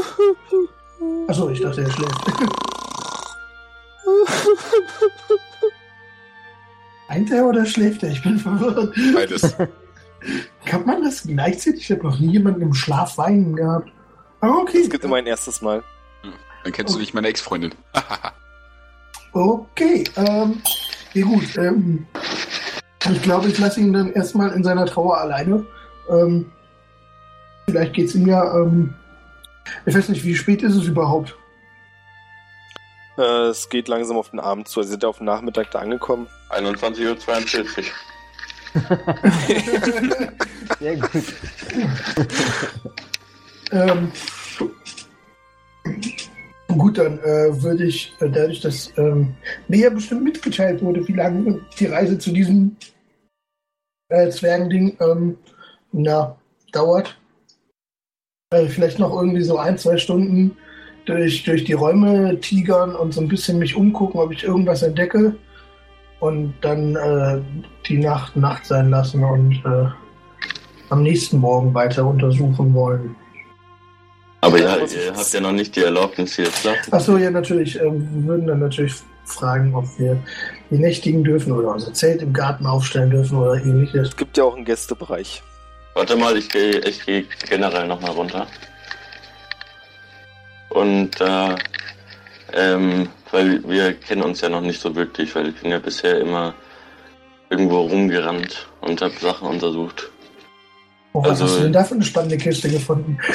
Achso, 1.27 1.49
ich 1.49 1.61
dachte, 1.61 1.81
er 1.81 1.91
schläft. 1.91 2.13
Weint 7.09 7.31
er 7.31 7.45
oder 7.45 7.65
schläft 7.65 8.03
er? 8.03 8.09
Ich 8.09 8.21
bin 8.23 8.38
verwirrt. 8.39 8.95
Beides. 9.13 9.55
Kann 10.65 10.85
man 10.85 11.03
das 11.03 11.23
gleichzeitig? 11.23 11.81
Ich 11.81 11.91
habe 11.91 12.03
noch 12.03 12.19
nie 12.19 12.31
jemanden 12.31 12.61
im 12.61 12.73
Schlaf 12.73 13.17
weinen 13.17 13.55
gehabt. 13.55 13.91
Aber 14.41 14.61
okay. 14.61 14.81
Es 14.81 14.89
gibt 14.89 15.03
immer 15.03 15.17
ein 15.17 15.27
erstes 15.27 15.61
Mal. 15.61 15.84
Dann 16.63 16.71
kennst 16.71 16.95
du 16.95 16.99
nicht 16.99 17.13
meine 17.13 17.27
Ex-Freundin. 17.27 17.73
Okay, 19.35 20.03
ähm, 20.15 20.61
ja 21.15 21.25
gut. 21.25 21.57
Ähm, 21.57 22.05
ich 23.11 23.21
glaube, 23.23 23.47
ich 23.47 23.57
lasse 23.57 23.80
ihn 23.80 23.91
dann 23.91 24.13
erstmal 24.13 24.51
in 24.51 24.63
seiner 24.63 24.85
Trauer 24.85 25.17
alleine. 25.17 25.65
Ähm, 26.07 26.51
vielleicht 27.65 27.93
geht's 27.93 28.13
ihm 28.13 28.27
ja. 28.27 28.55
Ähm, 28.55 28.93
ich 29.85 29.95
weiß 29.95 30.10
nicht, 30.10 30.23
wie 30.23 30.35
spät 30.35 30.64
ist 30.64 30.76
es 30.76 30.85
überhaupt? 30.85 31.35
Äh, 33.18 33.48
es 33.48 33.69
geht 33.69 33.88
langsam 33.88 34.18
auf 34.18 34.30
den 34.30 34.40
Abend 34.40 34.68
zu. 34.68 34.80
Also 34.80 34.91
sind 34.91 35.02
ja 35.03 35.10
auf 35.10 35.18
den 35.18 35.26
Nachmittag 35.26 35.72
da 35.72 35.80
angekommen. 35.80 36.27
21.42 36.49 37.69
Uhr. 37.69 37.76
Sehr 40.80 40.98
gut. 40.98 41.11
Ähm, 43.73 44.11
gut, 46.68 46.99
dann 46.99 47.18
äh, 47.19 47.64
würde 47.64 47.85
ich, 47.85 48.14
äh, 48.19 48.30
dadurch, 48.30 48.61
dass 48.61 48.94
ähm, 48.98 49.35
mir 49.68 49.80
ja 49.80 49.90
bestimmt 49.90 50.23
mitgeteilt 50.23 50.84
wurde, 50.84 51.07
wie 51.07 51.14
lange 51.14 51.60
die 51.80 51.88
Reise 51.88 52.19
zu 52.19 52.31
diesem 52.31 52.77
äh, 54.10 54.30
Zwergending 54.30 54.95
ähm, 54.99 55.38
na, 55.91 56.35
dauert, 56.72 57.18
äh, 58.53 58.67
vielleicht 58.67 58.99
noch 58.99 59.15
irgendwie 59.15 59.43
so 59.43 59.57
ein, 59.57 59.77
zwei 59.77 59.97
Stunden 59.97 60.55
durch, 61.05 61.43
durch 61.43 61.63
die 61.63 61.73
Räume 61.73 62.39
tigern 62.39 62.95
und 62.95 63.13
so 63.13 63.21
ein 63.21 63.27
bisschen 63.27 63.59
mich 63.59 63.75
umgucken, 63.75 64.19
ob 64.19 64.31
ich 64.31 64.43
irgendwas 64.43 64.84
entdecke 64.84 65.35
und 66.19 66.53
dann 66.61 66.95
äh, 66.95 67.41
die 67.88 67.97
Nacht 67.97 68.35
Nacht 68.38 68.65
sein 68.65 68.89
lassen 68.89 69.23
und 69.23 69.61
äh, 69.65 69.88
am 70.89 71.03
nächsten 71.03 71.39
Morgen 71.39 71.73
weiter 71.73 72.05
untersuchen 72.05 72.73
wollen. 72.73 73.15
Aber 74.41 74.57
ja, 74.57 74.77
ihr 74.77 75.15
habt 75.15 75.34
ja 75.34 75.39
noch 75.39 75.53
nicht 75.53 75.75
die 75.75 75.84
Erlaubnis 75.84 76.35
hier 76.35 76.47
schlafen. 76.47 76.93
Achso, 76.93 77.17
ja, 77.17 77.31
natürlich. 77.31 77.80
Ähm, 77.80 78.07
wir 78.13 78.27
würden 78.27 78.47
dann 78.47 78.59
natürlich 78.59 78.93
fragen, 79.25 79.73
ob 79.73 79.85
wir 79.97 80.17
hier 80.69 80.80
nächtigen 80.80 81.23
dürfen 81.23 81.53
oder 81.53 81.69
unser 81.69 81.93
Zelt 81.93 82.21
im 82.21 82.34
Garten 82.34 82.65
aufstellen 82.65 83.09
dürfen 83.09 83.38
oder 83.38 83.55
ähnliches. 83.55 84.09
Es 84.09 84.17
gibt 84.17 84.38
ja 84.38 84.43
auch 84.43 84.55
einen 84.55 84.65
Gästebereich. 84.65 85.43
Warte 85.95 86.15
mal, 86.15 86.36
ich 86.38 86.49
gehe 86.49 86.80
ich 86.80 87.06
geh 87.06 87.26
generell 87.48 87.88
nochmal 87.88 88.11
runter. 88.11 88.48
Und 90.70 91.22
äh, 91.22 91.56
ähm, 92.53 93.10
weil 93.32 93.64
wir 93.68 93.94
kennen 93.94 94.24
uns 94.24 94.41
ja 94.41 94.49
noch 94.49 94.61
nicht 94.61 94.82
so 94.82 94.95
wirklich, 94.95 95.36
weil 95.36 95.49
ich 95.49 95.56
bin 95.61 95.72
ja 95.72 95.80
bisher 95.80 96.20
immer 96.20 96.56
irgendwo 97.49 97.82
rumgerannt 97.82 98.68
und 98.82 99.02
habe 99.02 99.14
Sachen 99.20 99.48
untersucht. 99.48 100.10
Oh, 101.14 101.22
was 101.22 101.30
Also- 101.41 101.45
hast 101.45 101.57
du 101.57 101.64
denn 101.64 101.74
da 101.74 101.84
für 101.84 101.94
eine 101.95 102.03
spannende 102.03 102.38
Kiste 102.38 102.70
gefunden? 102.70 103.18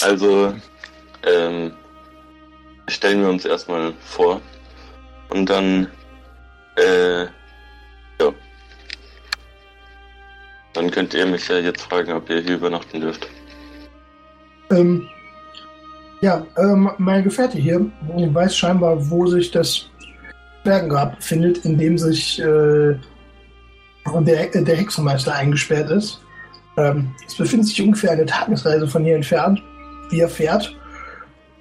Also 0.00 0.54
ähm, 1.26 1.72
stellen 2.88 3.20
wir 3.22 3.28
uns 3.30 3.44
erstmal 3.44 3.92
vor 4.00 4.40
und 5.30 5.46
dann 5.50 5.90
äh, 6.76 7.26
Dann 10.78 10.92
könnt 10.92 11.12
ihr 11.12 11.26
mich 11.26 11.48
ja 11.48 11.58
jetzt 11.58 11.82
fragen, 11.82 12.12
ob 12.12 12.30
ihr 12.30 12.40
hier 12.40 12.54
übernachten 12.54 13.00
dürft. 13.00 13.26
Ähm, 14.70 15.08
ja, 16.20 16.46
ähm, 16.56 16.88
mein 16.98 17.24
Gefährte 17.24 17.58
hier 17.58 17.84
weiß 18.06 18.56
scheinbar, 18.56 19.10
wo 19.10 19.26
sich 19.26 19.50
das 19.50 19.90
Bergengrab 20.62 21.16
befindet, 21.16 21.64
in 21.64 21.78
dem 21.78 21.98
sich 21.98 22.38
äh, 22.38 22.94
der, 24.20 24.46
der 24.54 24.76
Hexenmeister 24.76 25.34
eingesperrt 25.34 25.90
ist. 25.90 26.20
Ähm, 26.76 27.12
es 27.26 27.34
befindet 27.34 27.66
sich 27.66 27.82
ungefähr 27.82 28.12
eine 28.12 28.26
Tagesreise 28.26 28.86
von 28.86 29.02
hier 29.02 29.16
entfernt, 29.16 29.60
wie 30.10 30.20
er 30.20 30.28
fährt. 30.28 30.76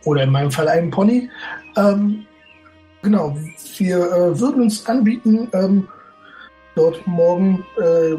Oder 0.06 0.23
in 0.23 0.30
meinem 0.30 0.52
Fall 0.52 0.68
einen 0.68 0.91
Pony. 0.91 1.27
Ähm, 1.76 2.23
genau, 3.02 3.35
wir 3.80 3.98
äh, 3.98 4.39
würden 4.39 4.61
uns 4.61 4.85
anbieten, 4.85 5.49
ähm, 5.53 5.88
dort 6.77 7.05
morgen 7.07 7.65
äh, 7.77 8.15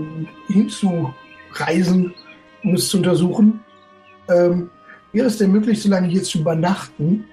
hinzureisen, 0.53 2.15
um 2.65 2.75
es 2.75 2.89
zu 2.89 2.99
untersuchen. 2.99 3.65
Ähm, 4.29 4.71
wäre 5.13 5.29
es 5.29 5.39
denn 5.39 5.53
möglich, 5.53 5.83
so 5.83 5.89
lange 5.89 6.09
hier 6.09 6.23
zu 6.23 6.41
übernachten? 6.41 7.25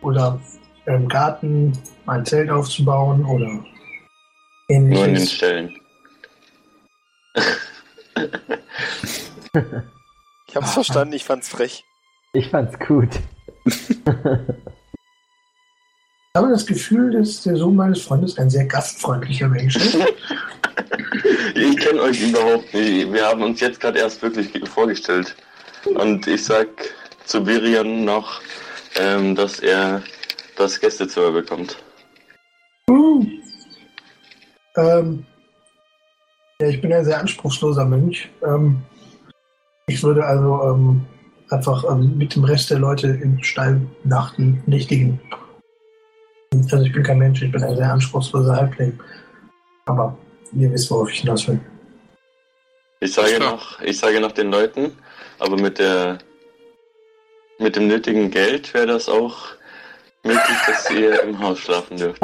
Oder 0.00 0.40
im 0.86 1.06
Garten 1.06 1.72
ein 2.06 2.24
Zelt 2.24 2.50
aufzubauen 2.50 3.24
oder 3.24 3.46
Nur 3.46 3.64
in 4.68 4.90
den 4.90 4.98
ähnliches? 4.98 5.32
Stellen. 5.32 5.76
Ich 10.48 10.56
hab's 10.56 10.74
verstanden, 10.74 11.14
ich 11.14 11.24
fand's 11.24 11.48
frech. 11.48 11.84
Ich 12.32 12.48
fand's 12.48 12.78
gut. 12.80 13.10
Ich 16.34 16.40
habe 16.40 16.50
das 16.50 16.64
Gefühl, 16.64 17.10
dass 17.10 17.42
der 17.42 17.56
Sohn 17.56 17.76
meines 17.76 18.00
Freundes 18.00 18.38
ein 18.38 18.48
sehr 18.48 18.64
gastfreundlicher 18.64 19.48
Mensch 19.48 19.76
ist. 19.76 19.98
Ich 21.54 21.76
kenne 21.76 22.00
euch 22.00 22.22
überhaupt 22.22 22.72
nicht. 22.72 23.12
Wir 23.12 23.26
haben 23.26 23.42
uns 23.42 23.60
jetzt 23.60 23.78
gerade 23.78 23.98
erst 23.98 24.22
wirklich 24.22 24.50
vorgestellt. 24.66 25.36
Und 25.84 26.26
ich 26.26 26.44
sag 26.44 26.68
zu 27.26 27.44
Birion 27.44 28.06
noch, 28.06 28.40
ähm, 28.96 29.34
dass 29.34 29.60
er 29.60 30.02
das 30.56 30.80
Gästezimmer 30.80 31.32
bekommt. 31.32 31.76
Uh. 32.88 33.26
Ähm, 34.76 35.26
ja, 36.60 36.68
ich 36.68 36.80
bin 36.80 36.92
ein 36.92 37.04
sehr 37.04 37.20
anspruchsloser 37.20 37.84
Mönch. 37.84 38.30
Ähm, 38.42 38.78
ich 39.86 40.02
würde 40.02 40.24
also 40.24 40.62
ähm, 40.62 41.04
einfach 41.50 41.84
ähm, 41.90 42.16
mit 42.16 42.34
dem 42.34 42.44
Rest 42.44 42.70
der 42.70 42.78
Leute 42.78 43.08
im 43.08 43.42
Stall 43.42 43.82
nachten, 44.04 44.62
nächtigen. 44.66 45.20
Also 46.52 46.84
ich 46.84 46.92
bin 46.92 47.02
kein 47.02 47.18
Mensch, 47.18 47.42
ich 47.42 47.50
bin 47.50 47.62
ein 47.62 47.76
sehr 47.76 47.92
anspruchsloser 47.92 48.56
Halbling. 48.56 48.98
Aber 49.86 50.16
ihr 50.52 50.70
wisst, 50.70 50.90
worauf 50.90 51.10
ich 51.10 51.20
hinaus 51.20 51.48
will. 51.48 51.58
Ich 53.00 53.14
sage 53.14 53.38
noch, 53.40 53.80
ich 53.80 53.98
sage 53.98 54.20
noch 54.20 54.32
den 54.32 54.50
Leuten, 54.50 54.92
aber 55.38 55.56
mit 55.56 55.78
der 55.78 56.18
mit 57.58 57.76
dem 57.76 57.88
nötigen 57.88 58.30
Geld 58.30 58.72
wäre 58.74 58.86
das 58.86 59.08
auch 59.08 59.36
möglich, 60.22 60.56
dass 60.66 60.90
ihr 60.90 61.22
im 61.24 61.38
Haus 61.38 61.58
schlafen 61.58 61.96
dürft. 61.96 62.20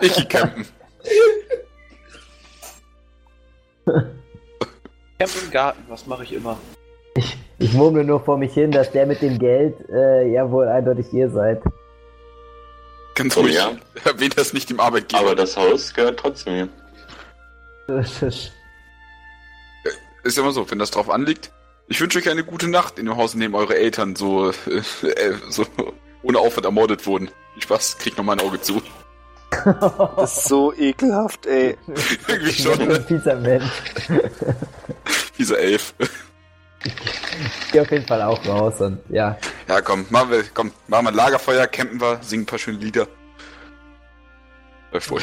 Ich 0.00 0.28
campen. 0.28 0.66
Camp 3.84 5.32
im 5.44 5.50
Garten, 5.50 5.82
was 5.88 6.06
mache 6.06 6.24
ich 6.24 6.32
immer? 6.32 6.56
Ich, 7.14 7.36
ich 7.58 7.72
murmle 7.74 8.04
nur 8.04 8.20
vor 8.20 8.38
mich 8.38 8.54
hin, 8.54 8.70
dass 8.70 8.90
der 8.90 9.06
mit 9.06 9.20
dem 9.20 9.38
Geld 9.38 9.76
äh, 9.90 10.32
ja 10.32 10.50
wohl 10.50 10.66
eindeutig 10.68 11.12
ihr 11.12 11.28
seid. 11.30 11.62
Ganz 13.22 13.36
Oh 13.36 13.40
ruhig. 13.40 13.54
ja. 13.54 13.72
Erwähnt 14.04 14.36
das 14.38 14.52
nicht 14.52 14.70
dem 14.70 14.80
Arbeitgeber. 14.80 15.20
Aber 15.20 15.34
das 15.34 15.56
Haus 15.56 15.92
gehört 15.94 16.18
trotzdem 16.20 16.54
mir. 16.54 16.68
Das 17.86 18.22
ist- 18.22 18.52
ist 20.22 20.36
ja 20.36 20.42
immer 20.42 20.52
so, 20.52 20.70
wenn 20.70 20.78
das 20.78 20.90
drauf 20.90 21.08
anliegt. 21.10 21.50
Ich 21.88 22.00
wünsche 22.00 22.18
euch 22.18 22.28
eine 22.28 22.44
gute 22.44 22.68
Nacht 22.68 22.98
in 22.98 23.06
dem 23.06 23.16
Haus, 23.16 23.34
in 23.34 23.40
dem 23.40 23.54
eure 23.54 23.74
Eltern 23.76 24.14
so, 24.16 24.50
äh, 24.50 24.52
äh, 25.06 25.34
so 25.48 25.66
ohne 26.22 26.38
Aufwand 26.38 26.66
ermordet 26.66 27.06
wurden. 27.06 27.30
Viel 27.54 27.62
Spaß, 27.62 27.98
kriegt 27.98 28.18
noch 28.18 28.24
mal 28.24 28.32
ein 28.34 28.40
Auge 28.40 28.60
zu. 28.60 28.80
Das 30.16 30.36
ist 30.36 30.44
so 30.48 30.72
ekelhaft, 30.74 31.44
ey. 31.46 31.76
Irgendwie 32.28 32.50
Ich 32.50 32.62
schon, 32.62 32.80
ein 32.80 33.04
fieser 33.04 33.34
Mensch. 33.34 33.64
dieser 35.38 35.58
Elf. 35.58 35.92
Ich 36.84 37.72
geh 37.72 37.80
auf 37.80 37.90
jeden 37.90 38.06
Fall 38.06 38.22
auch 38.22 38.44
raus 38.46 38.80
und 38.80 38.98
ja. 39.10 39.36
Ja, 39.68 39.80
komm, 39.80 40.06
machen 40.10 40.30
wir, 40.30 40.44
komm, 40.54 40.72
machen 40.88 41.04
wir 41.04 41.10
ein 41.10 41.14
Lagerfeuer, 41.14 41.66
campen 41.66 42.00
wir, 42.00 42.18
singen 42.22 42.42
ein 42.42 42.46
paar 42.46 42.58
schöne 42.58 42.78
Lieder. 42.78 43.06
Läuft 44.92 45.10
wohl. 45.10 45.20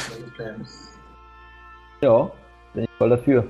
Ja, 2.01 2.31
bin 2.73 2.83
ich 2.83 2.89
voll 2.97 3.09
dafür. 3.09 3.45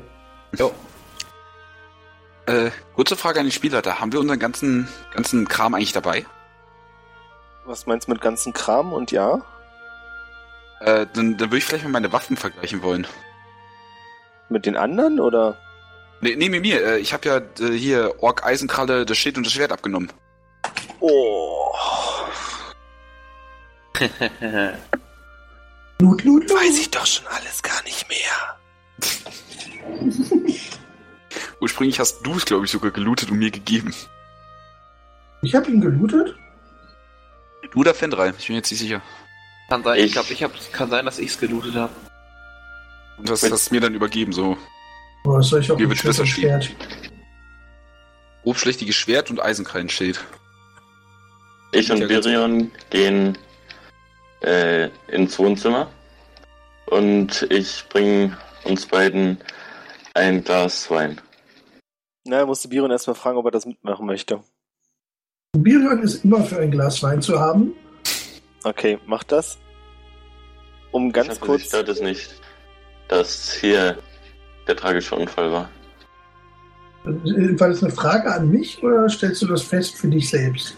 Äh, 2.48 2.72
kurze 2.96 3.18
Frage 3.18 3.42
an 3.42 3.46
den 3.46 3.52
Spielleiter. 3.52 4.00
Haben 4.00 4.14
wir 4.14 4.22
unseren 4.22 4.40
ganzen, 4.40 4.88
ganzen 5.14 5.48
Kram 5.50 5.76
eigentlich 5.76 5.92
dabei? 5.92 6.26
Was 7.66 7.86
meinst 7.86 8.08
du 8.08 8.14
mit 8.14 8.22
ganzen 8.22 8.54
Kram 8.54 8.94
und 8.94 9.12
ja? 9.12 9.42
Äh, 10.80 11.06
dann, 11.14 11.36
dann 11.38 11.50
würde 11.50 11.58
ich 11.58 11.66
vielleicht 11.66 11.84
mal 11.84 11.92
meine 11.92 12.14
Waffen 12.14 12.38
vergleichen 12.38 12.82
wollen. 12.84 13.06
Mit 14.48 14.66
den 14.66 14.78
anderen 14.78 15.20
oder? 15.20 15.58
Nee, 16.22 16.36
nee, 16.36 16.50
mit 16.50 16.62
mir. 16.62 16.84
Äh, 16.84 16.98
ich 17.00 17.14
habe 17.14 17.28
ja 17.30 17.38
äh, 17.66 17.72
hier 17.78 18.16
Ork 18.24 18.44
Eisenkralle, 18.46 19.06
das 19.06 19.18
Schild 19.18 19.38
und 19.38 19.46
das 19.46 19.54
Schwert 19.54 19.72
abgenommen. 19.72 20.12
Oh. 21.00 21.72
Lut, 26.00 26.24
Lut, 26.24 26.24
Lut. 26.24 26.50
Weiß 26.50 26.80
ich 26.80 26.90
doch 26.92 27.06
schon 27.06 27.28
alles 27.28 27.62
gar 27.62 27.82
nicht 27.84 28.08
mehr. 28.10 28.58
Ursprünglich 31.60 32.00
hast 32.00 32.22
du 32.22 32.36
es, 32.36 32.46
glaube 32.46 32.66
ich, 32.66 32.72
sogar 32.72 32.92
gelootet 32.92 33.32
und 33.32 33.38
mir 33.40 33.52
gegeben. 33.52 33.94
Ich 35.42 35.54
habe 35.56 35.70
ihn 35.72 35.82
gelootet. 35.82 36.36
Du 37.72 37.80
oder 37.80 37.94
Fendral? 37.94 38.34
Ich 38.38 38.48
bin 38.48 38.56
jetzt 38.56 38.72
nicht 38.72 38.80
sicher. 38.80 39.02
Kann 39.70 39.84
sein, 39.84 40.00
ich, 40.00 40.06
Ich- 40.06 40.12
glaube, 40.14 40.32
ich 40.34 40.44
hab, 40.44 40.52
kann 40.72 40.90
sein, 40.90 41.06
dass 41.06 41.20
ich's 41.20 41.40
gelootet 41.40 41.76
habe. 41.76 41.94
Und 43.18 43.30
hast 43.30 43.44
das 43.50 43.72
mir 43.72 43.82
dann 43.82 43.96
übergeben, 43.96 44.32
so 44.32 44.58
Was 45.26 45.50
soll 45.50 45.62
ich 45.62 45.72
auch 45.72 45.78
Mir 45.78 45.88
mit 45.88 46.04
wird's 46.04 46.04
besser. 46.04 46.26
Schwert? 46.26 46.70
grobschlächtiges 48.48 48.96
Schwert 48.96 49.30
und 49.30 49.42
Eisenkrallenschild. 49.42 50.24
Ich 51.74 51.92
und 51.92 52.08
Birion 52.08 52.72
gehen 52.90 53.38
äh, 54.42 54.90
ins 55.10 55.38
Wohnzimmer 55.38 55.92
und 56.86 57.46
ich 57.50 57.84
bringe 57.90 58.38
uns 58.64 58.86
beiden 58.86 59.38
ein 60.14 60.46
Glas 60.46 60.90
Wein. 60.90 61.20
Na, 62.24 62.46
musste 62.46 62.70
Biron 62.70 62.90
erstmal 62.90 63.18
fragen, 63.18 63.38
ob 63.38 63.44
er 63.46 63.52
das 63.52 63.66
mitmachen 63.66 64.06
möchte. 64.06 64.42
Birion 65.58 66.02
ist 66.02 66.24
immer 66.24 66.42
für 66.46 66.60
ein 66.60 66.72
Glas 66.72 67.04
Wein 67.04 67.22
zu 67.22 67.38
haben. 67.38 67.74
Okay, 68.64 68.98
mach 69.06 69.26
das. 69.26 69.58
Um 70.92 71.12
ganz 71.12 71.34
ich 71.34 71.42
hoffe, 71.42 71.46
kurz. 71.46 71.62
dich 71.64 71.68
stört 71.68 71.90
es 71.90 72.00
nicht, 72.00 72.42
dass 73.10 73.52
hier 73.52 73.98
der 74.68 74.76
tragische 74.76 75.16
Unfall 75.16 75.52
war. 75.52 75.70
War 77.04 77.70
das 77.70 77.84
eine 77.84 77.92
Frage 77.94 78.34
an 78.34 78.50
mich 78.52 78.84
oder 78.84 79.08
stellst 79.10 79.42
du 79.42 79.48
das 79.48 79.62
fest 79.62 79.98
für 79.98 80.08
dich 80.08 80.30
selbst? 80.30 80.76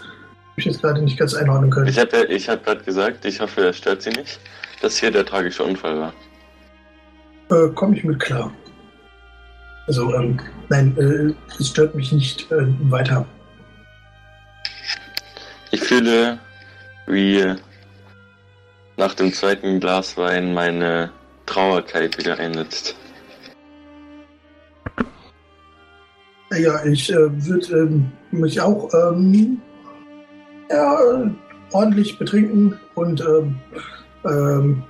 Ich 0.57 0.65
jetzt 0.65 0.81
gerade 0.81 1.01
nicht 1.01 1.17
ganz 1.17 1.33
einordnen 1.33 1.71
können. 1.71 1.87
Ich 1.87 1.97
habe 1.97 2.25
ich 2.25 2.49
hab 2.49 2.63
gerade 2.63 2.83
gesagt, 2.83 3.25
ich 3.25 3.39
hoffe, 3.39 3.69
es 3.69 3.77
stört 3.77 4.01
sie 4.01 4.11
nicht, 4.11 4.39
dass 4.81 4.97
hier 4.97 5.09
der 5.09 5.25
tragische 5.25 5.63
Unfall 5.63 5.99
war. 5.99 6.13
Äh, 7.49 7.69
Komme 7.73 7.97
ich 7.97 8.03
mit 8.03 8.19
klar. 8.19 8.51
Also, 9.87 10.13
ähm, 10.13 10.39
nein, 10.69 10.95
äh, 10.97 11.33
es 11.59 11.69
stört 11.69 11.95
mich 11.95 12.11
nicht 12.11 12.51
äh, 12.51 12.67
weiter. 12.91 13.25
Ich 15.71 15.81
fühle, 15.81 16.37
wie 17.07 17.55
nach 18.97 19.15
dem 19.15 19.33
zweiten 19.33 19.79
Glas 19.79 20.17
Wein 20.17 20.53
meine 20.53 21.11
Trauerkeit 21.45 22.17
wieder 22.19 22.37
einsetzt. 22.37 22.95
Ja, 26.57 26.83
ich 26.85 27.11
äh, 27.11 27.45
würde 27.45 27.77
ähm, 27.77 28.11
mich 28.31 28.59
auch 28.59 28.89
ähm, 28.93 29.61
ja, 30.69 30.97
ordentlich 31.71 32.17
betrinken 32.17 32.79
und 32.95 33.21
ähm, 33.21 33.59
ähm, 34.25 34.83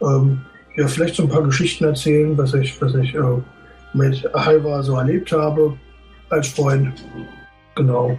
ähm, 0.00 0.40
ja, 0.76 0.86
vielleicht 0.86 1.16
so 1.16 1.24
ein 1.24 1.28
paar 1.28 1.42
Geschichten 1.42 1.84
erzählen, 1.84 2.36
was 2.36 2.54
ich, 2.54 2.80
was 2.80 2.94
ich 2.94 3.14
äh, 3.14 3.42
mit 3.92 4.24
Halva 4.34 4.82
so 4.82 4.96
erlebt 4.96 5.30
habe 5.32 5.76
als 6.30 6.48
Freund. 6.48 7.04
Genau. 7.74 8.18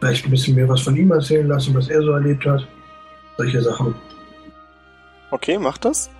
Vielleicht 0.00 0.24
ein 0.24 0.30
bisschen 0.30 0.54
mehr 0.54 0.68
was 0.68 0.80
von 0.80 0.96
ihm 0.96 1.10
erzählen 1.12 1.46
lassen, 1.46 1.74
was 1.74 1.88
er 1.88 2.02
so 2.02 2.12
erlebt 2.12 2.44
hat. 2.46 2.66
Solche 3.36 3.62
Sachen. 3.62 3.94
Okay, 5.30 5.58
macht 5.58 5.84
das. 5.84 6.10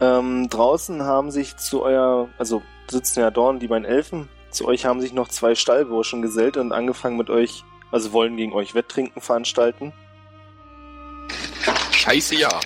Ähm, 0.00 0.48
draußen 0.48 1.02
haben 1.02 1.30
sich 1.30 1.56
zu 1.56 1.82
euer, 1.82 2.28
also 2.38 2.62
sitzen 2.90 3.20
ja 3.20 3.30
Dorn, 3.30 3.58
die 3.58 3.68
beiden 3.68 3.84
Elfen. 3.84 4.28
Zu 4.54 4.68
euch 4.68 4.86
haben 4.86 5.00
sich 5.00 5.12
noch 5.12 5.26
zwei 5.26 5.56
Stallburschen 5.56 6.22
gesellt 6.22 6.56
und 6.56 6.70
angefangen 6.70 7.16
mit 7.16 7.28
euch, 7.28 7.64
also 7.90 8.12
wollen 8.12 8.36
gegen 8.36 8.52
euch 8.52 8.76
Wetttrinken 8.76 9.20
veranstalten. 9.20 9.92
Scheiße, 11.90 12.36
ja. 12.36 12.60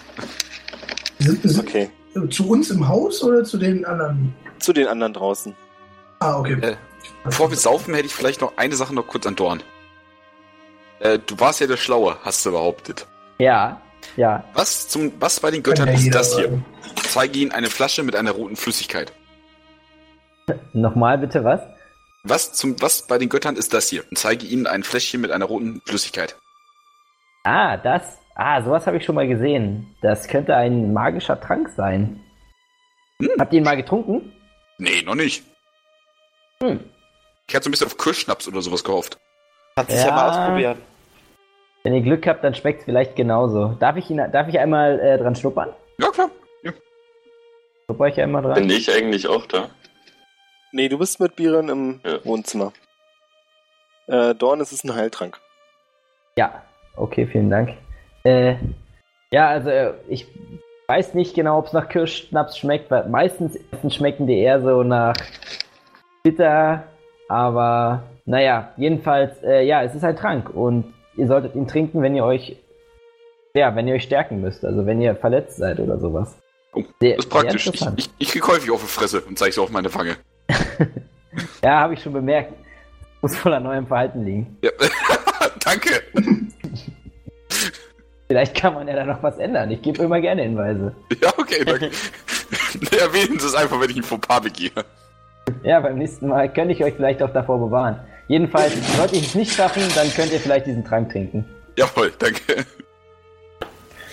Sind, 1.18 1.42
sind, 1.42 1.66
Okay. 1.66 1.90
Zu 2.28 2.46
uns 2.46 2.70
im 2.70 2.86
Haus 2.86 3.22
oder 3.22 3.42
zu 3.42 3.56
den 3.56 3.86
anderen? 3.86 4.34
Zu 4.58 4.74
den 4.74 4.86
anderen 4.86 5.14
draußen. 5.14 5.56
Ah, 6.18 6.38
okay. 6.38 6.58
Äh, 6.60 6.76
Bevor 7.24 7.48
wir 7.48 7.56
saufen, 7.56 7.94
hätte 7.94 8.06
ich 8.06 8.14
vielleicht 8.14 8.42
noch 8.42 8.58
eine 8.58 8.76
Sache 8.76 8.94
noch 8.94 9.06
kurz 9.06 9.26
an 9.26 9.36
Dorn. 9.36 9.62
Äh, 11.00 11.18
du 11.24 11.40
warst 11.40 11.60
ja 11.60 11.66
der 11.66 11.78
Schlaue, 11.78 12.16
hast 12.22 12.44
du 12.44 12.50
behauptet. 12.50 13.06
Ja, 13.38 13.80
ja. 14.16 14.44
Was 14.52 14.88
zum, 14.88 15.12
was 15.20 15.40
bei 15.40 15.50
den 15.50 15.62
Göttern 15.62 15.88
ja 15.88 15.94
ist 15.94 16.14
das 16.14 16.36
hier? 16.36 16.48
sagen. 16.48 16.64
Zeige 17.08 17.38
ihnen 17.38 17.52
eine 17.52 17.70
Flasche 17.70 18.02
mit 18.02 18.14
einer 18.14 18.32
roten 18.32 18.56
Flüssigkeit. 18.56 19.10
Nochmal 20.74 21.16
bitte 21.16 21.44
was? 21.44 21.60
Was 22.24 22.52
zum, 22.52 22.80
was 22.80 23.06
bei 23.06 23.18
den 23.18 23.28
Göttern 23.28 23.56
ist 23.56 23.72
das 23.72 23.88
hier? 23.88 24.04
Und 24.10 24.18
zeige 24.18 24.46
ihnen 24.46 24.66
ein 24.66 24.82
Fläschchen 24.82 25.20
mit 25.20 25.30
einer 25.30 25.44
roten 25.44 25.80
Flüssigkeit. 25.86 26.36
Ah, 27.44 27.76
das. 27.76 28.18
Ah, 28.34 28.62
sowas 28.62 28.86
habe 28.86 28.98
ich 28.98 29.04
schon 29.04 29.14
mal 29.14 29.26
gesehen. 29.26 29.96
Das 30.02 30.28
könnte 30.28 30.54
ein 30.54 30.92
magischer 30.92 31.40
Trank 31.40 31.68
sein. 31.76 32.20
Hm. 33.20 33.30
Habt 33.38 33.52
ihr 33.52 33.58
ihn 33.58 33.64
mal 33.64 33.76
getrunken? 33.76 34.32
Nee, 34.78 35.02
noch 35.02 35.14
nicht. 35.14 35.44
Hm. 36.62 36.80
Ich 37.48 37.54
hatte 37.54 37.64
so 37.64 37.68
ein 37.68 37.72
bisschen 37.72 37.86
auf 37.86 37.96
Kirschschnaps 37.96 38.46
oder 38.46 38.62
sowas 38.62 38.84
gehofft. 38.84 39.18
Kannst 39.76 39.92
es 39.92 40.02
ja. 40.02 40.08
Ja. 40.08 40.14
mal 40.14 40.28
ausprobieren. 40.28 40.78
Wenn 41.84 41.94
ihr 41.94 42.02
Glück 42.02 42.26
habt, 42.26 42.44
dann 42.44 42.54
schmeckt 42.54 42.80
es 42.80 42.84
vielleicht 42.84 43.16
genauso. 43.16 43.76
Darf 43.80 43.96
ich, 43.96 44.10
ihn, 44.10 44.18
darf 44.32 44.48
ich 44.48 44.58
einmal 44.58 45.00
äh, 45.00 45.18
dran 45.18 45.34
schnuppern? 45.34 45.72
Ja, 45.98 46.10
klar. 46.10 46.30
Schnupper 47.88 48.08
ich 48.08 48.20
einmal 48.20 48.42
dran? 48.42 48.54
Bin 48.54 48.68
ich 48.68 48.92
eigentlich 48.92 49.26
auch 49.28 49.46
da? 49.46 49.70
Nee, 50.72 50.88
du 50.88 50.98
bist 50.98 51.20
mit 51.20 51.36
Biren 51.36 51.68
im 51.68 52.00
Ja. 52.04 52.24
Wohnzimmer. 52.24 52.72
Äh, 54.06 54.34
Dorn, 54.34 54.60
es 54.60 54.72
ist 54.72 54.84
ein 54.84 54.94
Heiltrank. 54.94 55.38
Ja, 56.36 56.62
okay, 56.96 57.26
vielen 57.26 57.50
Dank. 57.50 57.70
Äh, 58.24 58.56
ja, 59.30 59.48
also 59.48 59.70
äh, 59.70 59.94
ich 60.08 60.26
weiß 60.86 61.14
nicht 61.14 61.34
genau, 61.34 61.58
ob 61.58 61.66
es 61.66 61.72
nach 61.72 61.88
Kirschschnaps 61.88 62.58
schmeckt, 62.58 62.90
weil 62.90 63.08
meistens 63.08 63.58
schmecken 63.90 64.26
die 64.26 64.38
eher 64.38 64.62
so 64.62 64.82
nach 64.82 65.16
bitter, 66.22 66.84
aber 67.28 68.02
naja, 68.24 68.72
jedenfalls, 68.76 69.42
äh, 69.42 69.62
ja, 69.62 69.82
es 69.82 69.94
ist 69.94 70.04
ein 70.04 70.16
Trank 70.16 70.50
und 70.50 70.94
ihr 71.16 71.26
solltet 71.26 71.54
ihn 71.54 71.66
trinken, 71.66 72.02
wenn 72.02 72.14
ihr 72.14 72.24
euch, 72.24 72.56
ja, 73.54 73.74
wenn 73.74 73.88
ihr 73.88 73.94
euch 73.94 74.04
stärken 74.04 74.40
müsst, 74.40 74.64
also 74.64 74.86
wenn 74.86 75.00
ihr 75.00 75.16
verletzt 75.16 75.56
seid 75.56 75.80
oder 75.80 75.98
sowas. 75.98 76.36
Oh, 76.74 76.82
Sehr, 77.00 77.16
Das 77.16 77.24
ist 77.24 77.30
praktisch. 77.30 77.66
Ich, 77.66 77.86
ich, 77.96 78.10
ich 78.18 78.28
krieg 78.28 78.46
häufig 78.46 78.70
auf 78.70 78.80
die 78.82 78.86
Fresse 78.86 79.22
und 79.22 79.38
zeige 79.38 79.50
es 79.50 79.58
auf 79.58 79.70
meine 79.70 79.92
Wange. 79.94 80.16
Ja, 81.62 81.80
habe 81.80 81.94
ich 81.94 82.02
schon 82.02 82.14
bemerkt. 82.14 82.52
Muss 83.20 83.36
voll 83.36 83.52
an 83.52 83.62
neuem 83.62 83.86
Verhalten 83.86 84.24
liegen. 84.24 84.56
Ja. 84.62 84.70
Danke. 85.64 86.02
Vielleicht 88.26 88.54
kann 88.54 88.74
man 88.74 88.88
ja 88.88 88.96
da 88.96 89.04
noch 89.04 89.22
was 89.22 89.38
ändern. 89.38 89.70
Ich 89.70 89.82
gebe 89.82 90.02
immer 90.02 90.20
gerne 90.20 90.42
Hinweise. 90.42 90.94
Ja, 91.22 91.32
okay, 91.36 91.64
danke. 91.64 91.90
Erwähnen 92.98 93.38
Sie 93.38 93.46
es 93.46 93.54
einfach, 93.54 93.80
wenn 93.80 93.88
ich 93.90 93.96
ein 93.96 94.02
Fauxpas 94.02 94.40
begehe. 94.42 94.70
Ja, 95.62 95.80
beim 95.80 95.96
nächsten 95.96 96.28
Mal 96.28 96.52
könnte 96.52 96.74
ich 96.74 96.84
euch 96.84 96.94
vielleicht 96.94 97.22
auch 97.22 97.32
davor 97.32 97.58
bewahren. 97.58 98.00
Jedenfalls, 98.28 98.74
sollte 98.96 99.16
ich 99.16 99.28
es 99.28 99.34
nicht 99.34 99.54
schaffen, 99.54 99.82
dann 99.94 100.12
könnt 100.12 100.32
ihr 100.32 100.40
vielleicht 100.40 100.66
diesen 100.66 100.84
Trank 100.84 101.10
trinken. 101.10 101.44
Jawohl, 101.76 102.12
danke. 102.18 102.66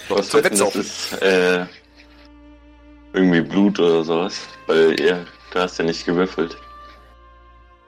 Was 0.07 0.33
wetten, 0.33 0.57
das 0.57 0.75
ist 0.75 1.21
äh, 1.21 1.65
irgendwie 3.11 3.41
Blut 3.41 3.79
oder 3.79 4.03
sowas? 4.03 4.47
Weil 4.67 4.97
ihr, 4.99 5.25
du 5.55 5.61
hast 5.61 5.77
ja 5.77 5.85
nicht 5.85 6.05
gewürfelt. 6.05 6.57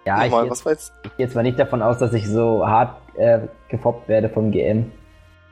Ja, 0.06 0.24
ich 0.24 0.32
Nochmal, 0.32 0.50
was 0.50 0.66
war 0.66 0.72
jetzt? 0.72 0.94
ich 1.04 1.18
gehe 1.18 1.30
zwar 1.30 1.44
nicht 1.44 1.60
davon 1.60 1.82
aus, 1.82 1.98
dass 1.98 2.14
ich 2.14 2.28
so 2.28 2.66
hart 2.66 2.98
äh, 3.16 3.40
gefoppt 3.68 4.08
werde 4.08 4.30
vom 4.30 4.52
GM. 4.52 4.92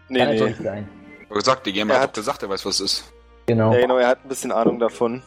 Nee, 0.08 0.20
Kann 0.20 0.30
nee. 0.30 0.40
natürlich 0.40 0.58
sein. 0.58 0.90
Aber 1.30 1.40
gesagt, 1.40 1.66
die 1.66 1.74
GM 1.74 1.90
Er 1.90 2.00
hat 2.00 2.14
gesagt, 2.14 2.42
er 2.42 2.50
weiß, 2.50 2.66
was 2.66 2.80
es 2.80 3.00
ist. 3.00 3.14
Genau. 3.48 3.74
Ja, 3.74 3.82
genau, 3.82 3.98
er 3.98 4.08
hat 4.08 4.24
ein 4.24 4.30
bisschen 4.30 4.52
Ahnung 4.52 4.80
davon. 4.80 5.22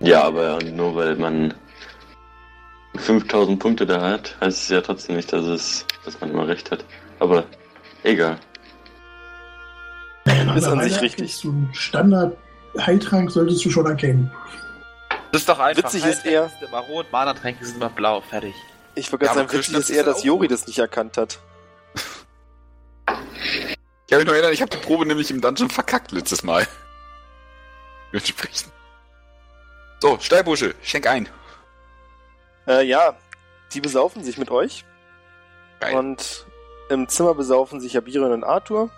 Ja, 0.00 0.22
aber 0.24 0.58
nur 0.64 0.96
weil 0.96 1.16
man 1.16 1.54
5000 2.96 3.58
Punkte 3.58 3.86
da 3.86 4.00
hat, 4.00 4.36
heißt 4.40 4.62
es 4.62 4.68
ja 4.68 4.80
trotzdem 4.80 5.16
nicht, 5.16 5.32
dass, 5.32 5.44
es, 5.44 5.86
dass 6.04 6.20
man 6.20 6.30
immer 6.30 6.48
recht 6.48 6.70
hat. 6.70 6.84
Aber 7.18 7.44
egal. 8.02 8.38
Ist 10.56 10.64
an 10.64 10.80
sich 10.80 11.00
richtig. 11.00 11.40
du 11.40 11.50
einen 11.50 11.70
Standard-Heiltrank 11.72 13.30
solltest 13.30 13.64
du 13.64 13.70
schon 13.70 13.86
erkennen. 13.86 14.30
Das 15.32 15.40
ist 15.42 15.48
doch 15.48 15.58
einfach. 15.58 15.84
Witzig 15.84 16.04
ist 16.04 16.24
eher- 16.26 16.48
sind 16.48 16.68
immer 16.68 16.80
rot, 16.80 17.10
Mana-Tränke 17.10 17.64
sind 17.64 17.76
immer 17.76 17.88
blau. 17.88 18.20
Fertig. 18.20 18.54
Ich 18.94 19.10
Ja, 19.10 19.16
gerade 19.16 19.30
aber 19.30 19.40
sagen, 19.48 19.52
witzig 19.58 19.74
ist 19.76 19.90
eher, 19.90 20.04
dass 20.04 20.22
Jori 20.22 20.46
das 20.48 20.66
nicht 20.66 20.78
erkannt 20.78 21.16
hat. 21.16 21.38
Ich 23.08 24.08
kann 24.10 24.18
mich 24.18 24.26
noch 24.26 24.34
erinnern, 24.34 24.52
ich 24.52 24.60
habe 24.60 24.70
die 24.70 24.76
Probe 24.76 25.06
nämlich 25.06 25.30
im 25.30 25.40
Dungeon 25.40 25.70
verkackt 25.70 26.12
letztes 26.12 26.42
Mal. 26.42 26.66
Entsprechend. 28.12 28.70
So, 30.00 30.18
Steilbursche, 30.20 30.74
schenk 30.82 31.06
ein. 31.06 31.28
Äh, 32.66 32.84
ja, 32.84 33.16
die 33.72 33.80
besaufen 33.80 34.22
sich 34.22 34.36
mit 34.36 34.50
euch. 34.50 34.84
Geil. 35.80 35.96
Und 35.96 36.44
im 36.90 37.08
Zimmer 37.08 37.34
besaufen 37.34 37.80
sich 37.80 37.94
ja 37.94 38.00
Biren 38.02 38.32
und 38.32 38.44
Arthur. 38.44 38.90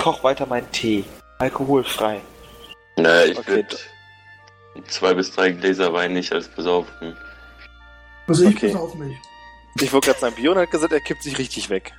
Koch 0.00 0.22
weiter 0.22 0.46
meinen 0.46 0.70
Tee. 0.70 1.04
Alkoholfrei. 1.38 2.20
Na, 2.96 3.24
ich 3.24 3.36
Okay. 3.38 3.48
würde 3.56 3.76
zwei 4.86 5.14
bis 5.14 5.30
drei 5.32 5.52
Gläser 5.52 5.92
Wein 5.92 6.12
nicht 6.12 6.32
als 6.32 6.48
besaufen. 6.48 7.16
Also 8.26 8.44
ich 8.44 8.56
Okay. 8.56 8.68
okay. 8.68 8.76
auf 8.76 8.94
mich. 8.94 9.16
Ich 9.80 9.92
wollte 9.92 10.08
gerade 10.08 10.20
sagen, 10.20 10.34
Biren 10.36 10.58
hat 10.58 10.70
gesagt, 10.70 10.92
er 10.92 11.00
kippt 11.00 11.22
sich 11.22 11.38
richtig 11.38 11.68
weg. 11.68 11.92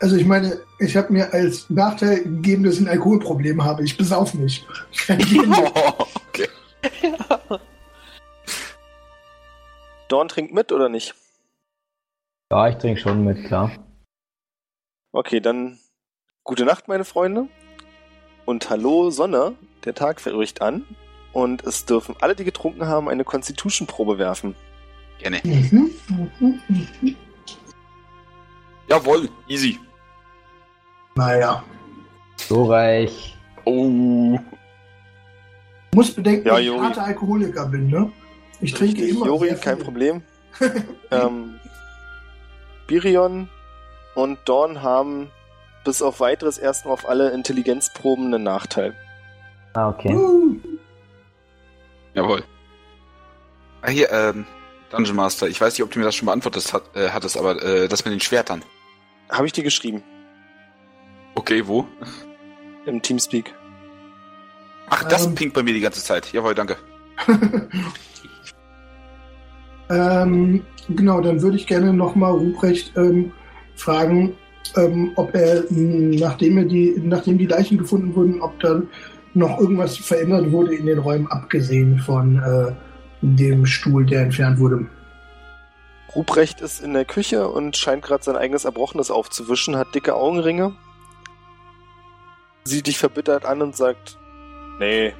Also 0.00 0.16
ich 0.16 0.26
meine, 0.26 0.60
ich 0.78 0.96
habe 0.96 1.12
mir 1.12 1.32
als 1.32 1.70
Nachteil 1.70 2.22
gegeben, 2.22 2.64
dass 2.64 2.74
ich 2.74 2.80
ein 2.80 2.88
Alkoholproblem 2.88 3.64
habe. 3.64 3.82
Ich 3.84 3.96
besauf 3.96 4.34
mich. 4.34 4.64
Oh, 5.08 6.06
okay. 6.28 6.48
Dorn 10.08 10.28
trinkt 10.28 10.52
mit 10.52 10.72
oder 10.72 10.88
nicht? 10.88 11.14
Ja, 12.50 12.68
ich 12.68 12.76
trinke 12.76 13.00
schon 13.00 13.24
mit, 13.24 13.44
klar. 13.46 13.72
Okay, 15.12 15.40
dann 15.40 15.78
gute 16.44 16.64
Nacht, 16.64 16.88
meine 16.88 17.04
Freunde. 17.04 17.48
Und 18.44 18.70
hallo, 18.70 19.10
Sonne. 19.10 19.54
Der 19.84 19.94
Tag 19.94 20.20
verrückt 20.20 20.62
an. 20.62 20.84
Und 21.36 21.64
es 21.64 21.84
dürfen 21.84 22.14
alle, 22.22 22.34
die 22.34 22.44
getrunken 22.44 22.86
haben, 22.86 23.10
eine 23.10 23.22
Constitution-Probe 23.22 24.16
werfen. 24.16 24.54
Gerne. 25.18 25.38
Mhm, 25.44 25.90
mhm, 26.08 26.60
mhm. 26.66 27.16
Jawohl, 28.88 29.28
easy. 29.46 29.78
Naja. 31.14 31.62
So 32.36 32.64
reich. 32.64 33.36
Oh. 33.66 34.38
Du 35.90 35.94
musst 35.94 36.16
bedenken, 36.16 36.48
Ja, 36.48 36.54
dass 36.54 36.62
ich 36.62 36.70
harter 36.70 37.04
Alkoholiker 37.04 37.66
bin, 37.66 37.88
ne? 37.88 38.10
Ich 38.62 38.72
trinke 38.72 39.06
immer. 39.06 39.26
Jori, 39.26 39.48
sehr 39.48 39.58
kein. 39.58 39.78
Problem. 39.78 40.22
ähm, 41.10 41.60
Birion 42.86 43.50
und 44.14 44.38
Dorn 44.46 44.82
haben 44.82 45.30
bis 45.84 46.00
auf 46.00 46.20
weiteres 46.20 46.56
erstmal 46.56 46.94
auf 46.94 47.06
alle 47.06 47.28
Intelligenzproben 47.32 48.32
einen 48.32 48.42
Nachteil. 48.42 48.94
Ah, 49.74 49.90
okay. 49.90 50.14
Uh, 50.14 50.56
Jawohl. 52.16 52.42
Ah, 53.82 53.90
hier, 53.90 54.10
ähm, 54.10 54.46
Dungeon 54.90 55.16
Master, 55.16 55.48
ich 55.48 55.60
weiß 55.60 55.74
nicht, 55.74 55.82
ob 55.82 55.90
du 55.90 55.98
mir 55.98 56.06
das 56.06 56.14
schon 56.14 56.26
beantwortet 56.26 56.72
hat, 56.72 56.82
äh, 56.96 57.10
hattest, 57.10 57.36
aber 57.36 57.62
äh, 57.62 57.88
das 57.88 58.04
mit 58.04 58.12
den 58.12 58.20
Schwertern. 58.20 58.64
Habe 59.30 59.46
ich 59.46 59.52
dir 59.52 59.62
geschrieben 59.64 60.02
Okay, 61.34 61.66
wo? 61.66 61.86
im 62.86 63.02
Teamspeak. 63.02 63.52
Ach, 64.88 65.04
das 65.04 65.26
Ähm. 65.26 65.34
pinkt 65.34 65.54
bei 65.54 65.62
mir 65.62 65.74
die 65.74 65.80
ganze 65.80 66.02
Zeit. 66.02 66.32
Jawohl, 66.32 66.54
danke. 66.54 66.76
ähm, 69.90 70.64
genau, 70.88 71.20
dann 71.20 71.42
würde 71.42 71.56
ich 71.56 71.66
gerne 71.66 71.92
nochmal 71.92 72.32
Ruprecht 72.32 72.92
ähm, 72.96 73.32
fragen, 73.74 74.34
ähm, 74.76 75.12
ob 75.16 75.34
er, 75.34 75.64
mh, 75.68 76.18
nachdem, 76.20 76.58
er 76.58 76.64
die, 76.64 76.94
nachdem 77.02 77.38
die 77.38 77.46
Leichen 77.46 77.76
gefunden 77.78 78.14
wurden, 78.14 78.40
ob 78.40 78.58
dann 78.60 78.88
noch 79.36 79.60
irgendwas 79.60 79.98
verändert 79.98 80.50
wurde 80.50 80.74
in 80.74 80.86
den 80.86 80.98
Räumen, 80.98 81.26
abgesehen 81.26 81.98
von 81.98 82.38
äh, 82.38 82.72
dem 83.20 83.66
Stuhl, 83.66 84.06
der 84.06 84.22
entfernt 84.22 84.58
wurde. 84.58 84.86
Ruprecht 86.14 86.62
ist 86.62 86.82
in 86.82 86.94
der 86.94 87.04
Küche 87.04 87.46
und 87.48 87.76
scheint 87.76 88.02
gerade 88.02 88.24
sein 88.24 88.36
eigenes 88.36 88.64
Erbrochenes 88.64 89.10
aufzuwischen, 89.10 89.76
hat 89.76 89.94
dicke 89.94 90.14
Augenringe. 90.14 90.74
Sieht 92.64 92.86
dich 92.86 92.96
verbittert 92.96 93.44
an 93.44 93.60
und 93.60 93.76
sagt, 93.76 94.18
nee, 94.80 95.12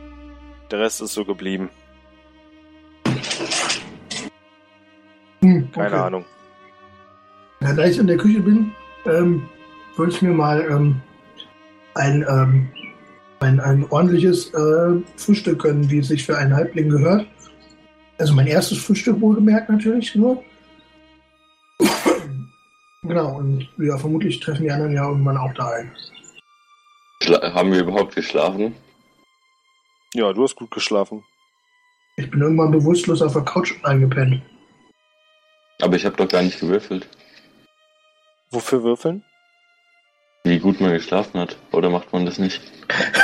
der 0.71 0.81
Rest 0.81 1.03
ist 1.03 1.13
so 1.13 1.27
geblieben. 1.27 1.69
Hm, 5.43 5.71
Keine 5.73 5.89
okay. 5.89 5.97
Ahnung. 5.97 6.25
Ja, 7.61 7.75
da 7.75 7.85
ich 7.85 7.99
in 7.99 8.07
der 8.07 8.17
Küche 8.17 8.41
bin, 8.41 8.73
ähm, 9.05 9.47
würde 9.97 10.13
ich 10.13 10.23
mir 10.23 10.33
mal 10.33 10.67
ähm, 10.71 11.03
ein, 11.95 12.25
ähm, 12.29 12.69
ein, 13.47 13.61
ein 13.61 13.87
ordentliches 13.91 14.53
äh, 14.55 15.01
Frühstück 15.17 15.63
gönnen, 15.63 15.89
wie 15.91 15.99
es 15.99 16.09
sich 16.09 16.25
für 16.25 16.37
einen 16.37 16.55
Halbling 16.55 16.89
gehört. 16.89 17.27
Also 18.19 18.35
mein 18.35 18.47
erstes 18.47 18.79
Frühstück 18.79 19.21
wohlgemerkt 19.21 19.69
natürlich 19.69 20.15
nur. 20.15 20.43
genau, 23.03 23.37
und 23.39 23.69
ja, 23.79 23.97
vermutlich 23.97 24.41
treffen 24.41 24.65
die 24.65 24.71
anderen 24.71 24.93
ja 24.93 25.09
irgendwann 25.09 25.37
auch 25.37 25.53
da 25.55 25.71
ein. 25.71 25.93
Schla 27.23 27.55
haben 27.55 27.73
wir 27.73 27.81
überhaupt 27.81 28.15
geschlafen? 28.15 28.75
Ja, 30.15 30.33
du 30.33 30.43
hast 30.43 30.57
gut 30.57 30.71
geschlafen. 30.71 31.23
Ich 32.17 32.31
bin 32.31 32.41
irgendwann 32.41 32.71
bewusstlos 32.71 33.21
auf 33.23 33.35
der 33.35 33.43
Couch 33.43 33.75
eingepennt. 33.83 34.43
Aber 35.83 35.97
ich 35.97 36.07
habe 36.07 36.17
doch 36.17 36.29
gar 36.29 36.43
nicht 36.43 36.59
gewürfelt, 36.59 37.07
Wofür 38.51 38.83
würfeln? 38.83 39.25
Wie 40.49 40.59
gut 40.59 40.81
man 40.81 40.93
geschlafen 40.93 41.41
hat. 41.41 41.57
Oder 41.73 41.91
macht 41.91 42.13
man 42.13 42.25
das 42.25 42.39
nicht? 42.39 42.61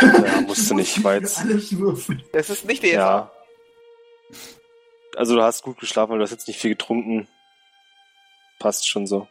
Ja, 0.01 0.41
musst 0.43 0.71
du 0.71 0.75
nicht, 0.75 1.03
würfeln. 1.03 2.23
Das 2.33 2.51
ist 2.51 2.65
nicht 2.65 2.83
der 2.83 2.93
Ja. 2.93 3.31
Also 5.17 5.37
du 5.37 5.43
hast 5.43 5.63
gut 5.63 5.79
geschlafen, 5.79 6.13
weil 6.13 6.19
du 6.19 6.25
hast 6.25 6.31
jetzt 6.31 6.49
nicht 6.49 6.59
viel 6.61 6.71
getrunken. 6.71 7.29
Passt 8.59 8.89
schon 8.89 9.07
so. 9.07 9.29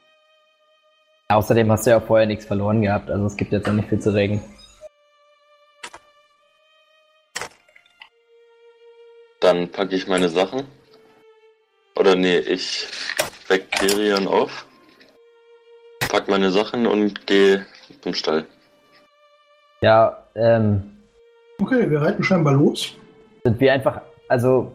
Außerdem 1.27 1.71
hast 1.71 1.85
du 1.85 1.91
ja 1.91 1.97
auch 1.97 2.05
vorher 2.05 2.27
nichts 2.27 2.45
verloren 2.45 2.81
gehabt, 2.81 3.09
also 3.09 3.25
es 3.25 3.37
gibt 3.37 3.53
jetzt 3.53 3.67
auch 3.67 3.73
nicht 3.73 3.87
viel 3.87 3.99
zu 3.99 4.13
regen. 4.13 4.43
Dann 9.39 9.71
packe 9.71 9.95
ich 9.95 10.07
meine 10.07 10.29
Sachen. 10.29 10.67
Oder 11.95 12.15
nee, 12.15 12.37
ich 12.37 12.87
weck 13.47 13.71
Tyrion 13.71 14.27
auf. 14.27 14.65
Pack 16.09 16.27
meine 16.27 16.51
Sachen 16.51 16.85
und 16.85 17.25
gehe 17.25 17.65
zum 18.01 18.13
Stall. 18.13 18.45
Ja, 19.81 20.23
ähm, 20.35 20.97
Okay, 21.59 21.89
wir 21.89 22.01
reiten 22.01 22.23
scheinbar 22.23 22.53
los. 22.53 22.95
sind 23.43 23.59
wir 23.59 23.73
einfach, 23.73 24.01
also, 24.27 24.71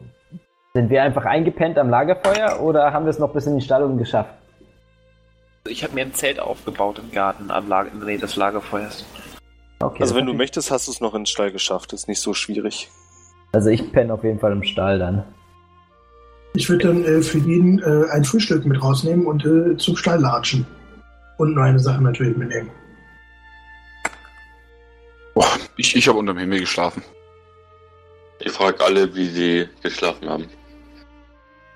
sind 0.75 0.91
wir 0.91 1.03
einfach 1.03 1.25
eingepennt 1.25 1.79
am 1.79 1.89
Lagerfeuer 1.91 2.61
oder 2.61 2.93
haben 2.93 3.05
wir 3.07 3.11
es 3.11 3.19
noch 3.19 3.33
bis 3.33 3.47
in 3.47 3.59
die 3.59 3.65
Stallung 3.65 3.97
geschafft? 3.99 4.31
Ich 5.69 5.83
habe 5.83 5.95
mir 5.95 6.03
ein 6.03 6.15
Zelt 6.15 6.39
aufgebaut 6.39 7.01
im 7.01 7.11
Garten 7.11 7.51
am 7.51 7.69
Lager, 7.69 7.91
in 7.91 7.99
der 7.99 8.07
Nähe 8.09 8.19
des 8.19 8.37
Lagerfeuers. 8.37 9.05
Okay. 9.81 10.03
Also 10.03 10.15
wenn 10.15 10.27
du 10.27 10.33
hat- 10.33 10.39
möchtest, 10.39 10.71
hast 10.71 10.87
du 10.87 10.93
es 10.93 11.01
noch 11.01 11.15
ins 11.15 11.31
Stall 11.31 11.51
geschafft. 11.51 11.93
Ist 11.93 12.07
nicht 12.09 12.21
so 12.21 12.35
schwierig. 12.35 12.89
Also 13.53 13.71
ich 13.71 13.91
penne 13.93 14.13
auf 14.15 14.23
jeden 14.23 14.39
Fall 14.39 14.53
im 14.53 14.63
Stall 14.63 14.99
dann. 14.99 15.25
Ich 16.55 16.69
würde 16.71 16.87
dann 16.87 17.05
äh, 17.05 17.21
für 17.21 17.39
jeden 17.39 17.81
äh, 17.81 18.11
ein 18.13 18.25
Frühstück 18.25 18.65
mit 18.65 18.81
rausnehmen 18.83 19.27
und 19.27 19.45
äh, 19.45 19.77
zum 19.77 19.97
Stall 19.97 20.21
latschen. 20.21 20.67
Und 21.39 21.55
nur 21.55 21.65
eine 21.65 21.79
Sache 21.79 22.03
natürlich 22.03 22.37
mitnehmen. 22.37 22.71
Ich, 25.77 25.95
ich 25.95 26.09
habe 26.09 26.19
unterm 26.19 26.39
Himmel 26.39 26.61
geschlafen. 26.61 27.03
Ich 28.41 28.53
frage 28.53 28.83
alle, 28.85 29.15
wie 29.15 29.27
sie 29.27 29.69
geschlafen 29.83 30.29
haben. 30.29 30.49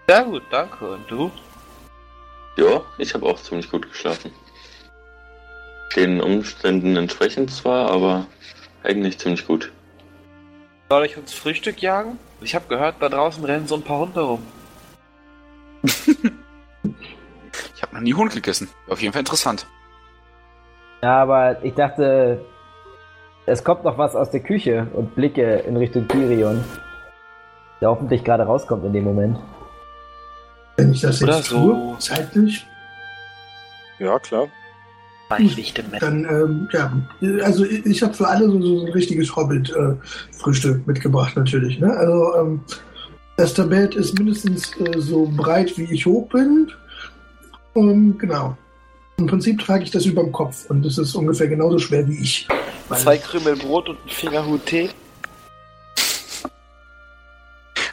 Sehr 0.08 0.24
gut, 0.24 0.42
danke. 0.50 0.92
Und 0.92 1.10
du? 1.10 1.30
Ja, 2.56 2.82
ich 2.98 3.14
habe 3.14 3.26
auch 3.26 3.40
ziemlich 3.40 3.70
gut 3.70 3.88
geschlafen. 3.90 4.32
Den 5.94 6.20
Umständen 6.20 6.96
entsprechend 6.96 7.50
zwar, 7.50 7.90
aber 7.90 8.26
eigentlich 8.82 9.18
ziemlich 9.18 9.46
gut. 9.46 9.72
Soll 10.88 11.06
ich 11.06 11.16
uns 11.16 11.32
Frühstück 11.32 11.80
jagen? 11.82 12.18
Ich 12.40 12.54
habe 12.54 12.66
gehört, 12.68 12.96
da 13.00 13.08
draußen 13.08 13.44
rennen 13.44 13.66
so 13.66 13.76
ein 13.76 13.82
paar 13.82 13.98
Hunde 13.98 14.20
rum. 14.20 14.46
Ich 17.74 17.82
habe 17.82 17.94
noch 17.94 18.02
nie 18.02 18.12
Hund 18.12 18.34
gegessen. 18.34 18.68
Auf 18.90 19.00
jeden 19.00 19.14
Fall 19.14 19.20
interessant. 19.20 19.66
Ja, 21.02 21.22
aber 21.22 21.64
ich 21.64 21.72
dachte, 21.72 22.44
es 23.50 23.64
kommt 23.64 23.84
noch 23.84 23.98
was 23.98 24.14
aus 24.14 24.30
der 24.30 24.40
Küche 24.40 24.86
und 24.94 25.14
blicke 25.16 25.64
in 25.66 25.76
Richtung 25.76 26.06
Tyrion. 26.06 26.62
Der 27.80 27.88
hoffentlich 27.88 28.22
gerade 28.22 28.44
rauskommt 28.44 28.84
in 28.84 28.92
dem 28.92 29.04
Moment. 29.04 29.38
Wenn 30.76 30.92
ich 30.92 31.00
das 31.00 31.22
Oder 31.22 31.36
jetzt 31.36 31.48
so. 31.48 31.56
tue, 31.56 31.98
zeitlich, 31.98 32.66
Ja, 33.98 34.18
klar. 34.18 34.46
Dann, 36.00 36.24
ähm, 36.24 36.68
ja, 36.72 36.92
also 37.44 37.64
ich, 37.64 37.86
ich 37.86 38.02
habe 38.02 38.14
für 38.14 38.26
alle 38.26 38.46
so, 38.46 38.60
so 38.60 38.86
ein 38.86 38.92
richtiges 38.92 39.34
Hobbit-Frühstück 39.34 40.86
mitgebracht 40.86 41.36
natürlich. 41.36 41.78
Ne? 41.78 41.92
Also 41.92 42.36
ähm, 42.36 42.60
das 43.36 43.54
Tablet 43.54 43.94
ist 43.94 44.18
mindestens 44.18 44.76
äh, 44.80 44.98
so 44.98 45.30
breit, 45.36 45.76
wie 45.76 45.92
ich 45.92 46.06
hoch 46.06 46.28
bin. 46.28 46.70
Und 47.74 48.18
genau. 48.18 48.56
Im 49.20 49.26
Prinzip 49.26 49.60
trage 49.60 49.84
ich 49.84 49.90
das 49.90 50.06
über 50.06 50.22
dem 50.22 50.32
Kopf 50.32 50.64
und 50.70 50.84
es 50.86 50.96
ist 50.96 51.14
ungefähr 51.14 51.46
genauso 51.46 51.78
schwer 51.78 52.08
wie 52.08 52.18
ich. 52.22 52.48
Zwei 52.90 53.18
Krümel 53.18 53.54
Brot 53.54 53.90
und 53.90 53.98
ein 54.02 54.08
Fingerhut 54.08 54.64
Tee. 54.64 54.88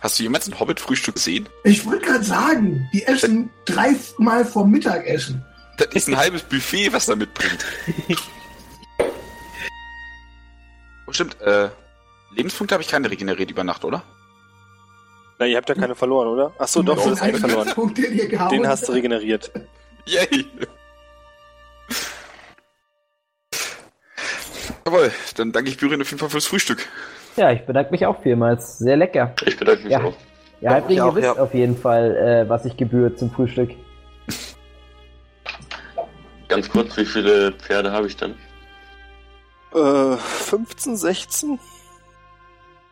Hast 0.01 0.17
du 0.17 0.23
jemals 0.23 0.47
ein 0.47 0.57
Hobbit-Frühstück 0.57 1.15
gesehen? 1.15 1.49
Ich 1.65 1.85
wollte 1.85 2.05
gerade 2.05 2.23
sagen, 2.23 2.87
die 2.93 3.03
essen 3.03 3.49
dreimal 3.65 4.45
vor 4.45 4.65
Mittagessen. 4.65 5.43
Das 5.77 5.89
ist 5.89 6.07
ein 6.07 6.15
halbes 6.15 6.43
Buffet, 6.43 6.93
was 6.93 7.07
da 7.07 7.15
mitbringt. 7.15 7.65
oh, 11.07 11.11
stimmt, 11.11 11.41
äh, 11.41 11.69
Lebenspunkte 12.35 12.73
habe 12.73 12.83
ich 12.83 12.89
keine 12.89 13.11
regeneriert 13.11 13.51
über 13.51 13.65
Nacht, 13.65 13.83
oder? 13.83 14.01
Na, 15.39 15.45
ihr 15.45 15.57
habt 15.57 15.67
ja 15.67 15.75
keine 15.75 15.93
verloren, 15.93 16.29
oder? 16.29 16.53
Ach 16.57 16.69
so, 16.69 16.81
doch, 16.81 16.95
du 16.95 17.11
hast 17.11 17.21
einen 17.21 17.37
verloren. 17.37 17.67
Punkt, 17.73 17.97
den, 17.97 18.17
ihr 18.17 18.29
gehauen 18.29 18.49
Den 18.49 18.65
hast 18.65 18.87
du 18.87 18.93
regeneriert. 18.93 19.51
Yay! 20.05 20.45
Jawohl, 24.87 25.11
dann 25.35 25.51
danke 25.51 25.69
ich 25.69 25.77
Bürin 25.77 26.01
auf 26.01 26.07
jeden 26.07 26.19
Fall 26.19 26.29
fürs 26.29 26.45
Frühstück. 26.45 26.87
Ja, 27.35 27.51
ich 27.51 27.65
bedanke 27.65 27.91
mich 27.91 28.05
auch 28.05 28.21
vielmals. 28.23 28.77
Sehr 28.77 28.95
lecker. 28.95 29.33
Ich 29.45 29.57
bedanke 29.57 29.83
mich 29.83 29.91
Ja. 29.91 30.01
auch. 30.01 30.13
Ihr 30.61 30.69
Halblinge 30.69 31.01
ich 31.01 31.01
auch, 31.01 31.13
wisst 31.15 31.25
ja. 31.25 31.33
auf 31.33 31.53
jeden 31.53 31.75
Fall, 31.77 32.15
äh, 32.15 32.49
was 32.49 32.63
ich 32.63 32.77
gebührt 32.77 33.19
zum 33.19 33.29
Frühstück. 33.29 33.71
Ganz 36.47 36.69
kurz, 36.69 36.95
wie 36.95 37.05
viele 37.05 37.51
Pferde 37.51 37.91
habe 37.91 38.07
ich 38.07 38.15
denn? 38.15 38.35
Äh, 39.75 40.15
15, 40.15 40.95
16? 40.95 41.59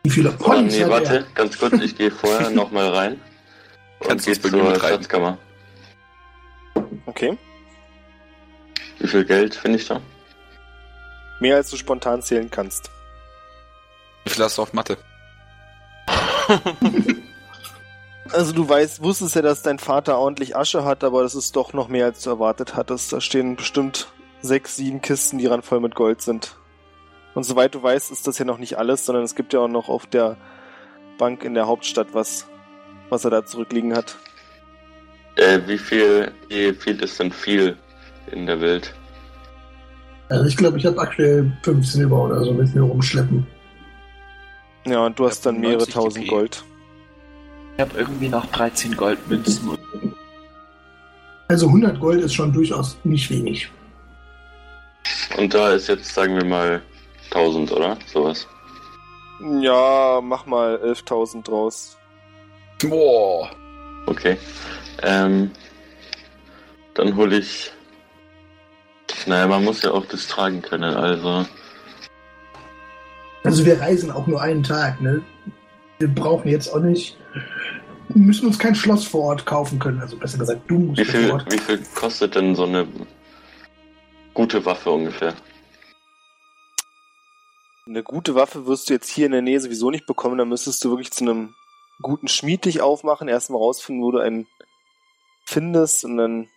Wie 0.04 0.10
viele 0.10 0.34
Oh, 0.38 0.44
Ponys 0.44 0.76
nee, 0.76 0.84
hat 0.84 0.90
warte, 0.90 1.16
er? 1.16 1.22
ganz 1.34 1.58
kurz, 1.58 1.72
ich 1.80 1.96
gehe 1.96 2.10
vorher 2.10 2.50
nochmal 2.50 2.88
rein 2.90 3.12
und 4.00 4.08
Kannst 4.08 4.26
du 4.26 4.30
mir 4.32 4.40
zur? 4.74 4.80
Schatzkammer. 4.80 5.38
Okay. 7.06 7.38
Wie 8.98 9.08
viel 9.08 9.24
Geld 9.24 9.54
finde 9.54 9.78
ich 9.78 9.88
da? 9.88 9.98
Mehr 11.40 11.56
als 11.56 11.70
du 11.70 11.76
spontan 11.76 12.22
zählen 12.22 12.50
kannst. 12.50 12.90
Wie 14.24 14.30
viel 14.30 14.44
hast 14.44 14.58
du 14.58 14.62
auf 14.62 14.72
Mathe? 14.72 14.96
Also 18.32 18.52
du 18.52 18.68
weißt, 18.68 19.02
wusstest 19.02 19.36
ja, 19.36 19.42
dass 19.42 19.62
dein 19.62 19.78
Vater 19.78 20.18
ordentlich 20.18 20.56
Asche 20.56 20.84
hat, 20.84 21.04
aber 21.04 21.22
das 21.22 21.34
ist 21.34 21.54
doch 21.54 21.72
noch 21.72 21.88
mehr 21.88 22.06
als 22.06 22.22
du 22.22 22.30
erwartet 22.30 22.74
hattest. 22.74 23.12
Da 23.12 23.20
stehen 23.20 23.56
bestimmt 23.56 24.08
sechs, 24.42 24.76
sieben 24.76 25.00
Kisten, 25.00 25.38
die 25.38 25.46
randvoll 25.46 25.80
mit 25.80 25.94
Gold 25.94 26.22
sind. 26.22 26.56
Und 27.34 27.44
soweit 27.44 27.74
du 27.74 27.82
weißt, 27.82 28.10
ist 28.10 28.26
das 28.26 28.38
ja 28.38 28.44
noch 28.44 28.58
nicht 28.58 28.78
alles, 28.78 29.06
sondern 29.06 29.24
es 29.24 29.34
gibt 29.34 29.52
ja 29.52 29.60
auch 29.60 29.68
noch 29.68 29.88
auf 29.88 30.06
der 30.06 30.36
Bank 31.18 31.44
in 31.44 31.54
der 31.54 31.66
Hauptstadt 31.66 32.08
was, 32.12 32.46
was 33.08 33.24
er 33.24 33.30
da 33.30 33.44
zurückliegen 33.44 33.94
hat. 33.94 34.16
Äh, 35.36 35.60
wie 35.66 35.78
viel, 35.78 36.32
wie 36.48 36.72
viel 36.72 37.02
ist 37.02 37.20
denn 37.20 37.30
viel 37.30 37.76
in 38.32 38.46
der 38.46 38.60
Welt? 38.60 38.94
Also 40.28 40.44
ich 40.46 40.56
glaube, 40.56 40.78
ich 40.78 40.86
habe 40.86 40.98
aktuell 40.98 41.52
5 41.62 41.86
Silber 41.86 42.24
oder 42.24 42.42
so 42.44 42.52
mit 42.52 42.74
mir 42.74 42.82
rumschleppen. 42.82 43.46
Ja, 44.86 45.06
und 45.06 45.18
du 45.18 45.26
hast 45.26 45.46
dann 45.46 45.60
mehrere 45.60 45.78
90 45.78 45.94
tausend 45.94 46.24
GP. 46.24 46.30
Gold. 46.30 46.64
Ich 47.76 47.80
habe 47.80 47.98
irgendwie 47.98 48.28
noch 48.28 48.46
13 48.46 48.96
Goldmünzen. 48.96 49.76
Also 51.48 51.66
100 51.66 52.00
Gold 52.00 52.22
ist 52.22 52.34
schon 52.34 52.52
durchaus 52.52 52.96
nicht 53.04 53.30
wenig. 53.30 53.70
Und 55.36 55.52
da 55.54 55.72
ist 55.72 55.88
jetzt, 55.88 56.14
sagen 56.14 56.36
wir 56.36 56.44
mal, 56.44 56.82
1000, 57.30 57.72
oder? 57.72 57.96
Sowas. 58.06 58.46
Ja, 59.60 60.20
mach 60.22 60.46
mal 60.46 60.76
11.000 60.82 61.42
draus. 61.42 61.96
Boah. 62.80 63.50
Okay. 64.06 64.38
Ähm, 65.02 65.50
dann 66.94 67.14
hole 67.16 67.38
ich. 67.38 67.70
Naja, 69.26 69.46
man 69.46 69.64
muss 69.64 69.82
ja 69.82 69.90
auch 69.90 70.06
das 70.06 70.26
tragen 70.28 70.62
können, 70.62 70.94
also. 70.94 71.44
Also 73.44 73.64
wir 73.64 73.80
reisen 73.80 74.10
auch 74.10 74.26
nur 74.26 74.40
einen 74.40 74.62
Tag, 74.62 75.00
ne? 75.00 75.22
Wir 75.98 76.08
brauchen 76.08 76.48
jetzt 76.48 76.72
auch 76.72 76.80
nicht 76.80 77.16
müssen 78.14 78.46
uns 78.46 78.58
kein 78.58 78.74
Schloss 78.74 79.06
vor 79.06 79.22
Ort 79.22 79.46
kaufen 79.46 79.78
können. 79.78 80.00
Also 80.00 80.16
besser 80.16 80.38
gesagt, 80.38 80.62
du 80.68 80.78
musst 80.78 81.00
Wie 81.00 81.04
vor 81.04 81.20
viel, 81.20 81.30
Ort. 81.30 81.52
wie 81.52 81.58
viel 81.58 81.82
kostet 81.94 82.34
denn 82.34 82.54
so 82.54 82.64
eine 82.64 82.86
gute 84.34 84.64
Waffe 84.64 84.90
ungefähr? 84.90 85.34
Eine 87.86 88.02
gute 88.02 88.34
Waffe 88.34 88.66
wirst 88.66 88.88
du 88.88 88.94
jetzt 88.94 89.08
hier 89.08 89.26
in 89.26 89.32
der 89.32 89.42
Nähe 89.42 89.60
sowieso 89.60 89.90
nicht 89.90 90.06
bekommen. 90.06 90.38
Da 90.38 90.44
müsstest 90.44 90.84
du 90.84 90.90
wirklich 90.90 91.12
zu 91.12 91.24
einem 91.24 91.54
guten 92.02 92.28
Schmied 92.28 92.64
dich 92.64 92.80
aufmachen, 92.80 93.28
erstmal 93.28 93.60
rausfinden, 93.60 94.02
wo 94.04 94.10
du 94.10 94.18
einen 94.18 94.46
findest 95.44 96.04
und 96.04 96.16
dann 96.16 96.48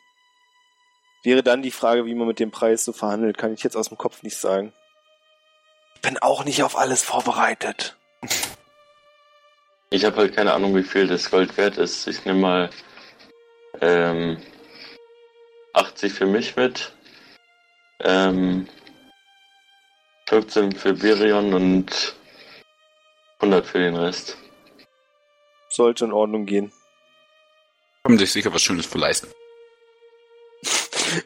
wäre 1.24 1.44
dann 1.44 1.62
die 1.62 1.72
Frage, 1.72 2.06
wie 2.06 2.16
man 2.16 2.28
mit 2.28 2.40
dem 2.40 2.52
Preis 2.52 2.86
so 2.86 2.94
verhandelt. 2.94 3.38
Kann 3.38 3.54
ich 3.54 3.64
jetzt 3.64 3.76
aus 3.76 3.90
dem 3.90 3.98
Kopf 3.98 4.24
nicht 4.24 4.38
sagen. 4.38 4.74
Ich 5.96 6.02
bin 6.02 6.18
auch 6.18 6.46
nicht 6.46 6.64
auf 6.64 6.78
alles 6.78 7.04
vorbereitet. 7.04 7.98
Ich 9.90 10.06
habe 10.06 10.18
halt 10.18 10.36
keine 10.36 10.54
Ahnung, 10.54 10.76
wie 10.76 10.84
viel 10.84 11.08
das 11.08 11.32
Gold 11.32 11.58
wert 11.58 11.78
ist. 11.78 12.08
Ich 12.08 12.24
nehme 12.24 12.40
mal 12.40 12.70
ähm, 13.82 14.38
80 15.74 16.14
für 16.14 16.26
mich 16.26 16.56
mit, 16.56 16.94
ähm, 18.02 18.68
15 20.28 20.74
für 20.74 20.94
Birion 20.94 21.54
und 21.54 22.16
100 23.40 23.66
für 23.66 23.80
den 23.80 23.96
Rest. 23.96 24.38
Sollte 25.70 26.06
in 26.06 26.14
Ordnung 26.14 26.46
gehen. 26.46 26.72
Haben 28.04 28.20
sich 28.20 28.32
sicher 28.32 28.54
was 28.54 28.62
Schönes 28.62 28.86
für 28.86 28.98
leisten. 29.00 29.28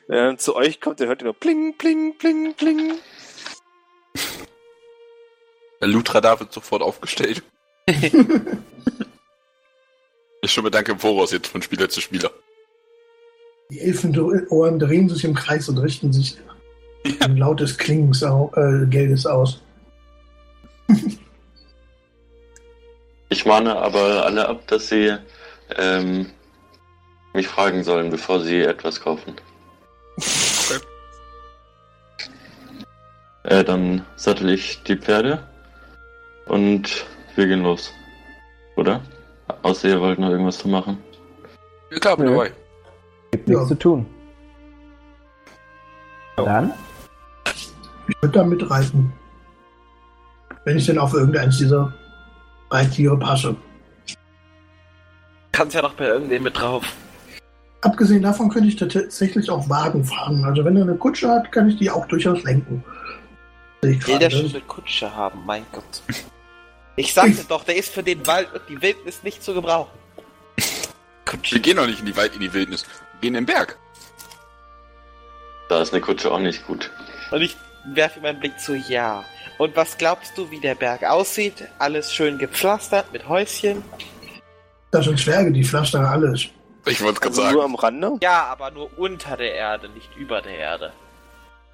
Wenn 0.07 0.18
er 0.18 0.26
dann 0.27 0.38
zu 0.38 0.55
euch 0.55 0.80
kommt, 0.80 0.99
dann 0.99 1.07
hört 1.07 1.22
ihr 1.22 1.26
nur 1.26 1.34
pling, 1.34 1.77
pling, 1.77 2.18
pling, 2.18 2.53
pling. 2.53 2.93
Der 5.81 5.88
Loot-Radar 5.88 6.39
wird 6.39 6.53
sofort 6.53 6.81
aufgestellt. 6.81 7.43
Ich 10.45 10.51
schon 10.51 10.65
bedanke 10.65 10.91
im 10.91 10.99
Voraus 10.99 11.31
jetzt 11.31 11.47
von 11.47 11.61
Spieler 11.61 11.88
zu 11.88 12.01
Spieler. 12.01 12.30
Die 13.72 13.80
Elfenohren 13.80 14.77
drehen 14.77 15.07
sich 15.07 15.23
im 15.23 15.34
Kreis 15.34 15.69
und 15.69 15.77
richten 15.77 16.11
sich 16.11 16.38
ein 17.22 17.38
lautes 17.38 17.77
Klingens 17.77 18.23
au 18.26 18.51
äh, 18.55 18.85
Geldes 18.88 19.26
aus. 19.26 19.61
Ich 23.30 23.45
mahne 23.45 23.76
aber 23.76 24.27
alle 24.27 24.47
ab, 24.47 24.68
dass 24.68 24.89
sie 24.89 25.18
ähm, 25.76 26.27
mich 27.34 27.47
fragen 27.47 27.84
sollen, 27.84 28.11
bevor 28.11 28.39
sie 28.39 28.60
etwas 28.60 29.01
kaufen. 29.01 29.34
Äh, 33.44 33.64
dann 33.64 34.06
sattel 34.15 34.49
ich 34.49 34.84
die 34.84 34.95
Pferde 34.95 35.40
und 36.45 37.06
wir 37.36 37.48
gehen 37.48 37.64
los. 37.64 37.91
Oder? 38.78 39.02
Außer 39.64 39.90
ihr 39.90 39.99
wollt 40.02 40.20
noch 40.20 40.30
irgendwas 40.30 40.57
zu 40.57 40.68
machen. 40.68 40.98
Bin 41.90 41.99
Nö. 42.18 42.32
dabei. 42.32 42.52
Gibt 43.32 43.48
nichts 43.48 43.64
Ja. 43.64 43.68
zu 43.68 43.76
tun. 43.76 44.06
Dann? 46.38 46.74
Ich 48.07 48.22
würde 48.22 48.40
da 48.40 48.44
mitreiten. 48.44 49.11
Wenn 50.65 50.78
ich 50.78 50.86
denn 50.86 50.98
auf 50.98 51.14
irgendeins 51.14 51.57
dieser 51.57 51.94
Reittiere 52.72 53.18
passe. 53.20 53.56
Kannst 55.52 55.76
ja 55.76 55.82
noch 55.82 55.94
bei 55.94 56.06
irgendwem 56.07 56.44
mit 56.44 56.60
drauf. 56.60 56.84
Abgesehen 57.82 58.24
davon 58.24 58.49
könnte 58.49 58.70
ich 58.70 58.78
tatsächlich 58.78 59.49
auch 59.49 59.70
Wagen 59.70 60.03
fahren. 60.06 60.44
Also 60.45 60.64
wenn 60.65 60.78
er 60.78 60.84
eine 60.84 60.95
Kutsche 60.95 61.30
hat, 61.30 61.52
kann 61.52 61.68
ich 61.70 61.78
die 61.78 61.91
auch 61.91 62.07
durchaus 62.07 62.41
lenken. 62.44 62.84
Will 63.84 64.19
der 64.19 64.30
schon 64.30 64.49
eine 64.49 64.61
Kutsche 64.61 65.14
haben, 65.15 65.43
mein 65.45 65.65
Gott. 65.72 65.84
Ich 66.95 67.14
sagte 67.14 67.43
doch, 67.49 67.64
der 67.64 67.76
ist 67.76 67.93
für 67.93 68.03
den 68.03 68.26
Wald 68.27 68.53
und 68.53 68.61
die 68.69 68.81
Wildnis 68.81 69.23
nicht 69.23 69.43
zu 69.43 69.53
gebrauchen. 69.53 69.91
Kutsche. 71.26 71.55
Wir 71.55 71.61
gehen 71.61 71.77
doch 71.77 71.88
nicht 71.88 71.99
in 71.99 72.05
die 72.05 72.15
Wald, 72.18 72.34
in 72.35 72.41
die 72.41 72.53
Wildnis. 72.53 72.84
Wir 73.14 73.22
gehen 73.22 73.35
in 73.35 73.45
den 73.45 73.45
Berg. 73.45 73.77
Da 75.69 75.81
ist 75.81 75.93
eine 75.93 76.01
Kutsche 76.01 76.31
auch 76.31 76.39
nicht 76.39 76.65
gut. 76.68 76.91
Und 77.31 77.41
ich 77.41 77.55
werfe 77.85 78.19
meinen 78.22 78.39
Blick 78.39 78.60
zu, 78.60 78.76
ja. 78.76 79.23
Und 79.57 79.76
was 79.76 79.97
glaubst 79.97 80.38
du, 80.38 80.49
wie 80.51 80.60
der 80.60 80.76
Berg 80.76 81.03
aussieht? 81.03 81.64
Alles 81.80 82.14
schön 82.14 82.38
gepflastert 82.38 83.11
mit 83.14 83.27
Häuschen? 83.27 83.84
Das 84.91 85.05
sind 85.05 85.18
Zwerge, 85.19 85.51
die 85.51 85.64
pflastern 85.64 86.05
alles. 86.05 86.45
Ich 86.85 87.01
wollte 87.01 87.22
gerade 87.22 87.30
Also 87.30 87.41
nur 87.43 87.51
sagen. 87.51 87.64
am 87.64 87.76
Rande. 87.76 88.11
Ja, 88.22 88.43
aber 88.45 88.69
nur 88.72 88.89
unter 88.97 89.38
der 89.38 89.53
Erde, 89.55 89.89
nicht 89.89 90.10
über 90.18 90.41
der 90.41 90.57
Erde. 90.57 90.93